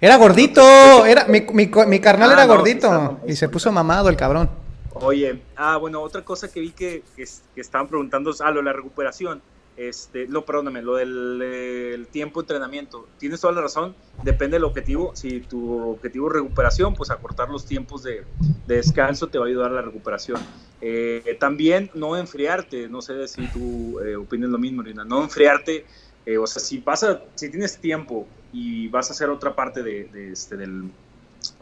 Era 0.00 0.16
gordito, 0.16 0.60
era 1.06 1.26
mi, 1.26 1.42
mi, 1.52 1.70
co- 1.70 1.86
mi 1.86 2.00
carnal 2.00 2.30
Ah, 2.30 2.32
era 2.32 2.46
no, 2.46 2.56
gordito 2.56 3.20
y 3.24 3.36
se 3.36 3.48
puso 3.48 3.70
mamado 3.70 4.08
el 4.08 4.16
cabrón. 4.16 4.50
Oye, 4.94 5.44
ah, 5.56 5.76
bueno, 5.76 6.00
otra 6.00 6.22
cosa 6.24 6.50
que 6.50 6.58
vi 6.58 6.72
que, 6.72 7.04
que, 7.14 7.22
es- 7.22 7.44
que 7.54 7.60
estaban 7.60 7.86
preguntando, 7.86 8.34
ah, 8.40 8.50
lo 8.50 8.56
de 8.56 8.64
la 8.64 8.72
recuperación. 8.72 9.40
Este, 9.76 10.26
no, 10.26 10.44
perdóname, 10.44 10.82
lo 10.82 10.96
del 10.96 11.40
el 11.40 12.08
tiempo 12.08 12.40
de 12.40 12.44
entrenamiento. 12.44 13.06
Tienes 13.16 13.40
toda 13.40 13.52
la 13.54 13.60
razón, 13.60 13.94
depende 14.20 14.56
del 14.56 14.64
objetivo. 14.64 15.12
Si 15.14 15.40
tu 15.42 15.92
objetivo 15.92 16.26
es 16.26 16.34
recuperación, 16.34 16.94
pues 16.94 17.12
acortar 17.12 17.48
los 17.48 17.64
tiempos 17.64 18.02
de, 18.02 18.24
de 18.66 18.74
descanso 18.74 19.28
te 19.28 19.38
va 19.38 19.44
a 19.44 19.48
ayudar 19.48 19.70
a 19.70 19.74
la 19.74 19.82
recuperación. 19.82 20.44
Eh, 20.82 21.36
también 21.38 21.90
no 21.94 22.16
enfriarte, 22.16 22.88
no 22.88 23.02
sé 23.02 23.28
si 23.28 23.48
tú 23.48 24.00
eh, 24.00 24.16
opinas 24.16 24.50
lo 24.50 24.58
mismo, 24.58 24.82
Rina, 24.82 25.04
no 25.04 25.22
enfriarte. 25.22 25.84
Eh, 26.26 26.38
o 26.38 26.46
sea, 26.46 26.60
si 26.60 26.78
pasa, 26.78 27.22
si 27.34 27.48
tienes 27.50 27.78
tiempo 27.78 28.26
y 28.52 28.88
vas 28.88 29.10
a 29.10 29.12
hacer 29.12 29.30
otra 29.30 29.54
parte 29.54 29.82
de, 29.82 30.32
este, 30.32 30.56
del, 30.56 30.90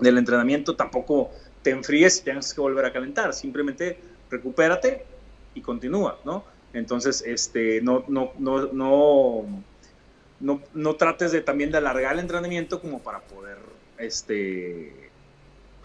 entrenamiento, 0.00 0.74
tampoco 0.74 1.30
te 1.62 1.70
enfríes 1.70 2.20
y 2.20 2.24
tengas 2.24 2.52
que 2.52 2.60
volver 2.60 2.84
a 2.84 2.92
calentar. 2.92 3.34
Simplemente 3.34 3.98
recupérate 4.30 5.04
y 5.54 5.60
continúa, 5.60 6.18
¿no? 6.24 6.44
Entonces, 6.72 7.22
este, 7.26 7.80
no, 7.80 8.04
no, 8.08 8.32
no, 8.38 8.72
no, 8.72 9.64
no, 10.40 10.62
no 10.74 10.96
trates 10.96 11.32
de 11.32 11.40
también 11.40 11.70
de 11.70 11.78
alargar 11.78 12.14
el 12.14 12.20
entrenamiento 12.20 12.80
como 12.80 13.00
para 13.00 13.20
poder, 13.20 13.58
este, 13.98 15.07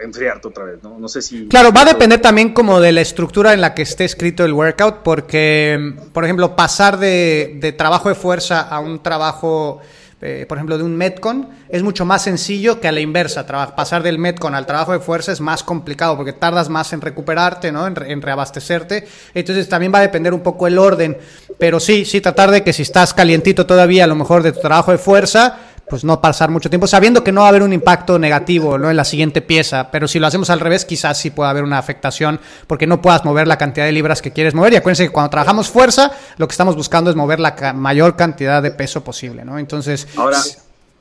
enfriarte 0.03 0.47
otra 0.47 0.63
vez, 0.65 0.83
¿no? 0.83 0.97
No 0.99 1.07
sé 1.07 1.21
si... 1.21 1.47
Claro, 1.47 1.71
va 1.71 1.81
a 1.81 1.85
depender 1.85 2.21
también 2.21 2.53
como 2.53 2.79
de 2.79 2.91
la 2.91 3.01
estructura 3.01 3.53
en 3.53 3.61
la 3.61 3.73
que 3.73 3.81
esté 3.83 4.05
escrito 4.05 4.43
el 4.45 4.53
workout, 4.53 4.97
porque, 5.03 5.93
por 6.13 6.23
ejemplo, 6.23 6.55
pasar 6.55 6.97
de, 6.97 7.57
de 7.59 7.71
trabajo 7.71 8.09
de 8.09 8.15
fuerza 8.15 8.61
a 8.61 8.79
un 8.79 9.01
trabajo, 9.01 9.81
eh, 10.21 10.45
por 10.47 10.57
ejemplo, 10.57 10.77
de 10.77 10.83
un 10.83 10.95
Metcon, 10.95 11.49
es 11.69 11.83
mucho 11.83 12.05
más 12.05 12.21
sencillo 12.23 12.79
que 12.79 12.87
a 12.87 12.91
la 12.91 12.99
inversa. 13.01 13.45
Traba- 13.45 13.75
pasar 13.75 14.03
del 14.03 14.19
Metcon 14.19 14.55
al 14.55 14.65
trabajo 14.65 14.93
de 14.93 14.99
fuerza 14.99 15.31
es 15.31 15.41
más 15.41 15.63
complicado 15.63 16.15
porque 16.15 16.33
tardas 16.33 16.69
más 16.69 16.93
en 16.93 17.01
recuperarte, 17.01 17.71
¿no? 17.71 17.87
En, 17.87 17.95
re- 17.95 18.11
en 18.11 18.21
reabastecerte. 18.21 19.07
Entonces 19.33 19.67
también 19.67 19.93
va 19.93 19.99
a 19.99 20.03
depender 20.03 20.33
un 20.33 20.41
poco 20.41 20.67
el 20.67 20.77
orden. 20.77 21.17
Pero 21.59 21.79
sí, 21.79 22.05
sí, 22.05 22.19
tratar 22.21 22.51
de 22.51 22.63
que 22.63 22.73
si 22.73 22.81
estás 22.81 23.13
calientito 23.13 23.65
todavía, 23.65 24.03
a 24.05 24.07
lo 24.07 24.15
mejor 24.15 24.43
de 24.43 24.51
tu 24.51 24.59
trabajo 24.59 24.91
de 24.91 24.97
fuerza, 24.97 25.57
pues 25.89 26.03
no 26.03 26.21
pasar 26.21 26.49
mucho 26.49 26.69
tiempo, 26.69 26.87
sabiendo 26.87 27.23
que 27.23 27.31
no 27.31 27.41
va 27.41 27.47
a 27.47 27.49
haber 27.49 27.61
un 27.63 27.73
impacto 27.73 28.17
negativo 28.17 28.77
¿no? 28.77 28.89
en 28.89 28.95
la 28.97 29.03
siguiente 29.03 29.41
pieza, 29.41 29.91
pero 29.91 30.07
si 30.07 30.17
lo 30.17 30.27
hacemos 30.27 30.49
al 30.49 30.59
revés, 30.59 30.85
quizás 30.85 31.19
sí 31.19 31.29
pueda 31.29 31.49
haber 31.49 31.63
una 31.63 31.77
afectación 31.77 32.39
porque 32.67 32.87
no 32.87 33.01
puedas 33.01 33.25
mover 33.25 33.47
la 33.47 33.57
cantidad 33.57 33.85
de 33.85 33.91
libras 33.91 34.21
que 34.21 34.31
quieres 34.31 34.53
mover. 34.53 34.73
Y 34.73 34.75
acuérdense 34.77 35.05
que 35.05 35.11
cuando 35.11 35.29
trabajamos 35.29 35.69
fuerza, 35.69 36.11
lo 36.37 36.47
que 36.47 36.53
estamos 36.53 36.75
buscando 36.75 37.09
es 37.09 37.15
mover 37.15 37.39
la 37.39 37.55
ca- 37.55 37.73
mayor 37.73 38.15
cantidad 38.15 38.63
de 38.63 38.71
peso 38.71 39.03
posible, 39.03 39.43
¿no? 39.45 39.59
Entonces, 39.59 40.07
Ahora, 40.15 40.37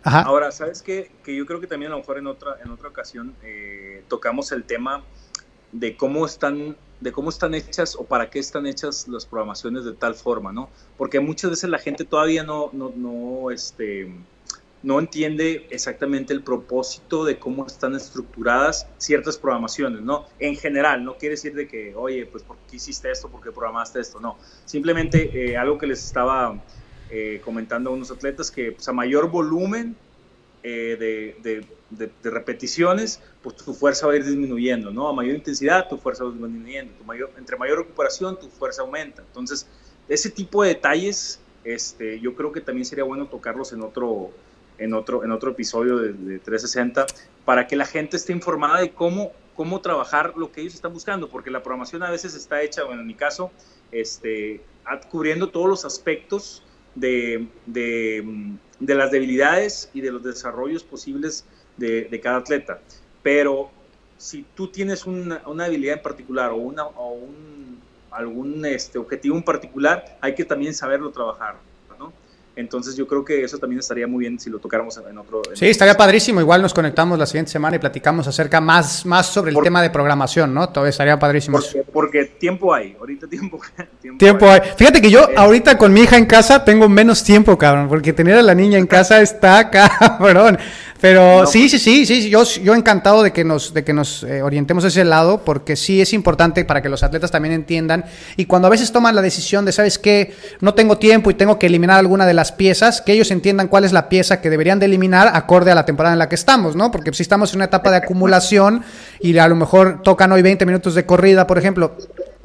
ajá. 0.03 0.23
Ahora, 0.23 0.51
¿sabes 0.53 0.83
qué? 0.83 1.11
Que 1.25 1.35
yo 1.37 1.47
creo 1.47 1.61
que 1.61 1.67
también 1.69 1.93
a 1.93 1.95
lo 1.95 2.01
mejor 2.01 2.19
en 2.19 2.27
otra, 2.27 2.57
en 2.65 2.71
otra 2.71 2.89
ocasión 2.89 3.35
eh, 3.45 4.03
tocamos 4.09 4.51
el 4.53 4.65
tema 4.65 5.03
de 5.71 5.97
cómo 5.97 6.27
están 6.27 6.77
de 7.01 7.11
cómo 7.11 7.31
están 7.31 7.53
hechas 7.55 7.97
o 7.97 8.05
para 8.05 8.31
qué 8.31 8.39
están 8.39 8.65
hechas 8.65 9.09
las 9.09 9.27
programaciones 9.27 9.85
de 9.85 9.93
tal 9.93 10.15
forma, 10.15 10.53
¿no? 10.53 10.71
Porque 10.97 11.19
muchas 11.19 11.51
veces 11.51 11.69
la 11.69 11.79
gente 11.79 12.05
todavía 12.05 12.45
no, 12.45 12.71
no, 12.73 12.93
no, 12.95 13.51
este, 13.51 14.09
no 14.83 14.99
entiende 14.99 15.67
exactamente 15.71 16.33
el 16.33 16.43
propósito 16.43 17.25
de 17.25 17.39
cómo 17.39 17.67
están 17.67 17.95
estructuradas 17.95 18.89
ciertas 18.99 19.39
programaciones, 19.39 20.01
¿no? 20.01 20.27
En 20.39 20.57
general, 20.57 21.05
no 21.05 21.17
quiere 21.17 21.35
decir 21.35 21.55
de 21.55 21.69
que, 21.69 21.95
oye, 21.95 22.27
pues 22.27 22.43
¿por 22.43 22.57
qué 22.69 22.77
hiciste 22.77 23.11
esto? 23.11 23.29
¿Por 23.29 23.41
qué 23.41 23.53
programaste 23.53 24.01
esto? 24.01 24.19
No, 24.21 24.39
simplemente 24.65 25.51
eh, 25.53 25.57
algo 25.57 25.79
que 25.79 25.87
les 25.87 26.05
estaba 26.05 26.63
eh, 27.11 27.41
comentando 27.45 27.91
a 27.91 27.93
unos 27.93 28.11
atletas 28.11 28.51
que 28.51 28.73
pues, 28.73 28.89
a 28.89 28.93
mayor 28.93 29.31
volumen 29.31 29.95
eh, 30.63 31.35
de, 31.41 31.67
repeticiones, 32.23 33.21
pues 33.43 33.57
tu 33.57 33.75
fuerza 33.75 34.07
va 34.07 34.15
a 34.15 34.17
ir 34.17 34.25
disminuyendo, 34.25 34.91
¿no? 34.91 35.09
A 35.09 35.13
mayor 35.13 35.35
intensidad, 35.35 35.89
tu 35.89 35.99
fuerza 35.99 36.25
va 36.25 36.31
disminuyendo. 36.31 36.95
Tu 36.95 37.05
mayor, 37.05 37.31
entre 37.37 37.57
mayor 37.57 37.79
recuperación, 37.79 38.39
tu 38.39 38.49
fuerza 38.49 38.83
aumenta. 38.83 39.23
Entonces, 39.23 39.67
ese 40.09 40.31
tipo 40.31 40.63
de 40.63 40.71
detalles, 40.71 41.41
este, 41.65 42.19
yo 42.21 42.35
creo 42.35 42.51
que 42.51 42.61
también 42.61 42.85
sería 42.85 43.05
bueno 43.05 43.27
tocarlos 43.27 43.73
en 43.73 43.83
otro, 43.83 44.31
en 44.83 44.95
otro, 44.95 45.25
en 45.25 45.33
otro 45.33 45.53
episodio 45.53 45.99
de, 45.99 46.13
de 46.13 46.39
360 46.39 47.07
para 47.45 47.67
que 47.67 47.77
la 47.77 47.85
gente 47.85 48.17
esté 48.17 48.33
informada 48.33 48.81
de 48.81 48.91
cómo, 48.91 49.33
cómo 49.55 49.81
trabajar 49.81 50.35
lo 50.37 50.53
que 50.53 50.61
ellos 50.61 50.75
están 50.75 50.93
buscando, 50.93 51.29
porque 51.29 51.51
la 51.51 51.63
programación 51.63 52.03
a 52.03 52.11
veces 52.11 52.35
está 52.35 52.63
hecha, 52.63 52.85
bueno, 52.85 53.01
en 53.03 53.07
mi 53.07 53.15
caso, 53.15 53.51
este, 53.91 54.61
cubriendo 55.11 55.49
todos 55.51 55.69
los 55.69 55.85
aspectos 55.85 56.63
de, 56.95 57.49
de, 57.67 58.55
de 58.81 58.95
las 58.95 59.11
debilidades 59.11 59.91
y 59.93 60.01
de 60.01 60.13
los 60.13 60.23
desarrollos 60.23 60.85
posibles 60.85 61.45
de, 61.77 62.05
de 62.05 62.21
cada 62.21 62.39
atleta. 62.39 62.81
Pero 63.23 63.71
si 64.19 64.45
tú 64.55 64.69
tienes 64.69 65.07
una, 65.07 65.43
una 65.47 65.65
habilidad 65.65 65.97
en 65.97 66.03
particular 66.03 66.51
o, 66.51 66.57
una, 66.57 66.85
o 66.85 67.13
un, 67.13 67.81
algún 68.11 68.65
este, 68.65 68.99
objetivo 68.99 69.37
en 69.37 69.43
particular, 69.43 70.19
hay 70.21 70.35
que 70.35 70.45
también 70.45 70.75
saberlo 70.75 71.11
trabajar. 71.11 71.57
Entonces 72.55 72.97
yo 72.97 73.07
creo 73.07 73.25
que 73.25 73.45
eso 73.45 73.57
también 73.59 73.81
estaría 73.81 74.07
muy 74.07 74.21
bien 74.21 74.39
si 74.39 74.51
lo 74.51 74.59
tocáramos 74.59 74.99
en 74.99 75.17
otro... 75.17 75.41
en 75.49 75.57
Sí, 75.57 75.67
estaría 75.67 75.97
padrísimo. 75.97 76.41
Igual 76.41 76.61
nos 76.61 76.75
conectamos 76.75 77.19
la 77.19 77.25
siguiente 77.27 77.51
semana 77.51 77.77
y 77.77 77.79
platicamos 77.79 78.27
acerca 78.27 78.61
más, 78.61 79.07
más 79.07 79.27
sobre 79.27 79.53
el 79.53 79.59
tema 79.63 79.81
de 79.81 79.89
programación, 79.91 80.53
¿no? 80.53 80.69
Todavía 80.69 80.91
estaría 80.91 81.19
padrísimo. 81.19 81.59
Porque, 81.59 81.85
porque 81.93 82.25
tiempo 82.39 82.75
hay, 82.75 82.95
ahorita 82.99 83.27
tiempo, 83.27 83.59
tiempo, 84.01 84.19
Tiempo 84.19 84.47
hay. 84.51 84.61
hay. 84.61 84.71
Fíjate 84.77 85.01
que 85.01 85.11
yo 85.11 85.23
Eh. 85.31 85.35
ahorita 85.37 85.79
con 85.79 85.93
mi 85.93 86.03
hija 86.03 86.17
en 86.19 86.27
casa 86.27 86.65
tengo 86.65 86.89
menos 86.89 87.25
tiempo, 87.25 87.57
cabrón, 87.57 87.89
porque 87.89 88.13
tener 88.13 88.37
a 88.37 88.43
la 88.43 88.55
niña 88.55 88.79
en 88.79 88.87
casa 88.99 89.21
está 89.23 89.71
cabrón. 89.71 90.59
Pero 91.03 91.47
sí, 91.49 91.69
sí, 91.69 91.81
sí, 91.81 92.07
sí, 92.07 92.31
yo, 92.31 92.45
yo 92.45 92.77
encantado 92.77 93.25
de 93.25 93.33
que 93.33 93.43
nos, 93.43 93.75
de 93.75 93.83
que 93.83 93.93
nos 93.93 94.23
eh, 94.23 94.41
orientemos 94.41 94.85
a 94.85 94.87
ese 94.87 95.05
lado, 95.05 95.45
porque 95.45 95.75
sí 95.75 96.01
es 96.01 96.13
importante 96.13 96.65
para 96.65 96.81
que 96.81 96.89
los 96.89 97.03
atletas 97.03 97.33
también 97.33 97.53
entiendan. 97.53 98.05
Y 98.37 98.45
cuando 98.45 98.69
a 98.69 98.71
veces 98.71 98.93
toman 98.93 99.17
la 99.17 99.21
decisión 99.21 99.65
de, 99.65 99.73
¿sabes 99.73 99.99
qué? 99.99 100.33
No 100.61 100.75
tengo 100.75 100.99
tiempo 100.99 101.29
y 101.29 101.35
tengo 101.35 101.59
que 101.59 101.67
eliminar 101.67 101.99
alguna 101.99 102.25
de 102.25 102.35
las 102.35 102.53
piezas, 102.53 103.01
que 103.01 103.15
ellos 103.15 103.33
entiendan 103.33 103.67
cuál 103.67 103.83
es 103.83 103.93
la 103.93 104.09
pieza 104.09 104.41
que 104.41 104.49
deberían 104.49 104.79
de 104.79 104.87
eliminar 104.87 105.33
acorde 105.35 105.73
a 105.73 105.75
la 105.75 105.85
temporada 105.85 106.13
en 106.13 106.21
la 106.21 106.29
que 106.29 106.37
estamos, 106.37 106.77
¿no? 106.77 106.93
Porque 106.93 107.13
si 107.13 107.25
estamos 107.25 107.51
en 107.51 107.57
una 107.57 107.65
etapa 107.65 107.91
de 107.91 107.97
acumulación 107.97 108.85
y 109.19 109.37
a 109.37 109.49
lo 109.49 109.57
mejor 109.57 110.03
tocan 110.05 110.31
hoy 110.31 110.43
20 110.43 110.65
minutos 110.67 110.95
de 110.95 111.05
corrida, 111.05 111.49
por 111.49 111.59
ejemplo, 111.59 111.97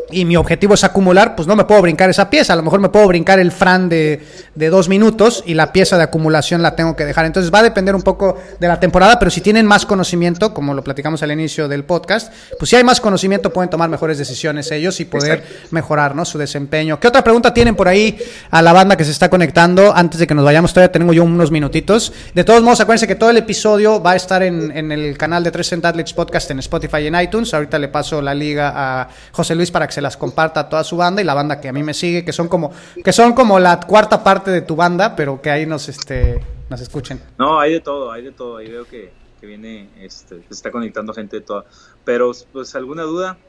y 0.09 0.25
mi 0.25 0.37
objetivo 0.37 0.73
es 0.73 0.83
acumular, 0.83 1.35
pues 1.35 1.47
no 1.47 1.55
me 1.55 1.65
puedo 1.65 1.81
brincar 1.81 2.09
esa 2.09 2.29
pieza. 2.29 2.53
A 2.53 2.55
lo 2.55 2.63
mejor 2.63 2.79
me 2.79 2.89
puedo 2.89 3.07
brincar 3.07 3.39
el 3.39 3.51
Fran 3.51 3.89
de, 3.89 4.25
de, 4.55 4.69
dos 4.69 4.87
minutos 4.87 5.43
y 5.45 5.53
la 5.53 5.73
pieza 5.73 5.97
de 5.97 6.03
acumulación 6.03 6.61
la 6.61 6.75
tengo 6.75 6.95
que 6.95 7.05
dejar. 7.05 7.25
Entonces 7.25 7.53
va 7.53 7.59
a 7.59 7.63
depender 7.63 7.93
un 7.93 8.01
poco 8.01 8.37
de 8.59 8.67
la 8.67 8.79
temporada, 8.79 9.19
pero 9.19 9.29
si 9.29 9.41
tienen 9.41 9.65
más 9.65 9.85
conocimiento, 9.85 10.53
como 10.53 10.73
lo 10.73 10.83
platicamos 10.83 11.23
al 11.23 11.31
inicio 11.31 11.67
del 11.67 11.83
podcast, 11.83 12.31
pues 12.57 12.69
si 12.69 12.75
hay 12.75 12.83
más 12.83 13.01
conocimiento 13.01 13.51
pueden 13.51 13.69
tomar 13.69 13.89
mejores 13.89 14.17
decisiones 14.17 14.71
ellos 14.71 14.99
y 14.99 15.05
poder 15.05 15.43
mejorar 15.71 16.15
¿no? 16.15 16.23
su 16.23 16.37
desempeño. 16.37 16.99
¿Qué 16.99 17.07
otra 17.07 17.23
pregunta 17.23 17.53
tienen 17.53 17.75
por 17.75 17.87
ahí 17.87 18.17
a 18.49 18.61
la 18.61 18.71
banda 18.71 18.95
que 18.95 19.03
se 19.03 19.11
está 19.11 19.29
conectando? 19.29 19.93
Antes 19.95 20.19
de 20.19 20.27
que 20.27 20.33
nos 20.33 20.45
vayamos, 20.45 20.73
todavía 20.73 20.91
tengo 20.91 21.11
yo 21.11 21.23
unos 21.23 21.51
minutitos. 21.51 22.13
De 22.33 22.43
todos 22.43 22.63
modos, 22.63 22.79
acuérdense 22.79 23.07
que 23.07 23.15
todo 23.15 23.29
el 23.29 23.37
episodio 23.37 24.01
va 24.01 24.11
a 24.11 24.15
estar 24.15 24.41
en, 24.41 24.75
en 24.75 24.91
el 24.91 25.17
canal 25.17 25.43
de 25.43 25.51
3 25.51 25.73
Athletes 25.83 26.13
Podcast 26.13 26.49
en 26.51 26.59
Spotify 26.59 26.99
y 27.01 27.07
en 27.07 27.19
iTunes. 27.19 27.53
Ahorita 27.53 27.77
le 27.77 27.89
paso 27.89 28.21
la 28.21 28.33
liga 28.33 28.71
a 28.73 29.09
José 29.31 29.53
Luis 29.55 29.69
para 29.69 29.85
que 29.85 29.96
se 29.97 30.01
las 30.01 30.15
comparta 30.15 30.59
a 30.59 30.69
toda 30.69 30.83
su 30.83 30.95
banda 30.95 31.23
y 31.23 31.25
la 31.25 31.33
banda 31.33 31.59
que 31.59 31.69
a 31.69 31.73
mí 31.73 31.81
me 31.81 31.95
sigue, 31.95 32.23
que 32.23 32.31
son 32.31 32.47
como, 32.47 32.71
que 33.03 33.11
son 33.11 33.33
como 33.33 33.57
la 33.57 33.79
cuarta 33.79 34.23
parte 34.23 34.51
de 34.51 34.61
tu 34.61 34.75
banda, 34.75 35.15
pero 35.15 35.41
que 35.41 35.49
ahí 35.49 35.65
nos 35.65 35.89
este 35.89 36.39
nos 36.69 36.81
escuchen. 36.81 37.19
No, 37.39 37.59
hay 37.59 37.73
de 37.73 37.79
todo, 37.79 38.11
hay 38.11 38.21
de 38.21 38.31
todo, 38.31 38.57
ahí 38.57 38.69
veo 38.69 38.85
que, 38.85 39.11
que 39.41 39.47
viene, 39.47 39.89
este, 39.99 40.43
se 40.43 40.53
está 40.53 40.69
conectando 40.69 41.15
gente 41.15 41.37
de 41.37 41.41
toda. 41.41 41.65
Pero 42.05 42.31
pues 42.53 42.75
alguna 42.75 43.01
duda, 43.01 43.39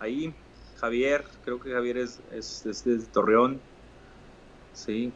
ahí 0.00 0.34
Javier, 0.80 1.22
creo 1.44 1.60
que 1.60 1.70
Javier 1.70 1.98
es, 1.98 2.20
es, 2.32 2.84
de 2.84 2.98
Torreón. 2.98 3.60
Sí. 4.72 5.12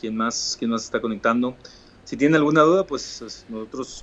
¿Quién 0.00 0.16
más, 0.16 0.56
¿Quién 0.58 0.70
más 0.70 0.84
está 0.84 0.98
conectando? 0.98 1.56
Si 2.04 2.16
tiene 2.16 2.38
alguna 2.38 2.62
duda, 2.62 2.86
pues 2.86 3.44
nosotros 3.50 4.02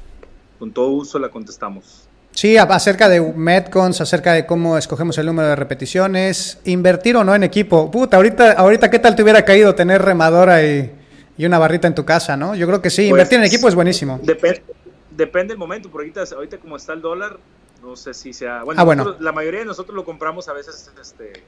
con 0.59 0.71
todo 0.71 0.91
gusto 0.91 1.17
la 1.17 1.29
contestamos. 1.29 2.07
Sí, 2.39 2.55
acerca 2.55 3.09
de 3.09 3.19
Metcons, 3.19 3.99
acerca 3.99 4.31
de 4.31 4.45
cómo 4.45 4.77
escogemos 4.77 5.17
el 5.17 5.25
número 5.25 5.49
de 5.49 5.57
repeticiones, 5.57 6.61
invertir 6.63 7.17
o 7.17 7.25
no 7.25 7.35
en 7.35 7.43
equipo. 7.43 7.91
Puta, 7.91 8.15
ahorita, 8.15 8.53
ahorita 8.53 8.89
qué 8.89 8.97
tal 8.97 9.13
te 9.13 9.23
hubiera 9.23 9.43
caído 9.43 9.75
tener 9.75 10.01
remadora 10.01 10.65
y, 10.65 10.89
y 11.37 11.45
una 11.45 11.59
barrita 11.59 11.89
en 11.89 11.95
tu 11.95 12.05
casa, 12.05 12.37
¿no? 12.37 12.55
Yo 12.55 12.65
creo 12.65 12.81
que 12.81 12.89
sí, 12.91 13.01
pues, 13.01 13.09
invertir 13.09 13.39
en 13.39 13.43
equipo 13.43 13.67
es 13.67 13.75
buenísimo. 13.75 14.21
Depende, 14.23 14.63
depende 15.11 15.51
del 15.51 15.57
momento, 15.57 15.89
porque 15.91 16.13
ahorita, 16.13 16.33
ahorita 16.33 16.59
como 16.59 16.77
está 16.77 16.93
el 16.93 17.01
dólar, 17.01 17.39
no 17.83 17.97
sé 17.97 18.13
si 18.13 18.31
sea... 18.31 18.63
Bueno, 18.63 18.79
ah, 18.79 18.85
bueno. 18.85 19.17
la 19.19 19.33
mayoría 19.33 19.59
de 19.59 19.65
nosotros 19.65 19.93
lo 19.93 20.05
compramos 20.05 20.47
a 20.47 20.53
veces 20.53 20.89
este, 21.01 21.43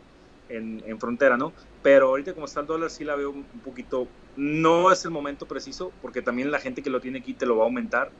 en, 0.50 0.84
en, 0.86 1.00
frontera, 1.00 1.38
¿no? 1.38 1.54
Pero 1.82 2.10
ahorita 2.10 2.34
como 2.34 2.48
está 2.48 2.60
el 2.60 2.68
dólar 2.68 2.90
sí 2.90 3.06
la 3.06 3.16
veo 3.16 3.30
un 3.30 3.46
poquito... 3.64 4.10
No 4.36 4.92
es 4.92 5.06
el 5.06 5.12
momento 5.12 5.46
preciso, 5.46 5.94
porque 6.02 6.22
también 6.22 6.52
la 6.52 6.60
gente 6.60 6.82
que 6.82 6.90
lo 6.90 7.00
tiene 7.00 7.20
aquí 7.20 7.34
te 7.34 7.46
lo 7.46 7.56
va 7.56 7.64
a 7.64 7.68
aumentar 7.68 8.12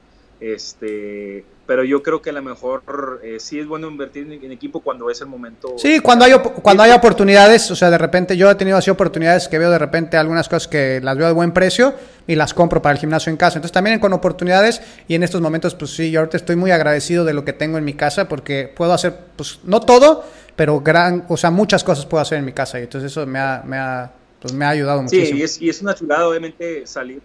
este, 0.42 1.44
pero 1.66 1.84
yo 1.84 2.02
creo 2.02 2.20
que 2.20 2.30
a 2.30 2.32
lo 2.32 2.42
mejor 2.42 3.20
eh, 3.22 3.38
sí 3.38 3.60
es 3.60 3.66
bueno 3.66 3.88
invertir 3.88 4.24
en, 4.24 4.44
en, 4.44 4.50
equipo 4.50 4.80
cuando 4.80 5.08
es 5.08 5.20
el 5.20 5.28
momento. 5.28 5.74
Sí, 5.76 6.00
cuando 6.00 6.24
hay, 6.24 6.32
cuando 6.62 6.82
hay 6.82 6.90
oportunidades, 6.90 7.70
o 7.70 7.76
sea, 7.76 7.90
de 7.90 7.98
repente 7.98 8.36
yo 8.36 8.50
he 8.50 8.54
tenido 8.56 8.76
así 8.76 8.90
oportunidades 8.90 9.46
que 9.46 9.58
veo 9.58 9.70
de 9.70 9.78
repente 9.78 10.16
algunas 10.16 10.48
cosas 10.48 10.66
que 10.66 11.00
las 11.00 11.16
veo 11.16 11.28
de 11.28 11.32
buen 11.32 11.52
precio 11.52 11.94
y 12.26 12.34
las 12.34 12.54
compro 12.54 12.82
para 12.82 12.94
el 12.94 12.98
gimnasio 12.98 13.30
en 13.30 13.36
casa. 13.36 13.58
Entonces 13.58 13.72
también 13.72 14.00
con 14.00 14.12
oportunidades 14.12 14.82
y 15.06 15.14
en 15.14 15.22
estos 15.22 15.40
momentos, 15.40 15.74
pues 15.76 15.92
sí, 15.92 16.10
yo 16.10 16.20
ahorita 16.20 16.36
estoy 16.36 16.56
muy 16.56 16.72
agradecido 16.72 17.24
de 17.24 17.34
lo 17.34 17.44
que 17.44 17.52
tengo 17.52 17.78
en 17.78 17.84
mi 17.84 17.94
casa 17.94 18.28
porque 18.28 18.72
puedo 18.74 18.92
hacer, 18.92 19.16
pues 19.36 19.60
no 19.62 19.80
todo, 19.80 20.24
pero 20.56 20.80
gran, 20.80 21.24
o 21.28 21.36
sea, 21.36 21.52
muchas 21.52 21.84
cosas 21.84 22.04
puedo 22.06 22.20
hacer 22.20 22.38
en 22.38 22.44
mi 22.44 22.52
casa 22.52 22.80
y 22.80 22.82
entonces 22.82 23.12
eso 23.12 23.24
me 23.26 23.38
ha, 23.38 23.62
me 23.64 23.78
ha, 23.78 24.12
pues 24.40 24.52
me 24.52 24.64
ha 24.64 24.70
ayudado 24.70 25.02
muchísimo. 25.02 25.36
Sí, 25.36 25.40
y 25.40 25.42
es, 25.42 25.62
y 25.62 25.68
es 25.68 25.80
una 25.80 25.94
chulada 25.94 26.26
obviamente 26.26 26.86
salir 26.86 27.22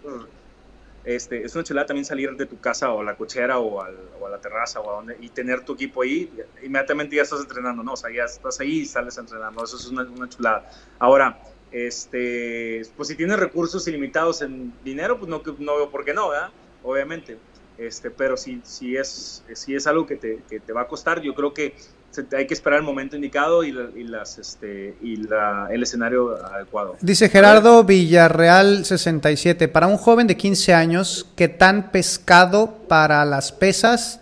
este, 1.04 1.44
es 1.44 1.54
una 1.54 1.64
chulada 1.64 1.86
también 1.86 2.04
salir 2.04 2.36
de 2.36 2.46
tu 2.46 2.60
casa 2.60 2.92
o 2.92 3.00
a 3.00 3.04
la 3.04 3.16
cochera 3.16 3.58
o, 3.58 3.80
a 3.80 3.90
la 3.90 4.40
terraza 4.40 4.80
o 4.80 4.90
a 4.90 4.96
donde 4.96 5.16
y 5.20 5.28
tener 5.28 5.64
tu 5.64 5.74
equipo 5.74 6.02
ahí, 6.02 6.30
inmediatamente 6.62 7.16
ya 7.16 7.22
estás 7.22 7.40
entrenando, 7.40 7.82
¿no? 7.82 7.92
O 7.92 7.96
sea, 7.96 8.10
ya 8.10 8.24
estás 8.24 8.60
ahí 8.60 8.80
y 8.80 8.86
sales 8.86 9.16
entrenando, 9.18 9.64
eso 9.64 9.76
es 9.76 9.86
una, 9.86 10.02
una 10.02 10.28
chulada. 10.28 10.70
Ahora, 10.98 11.40
este, 11.70 12.82
pues 12.96 13.08
si 13.08 13.14
tienes 13.14 13.38
recursos 13.38 13.86
ilimitados 13.88 14.42
en 14.42 14.72
dinero, 14.84 15.18
pues 15.18 15.28
no, 15.28 15.42
no 15.58 15.76
veo 15.76 15.90
por 15.90 16.04
qué 16.04 16.14
no, 16.14 16.30
¿verdad? 16.30 16.50
Obviamente. 16.82 17.38
Este, 17.76 18.10
pero 18.10 18.36
si, 18.36 18.60
si, 18.64 18.96
es, 18.96 19.44
si 19.52 19.74
es 19.76 19.86
algo 19.86 20.04
que 20.04 20.16
te, 20.16 20.42
que 20.50 20.58
te 20.58 20.72
va 20.72 20.82
a 20.82 20.88
costar, 20.88 21.20
yo 21.22 21.34
creo 21.34 21.54
que 21.54 21.74
hay 22.36 22.46
que 22.46 22.54
esperar 22.54 22.80
el 22.80 22.84
momento 22.84 23.16
indicado 23.16 23.62
y, 23.64 23.68
y 23.68 24.04
las, 24.04 24.38
este, 24.38 24.96
y 25.00 25.16
la, 25.16 25.68
el 25.70 25.82
escenario 25.82 26.34
adecuado. 26.44 26.96
Dice 27.00 27.28
Gerardo 27.28 27.84
Villarreal 27.84 28.84
67, 28.84 29.68
para 29.68 29.86
un 29.86 29.96
joven 29.96 30.26
de 30.26 30.36
15 30.36 30.74
años 30.74 31.26
que 31.36 31.48
tan 31.48 31.90
pescado 31.90 32.78
para 32.88 33.24
las 33.24 33.52
pesas, 33.52 34.20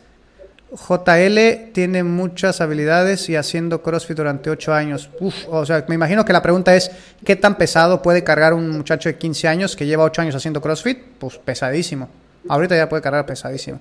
JL 0.70 1.72
tiene 1.72 2.02
muchas 2.02 2.60
habilidades 2.60 3.28
y 3.28 3.36
haciendo 3.36 3.82
CrossFit 3.82 4.16
durante 4.16 4.50
8 4.50 4.74
años. 4.74 5.10
Uf, 5.20 5.34
o 5.48 5.64
sea, 5.64 5.84
me 5.88 5.94
imagino 5.94 6.24
que 6.24 6.32
la 6.32 6.42
pregunta 6.42 6.74
es, 6.74 6.90
¿qué 7.24 7.36
tan 7.36 7.56
pesado 7.56 8.02
puede 8.02 8.24
cargar 8.24 8.52
un 8.52 8.70
muchacho 8.70 9.08
de 9.08 9.16
15 9.16 9.48
años 9.48 9.76
que 9.76 9.86
lleva 9.86 10.04
8 10.04 10.22
años 10.22 10.34
haciendo 10.34 10.60
CrossFit? 10.60 10.98
Pues 11.18 11.38
pesadísimo. 11.38 12.08
Ahorita 12.48 12.76
ya 12.76 12.88
puede 12.88 13.02
cargar 13.02 13.24
pesadísimo. 13.26 13.80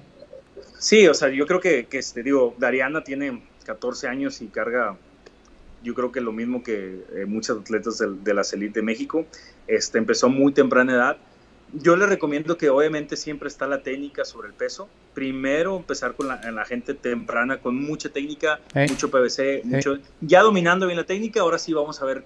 Sí, 0.80 1.08
o 1.08 1.14
sea, 1.14 1.30
yo 1.30 1.48
creo 1.48 1.60
que, 1.60 1.88
que 1.88 2.00
este, 2.00 2.22
digo, 2.22 2.54
Dariana 2.58 3.04
tiene 3.04 3.42
14 3.66 4.08
años 4.08 4.42
y 4.42 4.48
carga, 4.48 4.98
yo 5.84 5.94
creo 5.94 6.12
que 6.12 6.22
lo 6.22 6.32
mismo 6.32 6.64
que 6.64 7.04
eh, 7.14 7.26
muchos 7.26 7.60
atletas 7.60 7.98
de, 8.00 8.08
de 8.24 8.34
las 8.34 8.54
élites 8.54 8.76
de 8.76 8.82
México. 8.82 9.26
Este, 9.68 9.98
empezó 9.98 10.30
muy 10.30 10.54
temprana 10.54 10.94
edad. 10.94 11.18
Yo 11.74 11.96
le 11.96 12.06
recomiendo 12.06 12.58
que 12.58 12.70
obviamente 12.70 13.18
siempre 13.18 13.48
está 13.48 13.68
la 13.68 13.82
técnica 13.82 14.24
sobre 14.24 14.48
el 14.48 14.54
peso. 14.54 14.88
Primero 15.14 15.78
empezar 15.78 16.14
con 16.14 16.28
la, 16.28 16.52
la 16.52 16.66
gente 16.66 16.94
temprana, 16.94 17.60
con 17.60 17.76
mucha 17.76 18.10
técnica, 18.10 18.62
mucho 18.90 19.10
PVC, 19.10 19.64
mucho, 19.66 19.98
ya 20.22 20.42
dominando 20.42 20.86
bien 20.86 20.98
la 20.98 21.06
técnica, 21.06 21.42
ahora 21.42 21.58
sí 21.58 21.74
vamos 21.74 22.02
a 22.02 22.06
ver 22.06 22.24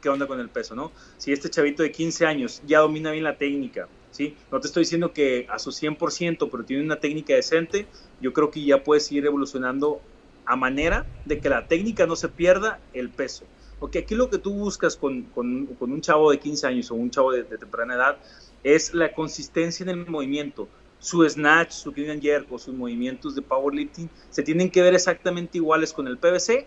qué 0.00 0.08
onda 0.08 0.26
con 0.26 0.40
el 0.40 0.48
peso, 0.48 0.74
¿no? 0.74 0.92
Si 1.16 1.32
este 1.32 1.50
chavito 1.50 1.82
de 1.82 1.92
15 1.92 2.26
años 2.26 2.62
ya 2.66 2.80
domina 2.80 3.10
bien 3.10 3.24
la 3.24 3.36
técnica, 3.36 3.88
¿sí? 4.10 4.36
No 4.50 4.60
te 4.60 4.68
estoy 4.68 4.82
diciendo 4.82 5.12
que 5.12 5.46
a 5.50 5.58
su 5.58 5.70
100%, 5.70 6.48
pero 6.50 6.64
tiene 6.64 6.82
una 6.82 6.96
técnica 6.96 7.34
decente, 7.34 7.86
yo 8.20 8.32
creo 8.32 8.50
que 8.50 8.64
ya 8.64 8.82
puedes 8.82 9.10
ir 9.12 9.26
evolucionando 9.26 10.00
a 10.48 10.56
manera 10.56 11.04
de 11.26 11.40
que 11.40 11.50
la 11.50 11.68
técnica 11.68 12.06
no 12.06 12.16
se 12.16 12.30
pierda 12.30 12.80
el 12.94 13.10
peso. 13.10 13.44
Porque 13.78 13.98
aquí 13.98 14.14
lo 14.14 14.30
que 14.30 14.38
tú 14.38 14.54
buscas 14.54 14.96
con, 14.96 15.24
con, 15.24 15.68
un 15.78 16.00
chavo 16.00 16.30
de 16.30 16.40
15 16.40 16.66
años 16.66 16.90
o 16.90 16.94
un 16.94 17.10
chavo 17.10 17.32
de, 17.32 17.44
de, 17.44 17.58
temprana 17.58 17.94
edad 17.94 18.18
es 18.64 18.94
la 18.94 19.12
consistencia 19.12 19.84
en 19.84 19.90
el 19.90 20.06
movimiento. 20.06 20.66
Su 20.98 21.28
snatch, 21.28 21.72
su 21.72 21.92
clean 21.92 22.12
and 22.12 22.22
jerk 22.22 22.50
o 22.50 22.58
sus 22.58 22.74
movimientos 22.74 23.34
de 23.34 23.42
powerlifting 23.42 24.08
se 24.30 24.42
tienen 24.42 24.70
que 24.70 24.80
ver 24.80 24.94
exactamente 24.94 25.58
iguales 25.58 25.92
con 25.92 26.08
el 26.08 26.16
PVC 26.16 26.66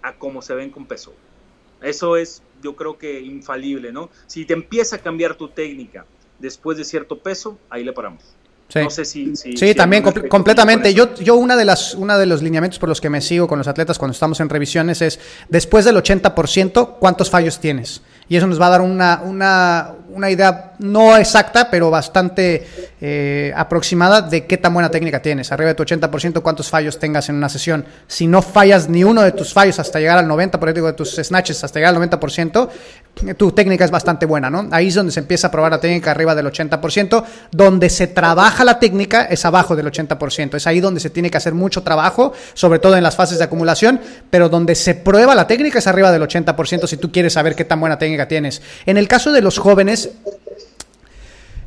a 0.00 0.14
como 0.14 0.40
se 0.40 0.54
ven 0.54 0.70
con 0.70 0.86
peso. 0.86 1.12
Eso 1.82 2.16
es, 2.16 2.42
yo 2.62 2.74
creo 2.74 2.96
que 2.96 3.20
infalible, 3.20 3.92
¿no? 3.92 4.08
Si 4.26 4.46
te 4.46 4.54
empieza 4.54 4.96
a 4.96 4.98
cambiar 5.00 5.36
tu 5.36 5.48
técnica 5.48 6.06
después 6.38 6.78
de 6.78 6.84
cierto 6.84 7.18
peso, 7.18 7.58
ahí 7.68 7.84
le 7.84 7.92
paramos. 7.92 8.37
Sí. 8.68 8.80
No 8.80 8.90
sé 8.90 9.04
si, 9.06 9.34
si 9.34 9.56
sí, 9.56 9.68
si 9.68 9.74
también 9.74 10.02
compl 10.02 10.28
completamente. 10.28 10.92
Yo, 10.92 11.14
yo 11.14 11.36
una 11.36 11.56
de 11.56 11.64
las, 11.64 11.94
una 11.94 12.18
de 12.18 12.26
los 12.26 12.42
lineamientos 12.42 12.78
por 12.78 12.88
los 12.88 13.00
que 13.00 13.08
me 13.08 13.20
sigo 13.20 13.48
con 13.48 13.58
los 13.58 13.66
atletas 13.66 13.98
cuando 13.98 14.12
estamos 14.12 14.40
en 14.40 14.48
revisiones 14.48 15.00
es 15.00 15.18
después 15.48 15.86
del 15.86 15.96
80%, 15.96 16.96
¿cuántos 16.98 17.30
fallos 17.30 17.60
tienes? 17.60 18.02
Y 18.28 18.36
eso 18.36 18.46
nos 18.46 18.60
va 18.60 18.66
a 18.66 18.70
dar 18.70 18.80
una, 18.82 19.22
una, 19.24 19.92
una 20.10 20.30
idea 20.30 20.72
no 20.78 21.16
exacta, 21.16 21.70
pero 21.70 21.90
bastante 21.90 22.66
eh, 23.00 23.52
aproximada 23.56 24.22
de 24.22 24.46
qué 24.46 24.58
tan 24.58 24.74
buena 24.74 24.90
técnica 24.90 25.20
tienes. 25.20 25.50
Arriba 25.50 25.68
de 25.68 25.74
tu 25.74 25.82
80%, 25.82 26.42
cuántos 26.42 26.68
fallos 26.68 26.98
tengas 26.98 27.28
en 27.28 27.36
una 27.36 27.48
sesión. 27.48 27.84
Si 28.06 28.26
no 28.26 28.42
fallas 28.42 28.88
ni 28.88 29.04
uno 29.04 29.22
de 29.22 29.32
tus 29.32 29.52
fallos 29.52 29.78
hasta 29.78 29.98
llegar 29.98 30.18
al 30.18 30.26
90%, 30.26 30.58
por 30.58 30.74
digo, 30.74 30.86
de 30.86 30.92
tus 30.92 31.16
snatches 31.16 31.62
hasta 31.64 31.78
llegar 31.78 31.94
al 31.94 32.02
90%, 32.02 32.68
tu 33.36 33.52
técnica 33.52 33.84
es 33.84 33.90
bastante 33.90 34.26
buena, 34.26 34.50
¿no? 34.50 34.68
Ahí 34.70 34.88
es 34.88 34.94
donde 34.94 35.12
se 35.12 35.20
empieza 35.20 35.48
a 35.48 35.50
probar 35.50 35.72
la 35.72 35.80
técnica 35.80 36.10
arriba 36.10 36.34
del 36.34 36.46
80%. 36.46 37.24
Donde 37.50 37.90
se 37.90 38.06
trabaja 38.08 38.64
la 38.64 38.78
técnica 38.78 39.24
es 39.24 39.44
abajo 39.44 39.74
del 39.74 39.86
80%. 39.86 40.56
Es 40.56 40.66
ahí 40.66 40.80
donde 40.80 41.00
se 41.00 41.10
tiene 41.10 41.30
que 41.30 41.36
hacer 41.36 41.54
mucho 41.54 41.82
trabajo, 41.82 42.32
sobre 42.54 42.78
todo 42.78 42.96
en 42.96 43.02
las 43.02 43.16
fases 43.16 43.38
de 43.38 43.44
acumulación, 43.44 44.00
pero 44.30 44.48
donde 44.48 44.74
se 44.74 44.94
prueba 44.94 45.34
la 45.34 45.46
técnica 45.46 45.78
es 45.78 45.86
arriba 45.86 46.12
del 46.12 46.22
80% 46.22 46.86
si 46.86 46.96
tú 46.96 47.10
quieres 47.10 47.32
saber 47.32 47.54
qué 47.54 47.64
tan 47.64 47.80
buena 47.80 47.98
técnica 47.98 48.17
tienes. 48.26 48.62
En 48.86 48.96
el 48.96 49.06
caso 49.06 49.30
de 49.30 49.42
los 49.42 49.58
jóvenes, 49.58 50.10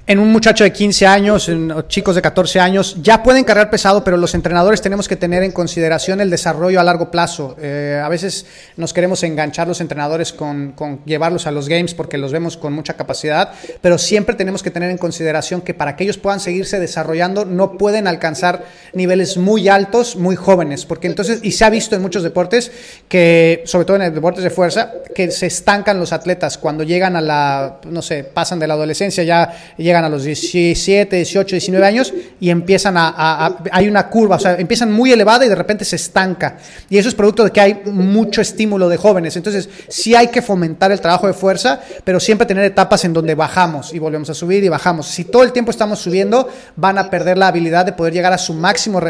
en 0.08 0.20
un 0.20 0.32
muchacho 0.32 0.64
de 0.64 0.74
15 0.74 1.06
años, 1.06 1.48
en 1.48 1.74
chicos 1.88 2.16
de 2.16 2.22
14 2.22 2.60
años, 2.60 2.98
ya 3.02 3.22
pueden 3.22 3.44
cargar 3.44 3.70
pesado, 3.70 4.04
pero 4.04 4.18
los 4.18 4.34
entrenadores 4.34 4.82
tenemos 4.82 5.08
que 5.08 5.16
tener 5.16 5.44
en 5.44 5.52
consideración 5.52 6.22
el 6.22 6.30
desarrollo 6.30 6.80
a 6.80 6.84
largo 6.84 7.12
plazo. 7.12 7.56
Eh, 7.62 8.02
a 8.04 8.10
veces 8.10 8.48
nos 8.78 8.94
queremos 8.94 9.22
enganchar 9.24 9.68
los 9.68 9.80
entrenadores 9.80 10.34
con, 10.34 10.74
llevarlos 11.06 11.46
a 11.46 11.52
los 11.52 11.70
games 11.70 11.94
porque 11.94 12.18
los 12.18 12.32
vemos 12.32 12.58
con 12.58 12.74
mucha 12.74 12.96
capacidad, 12.96 13.52
pero 13.82 13.98
siempre 13.98 14.36
tenemos 14.36 14.64
que 14.64 14.72
tener 14.72 14.90
en 14.90 14.98
consideración 14.98 15.62
que 15.62 15.74
para 15.74 15.96
que 15.96 16.04
ellos 16.04 16.18
puedan 16.18 16.40
seguirse 16.40 16.80
desarrollando 16.80 17.46
no 17.46 17.78
pueden 17.78 18.08
alcanzar 18.08 18.66
niveles 18.94 19.38
muy 19.38 19.70
altos, 19.70 20.16
muy 20.16 20.36
jóvenes, 20.36 20.86
porque 20.86 21.08
entonces, 21.08 21.40
y 21.44 21.52
se 21.52 21.64
ha 21.64 21.70
visto 21.70 21.96
en 21.96 22.02
muchos 22.02 22.24
deportes 22.24 22.72
que, 23.08 23.62
sobre 23.66 23.86
todo 23.86 23.98
en 23.98 24.04
el 24.04 24.16
deportes 24.16 24.44
de 24.44 24.50
fuerza, 24.50 24.94
que 25.14 25.30
se 25.30 25.46
estancan 25.46 26.00
los 26.00 26.12
atletas 26.12 26.58
cuando 26.58 26.84
llegan 26.84 27.16
a 27.16 27.22
la, 27.22 27.80
no 27.86 28.02
sé, 28.02 28.24
pasan 28.24 28.60
de 28.60 28.68
la 28.68 28.74
adolescencia, 28.74 29.24
ya 29.24 29.76
llegan 29.92 30.06
a 30.06 30.10
los 30.10 30.24
17, 30.24 31.16
18, 31.18 31.56
19 31.56 31.86
años 31.86 32.14
y 32.40 32.50
empiezan 32.50 32.96
a, 32.98 33.58
hay 33.72 33.88
una 33.90 34.08
curva, 34.08 34.38
o 34.38 34.40
sea, 34.40 34.56
empiezan 34.56 34.92
muy 34.92 35.12
elevada 35.12 35.46
y 35.46 35.50
de 35.50 35.56
repente 35.56 35.84
se 35.84 35.98
estanca. 35.98 36.58
Y 36.90 36.98
eso 36.98 37.10
es 37.10 37.16
producto 37.16 37.44
de 37.44 37.52
que 37.52 37.60
hay 37.60 37.82
mucho 37.86 38.42
estímulo 38.42 38.88
de 38.88 38.98
jóvenes. 38.98 39.36
Entonces, 39.36 39.70
sí 39.90 40.16
hay 40.16 40.28
que 40.28 40.42
fomentar 40.42 40.92
el 40.92 41.02
trabajo 41.02 41.28
de 41.28 41.34
fuerza, 41.34 41.82
pero 42.04 42.20
siempre 42.20 42.48
tener 42.48 42.64
etapas 42.64 43.04
en 43.04 43.14
donde 43.14 43.36
bajamos 43.36 43.94
y 43.94 44.00
volvemos 44.00 44.30
a 44.30 44.34
subir 44.34 44.64
y 44.64 44.70
bajamos. 44.70 45.08
Si 45.08 45.26
todo 45.26 45.44
el 45.44 45.52
tiempo 45.52 45.72
estamos 45.72 46.00
subiendo, 46.00 46.48
van 46.78 46.98
a 46.98 47.10
perder 47.10 47.38
la 47.38 47.48
habilidad 47.48 47.86
de 47.86 47.92
poder 47.92 48.14
llegar 48.14 48.32
a 48.32 48.38
su 48.38 48.54
máximo 48.54 49.02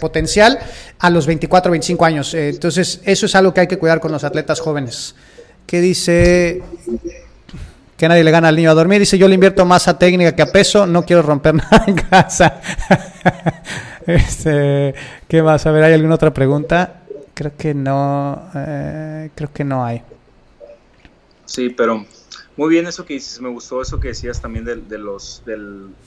potencial 0.00 0.58
a 0.98 1.10
los 1.10 1.26
24, 1.26 1.70
25 1.70 2.04
años. 2.04 2.34
Eh, 2.34 2.48
entonces, 2.48 3.00
eso 3.04 3.26
es 3.26 3.34
algo 3.34 3.52
que 3.52 3.60
hay 3.60 3.66
que 3.66 3.78
cuidar 3.78 4.00
con 4.00 4.10
los 4.10 4.24
atletas 4.24 4.60
jóvenes. 4.60 5.14
¿Qué 5.66 5.80
dice? 5.80 6.62
Que 8.00 8.08
nadie 8.08 8.24
le 8.24 8.30
gana 8.30 8.48
al 8.48 8.56
niño 8.56 8.70
a 8.70 8.74
dormir. 8.74 8.98
Dice, 8.98 9.18
yo 9.18 9.28
le 9.28 9.34
invierto 9.34 9.66
más 9.66 9.86
a 9.86 9.98
técnica 9.98 10.34
que 10.34 10.40
a 10.40 10.50
peso, 10.50 10.86
no 10.86 11.04
quiero 11.04 11.20
romper 11.20 11.54
nada 11.56 11.84
en 11.86 11.96
casa. 11.96 12.58
este, 14.06 14.94
¿Qué 15.28 15.42
más? 15.42 15.66
A 15.66 15.70
ver, 15.70 15.84
¿hay 15.84 15.92
alguna 15.92 16.14
otra 16.14 16.32
pregunta? 16.32 17.02
Creo 17.34 17.52
que 17.58 17.74
no, 17.74 18.50
eh, 18.54 19.28
creo 19.34 19.52
que 19.52 19.64
no 19.64 19.84
hay. 19.84 20.00
Sí, 21.44 21.68
pero 21.68 22.06
muy 22.56 22.70
bien 22.70 22.86
eso 22.86 23.04
que 23.04 23.12
dices, 23.12 23.38
me 23.38 23.50
gustó 23.50 23.82
eso 23.82 24.00
que 24.00 24.08
decías 24.08 24.40
también 24.40 24.64
de, 24.64 24.96
los, 24.96 25.42
de 25.44 25.58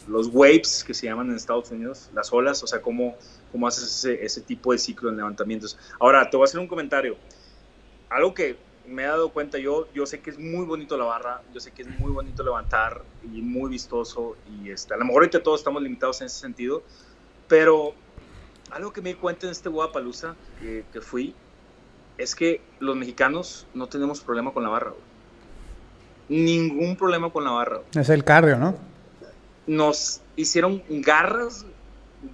los 0.07 0.30
waves 0.34 0.84
que 0.84 0.95
se 0.95 1.06
llaman 1.06 1.30
en 1.30 1.36
Estados 1.36 1.70
Unidos, 1.70 2.10
las 2.15 2.34
olas, 2.34 2.64
o 2.64 2.65
sea, 2.65 2.82
cómo, 2.82 3.15
cómo 3.52 3.68
haces 3.68 3.84
ese, 3.84 4.26
ese 4.26 4.41
tipo 4.41 4.72
de 4.72 4.80
ciclo 4.80 5.11
en 5.11 5.18
levantamientos. 5.18 5.78
Ahora, 5.99 6.28
te 6.28 6.38
voy 6.38 6.45
a 6.45 6.45
hacer 6.45 6.60
un 6.60 6.68
comentario. 6.68 7.18
Algo 8.10 8.34
que 8.34 8.57
me 8.94 9.03
he 9.03 9.07
dado 9.07 9.30
cuenta, 9.30 9.57
yo, 9.57 9.88
yo 9.94 10.06
sé 10.06 10.22
que 10.22 10.30
es 10.30 10.40
muy 10.40 10.65
bonito 10.65 10.98
la 10.98 11.06
barra, 11.06 11.41
yo 11.53 11.60
sé 11.60 11.72
que 11.72 11.82
es 11.82 11.99
muy 11.99 12.11
bonito 12.11 12.44
levantar 12.44 13.02
y 13.24 13.41
muy 13.41 13.70
vistoso 13.70 14.38
y 14.49 14.70
este, 14.70 14.94
a 14.94 14.98
lo 14.98 15.06
mejor 15.06 15.24
ahorita 15.24 15.44
todos 15.44 15.60
estamos 15.60 15.82
limitados 15.82 16.22
en 16.22 16.28
ese 16.28 16.40
sentido, 16.40 16.84
pero 17.48 17.94
algo 18.72 18.94
que 18.94 19.02
me 19.02 19.10
di 19.10 19.15
cuenta 19.15 19.48
en 19.48 19.52
este 19.52 19.70
Guadalajara 19.70 20.36
que, 20.60 20.86
que 20.91 21.02
fui 21.02 21.36
es 22.18 22.36
que 22.36 22.61
los 22.80 22.95
mexicanos 22.95 23.68
no 23.74 23.88
tenemos 23.88 24.22
problema 24.22 24.52
con 24.52 24.64
la 24.64 24.70
barra. 24.70 24.94
Ningún 26.30 26.95
problema 26.95 27.32
con 27.32 27.44
la 27.44 27.52
barra. 27.52 27.82
Es 27.95 28.10
el 28.10 28.24
cardio, 28.24 28.57
¿no? 28.57 28.76
Nos 29.68 30.22
hicieron 30.36 30.84
garras, 30.90 31.65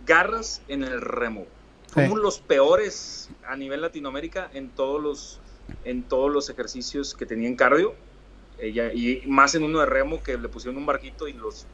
garras 0.05 0.61
en 0.67 0.83
el 0.83 1.01
remo. 1.01 1.45
Somos 1.93 2.19
los 2.19 2.39
peores 2.39 3.29
a 3.47 3.55
nivel 3.55 3.81
Latinoamérica 3.81 4.49
en 4.53 4.69
todos 4.69 5.01
los 5.01 5.38
en 5.83 6.03
todos 6.03 6.31
los 6.31 6.49
ejercicios 6.49 7.13
que 7.13 7.25
tenían 7.25 7.55
cardio, 7.55 7.95
ella, 8.59 8.91
y 8.93 9.23
más 9.25 9.55
en 9.55 9.63
uno 9.63 9.79
de 9.79 9.85
remo 9.85 10.21
que 10.21 10.37
le 10.37 10.49
pusieron 10.49 10.77
un 10.77 10.85
barquito 10.85 11.27
y 11.27 11.33
los 11.33 11.65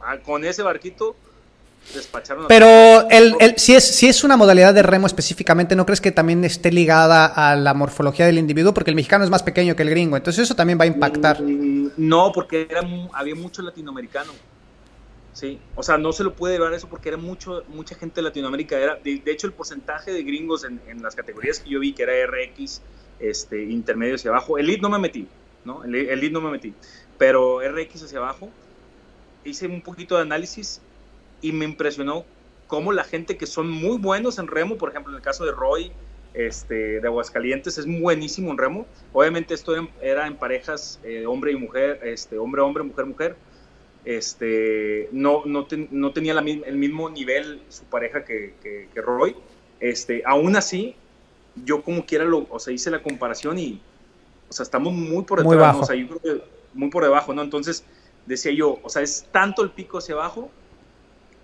ah, 0.00 0.18
con 0.18 0.44
ese 0.44 0.62
barquito 0.62 1.14
despacharon. 1.94 2.46
Pero 2.48 3.08
el, 3.10 3.34
el, 3.40 3.58
si, 3.58 3.74
es, 3.74 3.84
si 3.84 4.08
es 4.08 4.24
una 4.24 4.36
modalidad 4.36 4.72
de 4.72 4.82
remo 4.82 5.06
específicamente, 5.06 5.76
¿no 5.76 5.84
crees 5.84 6.00
que 6.00 6.12
también 6.12 6.44
esté 6.44 6.72
ligada 6.72 7.26
a 7.26 7.56
la 7.56 7.74
morfología 7.74 8.26
del 8.26 8.38
individuo? 8.38 8.72
Porque 8.72 8.90
el 8.90 8.96
mexicano 8.96 9.24
es 9.24 9.30
más 9.30 9.42
pequeño 9.42 9.76
que 9.76 9.82
el 9.82 9.90
gringo, 9.90 10.16
entonces 10.16 10.44
eso 10.44 10.54
también 10.54 10.78
va 10.78 10.84
a 10.84 10.88
impactar. 10.88 11.42
Mm, 11.42 11.92
no, 11.96 12.32
porque 12.32 12.66
era, 12.70 12.82
había 13.12 13.34
mucho 13.34 13.62
latinoamericano. 13.62 14.32
Sí, 15.32 15.58
o 15.74 15.82
sea, 15.82 15.96
no 15.96 16.12
se 16.12 16.24
lo 16.24 16.34
puede 16.34 16.54
llevar 16.54 16.74
eso 16.74 16.88
porque 16.88 17.08
era 17.08 17.16
mucho, 17.16 17.64
mucha 17.68 17.94
gente 17.94 18.16
de 18.16 18.22
Latinoamérica. 18.22 18.78
Era, 18.78 18.96
de, 18.96 19.22
hecho, 19.26 19.46
el 19.46 19.54
porcentaje 19.54 20.12
de 20.12 20.22
gringos 20.22 20.64
en, 20.64 20.80
en, 20.86 21.02
las 21.02 21.14
categorías 21.14 21.58
que 21.58 21.70
yo 21.70 21.80
vi, 21.80 21.94
que 21.94 22.02
era 22.02 22.12
RX, 22.26 22.82
este, 23.22 23.62
intermedio 23.64 24.16
hacia 24.16 24.30
abajo. 24.30 24.58
Elite 24.58 24.82
no 24.82 24.90
me 24.90 24.98
metí, 24.98 25.26
¿no? 25.64 25.84
Elite 25.84 26.30
no 26.30 26.40
me 26.40 26.50
metí. 26.50 26.74
Pero 27.18 27.60
RX 27.60 28.04
hacia 28.04 28.18
abajo, 28.18 28.50
hice 29.44 29.66
un 29.66 29.80
poquito 29.80 30.16
de 30.16 30.22
análisis 30.22 30.80
y 31.40 31.52
me 31.52 31.64
impresionó 31.64 32.24
cómo 32.66 32.92
la 32.92 33.04
gente 33.04 33.36
que 33.36 33.46
son 33.46 33.70
muy 33.70 33.98
buenos 33.98 34.38
en 34.38 34.48
remo, 34.48 34.76
por 34.76 34.90
ejemplo, 34.90 35.12
en 35.12 35.16
el 35.16 35.22
caso 35.22 35.44
de 35.44 35.52
Roy, 35.52 35.92
este, 36.34 37.00
de 37.00 37.06
Aguascalientes, 37.06 37.78
es 37.78 37.86
buenísimo 37.86 38.50
en 38.50 38.58
remo. 38.58 38.86
Obviamente 39.12 39.54
esto 39.54 39.74
era 40.00 40.26
en 40.26 40.36
parejas 40.36 40.98
eh, 41.04 41.26
hombre 41.26 41.52
y 41.52 41.56
mujer, 41.56 42.00
este, 42.02 42.38
hombre, 42.38 42.62
hombre, 42.62 42.82
mujer, 42.82 43.06
mujer. 43.06 43.36
Este, 44.04 45.08
no, 45.12 45.44
no, 45.44 46.12
tenía 46.12 46.32
el 46.32 46.76
mismo 46.76 47.08
nivel 47.08 47.62
su 47.68 47.84
pareja 47.84 48.24
que 48.24 48.88
Roy. 48.96 49.36
Este, 49.82 50.22
aún 50.24 50.54
así, 50.54 50.94
yo 51.64 51.82
como 51.82 52.04
quiera 52.04 52.24
lo, 52.24 52.46
o 52.50 52.58
sea, 52.58 52.72
hice 52.72 52.90
la 52.90 53.02
comparación 53.02 53.58
y, 53.58 53.80
o 54.48 54.52
sea, 54.52 54.64
estamos 54.64 54.92
muy 54.92 55.24
por 55.24 55.46
debajo, 55.46 55.78
¿no? 55.78 55.82
o 55.82 55.86
sea, 55.86 55.96
yo 55.96 56.08
creo 56.08 56.20
que 56.20 56.44
muy 56.74 56.90
por 56.90 57.02
debajo, 57.02 57.34
¿no? 57.34 57.42
Entonces, 57.42 57.84
decía 58.26 58.52
yo, 58.52 58.78
o 58.82 58.88
sea, 58.88 59.02
es 59.02 59.26
tanto 59.30 59.62
el 59.62 59.70
pico 59.70 59.98
hacia 59.98 60.14
abajo 60.14 60.50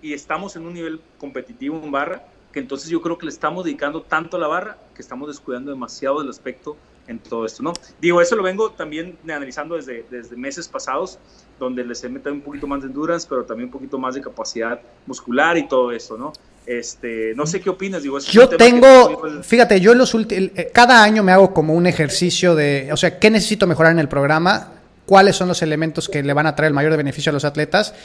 y 0.01 0.13
estamos 0.13 0.55
en 0.55 0.65
un 0.65 0.73
nivel 0.73 1.01
competitivo 1.19 1.79
en 1.83 1.91
barra, 1.91 2.23
que 2.51 2.59
entonces 2.59 2.89
yo 2.89 3.01
creo 3.01 3.17
que 3.17 3.25
le 3.25 3.31
estamos 3.31 3.65
dedicando 3.65 4.01
tanto 4.01 4.37
a 4.37 4.39
la 4.39 4.47
barra 4.47 4.77
que 4.95 5.01
estamos 5.01 5.27
descuidando 5.27 5.71
demasiado 5.71 6.21
el 6.21 6.29
aspecto 6.29 6.77
en 7.07 7.19
todo 7.19 7.45
esto, 7.45 7.63
¿no? 7.63 7.73
Digo, 7.99 8.21
eso 8.21 8.35
lo 8.35 8.43
vengo 8.43 8.71
también 8.71 9.17
analizando 9.23 9.75
desde, 9.75 10.05
desde 10.09 10.35
meses 10.35 10.67
pasados, 10.67 11.19
donde 11.59 11.83
les 11.85 12.03
he 12.03 12.09
metido 12.09 12.33
un 12.33 12.41
poquito 12.41 12.65
más 12.65 12.81
de 12.81 12.87
endurance, 12.87 13.27
pero 13.29 13.43
también 13.43 13.67
un 13.67 13.73
poquito 13.73 13.97
más 13.97 14.15
de 14.15 14.21
capacidad 14.21 14.79
muscular 15.05 15.57
y 15.57 15.67
todo 15.67 15.91
eso, 15.91 16.17
¿no? 16.17 16.33
Este, 16.65 17.33
no 17.35 17.45
sé 17.45 17.59
qué 17.59 17.69
opinas, 17.69 18.03
digo, 18.03 18.19
yo 18.19 18.47
tengo, 18.47 19.23
fíjate, 19.41 19.81
yo 19.81 19.91
en 19.91 19.97
los 19.97 20.13
últimos, 20.13 20.51
eh, 20.55 20.69
cada 20.71 21.03
año 21.03 21.23
me 21.23 21.31
hago 21.31 21.53
como 21.53 21.73
un 21.73 21.87
ejercicio 21.87 22.53
de, 22.53 22.89
o 22.93 22.97
sea, 22.97 23.17
¿qué 23.17 23.29
necesito 23.29 23.65
mejorar 23.67 23.91
en 23.91 23.99
el 23.99 24.07
programa? 24.07 24.73
cuáles 25.09 25.35
son 25.35 25.47
los 25.47 25.63
elementos 25.63 26.07
que 26.07 26.21
le 26.21 26.33
van 26.33 26.45
a 26.45 26.55
traer 26.55 26.67
el 26.67 26.75
mayor 26.75 26.95
beneficio 26.95 27.31
a 27.31 27.33
los 27.33 27.43
atletas 27.43 27.95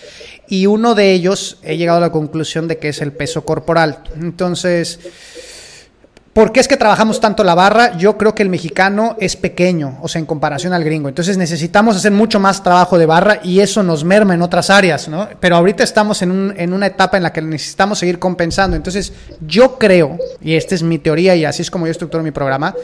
y 0.49 0.65
uno 0.65 0.95
de 0.95 1.13
ellos 1.13 1.59
he 1.63 1.77
llegado 1.77 1.99
a 1.99 2.01
la 2.01 2.11
conclusión 2.11 2.67
de 2.67 2.79
que 2.79 2.89
es 2.89 3.03
el 3.03 3.13
peso 3.13 3.45
corporal. 3.45 3.99
Entonces, 4.19 4.99
¿Por 6.35 6.51
qué 6.51 6.59
es 6.59 6.67
que 6.67 6.77
trabajamos 6.77 7.21
tanto 7.21 7.45
la 7.45 7.55
barra? 7.55 7.97
Yo 7.97 8.19
creo 8.19 8.35
que 8.35 8.43
el 8.43 8.49
mexicano 8.49 9.17
es 9.21 9.37
pequeño, 9.37 9.99
o 10.03 10.09
sea, 10.09 10.19
en 10.19 10.27
comparación 10.27 10.73
al 10.73 10.83
gringo. 10.83 11.09
Entonces 11.09 11.39
necesitamos 11.39 11.95
hacer 11.97 12.11
mucho 12.11 12.41
más 12.41 12.61
trabajo 12.61 12.99
de 12.99 13.07
barra 13.07 13.39
y 13.45 13.61
eso 13.61 13.85
nos 13.85 14.03
merma 14.03 14.35
en 14.35 14.43
otras 14.43 14.69
áreas, 14.69 15.07
¿no? 15.09 15.29
Pero 15.39 15.55
ahorita 15.55 15.85
estamos 15.85 16.23
en, 16.23 16.53
en 16.57 16.73
una 16.73 16.89
etapa 16.89 17.17
en 17.17 17.23
la 17.23 17.33
que 17.33 17.41
necesitamos 17.41 18.01
seguir 18.01 18.19
compensando. 18.19 18.77
Entonces 18.77 19.13
yo 19.47 19.79
creo, 19.79 20.19
y 20.43 20.57
esta 20.57 20.75
es 20.75 20.83
mi 20.83 20.99
teoría 20.99 21.37
y 21.37 21.45
así 21.45 21.63
es 21.63 21.71
como 21.71 21.87
yo 21.87 21.93
estructuro 21.93 22.25
mi 22.25 22.33
programa, 22.33 22.75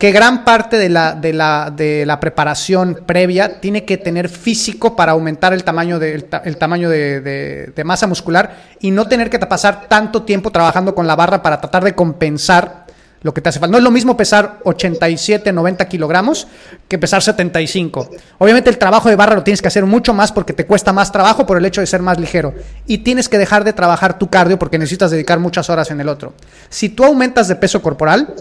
que 0.00 0.12
gran 0.12 0.46
parte 0.46 0.78
de 0.78 0.88
la, 0.88 1.12
de 1.12 1.34
la, 1.34 1.70
de 1.70 2.06
la 2.06 2.18
preparación 2.20 3.02
previa 3.04 3.60
tiene 3.60 3.84
que 3.84 3.98
tener 3.98 4.30
físico 4.30 4.96
para 4.96 5.12
aumentar 5.12 5.52
el 5.52 5.62
tamaño, 5.62 5.98
de, 5.98 6.14
el, 6.42 6.56
tamaño 6.56 6.88
de, 6.88 7.20
de, 7.20 7.84
masa 7.84 8.06
muscular 8.06 8.56
y 8.80 8.92
no 8.92 9.06
tener 9.08 9.28
que 9.28 9.38
pasar 9.40 9.88
tanto 9.88 10.22
tiempo 10.22 10.50
trabajando 10.50 10.94
con 10.94 11.06
la 11.06 11.16
barra 11.16 11.42
para 11.42 11.60
tratar 11.60 11.84
de 11.84 11.94
compensar 11.94 12.86
lo 13.20 13.34
que 13.34 13.42
te 13.42 13.50
hace 13.50 13.60
falta. 13.60 13.72
No 13.72 13.76
es 13.76 13.84
lo 13.84 13.90
mismo 13.90 14.16
pesar 14.16 14.60
87, 14.64 15.52
90 15.52 15.86
kilogramos 15.86 16.48
que 16.88 16.96
pesar 16.96 17.20
75. 17.20 18.08
Obviamente 18.38 18.70
el 18.70 18.78
trabajo 18.78 19.10
de 19.10 19.16
barra 19.16 19.34
lo 19.34 19.42
tienes 19.42 19.60
que 19.60 19.68
hacer 19.68 19.84
mucho 19.84 20.14
más 20.14 20.32
porque 20.32 20.54
te 20.54 20.64
cuesta 20.64 20.94
más 20.94 21.12
trabajo 21.12 21.44
por 21.44 21.58
el 21.58 21.66
hecho 21.66 21.82
de 21.82 21.86
ser 21.86 22.00
más 22.00 22.18
ligero. 22.18 22.54
Y 22.86 22.98
tienes 22.98 23.28
que 23.28 23.36
dejar 23.36 23.64
de 23.64 23.74
trabajar 23.74 24.18
tu 24.18 24.30
cardio 24.30 24.58
porque 24.58 24.78
necesitas 24.78 25.10
dedicar 25.10 25.40
muchas 25.40 25.68
horas 25.68 25.90
en 25.90 26.00
el 26.00 26.08
otro. 26.08 26.32
Si 26.70 26.88
tú 26.88 27.04
aumentas 27.04 27.48
de 27.48 27.56
peso 27.56 27.82
corporal, 27.82 28.34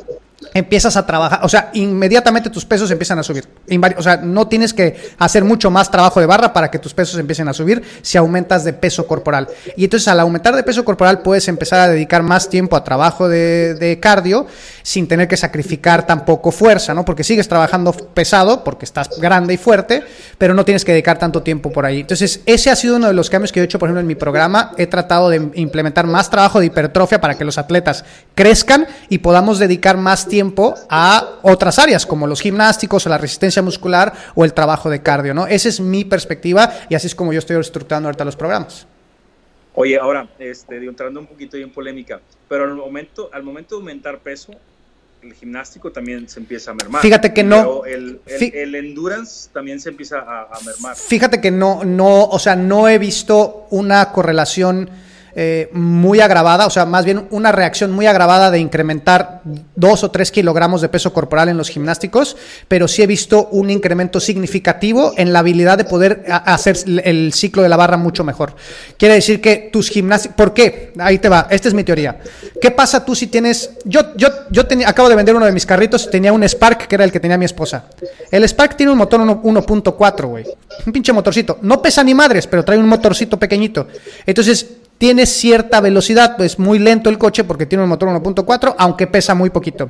empiezas 0.53 0.95
a 0.98 1.06
trabajar, 1.06 1.41
o 1.44 1.49
sea, 1.49 1.70
inmediatamente 1.74 2.49
tus 2.49 2.66
pesos 2.66 2.90
empiezan 2.91 3.20
a 3.20 3.24
subir. 3.24 3.48
O 3.98 4.02
sea, 4.02 4.18
no 4.18 4.48
tienes 4.48 4.74
que 4.74 5.14
hacer 5.18 5.44
mucho 5.44 5.70
más 5.70 5.91
trabajo 5.91 6.20
de 6.20 6.26
barra 6.26 6.53
para 6.53 6.72
que 6.72 6.80
tus 6.80 6.94
pesos 6.94 7.20
empiecen 7.20 7.48
a 7.48 7.53
subir 7.53 7.84
si 8.02 8.18
aumentas 8.18 8.64
de 8.64 8.74
peso 8.74 9.06
corporal. 9.06 9.48
Y 9.76 9.86
entonces 9.86 10.07
al 10.07 10.20
aumentar 10.20 10.56
de 10.56 10.64
peso 10.64 10.86
corporal 10.86 11.22
puedes 11.22 11.48
empezar 11.48 11.80
a 11.80 11.88
dedicar 11.88 12.24
más 12.24 12.49
tiempo 12.49 12.76
a 12.76 12.84
trabajo 12.84 13.28
de, 13.28 13.98
cardio 14.02 14.48
sin 14.90 15.07
tener 15.07 15.28
que 15.28 15.38
sacrificar 15.38 16.07
tampoco 16.07 16.52
fuerza, 16.52 16.95
¿no? 16.95 17.06
Porque 17.06 17.24
sigues 17.24 17.48
trabajando 17.48 17.94
pesado, 17.94 18.64
porque 18.64 18.86
estás 18.86 19.20
grande 19.20 19.53
y 19.53 19.57
fuerte, 19.57 20.02
pero 20.40 20.56
no 20.56 20.66
tienes 20.66 20.84
que 20.84 20.94
dedicar 20.94 21.20
tanto 21.20 21.44
tiempo 21.44 21.72
por 21.72 21.86
ahí. 21.86 21.99
Entonces, 21.99 22.41
ese 22.48 22.72
ha 22.72 22.76
sido 22.76 22.95
uno 22.95 23.06
de 23.06 23.14
los 23.14 23.30
cambios 23.30 23.52
que 23.52 23.60
he 23.60 23.64
hecho, 23.64 23.78
por 23.78 23.88
ejemplo, 23.88 23.99
en 24.02 24.07
mi 24.07 24.16
programa. 24.16 24.72
He 24.78 24.88
tratado 24.88 25.30
de 25.30 25.52
implementar 25.53 26.07
más 26.07 26.32
trabajo 26.32 26.60
de 26.60 26.66
hipertrofia 26.66 27.22
para 27.22 27.38
que 27.38 27.45
los 27.45 27.60
atletas 27.60 28.03
crezcan 28.34 28.88
y 29.10 29.20
podamos 29.20 29.60
dedicar 29.60 29.95
más 29.95 30.28
tiempo 30.28 30.74
a 30.90 31.34
otras 31.44 31.78
áreas, 31.78 32.07
como 32.07 32.26
los 32.26 32.41
gimnásticos 32.41 33.06
o 33.06 33.10
la 33.10 33.20
resistencia 33.20 33.61
muscular 33.61 34.11
o 34.34 34.44
el 34.44 34.56
trabajo 34.56 34.90
de 34.90 35.03
cardio, 35.03 35.36
¿no? 35.36 35.45
Esa 35.45 35.70
es 35.70 35.80
mi 35.80 36.03
perspectiva 36.03 36.74
y 36.90 36.95
así 36.95 37.06
es 37.06 37.14
como 37.14 37.32
yo 37.32 37.38
estoy 37.38 37.60
estructurando 37.60 38.07
ahorita 38.07 38.26
los 38.26 38.36
programas. 38.36 38.88
Oye, 39.76 39.99
ahora, 39.99 40.28
este, 40.40 40.78
entrando 40.78 41.20
un 41.20 41.28
poquito 41.28 41.57
en 41.57 41.70
polémica, 41.70 42.20
pero 42.48 42.64
al 42.64 42.74
momento, 42.74 43.30
al 43.32 43.44
momento 43.44 43.76
de 43.76 43.82
aumentar 43.82 44.18
peso, 44.18 44.52
el 45.22 45.34
gimnástico 45.34 45.91
también 45.91 46.30
se 46.30 46.40
empieza 46.40 46.72
a 46.72 46.74
mermar. 46.74 47.02
Fíjate 47.02 47.34
que 47.34 47.44
no. 47.44 47.86
El, 47.86 48.22
el, 48.26 48.76
endurance 48.76 49.50
también 49.52 49.80
se 49.80 49.90
empieza 49.90 50.20
a, 50.20 50.44
a, 50.44 50.60
mermar. 50.66 50.96
Fíjate 50.96 51.41
que 51.41 51.52
no, 51.52 51.84
no, 51.84 52.26
o 52.26 52.40
sea, 52.40 52.56
no 52.56 52.88
he 52.88 52.98
visto 52.98 53.68
una 53.70 54.12
correlación 54.12 54.90
eh, 55.36 55.70
muy 55.74 56.20
agravada, 56.22 56.66
o 56.66 56.70
sea, 56.70 56.86
más 56.86 57.06
bien 57.06 57.28
una 57.32 57.52
reacción 57.52 57.92
muy 57.92 58.06
agravada 58.06 58.52
de 58.52 58.60
incrementar 58.60 59.42
dos 59.76 60.04
o 60.04 60.12
tres 60.12 60.32
kilogramos 60.32 60.82
de 60.82 60.90
peso 60.90 61.14
corporal 61.14 61.50
en 61.50 61.58
los 61.58 61.70
gimnásticos, 61.70 62.38
pero 62.68 62.88
sí 62.88 63.04
he 63.04 63.08
visto 63.08 63.48
un 63.52 63.70
incremento 63.70 64.20
significativo 64.20 65.14
en 65.18 65.34
la 65.34 65.40
habilidad 65.40 65.78
de 65.78 65.86
poder 65.86 66.26
hacer 66.28 66.78
el 67.04 67.34
ciclo 67.34 67.64
de 67.64 67.70
la 67.70 67.78
barra 67.78 67.98
mucho 67.98 68.24
mejor. 68.24 68.56
Quiere 68.98 69.16
decir 69.16 69.42
que 69.42 69.70
tus 69.72 69.90
gimnásticos, 69.90 70.36
¿por 70.36 70.54
qué? 70.54 70.94
Ahí 71.00 71.20
te 71.20 71.30
va, 71.30 71.48
esta 71.50 71.68
es 71.68 71.74
mi 71.74 71.84
teoría. 71.84 72.20
¿Qué 72.62 72.72
pasa 72.72 73.06
tú 73.06 73.16
si 73.16 73.28
tienes, 73.28 73.72
yo, 73.86 74.16
yo, 74.16 74.30
yo 74.50 74.64
acabo 74.86 75.10
de 75.10 75.16
vender 75.16 75.36
uno 75.36 75.46
de 75.46 75.52
mis 75.52 75.66
carritos, 75.66 76.10
tenía 76.10 76.34
un 76.34 76.44
Spark 76.44 76.88
que 76.88 76.96
era 76.96 77.04
el 77.04 77.12
que 77.12 77.20
tenía 77.20 77.38
mi 77.38 77.46
esposa. 77.46 77.86
El 78.32 78.44
Spark 78.44 78.76
tiene 78.76 78.92
un 78.92 78.98
motor 78.98 79.22
1.4, 79.22 80.28
güey. 80.28 80.46
Un 80.86 80.94
pinche 80.94 81.14
motorcito. 81.14 81.58
No 81.62 81.82
pesa 81.82 82.04
ni 82.04 82.14
madres, 82.14 82.48
pero 82.48 82.64
trae 82.64 82.78
un 82.78 82.88
motorcito 82.88 83.38
pequeñito. 83.38 83.88
Entonces, 84.26 84.66
tiene 85.00 85.26
cierta 85.26 85.80
velocidad, 85.80 86.36
pues 86.36 86.60
muy 86.60 86.78
lento 86.78 87.10
el 87.10 87.18
coche 87.18 87.46
porque 87.46 87.66
tiene 87.66 87.84
un 87.84 87.90
motor 87.90 88.10
1.4, 88.10 88.76
aunque 88.78 89.08
pesa 89.08 89.34
muy 89.34 89.50
poquito. 89.50 89.90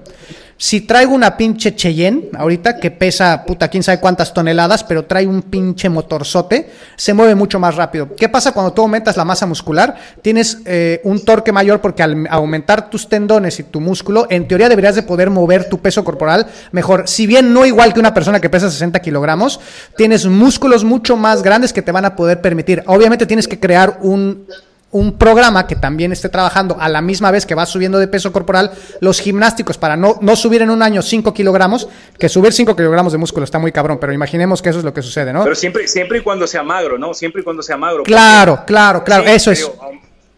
Si 0.55 0.81
traigo 0.81 1.15
una 1.15 1.35
pinche 1.35 1.75
Cheyenne, 1.75 2.29
ahorita 2.37 2.77
que 2.77 2.91
pesa 2.91 3.43
puta 3.43 3.69
quién 3.69 3.81
sabe 3.81 3.99
cuántas 3.99 4.33
toneladas, 4.33 4.83
pero 4.83 5.05
trae 5.05 5.25
un 5.25 5.41
pinche 5.41 5.89
motorzote, 5.89 6.69
se 6.95 7.13
mueve 7.13 7.33
mucho 7.33 7.59
más 7.59 7.75
rápido. 7.75 8.13
¿Qué 8.15 8.29
pasa 8.29 8.51
cuando 8.51 8.71
tú 8.71 8.83
aumentas 8.83 9.17
la 9.17 9.25
masa 9.25 9.47
muscular? 9.47 9.95
Tienes 10.21 10.59
eh, 10.65 11.01
un 11.05 11.25
torque 11.25 11.51
mayor 11.51 11.81
porque 11.81 12.03
al 12.03 12.27
aumentar 12.29 12.89
tus 12.91 13.09
tendones 13.09 13.59
y 13.59 13.63
tu 13.63 13.79
músculo, 13.79 14.27
en 14.29 14.47
teoría 14.47 14.69
deberías 14.69 14.95
de 14.95 15.03
poder 15.03 15.31
mover 15.31 15.69
tu 15.69 15.79
peso 15.79 16.03
corporal 16.03 16.45
mejor. 16.71 17.07
Si 17.07 17.25
bien 17.25 17.51
no 17.51 17.65
igual 17.65 17.93
que 17.93 17.99
una 17.99 18.13
persona 18.13 18.39
que 18.39 18.49
pesa 18.49 18.69
60 18.69 18.99
kilogramos, 18.99 19.59
tienes 19.97 20.27
músculos 20.27 20.83
mucho 20.83 21.17
más 21.17 21.41
grandes 21.41 21.73
que 21.73 21.81
te 21.81 21.91
van 21.91 22.05
a 22.05 22.15
poder 22.15 22.41
permitir. 22.41 22.83
Obviamente 22.85 23.25
tienes 23.25 23.47
que 23.47 23.59
crear 23.59 23.97
un 24.01 24.45
un 24.91 25.17
programa 25.17 25.67
que 25.67 25.75
también 25.75 26.11
esté 26.11 26.29
trabajando 26.29 26.77
a 26.79 26.89
la 26.89 27.01
misma 27.01 27.29
vez 27.29 27.45
que 27.45 27.53
va 27.53 27.65
subiendo 27.65 27.99
de 27.99 28.07
peso 28.07 28.31
corporal 28.31 28.71
los 29.01 29.19
gimnásticos 29.19 29.77
para 29.77 29.95
no, 29.95 30.17
no 30.21 30.35
subir 30.35 30.63
en 30.63 30.71
un 30.71 30.81
año 30.81 31.01
5 31.01 31.33
kilogramos, 31.33 31.87
que 32.17 32.27
subir 32.27 32.53
5 32.53 32.75
kilogramos 32.75 33.11
de 33.11 33.19
músculo 33.19 33.43
está 33.43 33.59
muy 33.59 33.71
cabrón, 33.71 33.99
pero 33.99 34.13
imaginemos 34.13 34.61
que 34.61 34.69
eso 34.69 34.79
es 34.79 34.85
lo 34.85 34.93
que 34.93 35.03
sucede, 35.03 35.31
¿no? 35.31 35.43
Pero 35.43 35.55
siempre, 35.55 35.87
siempre 35.87 36.19
y 36.19 36.21
cuando 36.21 36.47
sea 36.47 36.63
magro, 36.63 36.97
¿no? 36.97 37.13
Siempre 37.13 37.41
y 37.41 37.43
cuando 37.43 37.61
sea 37.61 37.77
magro. 37.77 38.03
Claro, 38.03 38.63
claro, 38.65 39.03
claro, 39.03 39.25
eso 39.25 39.51
es. 39.51 39.71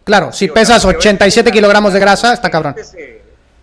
claro, 0.04 0.32
si 0.32 0.48
pesas 0.48 0.84
87 0.84 1.50
kilogramos 1.50 1.94
de 1.94 2.00
grasa, 2.00 2.34
está 2.34 2.50
cabrón. 2.50 2.74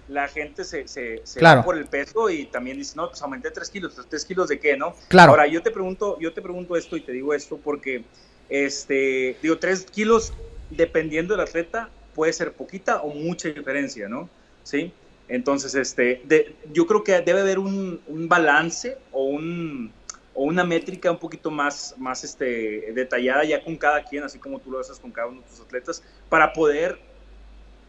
la 0.07 0.27
gente 0.27 0.63
se, 0.63 0.87
se, 0.87 1.21
va 1.39 1.63
por 1.63 1.77
el 1.77 1.85
peso 1.85 2.31
y 2.31 2.45
también 2.45 2.77
dice, 2.77 2.93
no, 2.95 3.09
pues 3.09 3.21
aumenté 3.21 3.51
3 3.51 3.69
kilos, 3.69 3.93
3 4.09 4.25
kilos 4.25 4.49
de 4.49 4.59
qué, 4.59 4.75
¿no? 4.75 4.95
Claro. 5.07 5.33
Ahora, 5.33 5.45
yo 5.45 5.61
te 5.61 5.69
pregunto, 5.69 6.17
yo 6.19 6.33
te 6.33 6.41
pregunto 6.41 6.75
esto 6.75 6.97
y 6.97 7.01
te 7.01 7.11
digo 7.11 7.35
esto 7.35 7.59
porque, 7.63 8.03
este, 8.49 9.37
digo, 9.43 9.59
3 9.59 9.85
kilos 9.91 10.33
dependiendo 10.69 11.35
del 11.35 11.41
atleta, 11.41 11.89
puede 12.13 12.33
ser 12.33 12.53
poquita 12.53 13.01
o 13.01 13.13
mucha 13.13 13.49
diferencia, 13.49 14.07
¿no? 14.09 14.29
Sí. 14.63 14.91
Entonces, 15.27 15.75
este, 15.75 16.21
de, 16.25 16.55
yo 16.73 16.87
creo 16.87 17.03
que 17.03 17.21
debe 17.21 17.41
haber 17.41 17.59
un, 17.59 18.01
balance 18.27 18.97
o, 19.11 19.25
un, 19.25 19.91
o, 20.33 20.43
una 20.43 20.63
métrica 20.63 21.11
un 21.11 21.19
poquito 21.19 21.51
más, 21.51 21.95
más 21.97 22.23
este, 22.23 22.91
detallada 22.93 23.43
ya 23.43 23.63
con 23.63 23.75
cada 23.77 24.03
quien, 24.03 24.23
así 24.23 24.39
como 24.39 24.59
tú 24.59 24.71
lo 24.71 24.79
haces 24.79 24.99
con 24.99 25.11
cada 25.11 25.27
uno 25.27 25.41
de 25.41 25.47
tus 25.47 25.59
atletas, 25.59 26.03
para 26.29 26.51
poder 26.51 26.97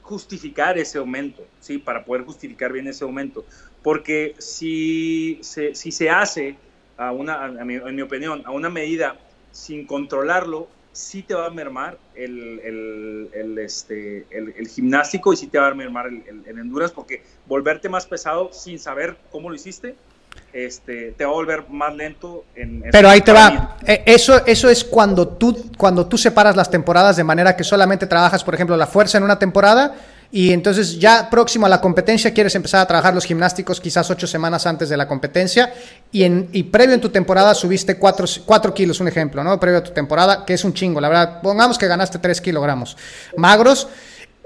justificar 0.03 0.79
ese 0.79 0.99
aumento, 0.99 1.47
¿sí? 1.61 1.79
Para 1.79 2.05
poder 2.05 2.25
justificar 2.25 2.73
bien 2.73 2.87
ese 2.89 3.05
aumento. 3.05 3.45
Porque 3.83 4.35
si 4.39 5.39
se, 5.41 5.75
si 5.75 5.93
se 5.93 6.11
hace, 6.11 6.57
a 6.99 7.13
una, 7.13 7.47
en 7.47 7.95
mi 7.97 8.03
opinión, 8.03 8.43
a 8.45 8.51
una 8.51 8.69
medida 8.69 9.17
sin 9.53 9.87
controlarlo, 9.87 10.69
sí 10.93 11.23
te 11.23 11.35
va 11.35 11.47
a 11.47 11.51
mermar 11.51 11.99
el, 12.15 13.29
el, 13.33 13.59
este, 13.59 14.27
el, 14.31 14.69
gimnástico 14.69 15.33
y 15.33 15.37
sí 15.37 15.47
te 15.47 15.59
va 15.59 15.69
a 15.69 15.75
mermar 15.75 16.07
el, 16.07 16.45
endurance 16.47 16.95
porque 16.95 17.23
volverte 17.47 17.89
más 17.89 18.07
pesado 18.07 18.53
sin 18.53 18.79
saber 18.79 19.17
cómo 19.31 19.49
lo 19.49 19.55
hiciste, 19.55 19.95
este, 20.53 21.13
te 21.13 21.25
va 21.25 21.31
a 21.31 21.35
volver 21.35 21.69
más 21.69 21.95
lento. 21.95 22.45
En, 22.55 22.85
Pero 22.91 23.09
ahí 23.09 23.21
te 23.21 23.33
va. 23.33 23.77
E, 23.87 24.03
eso, 24.07 24.45
eso 24.47 24.69
es 24.69 24.85
cuando 24.85 25.29
tú, 25.29 25.71
cuando 25.77 26.07
tú 26.07 26.19
separas 26.19 26.57
las 26.57 26.71
temporadas 26.71 27.17
de 27.17 27.25
manera 27.25 27.57
que 27.57 27.65
solamente 27.65 28.07
trabajas, 28.07 28.43
por 28.45 28.55
ejemplo, 28.55 28.77
la 28.77 28.87
fuerza 28.87 29.19
en 29.19 29.25
una 29.25 29.39
temporada 29.39 29.95
y 30.33 30.53
entonces 30.53 30.99
ya 30.99 31.29
próximo 31.29 31.67
a 31.67 31.69
la 31.69 31.81
competencia 31.81 32.33
quieres 32.33 32.55
empezar 32.55 32.81
a 32.81 32.87
trabajar 32.87 33.15
los 33.15 33.25
gimnásticos 33.25 33.81
quizás 33.81 34.09
ocho 34.11 34.27
semanas 34.27 34.67
antes 34.67 34.89
de 34.89 34.97
la 34.97 35.09
competencia 35.09 35.75
y, 36.13 36.23
en, 36.23 36.49
y 36.53 36.65
previo 36.65 36.95
en 36.95 37.01
tu 37.01 37.09
temporada 37.09 37.55
subiste 37.55 37.97
cuatro, 37.97 38.27
cuatro 38.47 38.73
kilos, 38.73 39.01
un 39.01 39.09
ejemplo, 39.09 39.43
¿no? 39.43 39.59
Previo 39.59 39.81
a 39.81 39.83
tu 39.83 39.91
temporada, 39.91 40.45
que 40.45 40.55
es 40.55 40.65
un 40.65 40.73
chingo, 40.73 41.01
la 41.01 41.09
verdad. 41.09 41.43
Pongamos 41.43 41.79
que 41.79 41.89
ganaste 41.89 42.19
tres 42.19 42.41
kilogramos 42.41 42.97
magros 43.37 43.89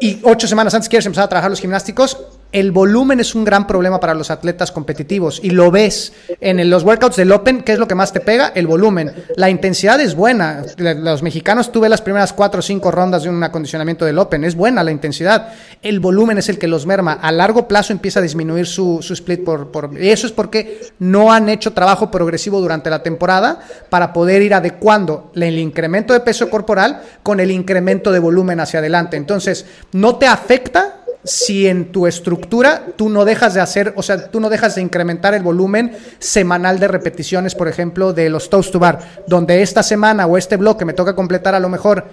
y 0.00 0.20
ocho 0.22 0.48
semanas 0.48 0.74
antes 0.74 0.88
quieres 0.88 1.06
empezar 1.06 1.24
a 1.24 1.28
trabajar 1.28 1.50
los 1.50 1.60
gimnásticos, 1.60 2.18
el 2.54 2.70
volumen 2.70 3.18
es 3.18 3.34
un 3.34 3.44
gran 3.44 3.66
problema 3.66 3.98
para 3.98 4.14
los 4.14 4.30
atletas 4.30 4.70
competitivos 4.70 5.40
y 5.42 5.50
lo 5.50 5.72
ves 5.72 6.12
en 6.40 6.70
los 6.70 6.84
workouts 6.84 7.16
del 7.16 7.32
Open, 7.32 7.62
¿qué 7.62 7.72
es 7.72 7.80
lo 7.80 7.88
que 7.88 7.96
más 7.96 8.12
te 8.12 8.20
pega? 8.20 8.52
El 8.54 8.68
volumen. 8.68 9.12
La 9.34 9.50
intensidad 9.50 10.00
es 10.00 10.14
buena. 10.14 10.62
Los 10.76 11.24
mexicanos 11.24 11.72
tuve 11.72 11.88
las 11.88 12.00
primeras 12.00 12.32
cuatro 12.32 12.60
o 12.60 12.62
cinco 12.62 12.92
rondas 12.92 13.24
de 13.24 13.28
un 13.28 13.42
acondicionamiento 13.42 14.04
del 14.04 14.20
Open, 14.20 14.44
es 14.44 14.54
buena 14.54 14.84
la 14.84 14.92
intensidad. 14.92 15.52
El 15.82 15.98
volumen 15.98 16.38
es 16.38 16.48
el 16.48 16.60
que 16.60 16.68
los 16.68 16.86
merma. 16.86 17.14
A 17.14 17.32
largo 17.32 17.66
plazo 17.66 17.92
empieza 17.92 18.20
a 18.20 18.22
disminuir 18.22 18.66
su, 18.66 19.00
split 19.00 19.42
por, 19.42 19.72
por... 19.72 19.90
Y 20.00 20.10
eso 20.10 20.28
es 20.28 20.32
porque 20.32 20.80
no 21.00 21.32
han 21.32 21.48
hecho 21.48 21.72
trabajo 21.72 22.08
progresivo 22.12 22.60
durante 22.60 22.88
la 22.88 23.02
temporada 23.02 23.58
para 23.90 24.12
poder 24.12 24.42
ir 24.42 24.54
adecuando 24.54 25.32
el 25.34 25.58
incremento 25.58 26.12
de 26.12 26.20
peso 26.20 26.48
corporal 26.50 27.02
con 27.24 27.40
el 27.40 27.50
incremento 27.50 28.12
de 28.12 28.20
volumen 28.20 28.60
hacia 28.60 28.78
adelante. 28.78 29.16
Entonces, 29.16 29.66
no 29.90 30.18
te 30.18 30.28
afecta 30.28 31.00
si 31.24 31.66
en 31.66 31.90
tu 31.90 32.06
estructura 32.06 32.86
tú 32.96 33.08
no 33.08 33.24
dejas 33.24 33.54
de 33.54 33.60
hacer, 33.60 33.94
o 33.96 34.02
sea, 34.02 34.30
tú 34.30 34.40
no 34.40 34.50
dejas 34.50 34.74
de 34.74 34.82
incrementar 34.82 35.34
el 35.34 35.42
volumen 35.42 35.96
semanal 36.18 36.78
de 36.78 36.88
repeticiones, 36.88 37.54
por 37.54 37.68
ejemplo, 37.68 38.12
de 38.12 38.28
los 38.28 38.50
toast 38.50 38.72
to 38.72 38.78
bar, 38.78 39.00
donde 39.26 39.62
esta 39.62 39.82
semana 39.82 40.26
o 40.26 40.36
este 40.36 40.56
bloque 40.56 40.84
me 40.84 40.92
toca 40.92 41.16
completar 41.16 41.54
a 41.54 41.60
lo 41.60 41.68
mejor 41.68 42.04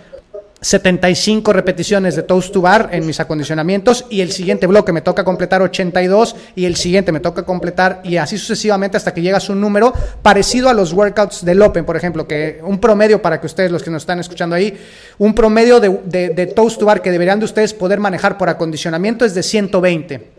75 0.61 1.53
repeticiones 1.53 2.15
de 2.15 2.21
toast 2.21 2.53
to 2.53 2.61
bar 2.61 2.89
en 2.91 3.03
mis 3.03 3.19
acondicionamientos 3.19 4.05
y 4.11 4.21
el 4.21 4.31
siguiente 4.31 4.67
bloque 4.67 4.93
me 4.93 5.01
toca 5.01 5.23
completar 5.23 5.63
82 5.63 6.35
y 6.55 6.65
el 6.65 6.75
siguiente 6.75 7.11
me 7.11 7.19
toca 7.19 7.43
completar 7.43 7.99
y 8.03 8.17
así 8.17 8.37
sucesivamente 8.37 8.95
hasta 8.95 9.11
que 9.11 9.23
llegas 9.23 9.49
a 9.49 9.53
un 9.53 9.59
número 9.59 9.91
parecido 10.21 10.69
a 10.69 10.73
los 10.73 10.93
workouts 10.93 11.43
del 11.43 11.63
Open, 11.63 11.83
por 11.83 11.97
ejemplo, 11.97 12.27
que 12.27 12.59
un 12.63 12.79
promedio 12.79 13.23
para 13.23 13.41
que 13.41 13.47
ustedes 13.47 13.71
los 13.71 13.81
que 13.81 13.89
nos 13.89 14.03
están 14.03 14.19
escuchando 14.19 14.55
ahí, 14.55 14.77
un 15.17 15.33
promedio 15.33 15.79
de, 15.79 15.89
de, 16.29 16.45
toast 16.45 16.79
to 16.79 16.85
bar 16.85 17.01
que 17.01 17.09
deberían 17.09 17.39
de 17.39 17.45
ustedes 17.45 17.73
poder 17.73 17.99
manejar 17.99 18.37
por 18.37 18.47
acondicionamiento 18.47 19.25
es 19.25 19.33
de 19.33 19.41
120. 19.41 20.31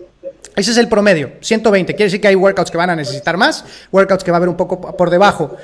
Ese 0.54 0.70
es 0.70 0.76
el 0.76 0.86
promedio, 0.86 1.32
120. 1.40 1.94
Quiere 1.94 2.04
decir 2.04 2.20
que 2.20 2.28
hay 2.28 2.36
workouts 2.36 2.70
que 2.70 2.76
van 2.76 2.90
a 2.90 2.96
necesitar 2.96 3.36
más, 3.36 3.64
workouts 3.90 4.22
que 4.22 4.30
va 4.30 4.36
a 4.36 4.38
haber 4.38 4.50
un 4.50 4.56
poco 4.56 4.96
por 4.96 5.10
debajo. 5.10 5.56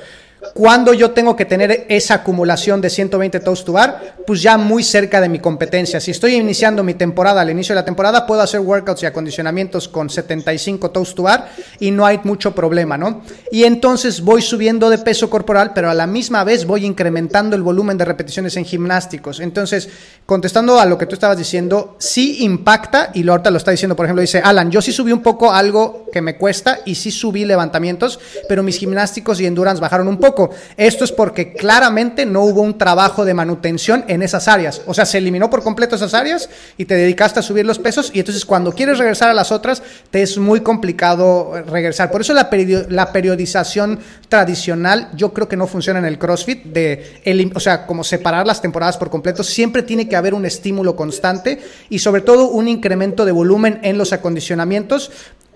¿Cuándo 0.53 0.93
yo 0.93 1.11
tengo 1.11 1.35
que 1.35 1.43
tener 1.43 1.85
esa 1.89 2.15
acumulación 2.15 2.79
de 2.79 2.89
120 2.89 3.41
toast 3.41 3.65
to 3.65 3.73
bar? 3.73 4.15
Pues 4.25 4.41
ya 4.41 4.57
muy 4.57 4.83
cerca 4.83 5.19
de 5.19 5.27
mi 5.27 5.39
competencia. 5.39 5.99
Si 5.99 6.11
estoy 6.11 6.35
iniciando 6.35 6.81
mi 6.81 6.93
temporada, 6.93 7.41
al 7.41 7.49
inicio 7.49 7.75
de 7.75 7.81
la 7.81 7.85
temporada, 7.85 8.25
puedo 8.25 8.41
hacer 8.41 8.61
workouts 8.61 9.03
y 9.03 9.05
acondicionamientos 9.05 9.89
con 9.89 10.09
75 10.09 10.91
toast 10.91 11.15
to 11.15 11.23
bar 11.23 11.49
y 11.81 11.91
no 11.91 12.05
hay 12.05 12.21
mucho 12.23 12.55
problema, 12.55 12.97
¿no? 12.97 13.21
Y 13.51 13.65
entonces 13.65 14.21
voy 14.21 14.41
subiendo 14.41 14.89
de 14.89 14.99
peso 14.99 15.29
corporal, 15.29 15.71
pero 15.75 15.89
a 15.89 15.93
la 15.93 16.07
misma 16.07 16.45
vez 16.45 16.65
voy 16.65 16.85
incrementando 16.85 17.57
el 17.57 17.61
volumen 17.61 17.97
de 17.97 18.05
repeticiones 18.05 18.55
en 18.55 18.63
gimnásticos. 18.63 19.41
Entonces, 19.41 19.89
contestando 20.25 20.79
a 20.79 20.85
lo 20.85 20.97
que 20.97 21.05
tú 21.05 21.15
estabas 21.15 21.37
diciendo, 21.37 21.97
sí 21.99 22.45
impacta, 22.45 23.11
y 23.13 23.23
lo 23.23 23.33
ahorita 23.33 23.51
lo 23.51 23.57
está 23.57 23.71
diciendo, 23.71 23.95
por 23.95 24.05
ejemplo, 24.05 24.21
dice 24.21 24.39
Alan, 24.39 24.71
yo 24.71 24.81
sí 24.81 24.93
subí 24.93 25.11
un 25.11 25.21
poco 25.21 25.51
algo 25.51 26.05
que 26.13 26.21
me 26.21 26.37
cuesta 26.37 26.79
y 26.85 26.95
sí 26.95 27.11
subí 27.11 27.43
levantamientos, 27.43 28.21
pero 28.47 28.63
mis 28.63 28.77
gimnásticos 28.77 29.41
y 29.41 29.45
endurance 29.45 29.81
bajaron 29.81 30.07
un 30.07 30.17
poco 30.17 30.28
Esto 30.77 31.03
es 31.03 31.11
porque 31.11 31.53
claramente 31.53 32.25
no 32.25 32.41
hubo 32.41 32.61
un 32.61 32.77
trabajo 32.77 33.25
de 33.25 33.33
manutención 33.33 34.05
en 34.07 34.21
esas 34.21 34.47
áreas. 34.47 34.81
O 34.85 34.93
sea, 34.93 35.05
se 35.05 35.17
eliminó 35.17 35.49
por 35.49 35.63
completo 35.63 35.95
esas 35.95 36.13
áreas 36.13 36.49
y 36.77 36.85
te 36.85 36.95
dedicaste 36.95 37.39
a 37.39 37.43
subir 37.43 37.65
los 37.65 37.79
pesos 37.79 38.11
y 38.13 38.19
entonces 38.19 38.45
cuando 38.45 38.73
quieres 38.73 38.97
regresar 38.97 39.29
a 39.29 39.33
las 39.33 39.51
otras, 39.51 39.81
te 40.11 40.21
es 40.21 40.37
muy 40.37 40.61
complicado 40.61 41.53
regresar. 41.67 42.11
Por 42.11 42.21
eso 42.21 42.33
la, 42.33 42.49
la 42.89 43.11
periodización 43.11 43.99
tradicional 44.27 45.09
yo 45.15 45.33
creo 45.33 45.47
que 45.47 45.57
no 45.57 45.67
funciona 45.67 45.99
en 45.99 46.05
el 46.05 46.19
CrossFit, 46.19 46.63
de, 46.65 47.51
o 47.53 47.59
sea, 47.59 47.85
como 47.85 48.03
separar 48.03 48.45
las 48.45 48.61
temporadas 48.61 48.97
por 48.97 49.09
completo. 49.09 49.43
Siempre 49.43 49.83
tiene 49.83 50.07
que 50.07 50.15
haber 50.15 50.33
un 50.33 50.45
estímulo 50.45 50.95
constante 50.95 51.59
y 51.89 51.99
sobre 51.99 52.21
todo 52.21 52.49
un 52.49 52.67
incremento 52.67 53.25
de 53.25 53.31
volumen 53.31 53.79
en 53.83 53.97
los 53.97 54.13
acondicionamientos 54.13 55.11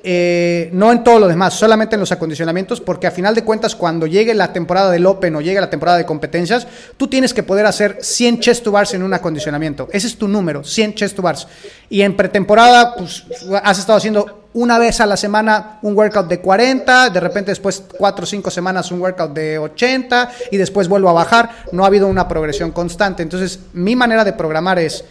eh, 0.06 0.70
no 0.74 0.92
en 0.92 1.02
todo 1.02 1.18
lo 1.18 1.30
demás, 1.30 1.54
solamente 1.54 1.96
en 1.96 2.02
los 2.02 2.12
acondicionamientos, 2.12 2.82
porque 2.82 3.08
a 3.08 3.12
final 3.12 3.34
de 3.34 3.46
cuentas 3.46 3.74
cuando 3.74 4.06
llegue 4.06 4.34
la 4.34 4.52
temporada 4.52 4.92
del 4.92 5.06
Open 5.06 5.36
o 5.38 5.42
llegue 5.42 5.62
la 5.62 5.70
temporada 5.70 5.98
de 5.98 6.06
competencias, 6.06 6.68
tú 6.98 7.08
tienes 7.08 7.34
que 7.34 7.42
poder 7.42 7.66
hacer 7.66 8.00
100 8.02 8.42
chest 8.42 8.64
to 8.66 8.72
bars 8.72 8.94
en 8.94 9.04
un 9.04 9.14
acondicionamiento. 9.14 9.88
Ese 9.94 10.08
es 10.08 10.18
tu 10.18 10.28
número, 10.28 10.66
100 10.66 10.96
chest 10.96 11.16
to 11.16 11.22
bars. 11.22 11.48
Y 11.90 12.02
en 12.02 12.18
pretemporada, 12.18 12.96
pues 12.96 13.24
has 13.64 13.80
estado 13.80 13.98
haciendo 13.98 14.44
una 14.54 14.78
vez 14.78 15.00
a 15.00 15.06
la 15.06 15.18
semana 15.18 15.80
un 15.82 15.96
workout 15.96 16.28
de 16.28 16.40
40, 16.40 17.10
de 17.10 17.20
repente 17.20 17.52
después 17.52 17.84
4 17.98 18.24
o 18.24 18.28
5 18.28 18.52
semanas 18.52 18.92
un 18.92 19.02
workout 19.02 19.34
de 19.34 19.58
80 19.58 20.32
y 20.52 20.58
después 20.58 20.88
vuelvo 20.90 21.10
a 21.10 21.14
bajar. 21.14 21.50
No 21.72 21.84
ha 21.84 21.88
habido 21.88 22.08
una 22.08 22.28
progresión 22.28 22.72
constante. 22.72 23.24
Entonces, 23.24 23.60
mi 23.74 23.96
manera 23.96 24.24
de 24.24 24.34
programar 24.34 24.80
es 24.80 25.06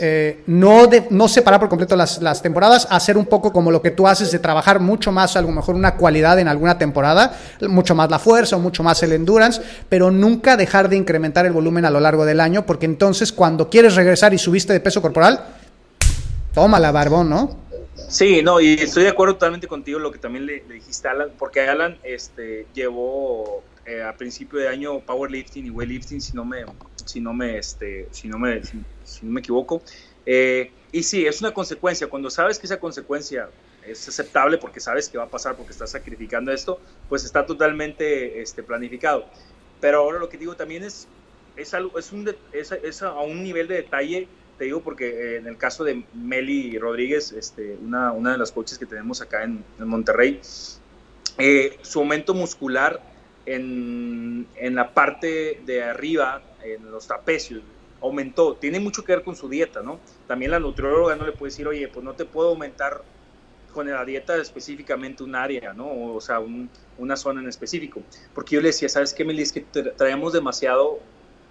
eh, 0.00 0.42
no, 0.46 0.88
no 1.10 1.28
separar 1.28 1.60
por 1.60 1.68
completo 1.68 1.96
las, 1.96 2.22
las, 2.22 2.40
temporadas, 2.40 2.86
hacer 2.90 3.16
un 3.16 3.26
poco 3.26 3.52
como 3.52 3.70
lo 3.70 3.82
que 3.82 3.90
tú 3.90 4.06
haces 4.06 4.30
de 4.30 4.38
trabajar 4.38 4.80
mucho 4.80 5.12
más, 5.12 5.36
a 5.36 5.42
lo 5.42 5.48
mejor 5.48 5.74
una 5.74 5.96
cualidad 5.96 6.38
en 6.38 6.48
alguna 6.48 6.78
temporada, 6.78 7.36
mucho 7.68 7.94
más 7.94 8.10
la 8.10 8.18
fuerza 8.18 8.56
o 8.56 8.60
mucho 8.60 8.82
más 8.82 9.02
el 9.02 9.12
endurance, 9.12 9.60
pero 9.88 10.10
nunca 10.10 10.56
dejar 10.56 10.88
de 10.88 10.96
incrementar 10.96 11.46
el 11.46 11.52
volumen 11.52 11.84
a 11.84 11.90
lo 11.90 12.00
largo 12.00 12.24
del 12.24 12.40
año, 12.40 12.64
porque 12.64 12.86
entonces 12.86 13.32
cuando 13.32 13.68
quieres 13.68 13.96
regresar 13.96 14.32
y 14.32 14.38
subiste 14.38 14.72
de 14.72 14.80
peso 14.80 15.02
corporal, 15.02 15.44
toma 16.54 16.78
la 16.78 16.92
barbón, 16.92 17.28
¿no? 17.28 17.56
Sí, 18.08 18.40
no, 18.42 18.60
y 18.60 18.74
estoy 18.74 19.02
de 19.02 19.10
acuerdo 19.10 19.34
totalmente 19.34 19.66
contigo 19.66 19.98
lo 19.98 20.10
que 20.10 20.18
también 20.18 20.46
le, 20.46 20.60
dijiste 20.60 21.08
a 21.08 21.10
Alan, 21.10 21.30
porque 21.38 21.60
Alan 21.60 21.98
este, 22.04 22.66
llevó 22.72 23.62
eh, 23.84 24.02
a 24.02 24.16
principio 24.16 24.58
de 24.58 24.68
año 24.68 25.00
powerlifting 25.00 25.66
y 25.66 25.70
weightlifting, 25.70 26.20
si 26.20 26.34
no 26.34 26.44
me, 26.44 26.64
si 27.08 27.20
no 27.20 27.32
me, 27.32 27.58
este, 27.58 28.06
si 28.10 28.28
no 28.28 28.38
me, 28.38 28.62
si 28.64 29.24
no 29.24 29.32
me 29.32 29.40
equivoco. 29.40 29.82
Eh, 30.26 30.70
y 30.92 31.02
sí, 31.02 31.26
es 31.26 31.40
una 31.40 31.52
consecuencia. 31.52 32.06
Cuando 32.06 32.28
sabes 32.30 32.58
que 32.58 32.66
esa 32.66 32.78
consecuencia 32.78 33.48
es 33.82 34.06
aceptable 34.06 34.58
porque 34.58 34.78
sabes 34.78 35.08
que 35.08 35.16
va 35.16 35.24
a 35.24 35.28
pasar 35.28 35.56
porque 35.56 35.72
estás 35.72 35.90
sacrificando 35.90 36.52
esto, 36.52 36.80
pues 37.08 37.24
está 37.24 37.46
totalmente 37.46 38.42
este, 38.42 38.62
planificado. 38.62 39.24
Pero 39.80 40.00
ahora 40.00 40.18
lo 40.18 40.28
que 40.28 40.36
digo 40.36 40.54
también 40.54 40.84
es, 40.84 41.08
es, 41.56 41.72
algo, 41.72 41.98
es, 41.98 42.12
un, 42.12 42.28
es, 42.52 43.02
a 43.02 43.20
un 43.20 43.42
nivel 43.42 43.68
de 43.68 43.76
detalle, 43.76 44.28
te 44.58 44.64
digo 44.64 44.82
porque 44.82 45.08
eh, 45.08 45.36
en 45.36 45.46
el 45.46 45.56
caso 45.56 45.84
de 45.84 46.02
Meli 46.12 46.78
Rodríguez, 46.78 47.32
este, 47.32 47.78
una, 47.82 48.12
una 48.12 48.32
de 48.32 48.38
las 48.38 48.52
coaches 48.52 48.78
que 48.78 48.86
tenemos 48.86 49.22
acá 49.22 49.44
en, 49.44 49.64
Monterrey, 49.78 50.40
eh, 51.38 51.78
su 51.80 52.00
aumento 52.00 52.34
muscular 52.34 53.00
en, 53.46 54.46
en 54.56 54.74
la 54.74 54.92
parte 54.92 55.62
de 55.64 55.84
arriba, 55.84 56.42
en 56.62 56.90
los 56.90 57.06
trapecios, 57.06 57.62
aumentó. 58.00 58.54
Tiene 58.54 58.80
mucho 58.80 59.04
que 59.04 59.12
ver 59.12 59.24
con 59.24 59.36
su 59.36 59.48
dieta, 59.48 59.82
¿no? 59.82 60.00
También 60.26 60.50
la 60.50 60.60
nutrióloga 60.60 61.16
no 61.16 61.26
le 61.26 61.32
puede 61.32 61.50
decir, 61.50 61.66
oye, 61.66 61.88
pues 61.88 62.04
no 62.04 62.14
te 62.14 62.24
puedo 62.24 62.50
aumentar 62.50 63.02
con 63.72 63.88
la 63.88 64.04
dieta 64.04 64.36
específicamente 64.36 65.22
un 65.22 65.34
área, 65.34 65.72
¿no? 65.72 66.14
O 66.14 66.20
sea, 66.20 66.40
una 66.98 67.16
zona 67.16 67.40
en 67.40 67.48
específico. 67.48 68.02
Porque 68.34 68.56
yo 68.56 68.60
le 68.60 68.68
decía, 68.68 68.88
¿sabes 68.88 69.12
qué, 69.12 69.24
Meli? 69.24 69.42
Es 69.42 69.52
que 69.52 69.60
traemos 69.96 70.32
demasiado 70.32 71.00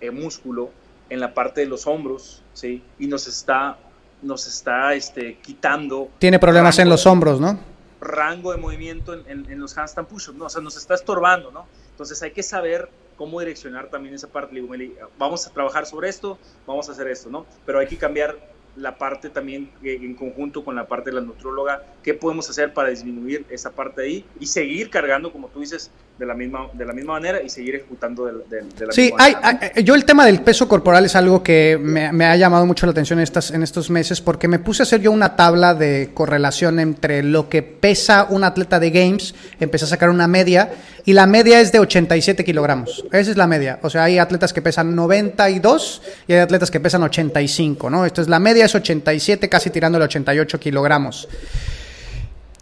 eh, 0.02 0.12
músculo 0.12 0.72
en 1.10 1.20
la 1.20 1.34
parte 1.34 1.62
de 1.62 1.68
los 1.68 1.88
hombros, 1.88 2.44
¿sí? 2.54 2.84
Y 3.00 3.08
nos 3.08 3.28
está, 3.28 3.78
nos 4.22 4.48
está 4.48 4.94
este, 4.94 5.38
quitando... 5.42 6.10
Tiene 6.20 6.40
problemas 6.40 6.80
en 6.80 6.90
los 6.90 7.06
hombros, 7.06 7.40
¿no? 7.40 7.60
Rango 8.02 8.52
de 8.52 8.58
movimiento 8.58 9.14
en, 9.14 9.50
en, 9.50 9.60
los 9.60 9.78
handstand 9.78 10.08
push-ups, 10.08 10.38
¿no? 10.38 10.46
O 10.46 10.50
sea, 10.50 10.62
nos 10.62 10.78
está 10.78 10.96
estorbando, 10.96 11.52
¿no? 11.52 11.66
Entonces 11.92 12.22
hay 12.22 12.32
que 12.32 12.44
saber 12.44 12.90
cómo 13.18 13.40
direccionar 13.40 13.90
también 13.90 14.16
esa 14.16 14.28
parte. 14.28 14.54
Le 14.56 14.62
digo, 14.62 14.74
vamos 15.18 15.46
a 15.46 15.52
trabajar 15.52 15.86
sobre 15.86 16.08
esto, 16.08 16.38
vamos 16.66 16.88
a 16.88 16.94
hacer 16.94 17.08
esto, 17.08 17.30
¿no? 17.30 17.46
Pero 17.66 17.80
hay 17.80 17.88
que 17.88 17.98
cambiar 17.98 18.38
la 18.78 18.98
parte 18.98 19.30
también 19.30 19.72
eh, 19.84 20.00
en 20.02 20.14
conjunto 20.14 20.64
con 20.64 20.76
la 20.76 20.88
parte 20.88 21.10
de 21.10 21.16
la 21.16 21.22
nutróloga, 21.22 21.82
qué 22.04 22.14
podemos 22.14 22.50
hacer 22.50 22.74
para 22.74 22.90
disminuir 22.90 23.46
esa 23.50 23.72
parte 23.72 24.04
ahí 24.04 24.26
y 24.40 24.46
seguir 24.46 24.90
cargando, 24.90 25.32
como 25.32 25.48
tú 25.48 25.62
dices, 25.62 25.90
de 26.18 26.26
la 26.26 26.34
misma, 26.34 26.70
de 26.74 26.86
la 26.86 26.94
misma 26.94 27.14
manera 27.14 27.42
y 27.44 27.50
seguir 27.50 27.76
ejecutando 27.76 28.26
de, 28.26 28.34
la 28.34 28.92
sí, 28.92 29.02
misma 29.02 29.18
manera. 29.18 29.72
Sí, 29.76 29.84
yo 29.84 29.96
el 29.96 30.06
tema 30.06 30.26
del 30.26 30.42
peso 30.42 30.68
corporal 30.68 31.06
es 31.06 31.16
algo 31.16 31.44
que 31.44 31.78
me, 31.80 32.26
ha 32.26 32.36
llamado 32.36 32.66
mucho 32.66 32.86
la 32.86 32.92
atención 32.92 33.20
estas, 33.20 33.52
en 33.52 33.64
estos 33.64 33.90
meses 33.90 34.22
porque 34.22 34.48
me 34.48 34.60
puse 34.60 34.82
a 34.82 34.84
hacer 34.84 35.02
yo 35.02 35.12
una 35.12 35.36
tabla 35.36 35.74
de 35.74 36.12
correlación 36.14 36.80
entre 36.80 37.24
lo 37.24 37.50
que 37.50 37.62
pesa 37.64 38.28
un 38.30 38.44
atleta 38.44 38.80
de 38.80 38.92
Games, 38.92 39.36
empecé 39.60 39.86
a 39.86 39.90
sacar 39.90 40.10
una 40.10 40.28
media 40.28 40.72
y 41.08 41.14
la 41.14 41.26
media 41.26 41.62
es 41.62 41.72
de 41.72 41.80
87 41.80 42.44
kilogramos. 42.44 43.06
Esa 43.14 43.32
es 43.32 43.38
la 43.38 43.48
media. 43.48 43.80
O 43.82 43.90
sea, 43.90 44.04
hay 44.04 44.20
atletas 44.20 44.52
que 44.52 44.62
pesan 44.62 44.94
92 44.94 46.02
y 46.28 46.34
hay 46.34 46.40
atletas 46.40 46.70
que 46.70 46.82
pesan 46.82 47.02
85, 47.02 47.90
¿no? 47.90 48.06
Esto 48.06 48.22
es 48.22 48.28
la 48.28 48.40
media 48.40 48.66
es 48.66 48.76
87, 48.76 49.48
casi 49.48 49.70
tirando 49.70 49.98
el 49.98 50.04
88 50.04 50.60
kilogramos. 50.60 51.30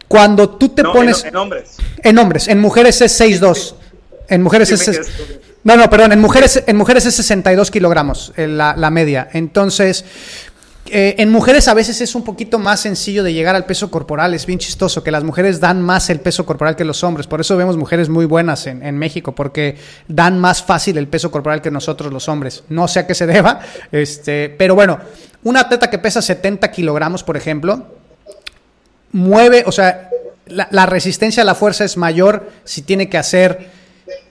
Cuando 0.06 0.50
tú 0.50 0.68
te 0.68 0.84
pones... 0.84 1.24
En, 1.24 1.34
hombres. 1.34 1.74
En 2.04 2.18
hombres. 2.18 2.46
En 2.46 2.60
mujeres 2.60 3.00
es 3.00 3.20
6'2". 3.20 3.74
En 4.28 4.42
mujeres 4.44 4.70
es... 4.70 5.00
No, 5.64 5.74
no, 5.74 5.90
perdón. 5.90 6.12
En 6.12 6.20
mujeres, 6.20 6.62
en 6.64 6.76
mujeres 6.76 7.04
es 7.04 7.16
62 7.16 7.72
kilogramos 7.72 8.32
eh, 8.36 8.46
la, 8.46 8.76
la 8.76 8.92
media. 8.92 9.28
Entonces, 9.32 10.04
eh, 10.90 11.16
en 11.18 11.30
mujeres 11.30 11.68
a 11.68 11.74
veces 11.74 12.00
es 12.00 12.14
un 12.14 12.22
poquito 12.22 12.58
más 12.58 12.80
sencillo 12.80 13.22
de 13.22 13.32
llegar 13.32 13.54
al 13.54 13.64
peso 13.64 13.90
corporal, 13.90 14.34
es 14.34 14.46
bien 14.46 14.58
chistoso 14.58 15.02
que 15.02 15.10
las 15.10 15.24
mujeres 15.24 15.60
dan 15.60 15.82
más 15.82 16.10
el 16.10 16.20
peso 16.20 16.46
corporal 16.46 16.76
que 16.76 16.84
los 16.84 17.02
hombres, 17.04 17.26
por 17.26 17.40
eso 17.40 17.56
vemos 17.56 17.76
mujeres 17.76 18.08
muy 18.08 18.24
buenas 18.24 18.66
en, 18.66 18.98
México, 18.98 19.34
porque 19.34 19.76
dan 20.08 20.38
más 20.38 20.62
fácil 20.62 20.98
el 20.98 21.08
peso 21.08 21.30
corporal 21.30 21.62
que 21.62 21.70
nosotros 21.70 22.12
los 22.12 22.28
hombres, 22.28 22.64
no 22.68 22.88
sé 22.88 23.00
a 23.00 23.06
qué 23.06 23.14
se 23.14 23.26
deba, 23.26 23.60
este, 23.92 24.48
pero 24.50 24.74
bueno, 24.74 24.98
un 25.44 25.56
atleta 25.56 25.90
que 25.90 25.98
pesa 25.98 26.22
70 26.22 26.70
kilogramos, 26.70 27.22
por 27.22 27.36
ejemplo, 27.36 27.86
mueve, 29.12 29.64
o 29.66 29.72
sea, 29.72 30.10
la, 30.46 30.86
resistencia 30.86 31.42
a 31.42 31.46
la 31.46 31.54
fuerza 31.54 31.84
es 31.84 31.96
mayor 31.96 32.50
si 32.64 32.82
tiene 32.82 33.08
que 33.08 33.18
hacer, 33.18 33.70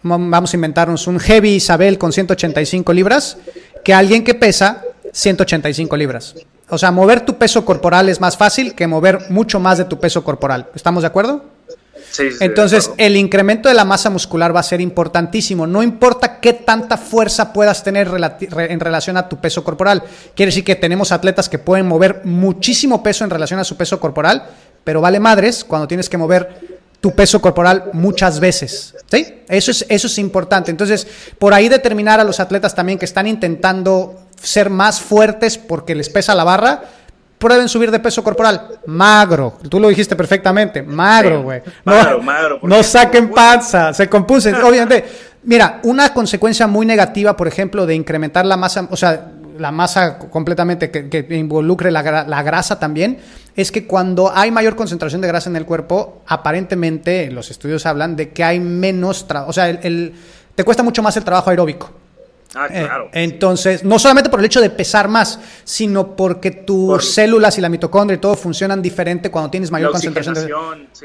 vamos 0.04 0.54
a 0.54 0.58
inventarnos, 0.58 1.08
un 1.08 1.20
heavy 1.20 1.56
Isabel 1.56 1.98
con 1.98 2.14
185 2.14 2.94
libras, 2.94 3.38
que 3.84 3.94
alguien 3.94 4.24
que 4.24 4.34
pesa 4.34 4.84
185 5.16 5.96
libras. 5.96 6.36
O 6.70 6.78
sea, 6.78 6.92
mover 6.92 7.22
tu 7.22 7.38
peso 7.38 7.64
corporal 7.64 8.10
es 8.10 8.20
más 8.20 8.36
fácil 8.36 8.76
que 8.76 8.86
mover 8.86 9.30
mucho 9.30 9.62
más 9.62 9.78
de 9.78 9.86
tu 9.86 9.98
peso 9.98 10.24
corporal. 10.26 10.68
¿Estamos 10.76 11.04
de 11.04 11.08
acuerdo? 11.08 11.46
Sí, 12.12 12.30
Entonces, 12.42 12.92
el 12.98 13.16
incremento 13.16 13.70
de 13.70 13.76
la 13.76 13.86
masa 13.86 14.10
muscular 14.10 14.54
va 14.54 14.60
a 14.60 14.64
ser 14.64 14.82
importantísimo. 14.82 15.66
No 15.66 15.84
importa 15.84 16.40
qué 16.42 16.52
tanta 16.52 16.98
fuerza 16.98 17.54
puedas 17.54 17.82
tener 17.84 18.10
en 18.10 18.80
relación 18.80 19.16
a 19.16 19.30
tu 19.30 19.38
peso 19.38 19.64
corporal. 19.64 20.04
Quiere 20.36 20.50
decir 20.50 20.66
que 20.66 20.76
tenemos 20.76 21.14
atletas 21.14 21.48
que 21.48 21.60
pueden 21.60 21.88
mover 21.88 22.22
muchísimo 22.26 23.02
peso 23.02 23.24
en 23.24 23.30
relación 23.30 23.60
a 23.60 23.64
su 23.64 23.78
peso 23.78 24.00
corporal, 24.00 24.44
pero 24.84 25.00
vale 25.00 25.20
madres 25.20 25.64
cuando 25.64 25.88
tienes 25.88 26.10
que 26.10 26.18
mover 26.18 26.76
tu 27.00 27.12
peso 27.12 27.40
corporal 27.40 27.90
muchas 27.94 28.40
veces. 28.40 28.96
¿Sí? 29.10 29.44
Eso 29.48 29.72
es, 29.72 29.86
eso 29.88 30.08
es 30.08 30.18
importante. 30.18 30.72
Entonces, 30.72 31.08
por 31.40 31.54
ahí 31.54 31.70
determinar 31.70 32.20
a 32.20 32.26
los 32.26 32.40
atletas 32.42 32.76
también 32.76 33.00
que 33.00 33.06
están 33.06 33.28
intentando 33.28 34.25
ser 34.42 34.70
más 34.70 35.02
fuertes 35.02 35.58
porque 35.58 35.96
les 35.96 36.10
pesa 36.10 36.36
la 36.36 36.44
barra, 36.44 36.84
prueben 37.38 37.70
subir 37.70 37.92
de 37.92 38.00
peso 38.00 38.24
corporal. 38.24 38.80
Magro. 38.86 39.58
Tú 39.70 39.80
lo 39.80 39.90
dijiste 39.90 40.16
perfectamente. 40.16 40.82
Magro, 40.82 41.44
güey. 41.44 41.62
magro, 41.84 42.22
magro. 42.22 42.60
No 42.64 42.82
saquen 42.84 43.32
panza. 43.32 43.94
Se 43.94 44.10
compusen. 44.10 44.56
Obviamente. 44.64 45.06
Mira, 45.44 45.80
una 45.84 46.12
consecuencia 46.12 46.66
muy 46.66 46.88
negativa, 46.88 47.38
por 47.38 47.48
ejemplo, 47.48 47.86
de 47.86 47.94
incrementar 47.94 48.48
la 48.48 48.58
masa, 48.58 48.88
o 48.90 48.98
sea, 48.98 49.32
la 49.60 49.72
masa 49.72 50.18
completamente 50.18 50.90
que, 50.90 51.28
involucre 51.30 51.92
la, 51.92 52.02
grasa 52.02 52.80
también, 52.80 53.20
es 53.56 53.72
que 53.72 53.86
cuando 53.86 54.32
hay 54.36 54.50
mayor 54.50 54.76
concentración 54.76 55.22
de 55.22 55.28
grasa 55.28 55.50
en 55.50 55.56
el 55.56 55.66
cuerpo, 55.66 56.24
aparentemente 56.28 57.30
los 57.30 57.52
estudios 57.52 57.86
hablan 57.86 58.16
de 58.16 58.30
que 58.30 58.44
hay 58.44 58.60
menos, 58.60 59.26
o 59.48 59.54
sea, 59.54 59.70
el, 59.70 60.14
te 60.56 60.64
cuesta 60.64 60.82
mucho 60.82 61.04
más 61.04 61.16
el 61.16 61.24
trabajo 61.24 61.52
aeróbico. 61.52 61.92
Ah, 62.56 62.68
eh, 62.72 62.86
claro. 62.86 63.10
entonces, 63.12 63.84
no 63.84 64.00
solamente 64.00 64.30
por 64.30 64.40
el 64.40 64.46
hecho 64.46 64.62
de 64.62 64.70
pesar 64.70 65.10
más, 65.10 65.40
sino 65.66 66.16
porque 66.16 66.52
tus 66.52 67.14
células 67.14 67.58
y 67.58 67.62
la 67.62 67.68
mitocondria 67.68 68.16
y 68.16 68.20
todo 68.20 68.36
funcionan 68.36 68.82
diferente 68.82 69.30
cuando 69.30 69.52
tienes 69.52 69.72
mayor 69.72 69.92
concentración 69.92 70.34
de 70.34 70.50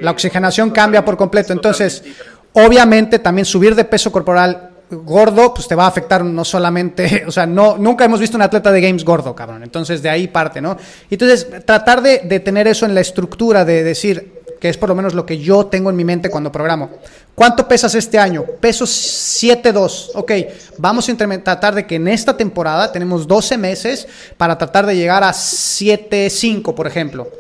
La 0.00 0.12
oxigenación 0.12 0.70
cambia 0.70 1.04
por 1.04 1.16
completo. 1.16 1.52
Entonces, 1.52 2.04
obviamente 2.52 3.18
también 3.18 3.44
subir 3.44 3.74
de 3.74 3.84
peso 3.84 4.12
corporal 4.12 4.70
gordo, 4.90 5.54
pues 5.54 5.68
te 5.68 5.74
va 5.74 5.84
a 5.84 5.88
afectar 5.88 6.24
no 6.24 6.44
solamente, 6.44 7.24
o 7.26 7.30
sea, 7.32 7.46
no, 7.46 7.76
nunca 7.78 8.04
hemos 8.04 8.20
visto 8.20 8.36
un 8.36 8.42
atleta 8.42 8.70
de 8.72 8.80
games 8.80 9.04
gordo, 9.04 9.34
cabrón. 9.34 9.62
Entonces, 9.62 10.02
de 10.02 10.10
ahí 10.10 10.28
parte, 10.28 10.60
¿no? 10.60 10.76
Entonces, 11.10 11.48
tratar 11.64 12.02
de, 12.02 12.18
de 12.24 12.40
tener 12.40 12.66
eso 12.68 12.86
en 12.86 12.94
la 12.94 13.00
estructura, 13.00 13.64
de 13.64 13.82
decir, 13.82 14.40
que 14.60 14.68
es 14.68 14.76
por 14.76 14.90
lo 14.90 14.94
menos 14.94 15.14
lo 15.14 15.24
que 15.24 15.38
yo 15.38 15.66
tengo 15.66 15.90
en 15.90 15.96
mi 15.96 16.04
mente 16.04 16.30
cuando 16.30 16.52
programo. 16.52 16.90
¿Cuánto 17.34 17.66
pesas 17.66 17.94
este 17.94 18.18
año? 18.18 18.44
Peso 18.60 18.84
7.2. 18.84 20.10
Ok, 20.14 20.32
vamos 20.76 21.08
a 21.08 21.42
tratar 21.42 21.74
de 21.74 21.86
que 21.86 21.94
en 21.94 22.08
esta 22.08 22.36
temporada 22.36 22.92
tenemos 22.92 23.26
12 23.26 23.56
meses 23.56 24.06
para 24.36 24.58
tratar 24.58 24.86
de 24.86 24.94
llegar 24.94 25.24
a 25.24 25.30
7.5, 25.30 26.74
por 26.74 26.86
ejemplo. 26.86 27.30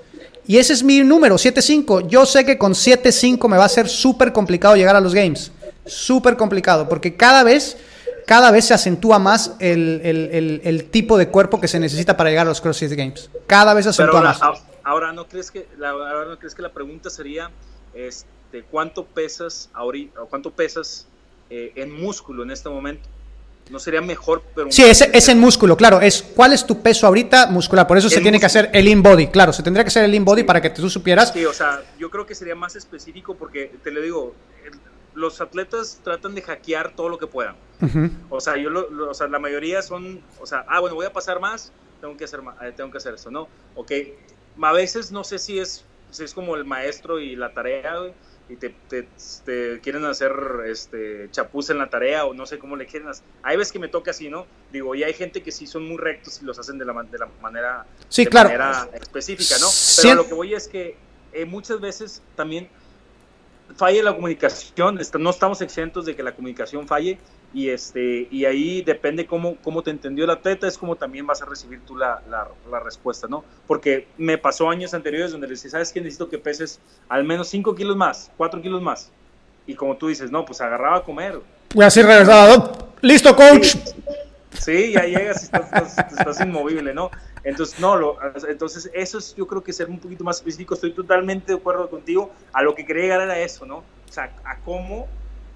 Y 0.46 0.58
ese 0.58 0.72
es 0.72 0.82
mi 0.82 1.00
número, 1.00 1.36
7.5. 1.36 2.08
Yo 2.08 2.26
sé 2.26 2.44
que 2.44 2.58
con 2.58 2.72
7.5 2.72 3.48
me 3.48 3.56
va 3.56 3.66
a 3.66 3.68
ser 3.68 3.88
súper 3.88 4.32
complicado 4.32 4.74
llegar 4.74 4.96
a 4.96 5.00
los 5.00 5.14
games. 5.14 5.52
Súper 5.86 6.36
complicado, 6.36 6.88
porque 6.88 7.16
cada 7.16 7.42
vez, 7.42 7.76
cada 8.26 8.50
vez 8.50 8.64
se 8.64 8.74
acentúa 8.74 9.18
más 9.18 9.52
el, 9.60 10.88
tipo 10.90 11.18
de 11.18 11.28
cuerpo 11.28 11.60
que 11.60 11.68
se 11.68 11.78
necesita 11.78 12.16
para 12.16 12.30
llegar 12.30 12.46
a 12.46 12.50
los 12.50 12.60
CrossFit 12.60 12.92
Games. 12.92 13.30
Cada 13.46 13.74
vez 13.74 13.84
se 13.84 13.90
acentúa 13.90 14.22
más. 14.22 14.40
Ahora, 14.82 15.12
¿no 15.12 15.28
crees 15.28 15.50
que 15.50 15.68
la, 15.78 15.92
¿no 15.92 16.38
crees 16.38 16.54
que 16.54 16.62
la 16.62 16.72
pregunta 16.72 17.10
sería 17.10 17.50
este, 17.94 18.26
cuánto 18.70 19.04
pesas 19.04 19.70
ahorita, 19.72 20.20
cuánto 20.28 20.50
pesas 20.50 21.06
eh, 21.48 21.72
en 21.76 21.92
músculo 21.92 22.42
en 22.42 22.50
este 22.50 22.68
momento? 22.68 23.08
¿No 23.70 23.78
sería 23.78 24.00
mejor? 24.00 24.42
Pero 24.54 24.72
sí, 24.72 24.82
es, 24.82 25.00
es 25.00 25.28
en 25.28 25.38
músculo, 25.38 25.76
claro. 25.76 26.00
Es 26.00 26.22
cuál 26.22 26.52
es 26.52 26.66
tu 26.66 26.82
peso 26.82 27.06
ahorita 27.06 27.46
muscular. 27.46 27.86
Por 27.86 27.98
eso 27.98 28.08
se 28.10 28.20
tiene 28.20 28.40
que 28.40 28.46
hacer 28.46 28.68
el 28.72 28.88
in-body, 28.88 29.28
claro. 29.28 29.52
Se 29.52 29.62
tendría 29.62 29.84
que 29.84 29.88
hacer 29.88 30.04
el 30.04 30.14
in-body 30.14 30.42
para 30.42 30.60
que 30.60 30.70
tú 30.70 30.90
supieras. 30.90 31.32
Sí, 31.32 31.44
o 31.44 31.52
sea, 31.52 31.84
yo 31.96 32.10
creo 32.10 32.26
que 32.26 32.34
sería 32.34 32.56
más 32.56 32.74
específico 32.74 33.36
porque, 33.36 33.72
te 33.84 33.92
lo 33.92 34.00
digo, 34.00 34.34
los 35.14 35.40
atletas 35.40 36.00
tratan 36.02 36.34
de 36.34 36.42
hackear 36.42 36.94
todo 36.94 37.08
lo 37.08 37.18
que 37.18 37.26
puedan. 37.26 37.56
O 38.28 38.40
sea, 38.40 38.56
yo 38.56 38.70
o 39.08 39.14
sea, 39.14 39.28
la 39.28 39.38
mayoría 39.38 39.82
son, 39.82 40.20
o 40.40 40.46
sea, 40.46 40.64
ah, 40.68 40.80
bueno, 40.80 40.96
voy 40.96 41.06
a 41.06 41.12
pasar 41.12 41.40
más, 41.40 41.72
tengo 42.00 42.16
que 42.16 42.24
hacer, 42.24 42.40
eh, 42.62 42.72
tengo 42.76 42.90
que 42.90 42.98
hacer 42.98 43.14
esto, 43.14 43.30
¿no? 43.30 43.48
Ok, 43.74 43.92
a 44.60 44.72
veces 44.72 45.12
no 45.12 45.24
sé 45.24 45.38
si 45.38 45.58
es, 45.58 45.84
si 46.10 46.24
es 46.24 46.34
como 46.34 46.56
el 46.56 46.64
maestro 46.64 47.20
y 47.20 47.36
la 47.36 47.54
tarea, 47.54 47.94
y 48.50 48.56
te, 48.56 48.74
te, 48.88 49.80
quieren 49.80 50.04
hacer 50.04 50.32
este 50.66 51.28
chapuz 51.30 51.70
en 51.70 51.78
la 51.78 51.88
tarea 51.88 52.24
o 52.24 52.34
no 52.34 52.46
sé 52.46 52.58
cómo 52.58 52.74
le 52.74 52.86
quieren 52.86 53.08
hacer. 53.08 53.24
Hay 53.42 53.56
veces 53.56 53.72
que 53.72 53.78
me 53.78 53.88
toca 53.88 54.10
así, 54.10 54.28
¿no? 54.28 54.46
Digo, 54.72 54.94
y 54.94 55.04
hay 55.04 55.14
gente 55.14 55.42
que 55.42 55.52
sí 55.52 55.66
son 55.66 55.86
muy 55.86 55.98
rectos 55.98 56.42
y 56.42 56.44
los 56.44 56.58
hacen 56.58 56.76
de 56.76 56.84
la, 56.84 56.92
de 57.04 57.18
la 57.18 57.28
manera, 57.40 57.86
sí, 58.08 58.26
claro. 58.26 58.48
manera 58.48 58.88
específica, 58.94 59.54
¿no? 59.60 59.68
Pero 60.02 60.14
lo 60.16 60.26
que 60.26 60.34
voy 60.34 60.54
es 60.54 60.66
que 60.66 60.96
eh, 61.32 61.44
muchas 61.44 61.80
veces 61.80 62.22
también 62.34 62.68
falla 63.76 64.02
la 64.02 64.14
comunicación, 64.14 64.98
no 65.18 65.30
estamos 65.30 65.60
exentos 65.60 66.04
de 66.04 66.16
que 66.16 66.22
la 66.24 66.34
comunicación 66.34 66.88
falle 66.88 67.18
y 67.52 67.70
este 67.70 68.28
y 68.30 68.44
ahí 68.44 68.82
depende 68.82 69.26
cómo, 69.26 69.56
cómo 69.62 69.82
te 69.82 69.90
entendió 69.90 70.24
el 70.24 70.30
atleta, 70.30 70.66
es 70.66 70.78
como 70.78 70.96
también 70.96 71.26
vas 71.26 71.42
a 71.42 71.46
recibir 71.46 71.80
tú 71.86 71.96
la, 71.96 72.22
la, 72.28 72.80
respuesta, 72.80 73.26
¿no? 73.28 73.44
Porque 73.66 74.06
me 74.16 74.38
pasó 74.38 74.70
años 74.70 74.94
anteriores 74.94 75.32
donde 75.32 75.46
le 75.46 75.54
decía, 75.54 75.70
¿sabes 75.70 75.92
qué? 75.92 76.00
Necesito 76.00 76.28
que 76.28 76.38
peses 76.38 76.80
al 77.08 77.24
menos 77.24 77.48
5 77.48 77.74
kilos 77.74 77.96
más, 77.96 78.30
4 78.36 78.62
kilos 78.62 78.80
más. 78.82 79.10
Y 79.66 79.74
como 79.74 79.96
tú 79.96 80.08
dices, 80.08 80.30
no, 80.30 80.44
pues 80.44 80.60
agarraba 80.60 80.98
a 80.98 81.02
comer. 81.04 81.40
Y 81.74 81.82
así 81.82 82.02
regresaba, 82.02 82.72
listo, 83.00 83.34
coach. 83.36 83.76
Sí, 84.58 84.92
ya 84.92 85.04
llegas 85.04 85.42
y 85.42 85.44
estás, 85.44 85.98
estás, 85.98 86.40
inmovible, 86.40 86.92
¿no? 86.92 87.10
Entonces, 87.44 87.78
no, 87.78 87.96
lo, 87.96 88.18
entonces 88.48 88.90
eso 88.92 89.18
es, 89.18 89.34
yo 89.36 89.46
creo 89.46 89.62
que 89.62 89.72
ser 89.72 89.88
un 89.88 89.98
poquito 89.98 90.24
más 90.24 90.38
específico, 90.38 90.74
estoy 90.74 90.92
totalmente 90.92 91.52
de 91.52 91.58
acuerdo 91.58 91.88
contigo, 91.88 92.32
a 92.52 92.62
lo 92.62 92.74
que 92.74 92.84
quería 92.84 93.04
llegar 93.04 93.20
era 93.22 93.38
eso, 93.38 93.64
¿no? 93.64 93.76
O 93.76 94.12
sea, 94.12 94.34
a 94.44 94.58
cómo, 94.58 95.06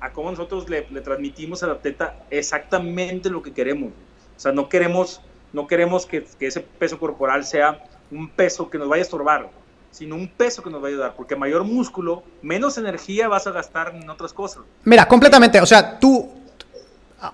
a 0.05 0.13
cómo 0.13 0.31
nosotros 0.31 0.69
le, 0.69 0.87
le 0.91 1.01
transmitimos 1.01 1.63
al 1.63 1.71
atleta 1.71 2.15
exactamente 2.31 3.31
lo 3.31 3.43
que 3.43 3.53
queremos. 3.53 3.91
O 4.37 4.41
sea, 4.41 4.53
no 4.53 4.69
queremos, 4.69 5.23
no 5.55 5.67
queremos 5.67 6.05
que, 6.05 6.25
que, 6.39 6.47
ese 6.47 6.61
peso 6.61 6.99
corporal 6.99 7.45
sea 7.45 7.83
un 8.11 8.29
peso 8.29 8.69
que 8.69 8.77
nos 8.77 8.87
vaya 8.87 9.01
a 9.01 9.05
estorbar, 9.05 9.51
sino 9.91 10.15
un 10.15 10.29
peso 10.29 10.63
que 10.63 10.69
nos 10.69 10.83
va 10.83 10.89
a 10.89 10.91
ayudar, 10.91 11.15
porque 11.17 11.37
mayor 11.37 11.65
músculo, 11.65 12.23
menos 12.43 12.77
energía 12.77 13.29
vas 13.29 13.47
a 13.47 13.53
gastar 13.53 13.95
en 13.95 14.09
otras 14.11 14.35
cosas. 14.35 14.63
Mira, 14.85 15.09
completamente, 15.09 15.59
o 15.61 15.67
sea, 15.67 15.99
tú, 15.99 16.31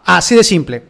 así 0.04 0.36
de 0.36 0.44
simple, 0.44 0.84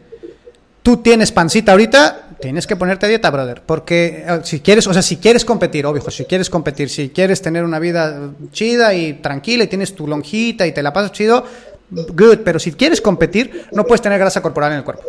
tú 0.83 0.97
tienes 0.97 1.31
pancita 1.31 1.71
ahorita, 1.71 2.31
tienes 2.41 2.67
que 2.67 2.75
ponerte 2.75 3.05
a 3.05 3.09
dieta, 3.09 3.29
brother. 3.29 3.61
Porque 3.65 4.25
eh, 4.27 4.39
si 4.43 4.59
quieres, 4.59 4.85
o 4.87 4.93
sea, 4.93 5.01
si 5.01 5.17
quieres 5.17 5.45
competir, 5.45 5.85
obvio, 5.85 6.09
si 6.09 6.25
quieres 6.25 6.49
competir, 6.49 6.89
si 6.89 7.09
quieres 7.09 7.41
tener 7.41 7.63
una 7.63 7.79
vida 7.79 8.31
chida 8.51 8.93
y 8.93 9.13
tranquila 9.13 9.63
y 9.63 9.67
tienes 9.67 9.95
tu 9.95 10.07
lonjita 10.07 10.67
y 10.67 10.73
te 10.73 10.83
la 10.83 10.91
pasas 10.91 11.11
chido, 11.13 11.45
good. 11.91 12.39
Pero 12.43 12.59
si 12.59 12.71
quieres 12.73 13.01
competir, 13.01 13.67
no 13.71 13.83
puedes 13.83 14.01
tener 14.01 14.17
grasa 14.19 14.41
corporal 14.41 14.71
en 14.71 14.79
el 14.79 14.83
cuerpo. 14.83 15.03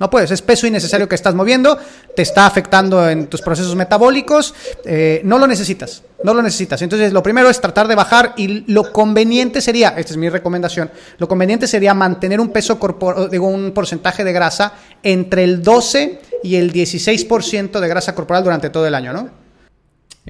No 0.00 0.08
puedes, 0.08 0.30
es 0.30 0.40
peso 0.40 0.66
innecesario 0.66 1.06
que 1.06 1.14
estás 1.14 1.34
moviendo, 1.34 1.78
te 2.16 2.22
está 2.22 2.46
afectando 2.46 3.06
en 3.06 3.26
tus 3.26 3.42
procesos 3.42 3.76
metabólicos, 3.76 4.54
eh, 4.86 5.20
no 5.24 5.38
lo 5.38 5.46
necesitas, 5.46 6.02
no 6.24 6.32
lo 6.32 6.40
necesitas. 6.40 6.80
Entonces, 6.80 7.12
lo 7.12 7.22
primero 7.22 7.50
es 7.50 7.60
tratar 7.60 7.86
de 7.86 7.94
bajar 7.94 8.32
y 8.38 8.64
lo 8.72 8.92
conveniente 8.92 9.60
sería, 9.60 9.90
esta 9.90 10.14
es 10.14 10.16
mi 10.16 10.30
recomendación, 10.30 10.90
lo 11.18 11.28
conveniente 11.28 11.66
sería 11.66 11.92
mantener 11.92 12.40
un 12.40 12.48
peso 12.48 12.78
corporal, 12.78 13.28
digo, 13.30 13.46
un 13.46 13.72
porcentaje 13.72 14.24
de 14.24 14.32
grasa 14.32 14.72
entre 15.02 15.44
el 15.44 15.62
12 15.62 16.18
y 16.44 16.56
el 16.56 16.72
16% 16.72 17.78
de 17.78 17.88
grasa 17.88 18.14
corporal 18.14 18.42
durante 18.42 18.70
todo 18.70 18.86
el 18.86 18.94
año, 18.94 19.12
¿no? 19.12 19.39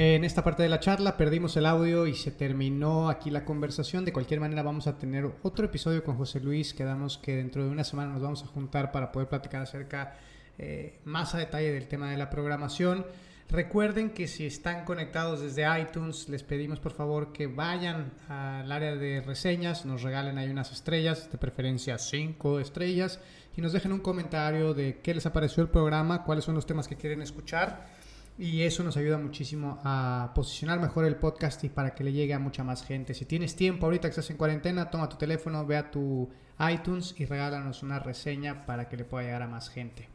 En 0.02 0.24
esta 0.24 0.42
parte 0.42 0.62
de 0.62 0.70
la 0.70 0.80
charla 0.80 1.18
perdimos 1.18 1.58
el 1.58 1.66
audio 1.66 2.06
y 2.06 2.14
se 2.14 2.30
terminó 2.30 3.10
aquí 3.10 3.30
la 3.30 3.44
conversación. 3.44 4.02
De 4.02 4.14
cualquier 4.14 4.40
manera 4.40 4.62
vamos 4.62 4.86
a 4.86 4.96
tener 4.96 5.30
otro 5.42 5.66
episodio 5.66 6.02
con 6.02 6.16
José 6.16 6.40
Luis. 6.40 6.72
Quedamos 6.72 7.18
que 7.18 7.36
dentro 7.36 7.62
de 7.62 7.68
una 7.68 7.84
semana 7.84 8.14
nos 8.14 8.22
vamos 8.22 8.42
a 8.42 8.46
juntar 8.46 8.92
para 8.92 9.12
poder 9.12 9.28
platicar 9.28 9.60
acerca 9.60 10.16
eh, 10.56 11.00
más 11.04 11.34
a 11.34 11.38
detalle 11.38 11.70
del 11.70 11.86
tema 11.86 12.10
de 12.10 12.16
la 12.16 12.30
programación. 12.30 13.04
Recuerden 13.50 14.08
que 14.08 14.26
si 14.26 14.46
están 14.46 14.86
conectados 14.86 15.42
desde 15.42 15.66
iTunes, 15.78 16.30
les 16.30 16.44
pedimos 16.44 16.80
por 16.80 16.92
favor 16.92 17.34
que 17.34 17.46
vayan 17.46 18.10
al 18.26 18.72
área 18.72 18.96
de 18.96 19.20
reseñas, 19.20 19.84
nos 19.84 20.00
regalen 20.00 20.38
ahí 20.38 20.48
unas 20.48 20.72
estrellas, 20.72 21.30
de 21.30 21.36
preferencia 21.36 21.98
5 21.98 22.60
estrellas, 22.60 23.20
y 23.54 23.60
nos 23.60 23.74
dejen 23.74 23.92
un 23.92 24.00
comentario 24.00 24.72
de 24.72 25.00
qué 25.02 25.12
les 25.12 25.26
apareció 25.26 25.62
el 25.62 25.68
programa, 25.68 26.24
cuáles 26.24 26.44
son 26.44 26.54
los 26.54 26.64
temas 26.64 26.88
que 26.88 26.96
quieren 26.96 27.20
escuchar 27.20 27.99
y 28.40 28.62
eso 28.62 28.82
nos 28.82 28.96
ayuda 28.96 29.18
muchísimo 29.18 29.78
a 29.84 30.32
posicionar 30.34 30.80
mejor 30.80 31.04
el 31.04 31.16
podcast 31.16 31.62
y 31.62 31.68
para 31.68 31.94
que 31.94 32.04
le 32.04 32.12
llegue 32.12 32.32
a 32.32 32.38
mucha 32.38 32.64
más 32.64 32.82
gente. 32.82 33.12
Si 33.12 33.26
tienes 33.26 33.54
tiempo 33.54 33.84
ahorita 33.84 34.08
que 34.08 34.12
estás 34.12 34.30
en 34.30 34.38
cuarentena, 34.38 34.88
toma 34.88 35.10
tu 35.10 35.18
teléfono, 35.18 35.66
ve 35.66 35.76
a 35.76 35.90
tu 35.90 36.30
iTunes 36.72 37.14
y 37.18 37.26
regálanos 37.26 37.82
una 37.82 37.98
reseña 37.98 38.64
para 38.64 38.88
que 38.88 38.96
le 38.96 39.04
pueda 39.04 39.24
llegar 39.24 39.42
a 39.42 39.46
más 39.46 39.68
gente. 39.68 40.08